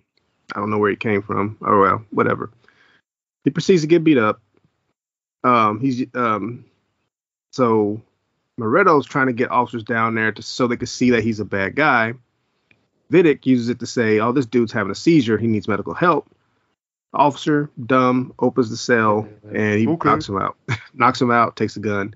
I 0.55 0.59
don't 0.59 0.69
know 0.69 0.77
where 0.77 0.89
he 0.89 0.95
came 0.95 1.21
from. 1.21 1.57
Oh 1.61 1.79
well, 1.79 2.05
whatever. 2.11 2.51
He 3.43 3.49
proceeds 3.49 3.81
to 3.81 3.87
get 3.87 4.03
beat 4.03 4.17
up. 4.17 4.41
Um, 5.43 5.79
he's 5.79 6.05
um, 6.15 6.65
so 7.51 8.01
Murretto's 8.59 9.05
trying 9.05 9.27
to 9.27 9.33
get 9.33 9.51
officers 9.51 9.83
down 9.83 10.15
there 10.15 10.31
to 10.31 10.41
so 10.41 10.67
they 10.67 10.77
could 10.77 10.89
see 10.89 11.11
that 11.11 11.23
he's 11.23 11.39
a 11.39 11.45
bad 11.45 11.75
guy. 11.75 12.13
Viddick 13.11 13.45
uses 13.45 13.69
it 13.69 13.79
to 13.79 13.85
say, 13.85 14.19
"Oh, 14.19 14.31
this 14.31 14.45
dude's 14.45 14.71
having 14.71 14.91
a 14.91 14.95
seizure. 14.95 15.37
He 15.37 15.47
needs 15.47 15.67
medical 15.67 15.93
help." 15.93 16.29
Officer, 17.13 17.69
dumb, 17.85 18.33
opens 18.39 18.69
the 18.69 18.75
cell 18.77 19.27
and 19.53 19.79
he 19.79 19.87
Okay. 19.87 20.09
knocks 20.09 20.27
him 20.27 20.37
out. 20.37 20.57
knocks 20.93 21.21
him 21.21 21.31
out. 21.31 21.55
Takes 21.55 21.77
a 21.77 21.79
gun. 21.79 22.13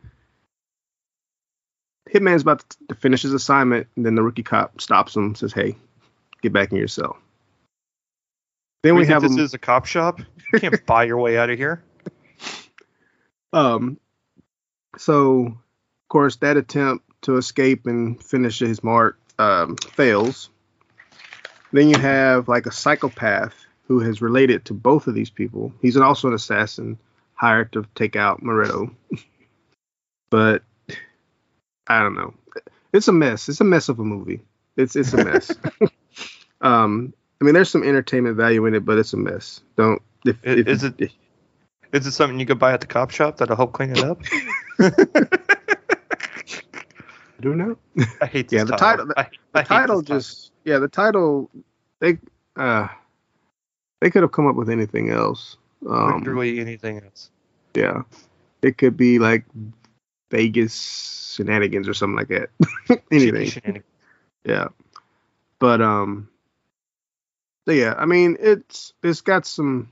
Hitman's 2.13 2.41
about 2.41 2.63
to, 2.89 2.95
finish 2.95 3.21
his 3.21 3.33
assignment, 3.33 3.88
and 3.95 4.05
then 4.05 4.15
the 4.15 4.23
rookie 4.23 4.43
cop 4.43 4.81
stops 4.81 5.15
him, 5.15 5.35
says, 5.35 5.53
"Hey, 5.53 5.75
get 6.41 6.51
back 6.51 6.71
in 6.71 6.77
your 6.77 6.88
cell." 6.88 7.17
Then 8.83 8.95
we 8.95 9.01
think 9.05 9.13
have 9.13 9.21
this 9.21 9.38
is 9.38 9.53
a 9.53 9.59
cop 9.59 9.85
shop. 9.85 10.19
You 10.51 10.59
can't 10.59 10.85
buy 10.85 11.05
your 11.05 11.17
way 11.17 11.38
out 11.38 11.49
of 11.49 11.57
here. 11.57 11.83
Um, 13.53 13.99
so, 14.97 15.45
of 15.45 16.09
course, 16.09 16.38
that 16.38 16.57
attempt 16.57 17.05
to 17.23 17.38
escape 17.38 17.85
and 17.85 18.21
finish 18.21 18.59
his 18.59 18.83
mark 18.83 19.17
um, 19.38 19.77
fails. 19.77 20.49
Then 21.71 21.89
you 21.89 21.97
have 21.97 22.47
like 22.47 22.65
a 22.65 22.71
psychopath 22.71 23.53
who 23.88 23.99
has 23.99 24.21
related 24.21 24.65
to 24.65 24.73
both 24.73 25.07
of 25.07 25.13
these 25.13 25.29
people. 25.29 25.73
He's 25.81 25.97
also 25.97 26.27
an 26.27 26.33
assassin 26.33 26.97
hired 27.33 27.71
to 27.73 27.85
take 27.95 28.15
out 28.15 28.41
Murretto. 28.41 28.93
but 30.29 30.63
I 31.99 32.03
don't 32.03 32.15
know. 32.15 32.34
It's 32.93 33.07
a 33.07 33.11
mess. 33.11 33.49
It's 33.49 33.61
a 33.61 33.65
mess 33.65 33.89
of 33.89 33.99
a 33.99 34.03
movie. 34.03 34.41
It's 34.77 34.95
it's 34.95 35.13
a 35.13 35.23
mess. 35.23 35.51
um, 36.61 37.13
I 37.41 37.45
mean, 37.45 37.53
there's 37.53 37.69
some 37.69 37.84
entertainment 37.84 38.38
value 38.38 38.65
in 38.65 38.73
it, 38.76 38.85
but 38.85 38.97
it's 38.97 39.13
a 39.13 39.18
mess. 39.18 39.61
Don't. 39.76 40.01
If, 40.26 40.38
I- 40.45 40.49
if, 40.49 40.68
is 40.68 40.84
it- 40.84 41.11
Is 41.93 42.07
it 42.07 42.11
something 42.13 42.39
you 42.39 42.45
could 42.45 42.59
buy 42.59 42.72
at 42.73 42.80
the 42.81 42.88
cop 42.88 43.11
shop 43.11 43.38
that'll 43.38 43.55
help 43.57 43.73
clean 43.73 43.91
it 43.91 43.99
up? 44.03 44.22
I 44.80 44.91
don't 47.41 47.57
know? 47.57 47.77
I 48.22 48.26
hate 48.27 48.47
this 48.49 48.57
Yeah, 48.59 48.63
the 48.65 48.77
title- 48.77 49.11
I, 49.18 49.22
I 49.22 49.27
The 49.53 49.59
hate 49.59 49.68
title 49.68 49.97
this 50.01 50.07
title. 50.07 50.19
just 50.19 50.51
yeah, 50.63 50.77
the 50.80 50.88
title 50.88 51.49
they 51.99 52.18
uh 52.55 52.88
they 53.99 54.09
could 54.11 54.22
have 54.23 54.31
come 54.31 54.47
up 54.47 54.55
with 54.55 54.69
anything 54.69 55.09
else. 55.09 55.57
Um, 55.89 56.19
literally 56.19 56.59
anything 56.59 57.01
else. 57.03 57.31
yeah, 57.73 58.03
it 58.61 58.77
could 58.77 58.95
be 58.95 59.18
like 59.19 59.43
Vegas 60.32 61.34
shenanigans 61.36 61.88
or 61.88 61.94
something 61.94 62.18
like 62.18 62.30
that. 62.30 62.49
anything. 63.12 63.84
Yeah. 64.44 64.70
But 65.60 65.82
um 65.82 66.30
so 67.68 67.74
yeah, 67.74 67.94
I 67.98 68.06
mean 68.06 68.38
it's 68.40 68.94
it's 69.03 69.22
got 69.22 69.45
some 69.45 69.91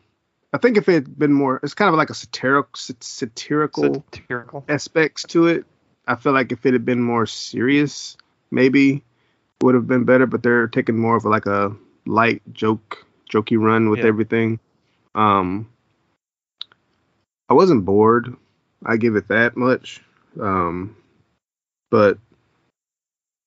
I 0.52 0.58
think 0.58 0.78
if 0.78 0.90
it 0.90 0.94
had 0.94 1.20
been 1.20 1.34
more 1.34 1.60
it's 1.62 1.76
kind 1.76 1.90
of 1.90 1.96
like 1.96 2.10
a 2.10 2.16
satirical 2.16 2.72
satirical 3.00 4.04
Satirical. 4.12 4.66
aspects 4.68 5.24
to 5.30 5.48
it. 5.48 5.66
I 6.08 6.16
feel 6.16 6.34
like 6.34 6.52
if 6.52 6.66
it 6.66 6.74
had 6.74 6.86
been 6.86 7.02
more 7.02 7.28
serious, 7.28 8.18
maybe 8.50 9.04
would 9.62 9.76
have 9.76 9.86
been 9.88 10.06
better, 10.06 10.26
but 10.26 10.42
they're 10.42 10.68
taking 10.68 10.98
more 10.98 11.16
of 11.18 11.26
like 11.26 11.46
a 11.46 11.76
light 12.08 12.42
joke 12.54 13.06
jokey 13.32 13.60
run 13.62 13.90
with 13.92 14.00
Yeah. 14.00 14.08
everything. 14.08 14.60
Um 15.14 15.70
I 17.50 17.54
wasn't 17.54 17.86
bored. 17.86 18.36
I 18.86 18.98
give 18.98 19.16
it 19.16 19.28
that 19.28 19.58
much. 19.58 20.02
Um 20.40 20.96
but 21.92 22.18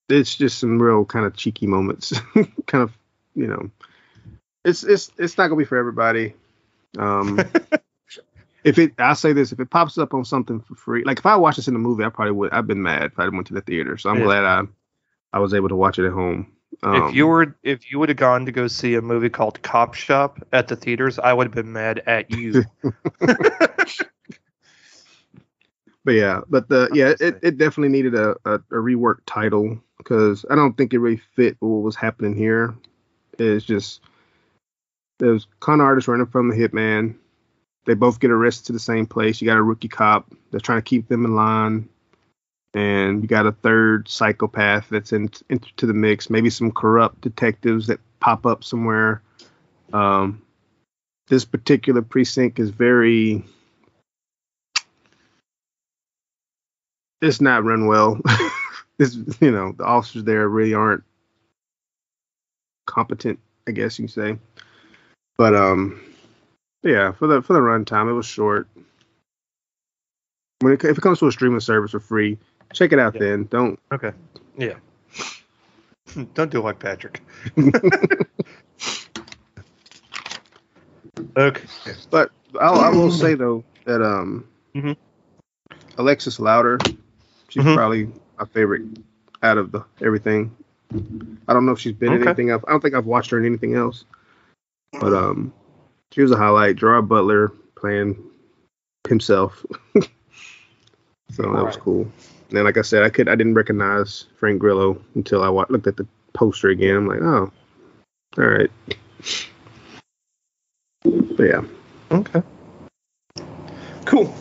it's 0.09 0.35
just 0.35 0.59
some 0.59 0.81
real 0.81 1.05
kind 1.05 1.25
of 1.25 1.35
cheeky 1.35 1.67
moments. 1.67 2.13
kind 2.67 2.83
of, 2.83 2.97
you 3.35 3.47
know. 3.47 3.69
It's 4.65 4.83
it's 4.83 5.11
it's 5.17 5.37
not 5.37 5.47
gonna 5.47 5.59
be 5.59 5.65
for 5.65 5.77
everybody. 5.77 6.33
Um 6.97 7.39
if 8.63 8.77
it 8.77 8.93
I 8.97 9.13
say 9.13 9.33
this, 9.33 9.51
if 9.51 9.59
it 9.59 9.69
pops 9.69 9.97
up 9.97 10.13
on 10.13 10.25
something 10.25 10.59
for 10.61 10.75
free, 10.75 11.03
like 11.03 11.19
if 11.19 11.25
I 11.25 11.35
watched 11.35 11.57
this 11.57 11.67
in 11.67 11.73
the 11.73 11.79
movie, 11.79 12.03
I 12.03 12.09
probably 12.09 12.31
would 12.33 12.51
I've 12.51 12.67
been 12.67 12.81
mad 12.81 13.03
if 13.03 13.19
I 13.19 13.27
went 13.27 13.47
to 13.47 13.53
the 13.53 13.61
theater. 13.61 13.97
So 13.97 14.09
I'm 14.09 14.19
Yeah. 14.19 14.25
glad 14.25 14.43
I 14.45 14.63
I 15.33 15.39
was 15.39 15.53
able 15.53 15.69
to 15.69 15.75
watch 15.75 15.99
it 15.99 16.05
at 16.05 16.13
home. 16.13 16.51
Um, 16.81 17.07
if 17.09 17.13
you 17.13 17.27
were 17.27 17.55
if 17.63 17.91
you 17.91 17.99
would 17.99 18.09
have 18.09 18.17
gone 18.17 18.45
to 18.45 18.51
go 18.51 18.67
see 18.67 18.95
a 18.95 19.01
movie 19.01 19.29
called 19.29 19.61
Cop 19.61 19.93
Shop 19.93 20.39
at 20.53 20.67
the 20.67 20.75
theaters, 20.75 21.19
I 21.19 21.33
would 21.33 21.47
have 21.47 21.53
been 21.53 21.73
mad 21.73 22.03
at 22.05 22.31
you. 22.31 22.63
But 26.05 26.13
yeah, 26.13 26.41
but 26.49 26.67
the 26.67 26.89
yeah, 26.93 27.13
it, 27.19 27.39
it 27.41 27.57
definitely 27.57 27.89
needed 27.89 28.15
a, 28.15 28.35
a, 28.45 28.55
a 28.55 28.75
reworked 28.75 29.21
title 29.25 29.79
because 29.97 30.45
I 30.49 30.55
don't 30.55 30.75
think 30.77 30.93
it 30.93 30.99
really 30.99 31.21
fit 31.35 31.55
what 31.59 31.83
was 31.83 31.95
happening 31.95 32.35
here. 32.35 32.75
It's 33.39 33.65
just 33.65 34.01
there's 35.19 35.47
con 35.59 35.79
artists 35.79 36.07
running 36.07 36.27
from 36.27 36.49
the 36.49 36.55
hitman. 36.55 37.15
They 37.85 37.93
both 37.93 38.19
get 38.19 38.31
arrested 38.31 38.67
to 38.67 38.73
the 38.73 38.79
same 38.79 39.05
place. 39.05 39.41
You 39.41 39.45
got 39.45 39.57
a 39.57 39.63
rookie 39.63 39.87
cop 39.87 40.31
that's 40.51 40.63
trying 40.63 40.79
to 40.79 40.83
keep 40.83 41.07
them 41.07 41.25
in 41.25 41.35
line, 41.35 41.87
and 42.73 43.21
you 43.21 43.27
got 43.27 43.45
a 43.45 43.51
third 43.51 44.07
psychopath 44.09 44.89
that's 44.89 45.13
in, 45.13 45.29
into 45.49 45.85
the 45.85 45.93
mix. 45.93 46.29
Maybe 46.29 46.49
some 46.49 46.71
corrupt 46.71 47.21
detectives 47.21 47.87
that 47.87 47.99
pop 48.19 48.45
up 48.45 48.63
somewhere. 48.63 49.21
Um, 49.93 50.41
this 51.27 51.45
particular 51.45 52.01
precinct 52.01 52.59
is 52.59 52.69
very 52.69 53.45
it's 57.23 57.41
not 57.41 57.63
run 57.63 57.87
well. 57.87 58.19
it's 58.99 59.15
you 59.39 59.51
know 59.51 59.71
the 59.71 59.85
officers 59.85 60.23
there 60.25 60.47
really 60.47 60.73
aren't 60.73 61.03
competent, 62.85 63.39
I 63.67 63.71
guess 63.71 63.97
you 63.97 64.07
say. 64.07 64.37
But 65.37 65.55
um, 65.55 66.01
yeah, 66.83 67.11
for 67.13 67.27
the 67.27 67.41
for 67.41 67.53
the 67.53 67.59
runtime, 67.59 68.09
it 68.09 68.13
was 68.13 68.25
short. 68.25 68.67
When 70.59 70.73
it, 70.73 70.83
if 70.83 70.97
it 70.97 71.01
comes 71.01 71.19
to 71.19 71.27
a 71.27 71.31
streaming 71.31 71.59
service 71.59 71.91
for 71.91 71.99
free, 71.99 72.37
check 72.73 72.91
it 72.93 72.99
out. 72.99 73.15
Yeah. 73.15 73.19
Then 73.21 73.45
don't. 73.45 73.79
okay. 73.91 74.11
Yeah. 74.57 74.75
Don't 76.35 76.51
do 76.51 76.61
like 76.61 76.77
Patrick. 76.79 77.21
okay. 81.37 81.63
But 82.11 82.29
I'll, 82.59 82.79
I 82.79 82.89
will 82.89 83.09
say 83.09 83.33
though 83.33 83.63
that 83.85 84.01
um, 84.03 84.47
Mhm. 84.75 84.95
Alexis 85.97 86.39
Louder, 86.39 86.77
she's 87.53 87.63
Mhm. 87.63 87.75
probably 87.75 88.11
my 88.39 88.45
favorite 88.45 88.81
out 89.43 89.57
of 89.59 89.71
the 89.71 89.85
everything. 90.01 90.55
I 91.47 91.53
don't 91.53 91.65
know 91.65 91.71
if 91.71 91.79
she's 91.79 91.93
been 91.93 92.13
in 92.13 92.21
Okay. 92.21 92.29
anything 92.29 92.49
else. 92.49 92.63
I 92.67 92.71
don't 92.71 92.81
think 92.81 92.95
I've 92.95 93.05
watched 93.05 93.29
her 93.31 93.37
in 93.37 93.45
anything 93.45 93.75
else. 93.75 94.05
But 94.99 95.13
um, 95.13 95.53
she 96.11 96.21
was 96.21 96.31
a 96.31 96.37
highlight. 96.37 96.75
Gerard 96.77 97.07
Butler 97.07 97.49
playing 97.75 98.17
himself, 99.07 99.65
so 101.31 101.43
that 101.43 101.49
was 101.51 101.75
Right. 101.75 101.79
cool. 101.79 102.01
And 102.03 102.57
then, 102.57 102.63
like 102.63 102.77
I 102.77 102.81
said, 102.81 103.03
I 103.03 103.09
could 103.09 103.27
I 103.29 103.35
didn't 103.35 103.55
recognize 103.55 104.25
Frank 104.37 104.59
Grillo 104.59 104.99
until 105.15 105.43
I 105.43 105.49
wa- 105.49 105.65
looked 105.69 105.87
at 105.87 105.97
the 105.97 106.07
poster 106.33 106.69
again. 106.69 106.95
I'm 106.95 107.07
like, 107.07 107.21
oh, 107.21 107.51
all 108.37 108.43
right. 108.45 108.71
But 111.03 111.43
yeah. 111.43 111.61
Okay. 112.11 112.41
Cool. 114.05 114.33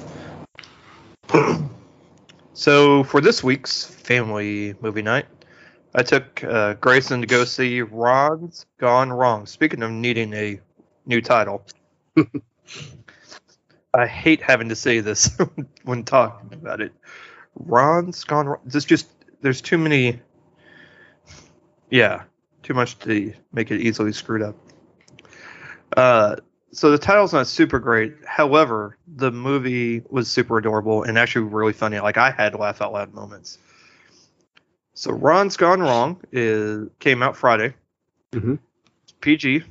so 2.62 3.02
for 3.02 3.20
this 3.20 3.42
week's 3.42 3.84
family 3.84 4.76
movie 4.80 5.02
night, 5.02 5.26
I 5.96 6.04
took 6.04 6.44
uh, 6.44 6.74
Grayson 6.74 7.20
to 7.20 7.26
go 7.26 7.44
see 7.44 7.82
Ron's 7.82 8.66
Gone 8.78 9.12
Wrong. 9.12 9.46
Speaking 9.46 9.82
of 9.82 9.90
needing 9.90 10.32
a 10.32 10.60
new 11.04 11.20
title, 11.20 11.66
I 13.92 14.06
hate 14.06 14.42
having 14.42 14.68
to 14.68 14.76
say 14.76 15.00
this 15.00 15.36
when 15.82 16.04
talking 16.04 16.54
about 16.54 16.80
it. 16.80 16.92
Ron's 17.56 18.22
Gone 18.22 18.46
Wrong. 18.46 18.60
There's 18.64 18.84
just 18.84 19.08
there's 19.40 19.60
too 19.60 19.76
many. 19.76 20.20
Yeah, 21.90 22.22
too 22.62 22.74
much 22.74 22.96
to 23.00 23.34
make 23.52 23.72
it 23.72 23.80
easily 23.80 24.12
screwed 24.12 24.42
up. 24.42 24.54
Uh, 25.96 26.36
so 26.72 26.90
the 26.90 26.98
title's 26.98 27.32
not 27.32 27.46
super 27.46 27.78
great. 27.78 28.14
However, 28.26 28.96
the 29.06 29.30
movie 29.30 30.02
was 30.08 30.28
super 30.28 30.58
adorable 30.58 31.02
and 31.02 31.18
actually 31.18 31.46
really 31.46 31.72
funny. 31.72 32.00
Like 32.00 32.16
I 32.16 32.30
had 32.30 32.54
laugh 32.54 32.80
out 32.80 32.92
loud 32.92 33.12
moments. 33.12 33.58
So 34.94 35.12
Ron's 35.12 35.56
Gone 35.56 35.80
Wrong 35.80 36.20
is 36.32 36.88
came 36.98 37.22
out 37.22 37.36
Friday. 37.36 37.74
Mhm. 38.32 38.58
PG, 39.20 39.64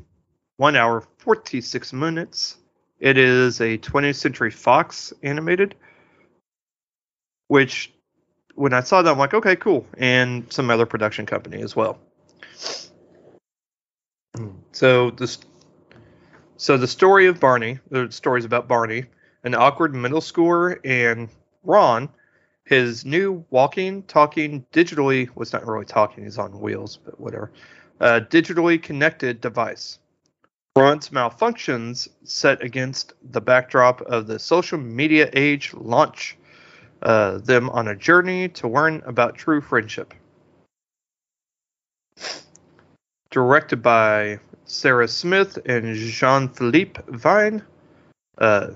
one 0.57 0.75
hour 0.75 1.01
forty 1.17 1.61
six 1.61 1.91
minutes. 1.91 2.57
It 2.99 3.17
is 3.17 3.59
a 3.61 3.79
20th 3.79 4.15
Century 4.15 4.51
Fox 4.51 5.11
animated, 5.23 5.73
which 7.47 7.91
when 8.53 8.73
I 8.73 8.81
saw 8.81 9.01
that 9.01 9.11
I'm 9.11 9.17
like, 9.17 9.33
okay, 9.33 9.55
cool, 9.55 9.87
and 9.97 10.51
some 10.53 10.69
other 10.69 10.85
production 10.85 11.25
company 11.25 11.63
as 11.63 11.75
well. 11.75 11.97
So 14.71 15.09
this 15.11 15.39
so 16.61 16.77
the 16.77 16.87
story 16.87 17.25
of 17.25 17.39
Barney, 17.39 17.79
the 17.89 18.11
stories 18.11 18.45
about 18.45 18.67
Barney, 18.67 19.05
an 19.43 19.55
awkward 19.55 19.95
middle 19.95 20.19
schooler, 20.21 20.79
and 20.85 21.27
Ron, 21.63 22.07
his 22.65 23.03
new 23.03 23.43
walking, 23.49 24.03
talking, 24.03 24.63
digitally 24.71 25.27
was 25.33 25.53
not 25.53 25.65
really 25.65 25.85
talking, 25.85 26.23
he's 26.23 26.37
on 26.37 26.59
wheels, 26.59 26.99
but 27.03 27.19
whatever. 27.19 27.51
Uh, 27.99 28.19
digitally 28.29 28.79
connected 28.79 29.41
device. 29.41 29.97
Ron's 30.75 31.09
malfunctions 31.09 32.07
set 32.25 32.61
against 32.61 33.13
the 33.31 33.41
backdrop 33.41 34.01
of 34.01 34.27
the 34.27 34.37
social 34.37 34.77
media 34.77 35.31
age 35.33 35.73
launch 35.73 36.37
uh, 37.01 37.39
them 37.39 37.71
on 37.71 37.87
a 37.87 37.95
journey 37.95 38.47
to 38.49 38.67
learn 38.67 39.01
about 39.07 39.33
true 39.33 39.61
friendship. 39.61 40.13
Directed 43.31 43.81
by 43.81 44.39
Sarah 44.65 45.07
Smith 45.07 45.57
and 45.65 45.95
Jean 45.95 46.47
Philippe 46.47 47.01
Vine. 47.07 47.63
Uh, 48.37 48.71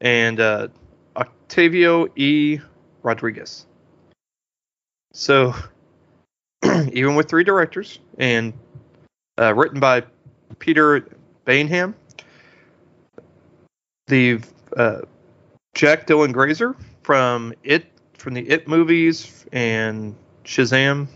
and 0.00 0.38
uh, 0.38 0.68
Octavio 1.16 2.08
E. 2.16 2.58
Rodriguez. 3.02 3.66
So, 5.12 5.54
even 6.92 7.14
with 7.14 7.28
three 7.28 7.44
directors 7.44 7.98
and 8.18 8.52
uh, 9.38 9.54
written 9.54 9.80
by 9.80 10.04
Peter 10.58 11.08
Baynham, 11.46 11.94
the 14.06 14.40
uh, 14.76 15.00
Jack 15.74 16.06
Dylan 16.06 16.32
Grazer 16.32 16.76
from 17.02 17.54
It 17.62 17.86
from 18.18 18.34
the 18.34 18.48
It 18.48 18.68
movies 18.68 19.44
and 19.52 20.14
Shazam, 20.44 21.06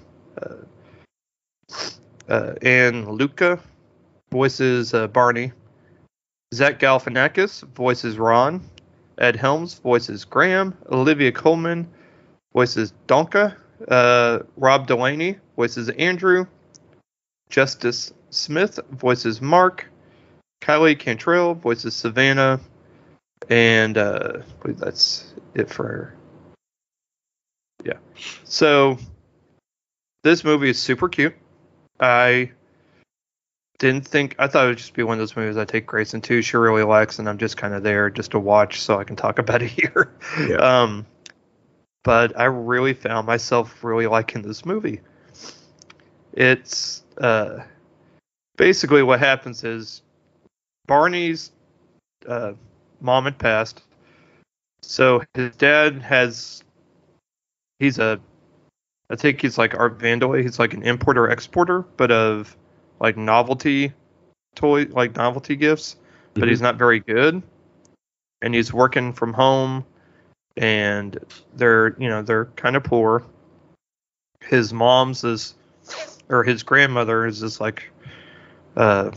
uh, 0.41 0.55
uh, 2.29 2.55
and 2.63 3.09
Luca 3.09 3.59
voices 4.31 4.95
uh, 4.95 5.07
Barney. 5.09 5.53
Zach 6.55 6.79
Galifianakis 6.79 7.63
voices 7.75 8.19
Ron. 8.19 8.63
Ed 9.19 9.37
Helms 9.37 9.75
voices 9.81 10.25
Graham. 10.25 10.77
Olivia 10.91 11.33
Colman 11.33 11.89
voices 12.53 12.93
Donka, 13.07 13.57
Uh, 13.87 14.41
Rob 14.57 14.87
Delaney 14.87 15.37
voices 15.57 15.89
Andrew. 15.91 16.47
Justice 17.51 18.13
Smith 18.31 18.79
voices 18.91 19.41
Mark. 19.41 19.87
Kylie 20.61 20.99
Cantrall 20.99 21.57
voices 21.57 21.95
Savannah. 21.95 22.61
And 23.49 23.97
uh, 23.97 24.39
I 24.39 24.63
believe 24.63 24.79
that's 24.79 25.33
it 25.55 25.71
for 25.71 25.87
her. 25.87 26.15
Yeah. 27.85 27.99
So 28.45 28.99
this 30.25 30.45
movie 30.45 30.71
is 30.71 30.79
super 30.79 31.09
cute. 31.09 31.35
I 32.01 32.51
didn't 33.79 34.07
think 34.07 34.35
I 34.39 34.49
thought 34.49 34.65
it 34.65 34.69
would 34.69 34.79
just 34.79 34.95
be 34.95 35.03
one 35.03 35.15
of 35.15 35.19
those 35.21 35.37
movies 35.37 35.57
I 35.57 35.65
take 35.65 35.87
Grayson 35.87 36.21
to. 36.23 36.43
She 36.43 36.57
really 36.57 36.83
likes, 36.83 37.19
and 37.19 37.29
I'm 37.29 37.39
just 37.39 37.57
kind 37.57 37.75
of 37.75 37.83
there 37.83 38.11
just 38.11 38.33
to 38.33 38.39
watch 38.39 38.81
so 38.81 38.99
I 38.99 39.05
can 39.05 39.17
talk 39.17 39.39
about 39.39 39.63
it 39.63 39.71
here. 39.71 40.13
Yeah. 40.49 40.57
Um, 40.57 41.07
but 42.05 42.39
I 42.39 42.45
really 42.45 42.95
found 42.95 43.27
myself 43.27 43.83
really 43.85 44.07
liking 44.07 44.43
this 44.43 44.65
movie. 44.65 45.01
It's 46.33 47.03
uh, 47.19 47.61
basically 48.57 49.03
what 49.03 49.21
happens 49.21 49.65
is 49.65 50.03
Barney's 50.87 51.53
uh, 52.27 52.53
mom 53.01 53.25
had 53.25 53.39
passed, 53.39 53.83
so 54.83 55.23
his 55.35 55.55
dad 55.57 56.01
has 56.03 56.63
he's 57.79 57.99
a 57.99 58.21
I 59.11 59.17
think 59.17 59.41
he's 59.41 59.57
like 59.57 59.79
Art 59.79 59.99
Vandelay. 59.99 60.43
He's 60.43 60.59
like 60.59 60.75
an 60.75 60.83
importer 60.83 61.29
exporter, 61.31 61.83
but 61.97 62.11
of 62.11 62.57
like 63.01 63.17
novelty 63.17 63.93
toy, 64.55 64.85
like 64.91 65.17
novelty 65.17 65.57
gifts. 65.57 65.97
But 66.35 66.45
Mhm. 66.45 66.49
he's 66.51 66.61
not 66.61 66.77
very 66.77 67.01
good, 67.01 67.43
and 68.43 68.55
he's 68.55 68.73
working 68.73 69.13
from 69.13 69.33
home, 69.33 69.85
and 70.57 71.19
they're 71.55 71.97
you 71.99 72.09
know 72.09 72.23
they're 72.23 72.47
kind 72.57 72.77
of 72.77 72.85
poor. 72.85 73.25
His 74.41 74.73
mom's 74.73 75.25
is, 75.25 75.55
or 76.29 76.45
his 76.45 76.63
grandmother 76.63 77.27
is 77.27 77.41
this 77.41 77.61
like, 77.61 77.91
uh, 78.77 79.11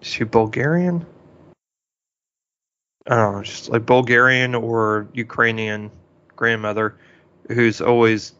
is 0.00 0.08
she 0.08 0.24
Bulgarian? 0.24 1.06
I 3.06 3.16
don't 3.16 3.34
know, 3.34 3.42
just 3.42 3.68
like 3.68 3.84
Bulgarian 3.84 4.54
or 4.54 5.08
Ukrainian 5.12 5.90
grandmother 6.36 6.96
who's 7.48 7.80
always 7.82 8.32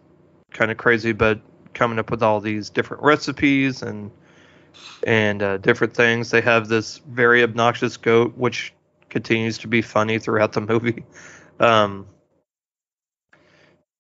kind 0.55 0.71
of 0.71 0.79
crazy, 0.79 1.13
but 1.13 1.41
coming 1.75 1.99
up 1.99 2.11
with 2.11 2.23
all 2.23 2.41
these 2.41 2.71
different 2.71 3.03
recipes 3.03 3.83
and 3.83 4.11
and 5.07 5.43
uh, 5.43 5.59
different 5.59 5.95
things. 5.95 6.31
They 6.31 6.41
have 6.41 6.69
this 6.69 6.99
very 7.09 7.43
obnoxious 7.43 7.99
goat, 7.99 8.35
which 8.37 8.73
continues 9.11 9.59
to 9.59 9.69
be 9.69 9.83
funny 9.83 10.19
throughout 10.19 10.53
the 10.53 10.63
movie. 10.63 11.05
Um, 11.61 12.09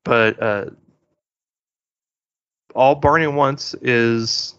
but 0.04 0.42
uh, 0.42 0.64
all 2.74 2.96
Barney 2.96 3.28
wants 3.28 3.74
is 3.74 4.56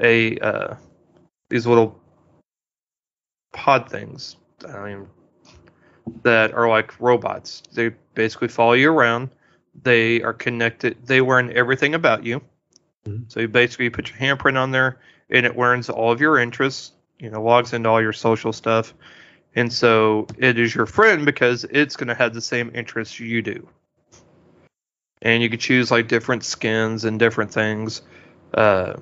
a 0.00 0.38
uh, 0.38 0.76
these 1.50 1.66
little 1.66 2.00
pod 3.52 3.90
things. 3.90 4.36
I 4.66 4.72
don't 4.72 5.08
that 6.22 6.54
are 6.54 6.68
like 6.68 6.98
robots. 7.00 7.62
They 7.74 7.90
basically 8.14 8.48
follow 8.48 8.72
you 8.72 8.90
around. 8.90 9.28
They 9.82 10.22
are 10.22 10.32
connected. 10.32 10.96
They 11.06 11.20
learn 11.20 11.52
everything 11.56 11.94
about 11.94 12.24
you. 12.24 12.42
Mhm. 13.06 13.24
So 13.28 13.40
you 13.40 13.48
basically 13.48 13.90
put 13.90 14.10
your 14.10 14.18
handprint 14.18 14.58
on 14.60 14.70
there, 14.70 14.98
and 15.30 15.46
it 15.46 15.56
learns 15.56 15.88
all 15.88 16.12
of 16.12 16.20
your 16.20 16.38
interests. 16.38 16.92
You 17.18 17.30
know, 17.30 17.42
logs 17.42 17.72
into 17.72 17.88
all 17.88 18.02
your 18.02 18.12
social 18.12 18.52
stuff, 18.52 18.92
and 19.54 19.72
so 19.72 20.26
it 20.36 20.58
is 20.58 20.74
your 20.74 20.84
friend 20.84 21.24
because 21.24 21.64
it's 21.64 21.96
going 21.96 22.08
to 22.08 22.14
have 22.14 22.34
the 22.34 22.42
same 22.42 22.70
interests 22.74 23.18
you 23.18 23.40
do. 23.40 23.66
And 25.22 25.42
you 25.42 25.48
can 25.48 25.58
choose 25.58 25.90
like 25.90 26.08
different 26.08 26.44
skins 26.44 27.04
and 27.06 27.18
different 27.18 27.50
things, 27.50 28.02
uh, 28.52 28.96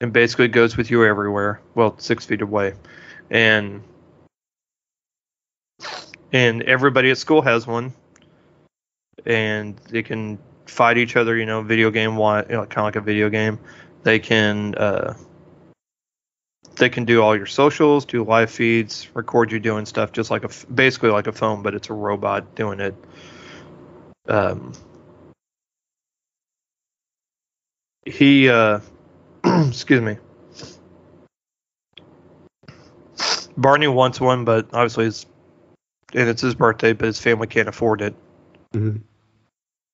and 0.00 0.12
basically 0.12 0.44
it 0.44 0.48
goes 0.52 0.76
with 0.76 0.90
you 0.90 1.06
everywhere. 1.06 1.60
Well, 1.74 1.98
six 1.98 2.26
feet 2.26 2.42
away, 2.42 2.74
and 3.30 3.82
and 6.32 6.62
everybody 6.64 7.10
at 7.10 7.16
school 7.16 7.40
has 7.40 7.66
one, 7.66 7.94
and 9.24 9.76
they 9.88 10.02
can 10.02 10.38
fight 10.66 10.98
each 10.98 11.16
other. 11.16 11.36
You 11.36 11.46
know, 11.46 11.62
video 11.62 11.90
game, 11.90 12.12
you 12.12 12.18
know, 12.18 12.42
kind 12.44 12.78
of 12.78 12.84
like 12.84 12.96
a 12.96 13.00
video 13.00 13.30
game. 13.30 13.58
They 14.02 14.18
can 14.18 14.74
uh, 14.74 15.14
they 16.76 16.88
can 16.88 17.04
do 17.04 17.22
all 17.22 17.36
your 17.36 17.46
socials, 17.46 18.04
do 18.04 18.22
live 18.22 18.50
feeds, 18.50 19.08
record 19.14 19.50
you 19.50 19.58
doing 19.58 19.86
stuff, 19.86 20.12
just 20.12 20.30
like 20.30 20.44
a 20.44 20.50
basically 20.72 21.10
like 21.10 21.26
a 21.26 21.32
phone, 21.32 21.62
but 21.62 21.74
it's 21.74 21.90
a 21.90 21.94
robot 21.94 22.54
doing 22.54 22.80
it. 22.80 22.94
Um, 24.28 24.72
he, 28.04 28.48
uh, 28.48 28.80
excuse 29.44 30.00
me. 30.00 30.18
Barney 33.56 33.88
wants 33.88 34.20
one, 34.20 34.44
but 34.44 34.66
obviously 34.72 35.06
it's 35.06 35.26
and 36.14 36.28
it's 36.28 36.42
his 36.42 36.54
birthday, 36.54 36.92
but 36.92 37.06
his 37.06 37.20
family 37.20 37.46
can't 37.46 37.68
afford 37.68 38.02
it. 38.02 38.14
Mhm. 38.76 39.00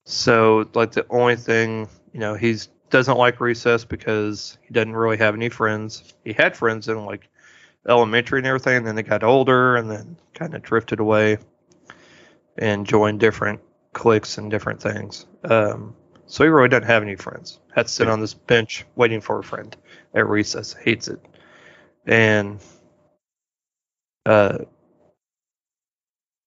So 0.04 0.68
like 0.74 0.92
the 0.92 1.06
only 1.10 1.36
thing, 1.36 1.88
you 2.12 2.20
know, 2.20 2.34
he's 2.34 2.68
doesn't 2.90 3.16
like 3.16 3.40
recess 3.40 3.84
because 3.84 4.58
he 4.62 4.72
doesn't 4.74 4.94
really 4.94 5.16
have 5.16 5.34
any 5.34 5.48
friends. 5.48 6.14
He 6.24 6.32
had 6.32 6.56
friends 6.56 6.88
in 6.88 7.04
like 7.06 7.28
elementary 7.88 8.40
and 8.40 8.46
everything, 8.46 8.78
and 8.78 8.86
then 8.86 8.96
they 8.96 9.02
got 9.02 9.22
older 9.24 9.76
and 9.76 9.90
then 9.90 10.16
kind 10.34 10.54
of 10.54 10.62
drifted 10.62 11.00
away 11.00 11.38
and 12.58 12.86
joined 12.86 13.20
different 13.20 13.60
cliques 13.92 14.38
and 14.38 14.50
different 14.50 14.80
things. 14.82 15.26
Um, 15.44 15.94
so 16.26 16.44
he 16.44 16.50
really 16.50 16.68
doesn't 16.68 16.86
have 16.86 17.02
any 17.02 17.16
friends. 17.16 17.60
Had 17.74 17.86
to 17.86 17.92
sit 17.92 18.08
on 18.08 18.20
this 18.20 18.34
bench 18.34 18.84
waiting 18.96 19.20
for 19.20 19.38
a 19.38 19.42
friend 19.44 19.76
at 20.14 20.28
recess. 20.28 20.74
Hates 20.74 21.08
it. 21.08 21.20
And 22.06 22.60
uh, 24.26 24.58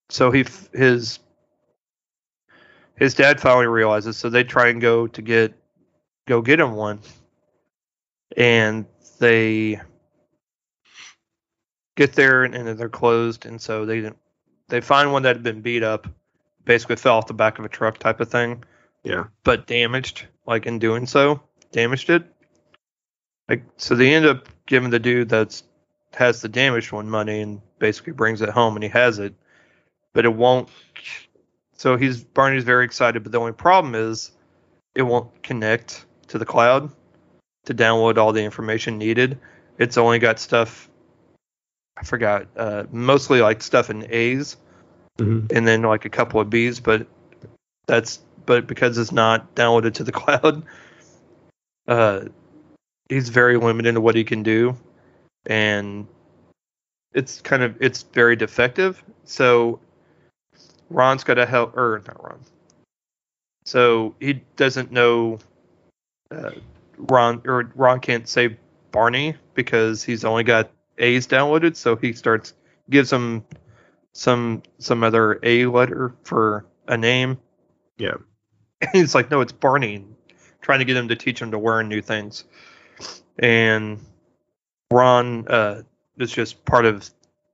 so 0.10 0.32
he 0.32 0.46
his 0.74 1.20
his 2.98 3.14
dad 3.14 3.40
finally 3.42 3.68
realizes. 3.68 4.18
So 4.18 4.30
they 4.30 4.44
try 4.44 4.68
and 4.70 4.82
go 4.82 5.08
to 5.08 5.22
get 5.22 5.54
go 6.28 6.42
get 6.42 6.60
him 6.60 6.74
one, 6.74 7.00
and 8.38 8.86
they 9.20 9.80
get 11.96 12.14
there 12.14 12.44
and, 12.44 12.54
and 12.56 12.78
they're 12.80 12.90
closed, 12.90 13.46
and 13.46 13.62
so 13.62 13.86
they. 13.86 14.12
They 14.68 14.82
find 14.82 15.12
one 15.12 15.22
that 15.22 15.36
had 15.36 15.44
been 15.44 15.62
beat 15.62 15.84
up, 15.84 16.08
basically 16.66 16.96
fell 16.96 17.18
off 17.18 17.28
the 17.28 17.36
back 17.36 17.60
of 17.60 17.66
a 17.66 17.70
truck 17.70 18.00
type 18.00 18.20
of 18.20 18.30
thing, 18.30 18.64
Yeah. 19.04 19.26
but 19.44 19.68
damaged. 19.68 20.26
Like 20.48 20.66
in 20.66 20.80
doing 20.80 21.06
so, 21.06 21.40
damaged 21.72 22.10
it. 22.10 22.24
Like 23.48 23.64
so, 23.78 23.94
they 23.94 24.12
end 24.16 24.26
up 24.26 24.50
giving 24.66 24.90
the 24.90 24.98
dude 24.98 25.30
that's 25.30 25.62
has 26.16 26.42
the 26.42 26.50
damaged 26.50 26.92
one 26.92 27.08
money 27.08 27.42
and 27.42 27.62
basically 27.78 28.14
brings 28.14 28.42
it 28.42 28.50
home, 28.50 28.74
and 28.76 28.82
he 28.84 28.90
has 28.90 29.20
it, 29.20 29.36
but 30.14 30.26
it 30.26 30.34
won't. 30.34 30.68
So 31.76 31.98
he's 31.98 32.24
Barney's 32.24 32.64
very 32.64 32.86
excited, 32.86 33.24
but 33.24 33.32
the 33.32 33.40
only 33.40 33.52
problem 33.54 33.96
is 33.96 34.32
it 34.96 35.02
won't 35.04 35.44
connect 35.44 36.06
to 36.30 36.38
the 36.38 36.46
cloud 36.46 36.90
to 37.66 37.74
download 37.74 38.18
all 38.18 38.32
the 38.32 38.44
information 38.44 38.98
needed. 38.98 39.40
It's 39.78 39.98
only 39.98 40.20
got 40.20 40.40
stuff. 40.40 40.90
I 41.98 42.04
forgot. 42.04 42.48
Uh, 42.56 42.84
mostly 42.92 43.42
like 43.42 43.62
stuff 43.62 43.90
in 43.90 44.08
A's 44.10 44.58
Mhm. 45.18 45.52
and 45.52 45.68
then 45.68 45.82
like 45.82 46.06
a 46.06 46.10
couple 46.10 46.40
of 46.42 46.50
B's, 46.50 46.80
but 46.80 47.08
that's 47.88 48.20
but 48.46 48.68
because 48.68 48.98
it's 48.98 49.12
not 49.12 49.56
downloaded 49.56 49.94
to 49.96 50.04
the 50.04 50.12
cloud, 50.22 50.64
uh, 51.88 52.26
he's 53.10 53.30
very 53.30 53.58
limited 53.58 53.90
in 53.90 54.02
what 54.02 54.16
he 54.16 54.24
can 54.24 54.44
do, 54.44 54.78
and 55.46 56.08
it's 57.14 57.42
kind 57.42 57.64
of 57.64 57.82
it's 57.82 58.04
very 58.04 58.36
defective. 58.36 59.02
So 59.24 59.80
Ron's 60.90 61.24
got 61.24 61.36
to 61.36 61.46
help, 61.46 61.76
or 61.76 62.02
not 62.08 62.24
Ron. 62.24 62.40
So 63.66 64.16
he 64.20 64.34
doesn't 64.56 64.92
know 64.92 65.40
uh, 66.32 66.52
Ron 66.98 67.42
or 67.46 67.72
Ron 67.76 68.00
can't 68.00 68.28
say 68.28 68.58
Barney 68.92 69.36
because 69.54 70.04
he's 70.04 70.24
only 70.24 70.44
got 70.44 70.72
A's 70.98 71.28
downloaded. 71.28 71.76
So 71.76 71.96
he 71.96 72.14
starts 72.14 72.54
gives 72.90 73.12
him 73.12 73.44
some 74.14 74.64
some 74.80 75.04
other 75.04 75.40
A 75.44 75.66
letter 75.66 76.16
for 76.24 76.66
a 76.88 76.98
name. 76.98 77.38
Yeah. 77.98 78.16
And 78.82 78.90
he's 78.94 79.16
like, 79.16 79.32
no, 79.32 79.42
it's 79.42 79.52
Barney. 79.52 80.06
Trying 80.62 80.80
to 80.80 80.86
get 80.86 80.98
him 80.98 81.08
to 81.10 81.16
teach 81.16 81.42
him 81.42 81.52
to 81.52 81.60
learn 81.60 81.90
new 81.90 82.02
things. 82.02 82.46
And 83.38 84.00
Ron 84.92 85.48
uh, 85.48 85.84
is 86.18 86.32
just 86.32 86.66
part 86.66 86.86
of 86.86 87.10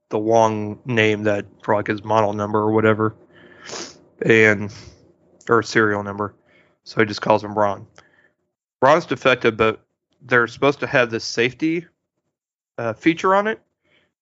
the 0.08 0.18
long 0.18 0.78
name 0.84 1.24
that 1.24 1.46
for 1.62 1.74
like 1.74 1.86
his 1.88 2.04
model 2.04 2.32
number 2.32 2.58
or 2.58 2.72
whatever, 2.72 3.14
and 4.24 4.72
or 5.48 5.62
serial 5.62 6.02
number. 6.02 6.34
So 6.84 7.00
he 7.00 7.06
just 7.06 7.22
calls 7.22 7.42
him 7.42 7.54
Ron. 7.54 7.86
Ron's 8.80 9.06
defective, 9.06 9.56
but 9.56 9.84
they're 10.20 10.46
supposed 10.46 10.80
to 10.80 10.86
have 10.86 11.10
this 11.10 11.24
safety 11.24 11.86
uh, 12.78 12.92
feature 12.92 13.34
on 13.34 13.46
it 13.46 13.60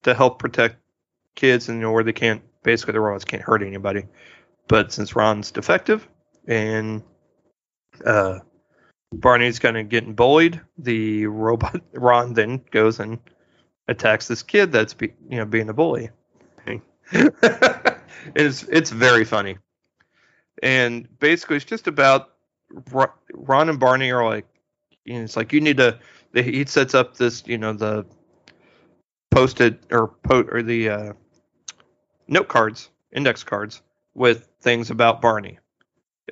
to 0.02 0.14
help 0.14 0.38
protect 0.38 0.76
kids 1.34 1.68
and 1.68 1.78
you 1.78 1.82
know 1.82 1.92
where 1.92 2.04
they 2.04 2.12
can't 2.12 2.42
basically 2.62 2.92
the 2.92 3.00
robots 3.00 3.24
can't 3.24 3.42
hurt 3.42 3.62
anybody. 3.62 4.04
But 4.68 4.92
since 4.92 5.16
Ron's 5.16 5.50
defective 5.50 6.06
and 6.46 7.02
uh, 8.04 8.40
Barney's 9.12 9.58
kind 9.58 9.76
of 9.76 9.88
getting 9.88 10.14
bullied. 10.14 10.60
The 10.78 11.26
robot 11.26 11.80
Ron 11.94 12.34
then 12.34 12.62
goes 12.70 13.00
and 13.00 13.18
attacks 13.88 14.28
this 14.28 14.42
kid 14.42 14.70
that's 14.70 14.94
be, 14.94 15.12
you 15.28 15.38
know 15.38 15.44
being 15.44 15.68
a 15.68 15.74
bully. 15.74 16.10
It's 18.34 18.62
it's 18.64 18.90
very 18.90 19.24
funny, 19.24 19.58
and 20.62 21.08
basically 21.18 21.56
it's 21.56 21.64
just 21.64 21.86
about 21.86 22.34
Ron 23.32 23.68
and 23.68 23.80
Barney 23.80 24.10
are 24.10 24.24
like, 24.24 24.46
you 25.04 25.14
know, 25.14 25.22
it's 25.22 25.36
like 25.36 25.52
you 25.52 25.60
need 25.60 25.78
to. 25.78 25.98
He 26.32 26.64
sets 26.64 26.94
up 26.94 27.16
this, 27.16 27.42
you 27.46 27.58
know, 27.58 27.72
the 27.72 28.06
posted 29.30 29.78
or 29.90 30.08
po- 30.08 30.48
or 30.50 30.62
the 30.62 30.88
uh, 30.88 31.12
note 32.28 32.48
cards, 32.48 32.90
index 33.12 33.42
cards 33.42 33.82
with 34.14 34.48
things 34.60 34.90
about 34.90 35.20
Barney, 35.20 35.58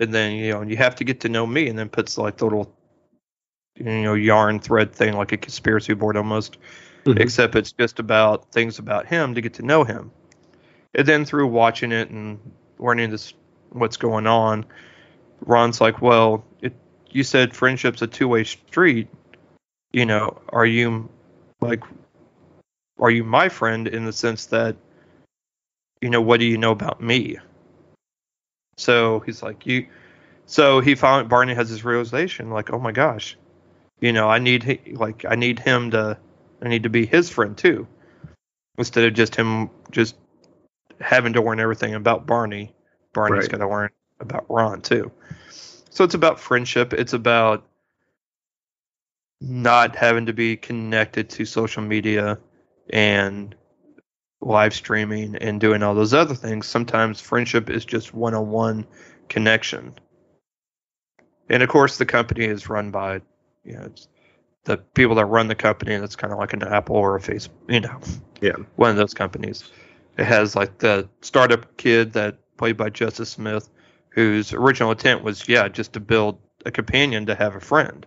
and 0.01 0.15
then 0.15 0.33
you 0.37 0.53
know 0.53 0.63
you 0.63 0.77
have 0.77 0.95
to 0.97 1.05
get 1.05 1.21
to 1.21 1.29
know 1.29 1.47
me, 1.47 1.69
and 1.69 1.79
then 1.79 1.89
puts 1.89 2.19
like 2.19 2.37
the 2.37 2.45
little, 2.45 2.77
you 3.77 4.03
know, 4.03 4.15
yarn 4.15 4.61
thread 4.61 4.93
thing 4.93 5.15
like 5.15 5.33
a 5.33 5.37
conspiracy 5.37 5.95
board 5.95 6.17
almost 6.17 6.59
Mhm. 7.05 7.21
except 7.21 7.57
it's 7.57 7.73
just 7.73 7.99
about 7.99 8.51
things 8.53 8.79
about 8.79 9.07
him 9.07 9.35
to 9.35 9.41
get 9.41 9.55
to 9.55 9.63
know 9.63 9.85
him. 9.85 10.11
And 10.95 11.07
then 11.07 11.25
through 11.25 11.49
watching 11.49 11.93
it 11.93 12.11
and 12.11 12.39
learning 12.79 13.11
this 13.11 13.35
what's 13.71 13.97
going 13.97 14.27
on, 14.27 14.65
Ron's 15.41 15.81
like, 15.81 16.01
"Well, 16.01 16.45
it, 16.61 16.75
you 17.11 17.23
said 17.23 17.55
friendship's 17.55 18.03
a 18.03 18.07
two-way 18.07 18.45
street. 18.45 19.09
You 19.93 20.07
know, 20.07 20.41
are 20.49 20.67
you 20.67 21.09
like 21.61 21.83
are 22.99 23.11
you 23.11 23.25
my 23.25 23.49
friend 23.49 23.87
in 23.87 24.05
the 24.05 24.13
sense 24.13 24.47
that 24.47 24.77
you 26.01 26.11
know, 26.11 26.21
what 26.21 26.41
do 26.41 26.47
you 26.47 26.59
know 26.59 26.73
about 26.73 27.01
me?" 27.01 27.39
So 28.77 29.21
he's 29.21 29.43
like, 29.43 29.67
"You 29.67 29.87
so 30.47 30.81
he 30.81 30.95
found 30.95 31.29
Barney 31.29 31.55
has 31.55 31.71
this 31.71 31.85
realization 31.85 32.51
like, 32.51 32.73
"Oh 32.73 32.79
my 32.79 32.93
gosh. 32.93 33.37
You 34.01 34.13
know, 34.13 34.29
I 34.29 34.39
need 34.39 34.97
like 34.97 35.25
I 35.25 35.35
need 35.35 35.59
him 35.59 35.91
to 35.91 36.17
I 36.63 36.69
need 36.69 36.85
to 36.85 36.89
be 36.89 37.05
his 37.05 37.29
friend 37.31 37.57
too, 37.57 37.87
instead 38.79 39.05
of 39.05 39.15
just 39.15 39.35
him 39.35 39.71
just 39.91 40.17
having 41.01 41.33
to 41.35 41.43
learn 41.43 41.61
everything 41.61 41.95
about 41.95 42.27
Barney. 42.27 42.75
Barney's 43.13 43.43
Right. 43.45 43.53
got 43.53 43.59
to 43.59 43.69
learn 43.69 43.91
about 44.21 44.47
Ron 44.49 44.81
too. 44.81 45.11
So 45.91 46.05
it's 46.05 46.15
about 46.15 46.39
friendship. 46.41 46.93
It's 46.93 47.13
about 47.13 47.65
not 49.41 49.95
having 49.97 50.27
to 50.27 50.33
be 50.33 50.57
connected 50.57 51.31
to 51.31 51.45
social 51.45 51.83
media 51.83 52.39
and 52.91 53.55
live 54.41 54.75
streaming 54.75 55.37
and 55.37 55.61
doing 55.61 55.83
all 55.83 55.95
those 55.95 56.15
other 56.15 56.35
things. 56.35 56.67
Sometimes 56.67 57.21
friendship 57.21 57.71
is 57.71 57.85
just 57.85 58.15
one-on-one 58.15 58.87
connection. 59.29 59.95
And 61.49 61.63
of 61.63 61.69
course, 61.69 61.99
the 61.99 62.07
company 62.07 62.45
is 62.45 62.69
run 62.69 62.91
by, 62.91 63.21
you 63.65 63.75
know, 63.75 63.83
it's 63.85 64.09
the 64.65 64.77
people 64.77 65.17
that 65.17 65.27
run 65.27 65.49
the 65.49 65.55
company. 65.55 65.97
That's 65.97 66.17
kind 66.17 66.33
of 66.33 66.39
like 66.39 66.53
an 66.53 66.63
Apple 66.63 66.97
or 66.97 67.17
a 67.17 67.21
Facebook, 67.21 67.51
you 67.69 67.81
know, 67.81 67.99
Yeah. 68.41 68.57
one 68.77 68.91
of 68.91 68.97
those 68.97 69.15
companies. 69.15 69.71
It 70.19 70.25
has 70.27 70.57
like 70.57 70.79
the 70.79 71.09
startup 71.21 71.77
kid 71.77 72.13
that 72.15 72.39
played 72.57 72.77
by 72.77 72.91
Justice 72.91 73.31
Smith, 73.31 73.69
whose 74.11 74.53
original 74.53 74.91
intent 74.91 75.23
was, 75.23 75.49
yeah, 75.49 75.69
just 75.69 75.93
to 75.93 76.01
build 76.01 76.39
a 76.67 76.71
companion 76.71 77.27
to 77.27 77.35
have 77.35 77.55
a 77.55 77.61
friend. 77.61 78.05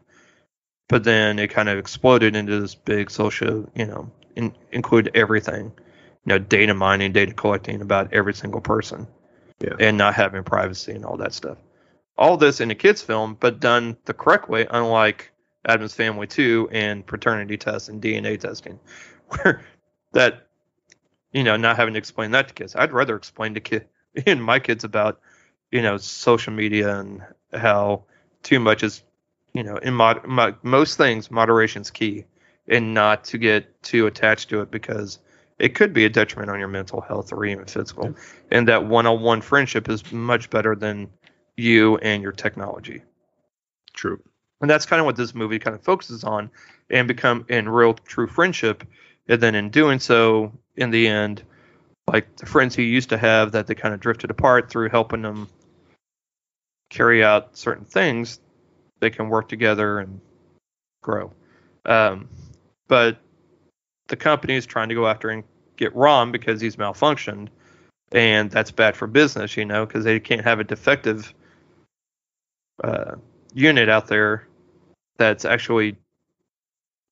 But 0.89 1.05
then 1.05 1.39
it 1.39 1.51
kind 1.51 1.69
of 1.69 1.77
exploded 1.77 2.35
into 2.35 2.59
this 2.59 2.75
big 2.75 3.09
social, 3.09 3.69
you 3.75 3.85
know, 3.85 4.11
in, 4.35 4.53
include 4.73 5.11
everything, 5.15 5.65
you 5.65 6.27
know, 6.27 6.37
data 6.37 6.73
mining, 6.73 7.13
data 7.13 7.33
collecting 7.33 7.81
about 7.81 8.13
every 8.13 8.33
single 8.33 8.59
person, 8.59 9.07
Yeah. 9.61 9.75
and 9.79 9.97
not 9.97 10.13
having 10.15 10.43
privacy 10.43 10.91
and 10.91 11.05
all 11.05 11.15
that 11.17 11.33
stuff. 11.33 11.57
All 12.17 12.35
this 12.35 12.59
in 12.59 12.71
a 12.71 12.75
kids 12.75 13.01
film, 13.01 13.37
but 13.39 13.61
done 13.61 13.95
the 14.03 14.13
correct 14.13 14.49
way, 14.49 14.67
unlike 14.69 15.31
Addams 15.65 15.93
Family 15.93 16.27
2 16.27 16.69
and 16.73 17.05
paternity 17.07 17.55
tests 17.55 17.87
and 17.87 18.01
DNA 18.01 18.37
testing, 18.37 18.77
where 19.29 19.61
that, 20.11 20.47
you 21.31 21.43
know, 21.43 21.57
not 21.57 21.77
having 21.77 21.93
to 21.93 21.97
explain 21.97 22.31
that 22.31 22.47
to 22.47 22.53
kids. 22.53 22.75
I'd 22.75 22.91
rather 22.91 23.15
explain 23.15 23.53
to 23.55 23.59
kid 23.59 23.87
and 24.25 24.43
my 24.43 24.59
kids 24.59 24.83
about, 24.83 25.19
you 25.71 25.81
know, 25.81 25.97
social 25.97 26.53
media 26.53 26.99
and 26.99 27.21
how 27.53 28.03
too 28.43 28.59
much 28.59 28.83
is, 28.83 29.03
you 29.53 29.63
know, 29.63 29.77
in 29.77 29.93
mod, 29.93 30.25
mo- 30.25 30.55
most 30.63 30.97
things, 30.97 31.31
moderation's 31.31 31.91
key, 31.91 32.25
and 32.67 32.93
not 32.93 33.23
to 33.25 33.37
get 33.37 33.81
too 33.83 34.07
attached 34.07 34.49
to 34.49 34.61
it 34.61 34.71
because 34.71 35.19
it 35.59 35.75
could 35.75 35.93
be 35.93 36.05
a 36.05 36.09
detriment 36.09 36.49
on 36.49 36.59
your 36.59 36.67
mental 36.67 37.01
health 37.01 37.31
or 37.31 37.45
even 37.45 37.65
physical. 37.65 38.15
And 38.49 38.67
that 38.67 38.85
one-on-one 38.85 39.41
friendship 39.41 39.89
is 39.89 40.11
much 40.11 40.49
better 40.49 40.75
than 40.75 41.09
you 41.57 41.97
and 41.97 42.23
your 42.23 42.31
technology 42.31 43.01
True. 43.93 44.21
and 44.61 44.69
that's 44.69 44.85
kind 44.85 44.99
of 44.99 45.05
what 45.05 45.15
this 45.15 45.35
movie 45.35 45.59
kind 45.59 45.75
of 45.75 45.83
focuses 45.83 46.23
on 46.23 46.49
and 46.89 47.07
become 47.07 47.45
in 47.49 47.69
real 47.69 47.93
true 47.93 48.27
friendship 48.27 48.83
and 49.31 49.41
then 49.41 49.55
in 49.55 49.69
doing 49.69 49.97
so 49.97 50.51
in 50.75 50.91
the 50.91 51.07
end 51.07 51.41
like 52.07 52.35
the 52.35 52.45
friends 52.45 52.75
he 52.75 52.83
used 52.83 53.09
to 53.09 53.17
have 53.17 53.53
that 53.53 53.65
they 53.65 53.73
kind 53.73 53.93
of 53.93 53.99
drifted 54.01 54.29
apart 54.29 54.69
through 54.69 54.89
helping 54.89 55.21
them 55.21 55.47
carry 56.89 57.23
out 57.23 57.57
certain 57.57 57.85
things 57.85 58.41
they 58.99 59.09
can 59.09 59.29
work 59.29 59.47
together 59.47 59.99
and 59.99 60.19
grow. 61.01 61.31
Um, 61.85 62.27
but 62.87 63.17
the 64.09 64.17
company 64.17 64.55
is 64.55 64.65
trying 64.65 64.89
to 64.89 64.95
go 64.95 65.07
after 65.07 65.29
and 65.29 65.43
get 65.77 65.95
ron 65.95 66.33
because 66.33 66.59
he's 66.59 66.75
malfunctioned 66.75 67.47
and 68.11 68.51
that's 68.51 68.69
bad 68.69 68.95
for 68.95 69.07
business 69.07 69.55
you 69.55 69.63
know 69.65 69.85
because 69.85 70.03
they 70.03 70.19
can't 70.19 70.43
have 70.43 70.59
a 70.59 70.63
defective 70.63 71.33
uh, 72.83 73.15
unit 73.53 73.89
out 73.89 74.07
there 74.07 74.47
that's 75.17 75.45
actually 75.45 75.95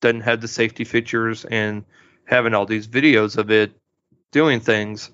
doesn't 0.02 0.20
have 0.20 0.40
the 0.40 0.46
safety 0.46 0.84
features 0.84 1.44
and 1.46 1.84
having 2.30 2.54
all 2.54 2.64
these 2.64 2.86
videos 2.86 3.36
of 3.36 3.50
it 3.50 3.72
doing 4.30 4.60
things 4.60 5.10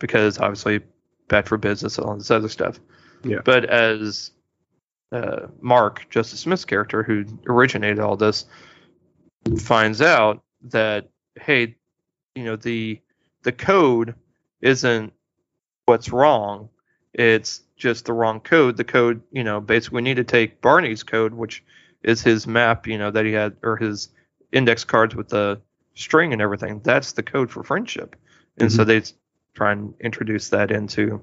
because 0.00 0.38
obviously 0.38 0.80
bad 1.28 1.46
for 1.46 1.56
business 1.56 1.96
and 1.96 2.06
all 2.06 2.16
this 2.16 2.30
other 2.32 2.48
stuff. 2.48 2.80
Yeah. 3.22 3.38
But 3.44 3.64
as 3.66 4.32
uh, 5.12 5.46
Mark, 5.60 6.06
Justice 6.10 6.40
Smith's 6.40 6.64
character, 6.64 7.04
who 7.04 7.24
originated 7.46 8.00
all 8.00 8.16
this, 8.16 8.44
finds 9.60 10.02
out 10.02 10.42
that 10.64 11.08
hey, 11.40 11.76
you 12.34 12.44
know 12.44 12.56
the 12.56 13.00
the 13.42 13.52
code 13.52 14.14
isn't 14.60 15.12
what's 15.84 16.10
wrong. 16.10 16.68
It's 17.14 17.62
just 17.76 18.04
the 18.04 18.12
wrong 18.12 18.40
code. 18.40 18.76
The 18.76 18.84
code, 18.84 19.22
you 19.30 19.44
know, 19.44 19.60
basically 19.60 19.96
we 19.96 20.02
need 20.02 20.16
to 20.16 20.24
take 20.24 20.60
Barney's 20.60 21.04
code, 21.04 21.34
which 21.34 21.62
is 22.02 22.20
his 22.20 22.46
map, 22.46 22.86
you 22.86 22.98
know, 22.98 23.12
that 23.12 23.24
he 23.24 23.32
had 23.32 23.56
or 23.62 23.76
his 23.76 24.08
index 24.52 24.82
cards 24.82 25.14
with 25.14 25.28
the 25.28 25.60
string 25.96 26.32
and 26.32 26.40
everything. 26.40 26.80
That's 26.84 27.12
the 27.12 27.22
code 27.24 27.50
for 27.50 27.64
friendship. 27.64 28.14
And 28.58 28.70
so 28.70 28.82
mm-hmm. 28.82 28.88
they 28.88 29.02
try 29.54 29.72
and 29.72 29.94
introduce 30.00 30.50
that 30.50 30.70
into 30.70 31.22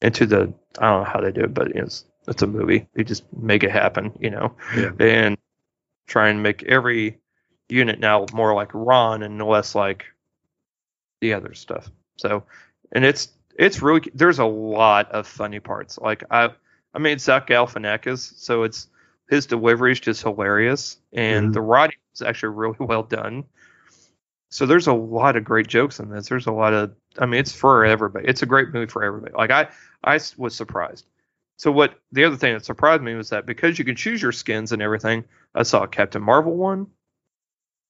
into 0.00 0.26
the 0.26 0.54
I 0.78 0.88
don't 0.88 1.02
know 1.02 1.10
how 1.10 1.20
they 1.20 1.32
do 1.32 1.42
it, 1.42 1.52
but 1.52 1.72
it's 1.72 2.04
it's 2.26 2.42
a 2.42 2.46
movie. 2.46 2.86
They 2.94 3.04
just 3.04 3.24
make 3.36 3.62
it 3.62 3.70
happen, 3.70 4.12
you 4.20 4.30
know. 4.30 4.54
Yeah. 4.76 4.90
And 5.00 5.38
try 6.06 6.28
and 6.28 6.42
make 6.42 6.62
every 6.64 7.18
unit 7.68 7.98
now 8.00 8.26
more 8.32 8.54
like 8.54 8.70
Ron 8.72 9.22
and 9.22 9.42
less 9.42 9.74
like 9.74 10.06
the 11.20 11.34
other 11.34 11.54
stuff. 11.54 11.90
So 12.16 12.44
and 12.92 13.04
it's 13.04 13.28
it's 13.58 13.82
really 13.82 14.02
there's 14.14 14.38
a 14.38 14.44
lot 14.44 15.10
of 15.10 15.26
funny 15.26 15.60
parts. 15.60 15.98
Like 15.98 16.24
I 16.30 16.50
I 16.94 16.98
mean 16.98 17.18
Zach 17.18 17.48
Galifianakis, 17.48 18.38
so 18.38 18.62
it's 18.62 18.88
his 19.28 19.46
delivery 19.46 19.92
is 19.92 20.00
just 20.00 20.22
hilarious, 20.22 20.98
and 21.12 21.48
Mhm. 21.50 21.52
the 21.52 21.60
writing 21.60 21.98
is 22.14 22.22
actually 22.22 22.54
really 22.54 22.76
well 22.80 23.02
done. 23.02 23.44
So 24.50 24.64
there's 24.66 24.86
a 24.86 24.94
lot 24.94 25.36
of 25.36 25.44
great 25.44 25.66
jokes 25.66 26.00
in 26.00 26.08
this. 26.10 26.28
There's 26.28 26.46
a 26.46 26.52
lot 26.52 26.72
of 26.72 26.94
I 27.18 27.26
mean 27.26 27.40
it's 27.40 27.52
for 27.52 27.84
everybody. 27.84 28.26
It's 28.26 28.42
a 28.42 28.46
great 28.46 28.72
movie 28.72 28.90
for 28.90 29.04
everybody. 29.04 29.34
Like 29.34 29.50
I, 29.50 29.68
I 30.02 30.18
was 30.36 30.54
surprised. 30.54 31.06
So 31.58 31.70
what 31.72 31.94
the 32.12 32.24
other 32.24 32.36
thing 32.36 32.54
that 32.54 32.64
surprised 32.64 33.02
me 33.02 33.14
was 33.14 33.30
that 33.30 33.44
because 33.44 33.78
you 33.78 33.84
can 33.84 33.96
choose 33.96 34.22
your 34.22 34.32
skins 34.32 34.72
and 34.72 34.80
everything, 34.80 35.24
I 35.54 35.64
saw 35.64 35.82
a 35.82 35.88
Captain 35.88 36.22
Marvel 36.22 36.56
one. 36.56 36.86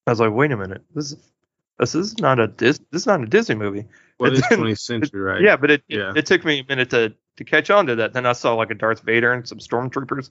I 0.07 0.11
was 0.11 0.21
like, 0.21 0.33
wait 0.33 0.51
a 0.53 0.57
minute, 0.57 0.83
this 0.95 1.13
is 1.13 1.33
this 1.79 1.95
is 1.95 2.19
not 2.19 2.41
a 2.41 2.49
Dis- 2.49 2.81
this 2.91 3.03
is 3.03 3.07
not 3.07 3.23
a 3.23 3.27
Disney 3.27 3.55
movie. 3.55 3.85
Well, 4.19 4.33
it's 4.33 4.45
20th 4.49 4.79
century, 4.85 5.21
right? 5.21 5.41
Yeah, 5.43 5.57
but 5.57 5.71
it, 5.71 5.83
Yeah. 5.87 6.13
it 6.17 6.27
took 6.27 6.45
me 6.45 6.61
a 6.61 6.65
minute 6.69 6.91
to 6.91 7.15
to 7.37 7.45
catch 7.45 7.71
on 7.71 7.87
to 7.87 7.97
that. 7.97 8.15
Then 8.15 8.27
I 8.27 8.33
saw 8.33 8.55
like 8.55 8.71
a 8.73 8.75
Darth 8.75 9.03
Vader 9.03 9.33
and 9.33 9.47
some 9.47 9.59
stormtroopers. 9.59 10.31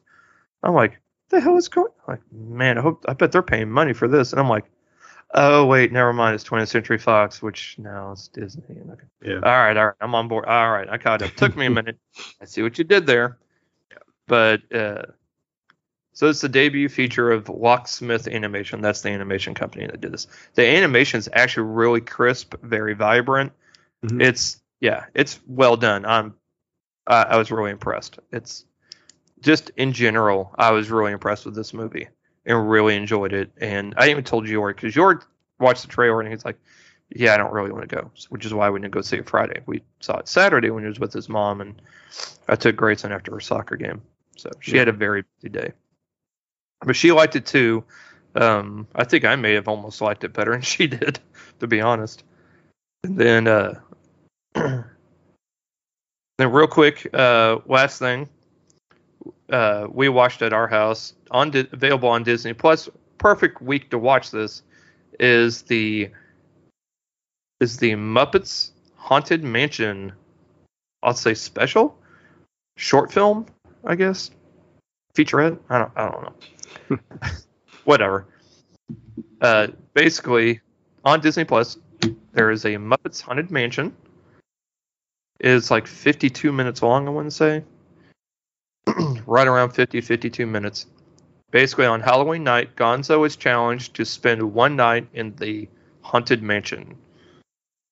I'm 0.64 0.74
like, 0.74 1.00
the 1.30 1.40
hell 1.40 1.58
is 1.58 1.68
going? 1.68 1.92
Like, 2.08 2.22
man, 2.32 2.78
I 2.78 2.82
hope 2.82 3.06
I 3.08 3.14
bet 3.14 3.32
they're 3.32 3.42
paying 3.42 3.70
money 3.70 3.94
for 3.94 4.08
this. 4.08 4.32
And 4.32 4.40
I'm 4.40 4.50
like, 4.50 4.66
oh 5.34 5.66
wait, 5.66 5.92
never 5.92 6.14
mind. 6.14 6.36
It's 6.36 6.44
20th 6.44 6.70
Century 6.70 6.98
Fox, 6.98 7.42
which 7.42 7.76
now 7.78 8.12
it's 8.14 8.28
Disney. 8.30 8.64
Okay. 8.70 9.04
Yeah. 9.22 9.36
All 9.36 9.42
right, 9.42 9.76
all 9.76 9.86
right, 9.88 9.96
I'm 10.02 10.16
on 10.16 10.28
board. 10.28 10.46
All 10.46 10.72
right, 10.72 10.88
I 10.90 10.98
caught 10.98 11.22
up. 11.22 11.32
Took 11.36 11.56
me 11.56 11.66
a 11.66 11.70
minute. 11.82 11.98
I 12.42 12.46
see 12.46 12.62
what 12.62 12.78
you 12.78 12.84
did 12.84 13.06
there. 13.06 13.38
But 14.28 14.74
uh, 14.74 15.04
so 16.14 16.28
it's 16.28 16.42
the 16.42 16.50
debut 16.50 16.90
feature 16.90 17.32
of 17.32 17.48
Locksmith 17.48 18.28
Animation. 18.28 18.82
That's 18.82 19.02
the 19.02 19.10
animation 19.10 19.54
company 19.54 19.86
that 19.86 20.02
did 20.02 20.12
this. 20.12 20.28
The 20.56 20.66
animation 20.66 21.20
is 21.20 21.30
actually 21.32 21.68
really 21.68 22.02
crisp, 22.02 22.56
very 22.64 22.94
vibrant. 22.94 23.54
Mhm. 24.04 24.22
It's 24.22 24.62
yeah, 24.80 25.06
it's 25.14 25.40
well 25.48 25.78
done. 25.78 26.06
I'm 26.06 26.36
I 27.06 27.38
was 27.38 27.52
really 27.52 27.72
impressed. 27.72 28.20
It's 28.34 28.66
just 29.42 29.72
in 29.78 29.94
general, 29.94 30.54
I 30.58 30.72
was 30.72 30.90
really 30.90 31.12
impressed 31.12 31.46
with 31.46 31.56
this 31.56 31.74
movie 31.74 32.08
and 32.46 32.70
really 32.70 32.96
enjoyed 32.96 33.34
it. 33.34 33.52
And 33.58 33.94
I 33.98 34.10
even 34.10 34.24
told 34.24 34.46
George 34.46 34.76
because 34.76 34.94
George 34.94 35.22
watched 35.60 35.84
the 35.84 35.88
trailer 35.88 36.22
and 36.22 36.30
he's 36.32 36.46
like, 36.46 36.58
"Yeah, 37.10 37.34
I 37.34 37.38
don't 37.38 37.54
really 37.54 37.72
want 37.72 37.88
to 37.90 37.96
go," 37.96 38.12
which 38.30 38.46
is 38.46 38.54
why 38.54 38.70
we 38.70 38.80
didn't 38.80 38.94
go 38.94 39.02
see 39.02 39.18
it 39.18 39.30
Friday. 39.30 39.62
We 39.66 39.84
saw 40.00 40.18
it 40.18 40.28
Saturday 40.28 40.70
when 40.70 40.84
he 40.84 40.90
was 40.90 41.00
with 41.00 41.14
his 41.14 41.30
mom, 41.30 41.62
and 41.62 41.82
I 42.48 42.56
took 42.56 42.76
Grayson 42.76 43.12
after 43.12 43.32
her 43.34 43.40
soccer 43.40 43.76
game. 43.76 44.02
So 44.38 44.52
she 44.60 44.74
Yeah. 44.74 44.80
had 44.80 44.88
a 44.88 44.94
very 44.94 45.24
busy 45.42 45.50
day, 45.50 45.72
but 46.86 46.96
she 46.96 47.12
liked 47.12 47.36
it 47.36 47.46
too. 47.46 47.84
Um, 48.36 48.88
I 48.96 49.04
think 49.04 49.26
I 49.26 49.36
may 49.36 49.54
have 49.54 49.68
almost 49.68 50.00
liked 50.02 50.24
it 50.24 50.34
better 50.34 50.52
than 50.54 50.62
she 50.62 50.88
did, 50.88 51.20
to 51.60 51.68
be 51.68 51.82
honest. 51.82 52.24
And 53.04 53.18
then, 53.18 53.48
uh, 53.48 53.80
then 54.54 54.84
real 56.40 56.68
quick, 56.68 57.08
uh, 57.14 57.60
last 57.66 58.00
thing, 58.00 58.30
uh, 59.50 59.88
we 59.92 60.10
watched 60.10 60.42
at 60.42 60.54
our 60.54 60.68
house 60.68 61.14
on 61.32 61.52
Di- 61.52 61.68
available 61.72 62.10
on 62.10 62.24
Disney 62.24 62.54
Plus. 62.54 62.90
Perfect 63.18 63.62
week 63.62 63.90
to 63.90 63.98
watch 63.98 64.32
this 64.32 64.64
is 65.20 65.64
the 65.64 66.10
is 67.60 67.78
the 67.78 67.92
Muppets 67.94 68.72
Haunted 68.96 69.44
Mansion. 69.44 70.14
I'll 71.02 71.14
say 71.14 71.34
special 71.34 71.98
short 72.76 73.12
film, 73.12 73.46
I 73.86 73.96
guess 73.96 74.32
featurette. 75.18 75.58
I 75.70 75.80
don't 75.80 75.92
I 75.96 76.10
don't 76.10 76.24
know. 76.90 77.00
Whatever. 77.86 78.28
Uh, 79.42 79.68
basically, 79.94 80.62
on 81.04 81.20
Disney 81.20 81.44
Plus, 81.44 81.78
there 82.34 82.52
is 82.52 82.66
a 82.66 82.76
Muppets 82.76 83.22
Haunted 83.22 83.50
Mansion. 83.50 83.96
It's 85.40 85.72
like 85.72 85.88
52 85.88 86.52
minutes 86.52 86.82
long, 86.82 87.08
I 87.08 87.12
want 87.12 87.28
to 87.28 87.32
say. 87.32 87.64
right 89.26 89.48
around 89.48 89.72
50, 89.72 90.02
52 90.02 90.46
minutes. 90.46 90.88
Basically, 91.52 91.86
on 91.86 92.02
Halloween 92.02 92.44
night, 92.44 92.76
Gonzo 92.76 93.26
is 93.26 93.36
challenged 93.36 93.96
to 93.96 94.06
spend 94.06 94.54
one 94.54 94.76
night 94.76 95.08
in 95.14 95.36
the 95.38 95.68
Haunted 96.02 96.44
Mansion. 96.44 96.98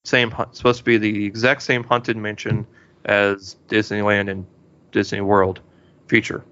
Same, 0.03 0.33
supposed 0.51 0.79
to 0.79 0.83
be 0.85 0.97
the 0.97 1.25
exact 1.25 1.63
same 1.63 1.83
Haunted 1.83 2.17
Mansion 2.17 2.67
as 3.05 3.55
Disneyland 3.67 4.29
and 4.29 4.45
Disney 4.91 5.21
World 5.21 5.61
feature. 6.07 6.43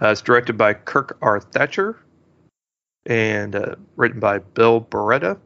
Uh, 0.00 0.08
it's 0.08 0.22
directed 0.22 0.58
by 0.58 0.74
Kirk 0.74 1.18
R. 1.22 1.40
Thatcher 1.40 1.98
and 3.06 3.54
uh, 3.54 3.74
written 3.96 4.20
by 4.20 4.38
Bill 4.38 4.80
Barretta. 4.80 5.38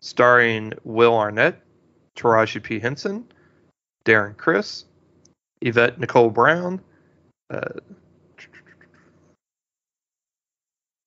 Starring 0.00 0.72
Will 0.84 1.16
Arnett, 1.16 1.60
Taraji 2.14 2.62
P. 2.62 2.78
Henson, 2.78 3.26
Darren 4.04 4.36
Criss, 4.36 4.84
Yvette 5.60 5.98
Nicole 5.98 6.30
Brown, 6.30 6.80
uh, 7.50 7.80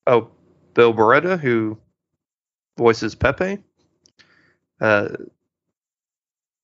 oh, 0.06 0.30
Bill 0.74 0.92
Barretta, 0.92 1.38
who 1.38 1.78
voices 2.76 3.14
Pepe, 3.14 3.58
uh, 4.80 5.08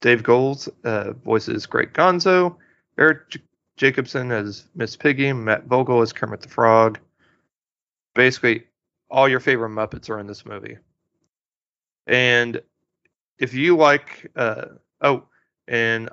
Dave 0.01 0.23
Goelz 0.23 0.69
uh, 0.85 1.13
voices 1.25 1.67
Great 1.67 1.93
Gonzo, 1.93 2.57
Eric 2.99 3.31
J- 3.31 3.43
Jacobson 3.77 4.31
as 4.33 4.65
Miss 4.75 4.97
Piggy, 4.97 5.33
Matt 5.33 5.65
Vogel 5.65 6.03
as 6.03 6.13
Kermit 6.13 6.41
the 6.41 6.49
Frog. 6.49 6.99
Basically, 8.15 8.65
all 9.11 9.29
your 9.29 9.41
favorite 9.41 9.71
Muppets 9.71 10.11
are 10.11 10.19
in 10.19 10.27
this 10.27 10.45
movie. 10.45 10.79
And 12.07 12.61
if 13.39 13.55
you 13.55 13.77
like, 13.77 14.31
uh, 14.37 14.67
oh, 15.01 15.25
and 15.69 16.11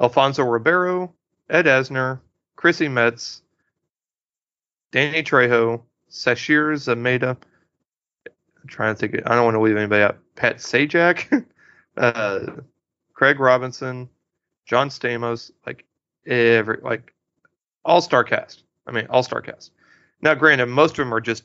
Alfonso 0.00 0.42
Ribeiro, 0.44 1.12
Ed 1.50 1.66
Asner, 1.66 2.20
Chrissy 2.56 2.88
Metz, 2.88 3.42
Danny 4.90 5.22
Trejo, 5.22 5.82
Sasheer 6.10 6.72
Zamata. 6.74 7.36
I'm 8.26 8.68
trying 8.68 8.94
to 8.94 8.98
think. 8.98 9.26
I 9.26 9.34
don't 9.34 9.44
want 9.44 9.54
to 9.56 9.60
leave 9.60 9.76
anybody 9.76 10.02
out. 10.02 10.18
Pat 10.36 10.56
Sajak, 10.56 11.44
uh, 11.96 12.40
Craig 13.14 13.40
Robinson, 13.40 14.08
John 14.66 14.88
Stamos, 14.88 15.50
like 15.66 15.84
every 16.26 16.78
like 16.82 17.12
all 17.84 18.00
star 18.00 18.24
cast. 18.24 18.64
I 18.86 18.92
mean, 18.92 19.06
all 19.10 19.22
star 19.22 19.40
cast. 19.40 19.72
Now, 20.20 20.34
granted, 20.34 20.66
most 20.66 20.92
of 20.92 20.96
them 20.98 21.12
are 21.12 21.20
just 21.20 21.44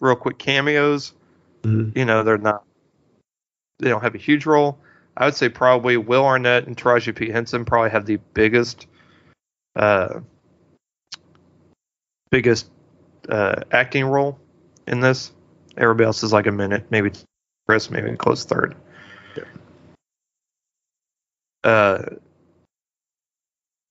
real 0.00 0.16
quick 0.16 0.38
cameos. 0.38 1.12
Mhm. 1.62 1.96
You 1.96 2.04
know, 2.04 2.22
they're 2.22 2.38
not. 2.38 2.64
They 3.78 3.88
don't 3.88 4.02
have 4.02 4.14
a 4.14 4.18
huge 4.18 4.46
role. 4.46 4.78
I 5.16 5.24
would 5.24 5.34
say 5.34 5.48
probably 5.48 5.96
Will 5.96 6.24
Arnett 6.24 6.66
and 6.66 6.76
Taraji 6.76 7.14
P 7.14 7.30
Henson 7.30 7.64
probably 7.64 7.90
have 7.90 8.06
the 8.06 8.18
biggest, 8.34 8.86
uh, 9.74 10.20
biggest 12.30 12.68
uh, 13.28 13.62
acting 13.70 14.04
role 14.04 14.38
in 14.86 15.00
this. 15.00 15.32
Everybody 15.76 16.06
else 16.06 16.22
is 16.22 16.32
like 16.32 16.46
a 16.46 16.52
minute, 16.52 16.86
maybe 16.90 17.12
Criss, 17.66 17.90
maybe 17.90 18.10
a 18.10 18.16
close 18.16 18.44
third. 18.44 18.74
Yeah. 19.36 19.44
Uh, 21.64 22.02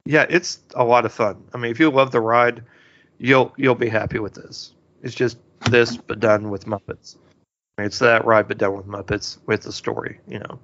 yeah, 0.05 0.25
it's 0.29 0.59
a 0.75 0.83
lot 0.83 1.05
of 1.05 1.11
fun. 1.11 1.43
I 1.53 1.57
mean, 1.57 1.71
if 1.71 1.79
you 1.79 1.89
love 1.89 2.11
the 2.11 2.21
ride, 2.21 2.63
you'll 3.17 3.51
you'll 3.57 3.75
be 3.75 3.89
happy 3.89 4.19
with 4.19 4.35
this. 4.35 4.73
It's 5.01 5.15
just 5.15 5.37
this, 5.69 5.97
but 5.97 6.19
done 6.19 6.49
with 6.49 6.65
Muppets. 6.65 7.17
I 7.77 7.81
mean, 7.81 7.87
it's 7.87 7.99
that 7.99 8.25
ride, 8.25 8.47
but 8.47 8.57
done 8.57 8.77
with 8.77 8.85
Muppets 8.85 9.39
with 9.47 9.63
the 9.63 9.71
story. 9.71 10.19
You 10.27 10.39
know, 10.39 10.59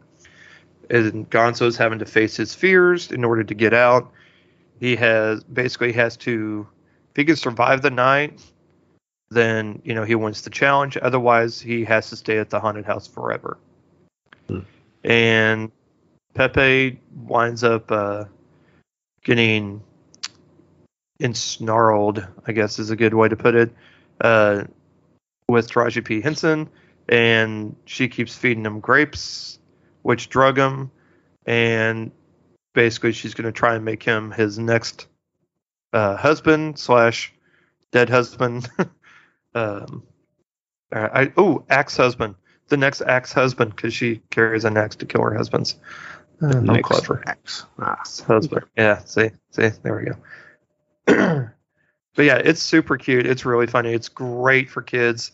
and 0.91 1.29
Gonzo's 1.29 1.77
having 1.77 1.99
to 1.99 2.05
face 2.05 2.35
his 2.35 2.53
fears 2.53 3.11
in 3.11 3.23
order 3.23 3.43
to 3.43 3.53
get 3.53 3.73
out. 3.73 4.11
He 4.79 4.95
has 4.97 5.43
basically 5.43 5.93
has 5.93 6.17
to, 6.17 6.67
if 7.11 7.15
he 7.15 7.25
can 7.25 7.35
survive 7.35 7.81
the 7.81 7.91
night, 7.91 8.41
then 9.29 9.81
you 9.85 9.93
know 9.93 10.03
he 10.03 10.15
wins 10.15 10.41
the 10.41 10.49
challenge. 10.49 10.97
Otherwise, 11.01 11.61
he 11.61 11.85
has 11.85 12.09
to 12.09 12.15
stay 12.15 12.37
at 12.37 12.49
the 12.49 12.59
haunted 12.59 12.85
house 12.85 13.07
forever. 13.07 13.57
Hmm. 14.47 14.59
And 15.03 15.71
Pepe 16.33 16.99
winds 17.25 17.63
up 17.63 17.91
uh, 17.91 18.25
getting 19.23 19.81
ensnarled, 21.19 22.27
I 22.45 22.51
guess 22.51 22.79
is 22.79 22.89
a 22.89 22.95
good 22.95 23.13
way 23.13 23.29
to 23.29 23.35
put 23.35 23.55
it, 23.55 23.71
uh, 24.19 24.65
with 25.47 25.69
Taraji 25.69 26.03
P. 26.03 26.21
Henson, 26.21 26.69
and 27.07 27.75
she 27.85 28.07
keeps 28.07 28.35
feeding 28.35 28.65
him 28.65 28.79
grapes, 28.79 29.59
which 30.01 30.29
drug 30.29 30.57
him, 30.57 30.91
and 31.45 32.11
basically 32.73 33.11
she's 33.11 33.33
going 33.33 33.45
to 33.45 33.51
try 33.51 33.75
and 33.75 33.85
make 33.85 34.03
him 34.03 34.31
his 34.31 34.57
next 34.57 35.07
uh, 35.93 36.15
husband 36.15 36.79
slash 36.79 37.33
dead 37.91 38.09
husband. 38.09 38.69
um, 39.55 40.03
I 40.93 41.31
oh 41.37 41.63
axe 41.69 41.95
husband, 41.95 42.35
the 42.67 42.77
next 42.77 43.01
axe 43.01 43.31
husband 43.31 43.75
because 43.75 43.93
she 43.93 44.21
carries 44.29 44.65
an 44.65 44.77
axe 44.77 44.95
to 44.97 45.05
kill 45.05 45.21
her 45.21 45.33
husbands. 45.33 45.75
Uh, 46.41 46.57
I'm 46.57 46.81
clever 46.81 47.23
X. 47.27 47.65
Ah, 47.79 48.01
husband. 48.25 48.65
Yeah, 48.75 48.99
see, 49.05 49.29
see, 49.51 49.69
there 49.83 49.95
we 49.95 50.05
go. 50.05 51.49
but 52.15 52.25
yeah, 52.25 52.37
it's 52.37 52.61
super 52.61 52.97
cute. 52.97 53.27
It's 53.27 53.45
really 53.45 53.67
funny. 53.67 53.93
It's 53.93 54.09
great 54.09 54.69
for 54.69 54.81
kids 54.81 55.31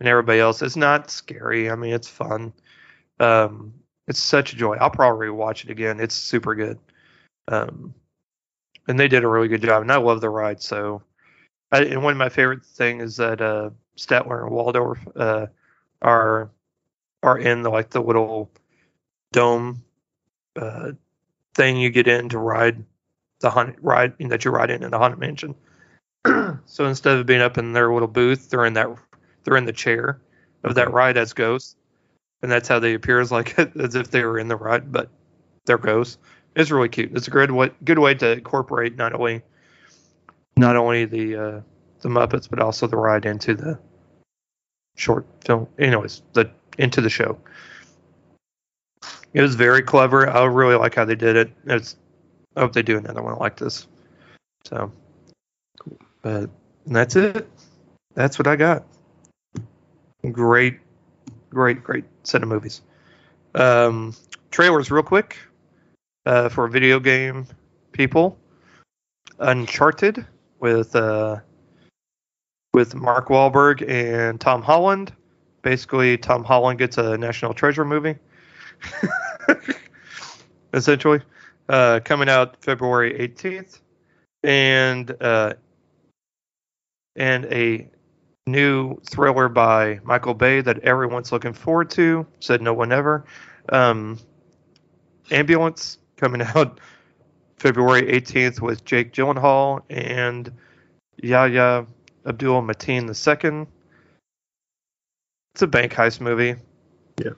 and 0.00 0.08
everybody 0.08 0.40
else. 0.40 0.60
It's 0.62 0.76
not 0.76 1.10
scary. 1.10 1.70
I 1.70 1.76
mean, 1.76 1.92
it's 1.92 2.08
fun. 2.08 2.52
Um, 3.20 3.74
it's 4.08 4.20
such 4.20 4.54
a 4.54 4.56
joy. 4.56 4.76
I'll 4.76 4.90
probably 4.90 5.30
watch 5.30 5.64
it 5.64 5.70
again. 5.70 6.00
It's 6.00 6.14
super 6.14 6.54
good. 6.54 6.78
Um, 7.46 7.94
and 8.88 8.98
they 8.98 9.06
did 9.06 9.22
a 9.22 9.28
really 9.28 9.48
good 9.48 9.62
job, 9.62 9.82
and 9.82 9.92
I 9.92 9.98
love 9.98 10.22
the 10.22 10.30
ride. 10.30 10.62
So, 10.62 11.02
I, 11.70 11.82
and 11.82 12.02
one 12.02 12.12
of 12.12 12.18
my 12.18 12.30
favorite 12.30 12.64
things 12.64 13.02
is 13.02 13.16
that 13.16 13.40
uh, 13.42 13.70
Statler 13.98 14.42
and 14.42 14.50
Waldorf 14.50 14.98
uh, 15.14 15.46
are 16.00 16.50
are 17.22 17.38
in 17.38 17.62
the 17.62 17.70
like 17.70 17.90
the 17.90 18.00
little 18.00 18.50
dome 19.32 19.82
uh, 20.56 20.92
thing 21.54 21.76
you 21.76 21.90
get 21.90 22.08
in 22.08 22.30
to 22.30 22.38
ride 22.38 22.82
the 23.40 23.50
haunted 23.50 23.76
ride 23.82 24.14
that 24.18 24.44
you 24.44 24.50
ride 24.50 24.70
in 24.70 24.82
in 24.82 24.90
the 24.90 24.98
haunted 24.98 25.20
mansion. 25.20 25.54
so 26.64 26.86
instead 26.86 27.18
of 27.18 27.26
being 27.26 27.42
up 27.42 27.58
in 27.58 27.74
their 27.74 27.92
little 27.92 28.08
booth, 28.08 28.48
they're 28.48 28.64
in 28.64 28.72
that 28.72 28.88
they're 29.44 29.56
in 29.58 29.66
the 29.66 29.72
chair 29.72 30.20
of 30.64 30.74
that 30.76 30.92
ride 30.92 31.18
as 31.18 31.34
ghosts, 31.34 31.76
and 32.42 32.50
that's 32.50 32.68
how 32.68 32.78
they 32.78 32.94
appear 32.94 33.20
as 33.20 33.32
like 33.32 33.58
as 33.76 33.94
if 33.94 34.10
they 34.10 34.24
were 34.24 34.38
in 34.38 34.48
the 34.48 34.56
ride, 34.56 34.92
but 34.92 35.08
they're 35.66 35.78
ghosts. 35.78 36.18
It's 36.56 36.70
really 36.70 36.88
cute. 36.88 37.12
It's 37.14 37.28
a 37.28 37.30
good 37.30 37.50
way 37.50 37.70
good 37.84 37.98
way 37.98 38.14
to 38.14 38.32
incorporate 38.32 38.96
not 38.96 39.12
only 39.12 39.42
not 40.56 40.76
only 40.76 41.04
the 41.04 41.36
uh, 41.36 41.60
the 42.00 42.08
Muppets 42.08 42.48
but 42.48 42.58
also 42.58 42.86
the 42.86 42.96
ride 42.96 43.26
into 43.26 43.54
the 43.54 43.78
short 44.96 45.26
film. 45.44 45.68
Anyways, 45.78 46.22
the 46.32 46.50
into 46.78 47.00
the 47.00 47.10
show. 47.10 47.38
It 49.34 49.42
was 49.42 49.54
very 49.54 49.82
clever. 49.82 50.28
I 50.28 50.44
really 50.44 50.74
like 50.74 50.94
how 50.94 51.04
they 51.04 51.14
did 51.14 51.36
it. 51.36 51.52
It's 51.66 51.96
I 52.56 52.60
hope 52.60 52.72
they 52.72 52.82
do 52.82 52.98
another 52.98 53.22
one 53.22 53.38
like 53.38 53.56
this. 53.56 53.86
So, 54.64 54.90
but 56.22 56.50
that's 56.86 57.14
it. 57.14 57.48
That's 58.14 58.38
what 58.38 58.48
I 58.48 58.56
got. 58.56 58.84
Great, 60.32 60.80
great, 61.50 61.82
great 61.82 62.04
set 62.22 62.42
of 62.42 62.48
movies. 62.48 62.82
Um, 63.54 64.14
trailers, 64.50 64.90
real 64.90 65.02
quick. 65.02 65.36
uh, 66.28 66.48
for 66.48 66.68
video 66.68 67.00
game 67.00 67.46
people. 67.92 68.38
Uncharted 69.40 70.26
with 70.60 70.94
uh, 70.94 71.38
with 72.74 72.94
Mark 72.94 73.28
Wahlberg 73.28 73.88
and 73.88 74.40
Tom 74.40 74.62
Holland. 74.62 75.12
Basically, 75.62 76.18
Tom 76.18 76.44
Holland 76.44 76.78
gets 76.78 76.98
a 76.98 77.16
National 77.16 77.54
Treasure 77.54 77.84
movie. 77.84 78.16
Essentially, 80.74 81.20
uh, 81.68 82.00
coming 82.04 82.28
out 82.28 82.62
February 82.62 83.14
18th, 83.14 83.80
and 84.42 85.16
uh, 85.20 85.54
and 87.16 87.44
a 87.46 87.88
new 88.50 88.98
thriller 89.10 89.48
by 89.48 90.00
Michael 90.04 90.34
Bay 90.34 90.60
that 90.60 90.78
everyone's 90.80 91.32
looking 91.32 91.52
forward 91.52 91.90
to. 91.90 92.26
Said 92.40 92.62
no 92.62 92.72
one 92.74 92.92
ever. 92.92 93.24
Um, 93.70 94.18
Ambulance 95.30 95.98
coming 96.16 96.42
out 96.54 96.80
February 97.58 98.02
18th 98.02 98.60
with 98.60 98.84
Jake 98.84 99.12
Gyllenhaal 99.12 99.82
and 99.90 100.52
Yahya 101.22 101.86
Abdul 102.26 102.62
Mateen 102.62 103.04
II. 103.08 103.66
It's 105.54 105.62
a 105.62 105.66
bank 105.66 105.92
heist 105.92 106.20
movie. 106.20 106.54
Yeah. 107.20 107.30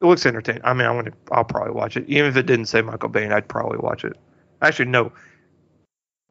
It 0.00 0.06
looks 0.06 0.26
entertaining. 0.26 0.62
I 0.64 0.72
mean, 0.74 0.86
I'm 0.86 0.96
gonna, 0.96 1.12
I'll 1.30 1.44
probably 1.44 1.72
watch 1.72 1.96
it. 1.96 2.04
Even 2.08 2.26
if 2.30 2.36
it 2.36 2.46
didn't 2.46 2.66
say 2.66 2.82
Michael 2.82 3.08
Bay, 3.08 3.28
I'd 3.28 3.48
probably 3.48 3.78
watch 3.78 4.04
it. 4.04 4.16
Actually, 4.60 4.86
no. 4.86 5.12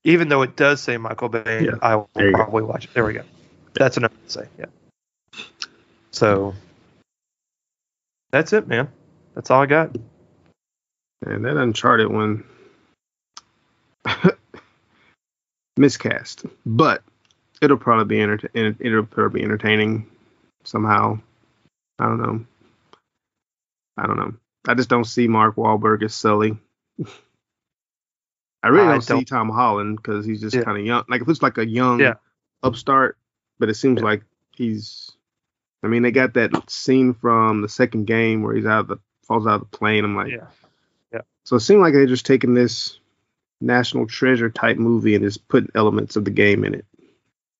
Even 0.03 0.29
though 0.29 0.41
it 0.41 0.55
does 0.55 0.81
say 0.81 0.97
Michael 0.97 1.29
Bay, 1.29 1.65
Yeah. 1.65 1.71
I 1.81 1.95
will 1.95 2.09
you 2.17 2.31
go. 2.31 2.37
probably 2.37 2.63
watch 2.63 2.85
it. 2.85 2.93
There 2.93 3.05
we 3.05 3.13
go. 3.13 3.23
That's 3.73 3.97
enough 3.97 4.11
to 4.11 4.31
say. 4.31 4.47
Yeah. 4.59 4.65
So 6.11 6.53
that's 8.31 8.53
it, 8.53 8.67
man. 8.67 8.89
That's 9.35 9.49
all 9.49 9.61
I 9.61 9.65
got. 9.65 9.95
And 11.25 11.45
that 11.45 11.57
Uncharted 11.57 12.11
one 12.11 12.43
miscast, 15.77 16.45
but 16.65 17.03
it'll 17.61 17.77
probably 17.77 18.15
be 18.17 18.21
enter- 18.21 18.49
it'll 18.53 19.05
probably 19.05 19.39
be 19.41 19.45
entertaining 19.45 20.07
somehow. 20.63 21.19
I 21.99 22.05
don't 22.05 22.21
know. 22.21 22.45
I 23.97 24.07
don't 24.07 24.17
know. 24.17 24.33
I 24.67 24.73
just 24.73 24.89
don't 24.89 25.03
see 25.05 25.27
Mark 25.27 25.55
Wahlberg 25.55 26.03
as 26.03 26.13
Sully. 26.15 26.57
I 28.63 28.67
really 28.67 28.87
I 28.87 28.91
don't, 28.93 29.01
see 29.01 29.13
don't- 29.13 29.27
Tom 29.27 29.49
Holland 29.49 29.97
because 29.97 30.25
he's 30.25 30.41
just 30.41 30.55
Yeah. 30.55 30.63
kind 30.63 30.77
of 30.79 30.85
young. 30.85 31.03
Like 31.07 31.21
if 31.21 31.29
it's 31.29 31.41
like 31.41 31.57
a 31.57 31.67
young 31.67 31.99
Yeah. 31.99 32.15
upstart, 32.63 33.17
but 33.61 33.69
it 33.69 33.75
seems 33.75 33.99
Yeah. 34.01 34.05
like 34.05 34.23
he's. 34.57 35.11
I 35.83 35.87
mean, 35.87 36.01
they 36.03 36.11
got 36.11 36.33
that 36.33 36.51
scene 36.69 37.13
from 37.13 37.61
the 37.61 37.69
second 37.69 38.05
game 38.05 38.43
where 38.43 38.53
he's 38.55 38.65
out 38.65 38.81
of 38.81 38.87
the 38.87 38.97
falls 39.23 39.47
out 39.47 39.55
of 39.55 39.59
the 39.71 39.77
plane. 39.77 40.03
I'm 40.03 40.15
like, 40.15 40.31
Yeah. 40.31 40.47
yeah. 41.13 41.21
so 41.45 41.55
it 41.55 41.61
seemed 41.61 41.79
like 41.81 41.93
they're 41.93 42.05
just 42.05 42.25
taking 42.25 42.53
this 42.53 42.99
national 43.61 44.07
treasure 44.07 44.49
type 44.49 44.77
movie 44.77 45.15
and 45.15 45.23
just 45.23 45.47
putting 45.47 45.69
elements 45.75 46.15
of 46.15 46.25
the 46.25 46.31
game 46.31 46.63
in 46.65 46.73
it. 46.75 46.85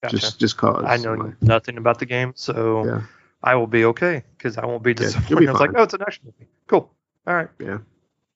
Gotcha. 0.03 0.17
Just 0.17 0.39
just 0.39 0.57
cause. 0.57 0.83
I 0.85 0.97
know 0.97 1.13
like, 1.13 1.41
nothing 1.41 1.77
about 1.77 1.99
the 1.99 2.05
game, 2.07 2.33
so 2.35 2.85
Yeah. 2.85 3.01
I 3.43 3.55
will 3.55 3.67
be 3.67 3.85
okay 3.85 4.23
because 4.37 4.57
I 4.57 4.65
won't 4.65 4.83
be 4.83 4.91
Yeah, 4.91 4.95
disappointed. 4.95 5.39
be 5.39 5.47
I 5.47 5.51
was 5.51 5.61
like, 5.61 5.71
oh, 5.75 5.83
it's 5.83 5.93
an 5.93 6.01
action 6.01 6.23
movie. 6.25 6.49
Cool. 6.67 6.91
All 7.27 7.35
right. 7.35 7.49
Yeah. 7.59 7.77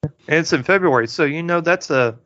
And 0.03 0.39
it's 0.39 0.53
in 0.53 0.61
February, 0.63 1.07
so 1.07 1.23
you 1.25 1.41
know 1.43 1.61
that's 1.61 1.89
a. 1.91 2.17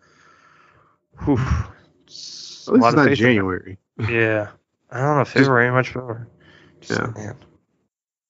Whew, 1.26 1.38
At 1.38 1.70
it's 2.06 2.68
least 2.70 2.86
it's 2.88 2.96
not 2.96 3.12
January. 3.14 3.78
Yeah. 4.10 4.50
I 4.92 5.00
don't 5.02 5.18
know. 5.18 5.26
February 5.26 5.72
much 5.72 5.94
better. 5.94 6.28
Just, 6.82 7.00
Yeah. 7.00 7.08
Man. 7.16 7.36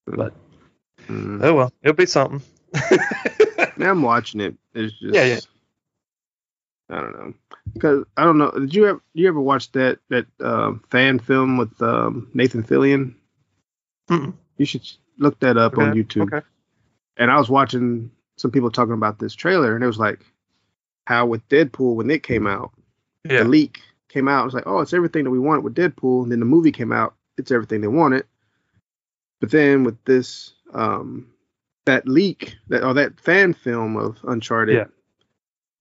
But 0.06 0.34
Mm. 1.07 1.44
oh 1.44 1.53
well, 1.56 1.73
it'll 1.81 1.95
be 1.95 2.06
something. 2.06 2.41
Now 3.77 3.91
I'm 3.91 4.02
watching 4.02 4.41
it. 4.41 4.56
It's 4.73 4.94
just. 4.99 5.14
Yeah, 5.15 5.23
yeah. 5.23 5.40
I 6.90 7.02
don't 7.02 7.14
know. 7.14 7.34
Because 7.73 8.06
I 8.18 8.23
don't 8.26 8.38
know. 8.38 8.52
Did 8.52 8.76
you 8.76 8.88
ever 8.88 9.02
you 9.14 9.27
ever 9.30 9.40
watch 9.40 9.72
that 9.73 9.99
that 10.10 10.26
um, 10.41 10.84
fan 10.90 11.19
film 11.19 11.57
with 11.57 11.81
um, 11.81 12.30
Nathan 12.34 12.64
Fillion? 12.64 13.14
Mm-mm. 14.10 14.34
You 14.57 14.65
should 14.65 14.86
look 15.18 15.40
that 15.40 15.56
up 15.57 15.77
on 15.77 15.94
YouTube. 15.94 16.34
Okay. 16.34 16.45
and 17.18 17.31
I 17.31 17.38
was 17.38 17.49
watching 17.49 18.11
some 18.38 18.52
people 18.52 18.72
talking 18.72 18.94
about 18.94 19.19
this 19.19 19.34
trailer, 19.36 19.76
and 19.76 19.84
it 19.84 19.88
was 19.88 19.99
like 19.99 20.26
how 21.07 21.26
with 21.26 21.48
Deadpool 21.48 21.95
when 21.95 22.10
it 22.11 22.23
came 22.23 22.48
out, 22.48 22.72
Yeah. 23.23 23.44
the 23.44 23.49
leak 23.49 23.80
came 24.10 24.27
out. 24.27 24.41
It 24.41 24.45
was 24.45 24.53
like, 24.53 24.68
oh, 24.68 24.80
it's 24.80 24.94
everything 24.94 25.23
that 25.23 25.30
we 25.31 25.40
wanted 25.40 25.64
with 25.64 25.76
Deadpool, 25.76 26.23
and 26.23 26.31
then 26.31 26.40
the 26.40 26.45
movie 26.45 26.72
came 26.72 26.91
out, 26.91 27.15
it's 27.38 27.52
everything 27.52 27.81
they 27.81 27.88
wanted. 27.88 28.26
But 29.40 29.52
then 29.52 29.84
with 29.84 30.03
this, 30.06 30.53
um, 30.73 31.27
that 31.86 32.07
leak 32.07 32.56
that 32.68 32.84
or 32.84 32.94
that 32.95 33.19
fan 33.19 33.53
film 33.53 33.95
of 33.95 34.18
Uncharted, 34.23 34.76
Yeah. 34.76 34.86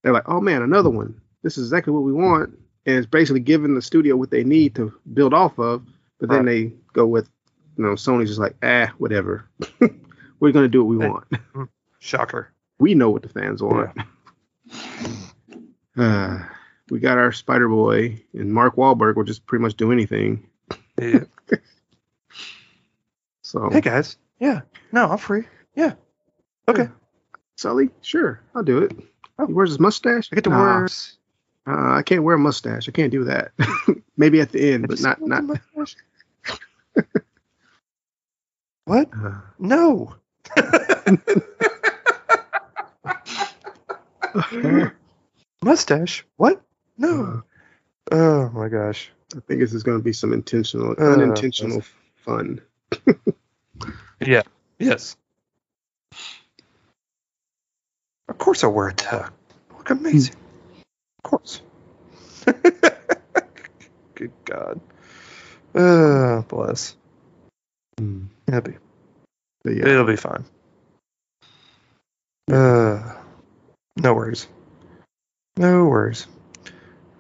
they're 0.03 0.13
like, 0.13 0.29
oh 0.29 0.41
man, 0.41 0.63
another 0.63 0.91
one. 0.91 1.21
This 1.43 1.59
is 1.59 1.67
exactly 1.67 1.93
what 1.93 2.03
we 2.05 2.13
want, 2.13 2.51
and 2.87 2.97
it's 2.97 3.07
basically 3.07 3.41
giving 3.41 3.75
the 3.75 3.83
studio 3.83 4.17
what 4.17 4.31
they 4.31 4.45
need 4.45 4.75
to 4.77 4.93
build 5.13 5.35
off 5.35 5.59
of. 5.59 5.85
But 6.21 6.31
then 6.31 6.47
they 6.47 6.73
go 6.93 7.07
with, 7.07 7.29
you 7.77 7.85
know, 7.85 7.93
Sony's 7.93 8.29
just 8.29 8.41
like, 8.41 8.57
ah, 8.63 8.93
whatever. 8.99 9.49
We're 10.41 10.53
gonna 10.53 10.69
do 10.69 10.85
what 10.85 10.91
we 10.91 11.07
want. 11.09 11.25
Shocker. 12.01 12.51
We 12.79 12.95
know 12.95 13.11
what 13.11 13.23
the 13.23 13.29
fans 13.29 13.63
want. 13.63 13.91
Uh, 15.97 16.39
we 16.91 17.01
got 17.01 17.19
our 17.19 17.33
Spider 17.33 17.69
Boy, 17.69 18.23
and 18.35 18.53
Mark 18.53 18.77
Wahlberg 18.77 19.17
will 19.17 19.25
just 19.25 19.47
pretty 19.47 19.63
much 19.63 19.75
do 19.77 19.93
anything. 19.93 20.49
Yeah. 21.01 21.21
So, 23.43 23.71
hey 23.71 23.81
guys. 23.81 24.19
Yeah. 24.41 24.61
No, 24.93 25.09
I'm 25.11 25.17
free. 25.17 25.45
Yeah. 25.75 25.95
Okay. 26.69 26.87
Sully, 27.57 27.89
sure, 28.03 28.43
I'll 28.55 28.63
do 28.63 28.77
it. 28.83 28.93
Oh. 29.39 29.47
He 29.47 29.55
wears 29.55 29.71
his 29.71 29.81
mustache. 29.81 30.29
I 30.31 30.35
get 30.35 30.45
to 30.45 30.51
Nah, 30.51 30.81
wear. 30.81 30.89
Uh, 31.67 31.95
I 31.97 32.03
can't 32.03 32.23
wear 32.25 32.35
a 32.35 32.39
mustache. 32.39 32.91
I 32.91 32.93
can't 32.93 33.11
do 33.11 33.25
that. 33.25 33.53
Maybe 34.19 34.43
at 34.43 34.53
the 34.53 34.71
end, 34.73 34.87
but 34.87 35.01
not 35.01 35.23
not. 35.23 35.45
what? 38.85 39.09
Uh, 39.15 39.41
No. 39.59 40.15
Mustache? 45.63 46.25
What? 46.37 46.63
No. 46.99 47.43
uh, 48.11 48.15
Oh 48.15 48.51
my 48.51 48.69
gosh. 48.69 49.11
I 49.37 49.41
think 49.41 49.61
this 49.61 49.75
is 49.75 49.83
going 49.83 49.99
to 49.99 50.05
be 50.05 50.13
some 50.13 50.33
intentional, 50.33 50.93
Uh, 50.99 51.13
unintentional 51.13 51.83
fun. 52.17 52.61
Yeah. 54.21 54.43
Yes. 54.81 55.17
Of 58.29 58.37
course 58.39 58.65
I 58.65 58.67
wear 58.67 58.89
a 58.89 58.95
tux. 58.95 59.31
Look 59.77 59.91
amazing. 59.91 60.35
Of 61.19 61.31
course. 61.31 61.63
Good 64.15 64.33
God. 64.45 64.81
Uh, 65.75 66.43
bless. 66.43 66.97
It'll 67.99 68.61
be, 68.61 68.77
But 69.63 69.77
yeah, 69.77 69.87
it'll 69.87 70.05
be 70.05 70.17
fine. 70.17 70.45
Uh, 72.51 73.15
no 73.97 74.15
worries. 74.15 74.49
No 75.57 75.85
worries. 75.85 76.27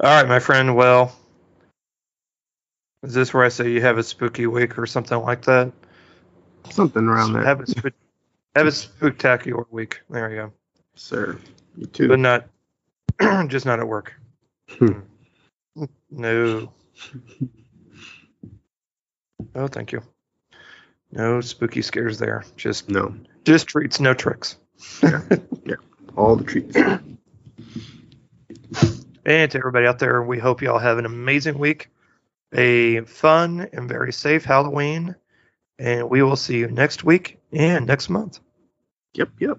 All 0.00 0.10
right, 0.22 0.28
my 0.28 0.38
friend. 0.38 0.76
Well, 0.76 1.14
is 3.02 3.14
this 3.14 3.34
where 3.34 3.44
I 3.44 3.48
say 3.48 3.70
you 3.70 3.80
have 3.80 3.98
a 3.98 4.02
spooky 4.02 4.46
week 4.46 4.78
or 4.78 4.86
something 4.86 5.18
like 5.20 5.42
that? 5.42 5.72
something 6.70 7.04
around 7.06 7.32
that, 7.32 7.46
Have 7.46 7.60
a 7.60 7.66
spook- 7.66 7.94
have 8.54 8.66
a 8.66 8.72
spectacular 8.72 9.64
week. 9.70 10.00
There 10.10 10.28
you 10.30 10.36
go. 10.36 10.52
sir. 10.96 11.38
You 11.76 11.86
too. 11.86 12.08
But 12.08 12.18
not 12.18 12.46
just 13.48 13.64
not 13.64 13.78
at 13.80 13.88
work. 13.88 14.12
Hmm. 14.70 15.00
No. 16.10 16.72
Oh, 19.54 19.68
thank 19.68 19.92
you. 19.92 20.02
No 21.12 21.40
spooky 21.40 21.80
scares 21.82 22.18
there. 22.18 22.44
Just 22.56 22.90
no, 22.90 23.14
just 23.44 23.66
treats, 23.68 23.98
no 24.00 24.12
tricks. 24.14 24.56
Yeah. 25.02 25.22
yeah. 25.64 25.76
All 26.16 26.36
the 26.36 26.44
treats. 26.44 26.76
And 29.28 29.50
to 29.50 29.58
everybody 29.58 29.86
out 29.86 29.98
there, 29.98 30.22
we 30.22 30.38
hope 30.38 30.62
y'all 30.62 30.78
have 30.78 30.96
an 30.96 31.04
amazing 31.04 31.58
week, 31.58 31.90
a 32.54 33.02
fun 33.02 33.68
and 33.74 33.86
very 33.86 34.10
safe 34.10 34.42
Halloween, 34.42 35.16
and 35.78 36.08
we 36.08 36.22
will 36.22 36.34
see 36.34 36.56
you 36.56 36.68
next 36.68 37.04
week 37.04 37.38
and 37.52 37.86
next 37.86 38.08
month. 38.08 38.40
Yep, 39.12 39.28
yep. 39.38 39.58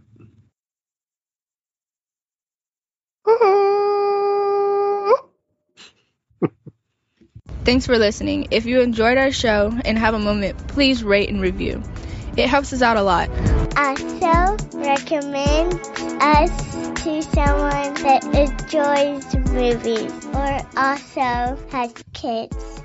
Thanks 7.64 7.86
for 7.86 8.00
listening. 8.00 8.48
If 8.50 8.66
you 8.66 8.82
enjoyed 8.82 9.20
our 9.20 9.32
show 9.32 9.72
and 9.86 10.00
have 10.00 10.16
a 10.16 10.20
moment, 10.20 10.58
please 10.70 11.04
rate 11.04 11.30
and 11.30 11.40
review. 11.40 11.84
It 12.40 12.48
helps 12.48 12.72
us 12.72 12.82
out 12.82 12.96
a 12.96 13.02
lot. 13.02 13.30
Also, 13.76 14.56
recommend 14.78 15.74
us 16.22 16.74
to 17.04 17.22
someone 17.22 17.94
that 17.96 18.24
enjoys 18.34 19.52
movies 19.52 20.26
or 20.34 20.60
also 20.78 21.60
has 21.70 21.94
kids. 22.14 22.82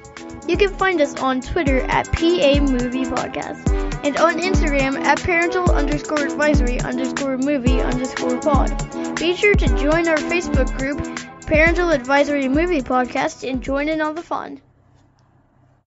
You 0.49 0.57
can 0.57 0.75
find 0.75 1.01
us 1.01 1.15
on 1.21 1.41
Twitter 1.41 1.83
at 1.83 2.07
PA 2.13 2.61
Movie 2.63 3.05
Podcast 3.05 3.73
and 4.05 4.17
on 4.17 4.41
Instagram 4.41 4.97
at 4.97 5.23
parental 5.23 5.71
underscore 5.71 6.25
advisory 6.27 6.81
underscore 6.81 7.39
movie 7.39 7.81
underscore 7.81 8.41
pod. 8.41 8.71
Be 9.15 9.37
sure 9.37 9.55
to 9.55 9.67
join 9.79 10.09
our 10.09 10.17
Facebook 10.17 10.77
group, 10.77 10.99
Parental 11.47 11.91
Advisory 11.91 12.49
Movie 12.49 12.83
Podcast, 12.83 13.49
and 13.49 13.63
join 13.63 13.89
in 13.89 14.01
on 14.01 14.17
the 14.17 14.23
fun. 14.23 14.61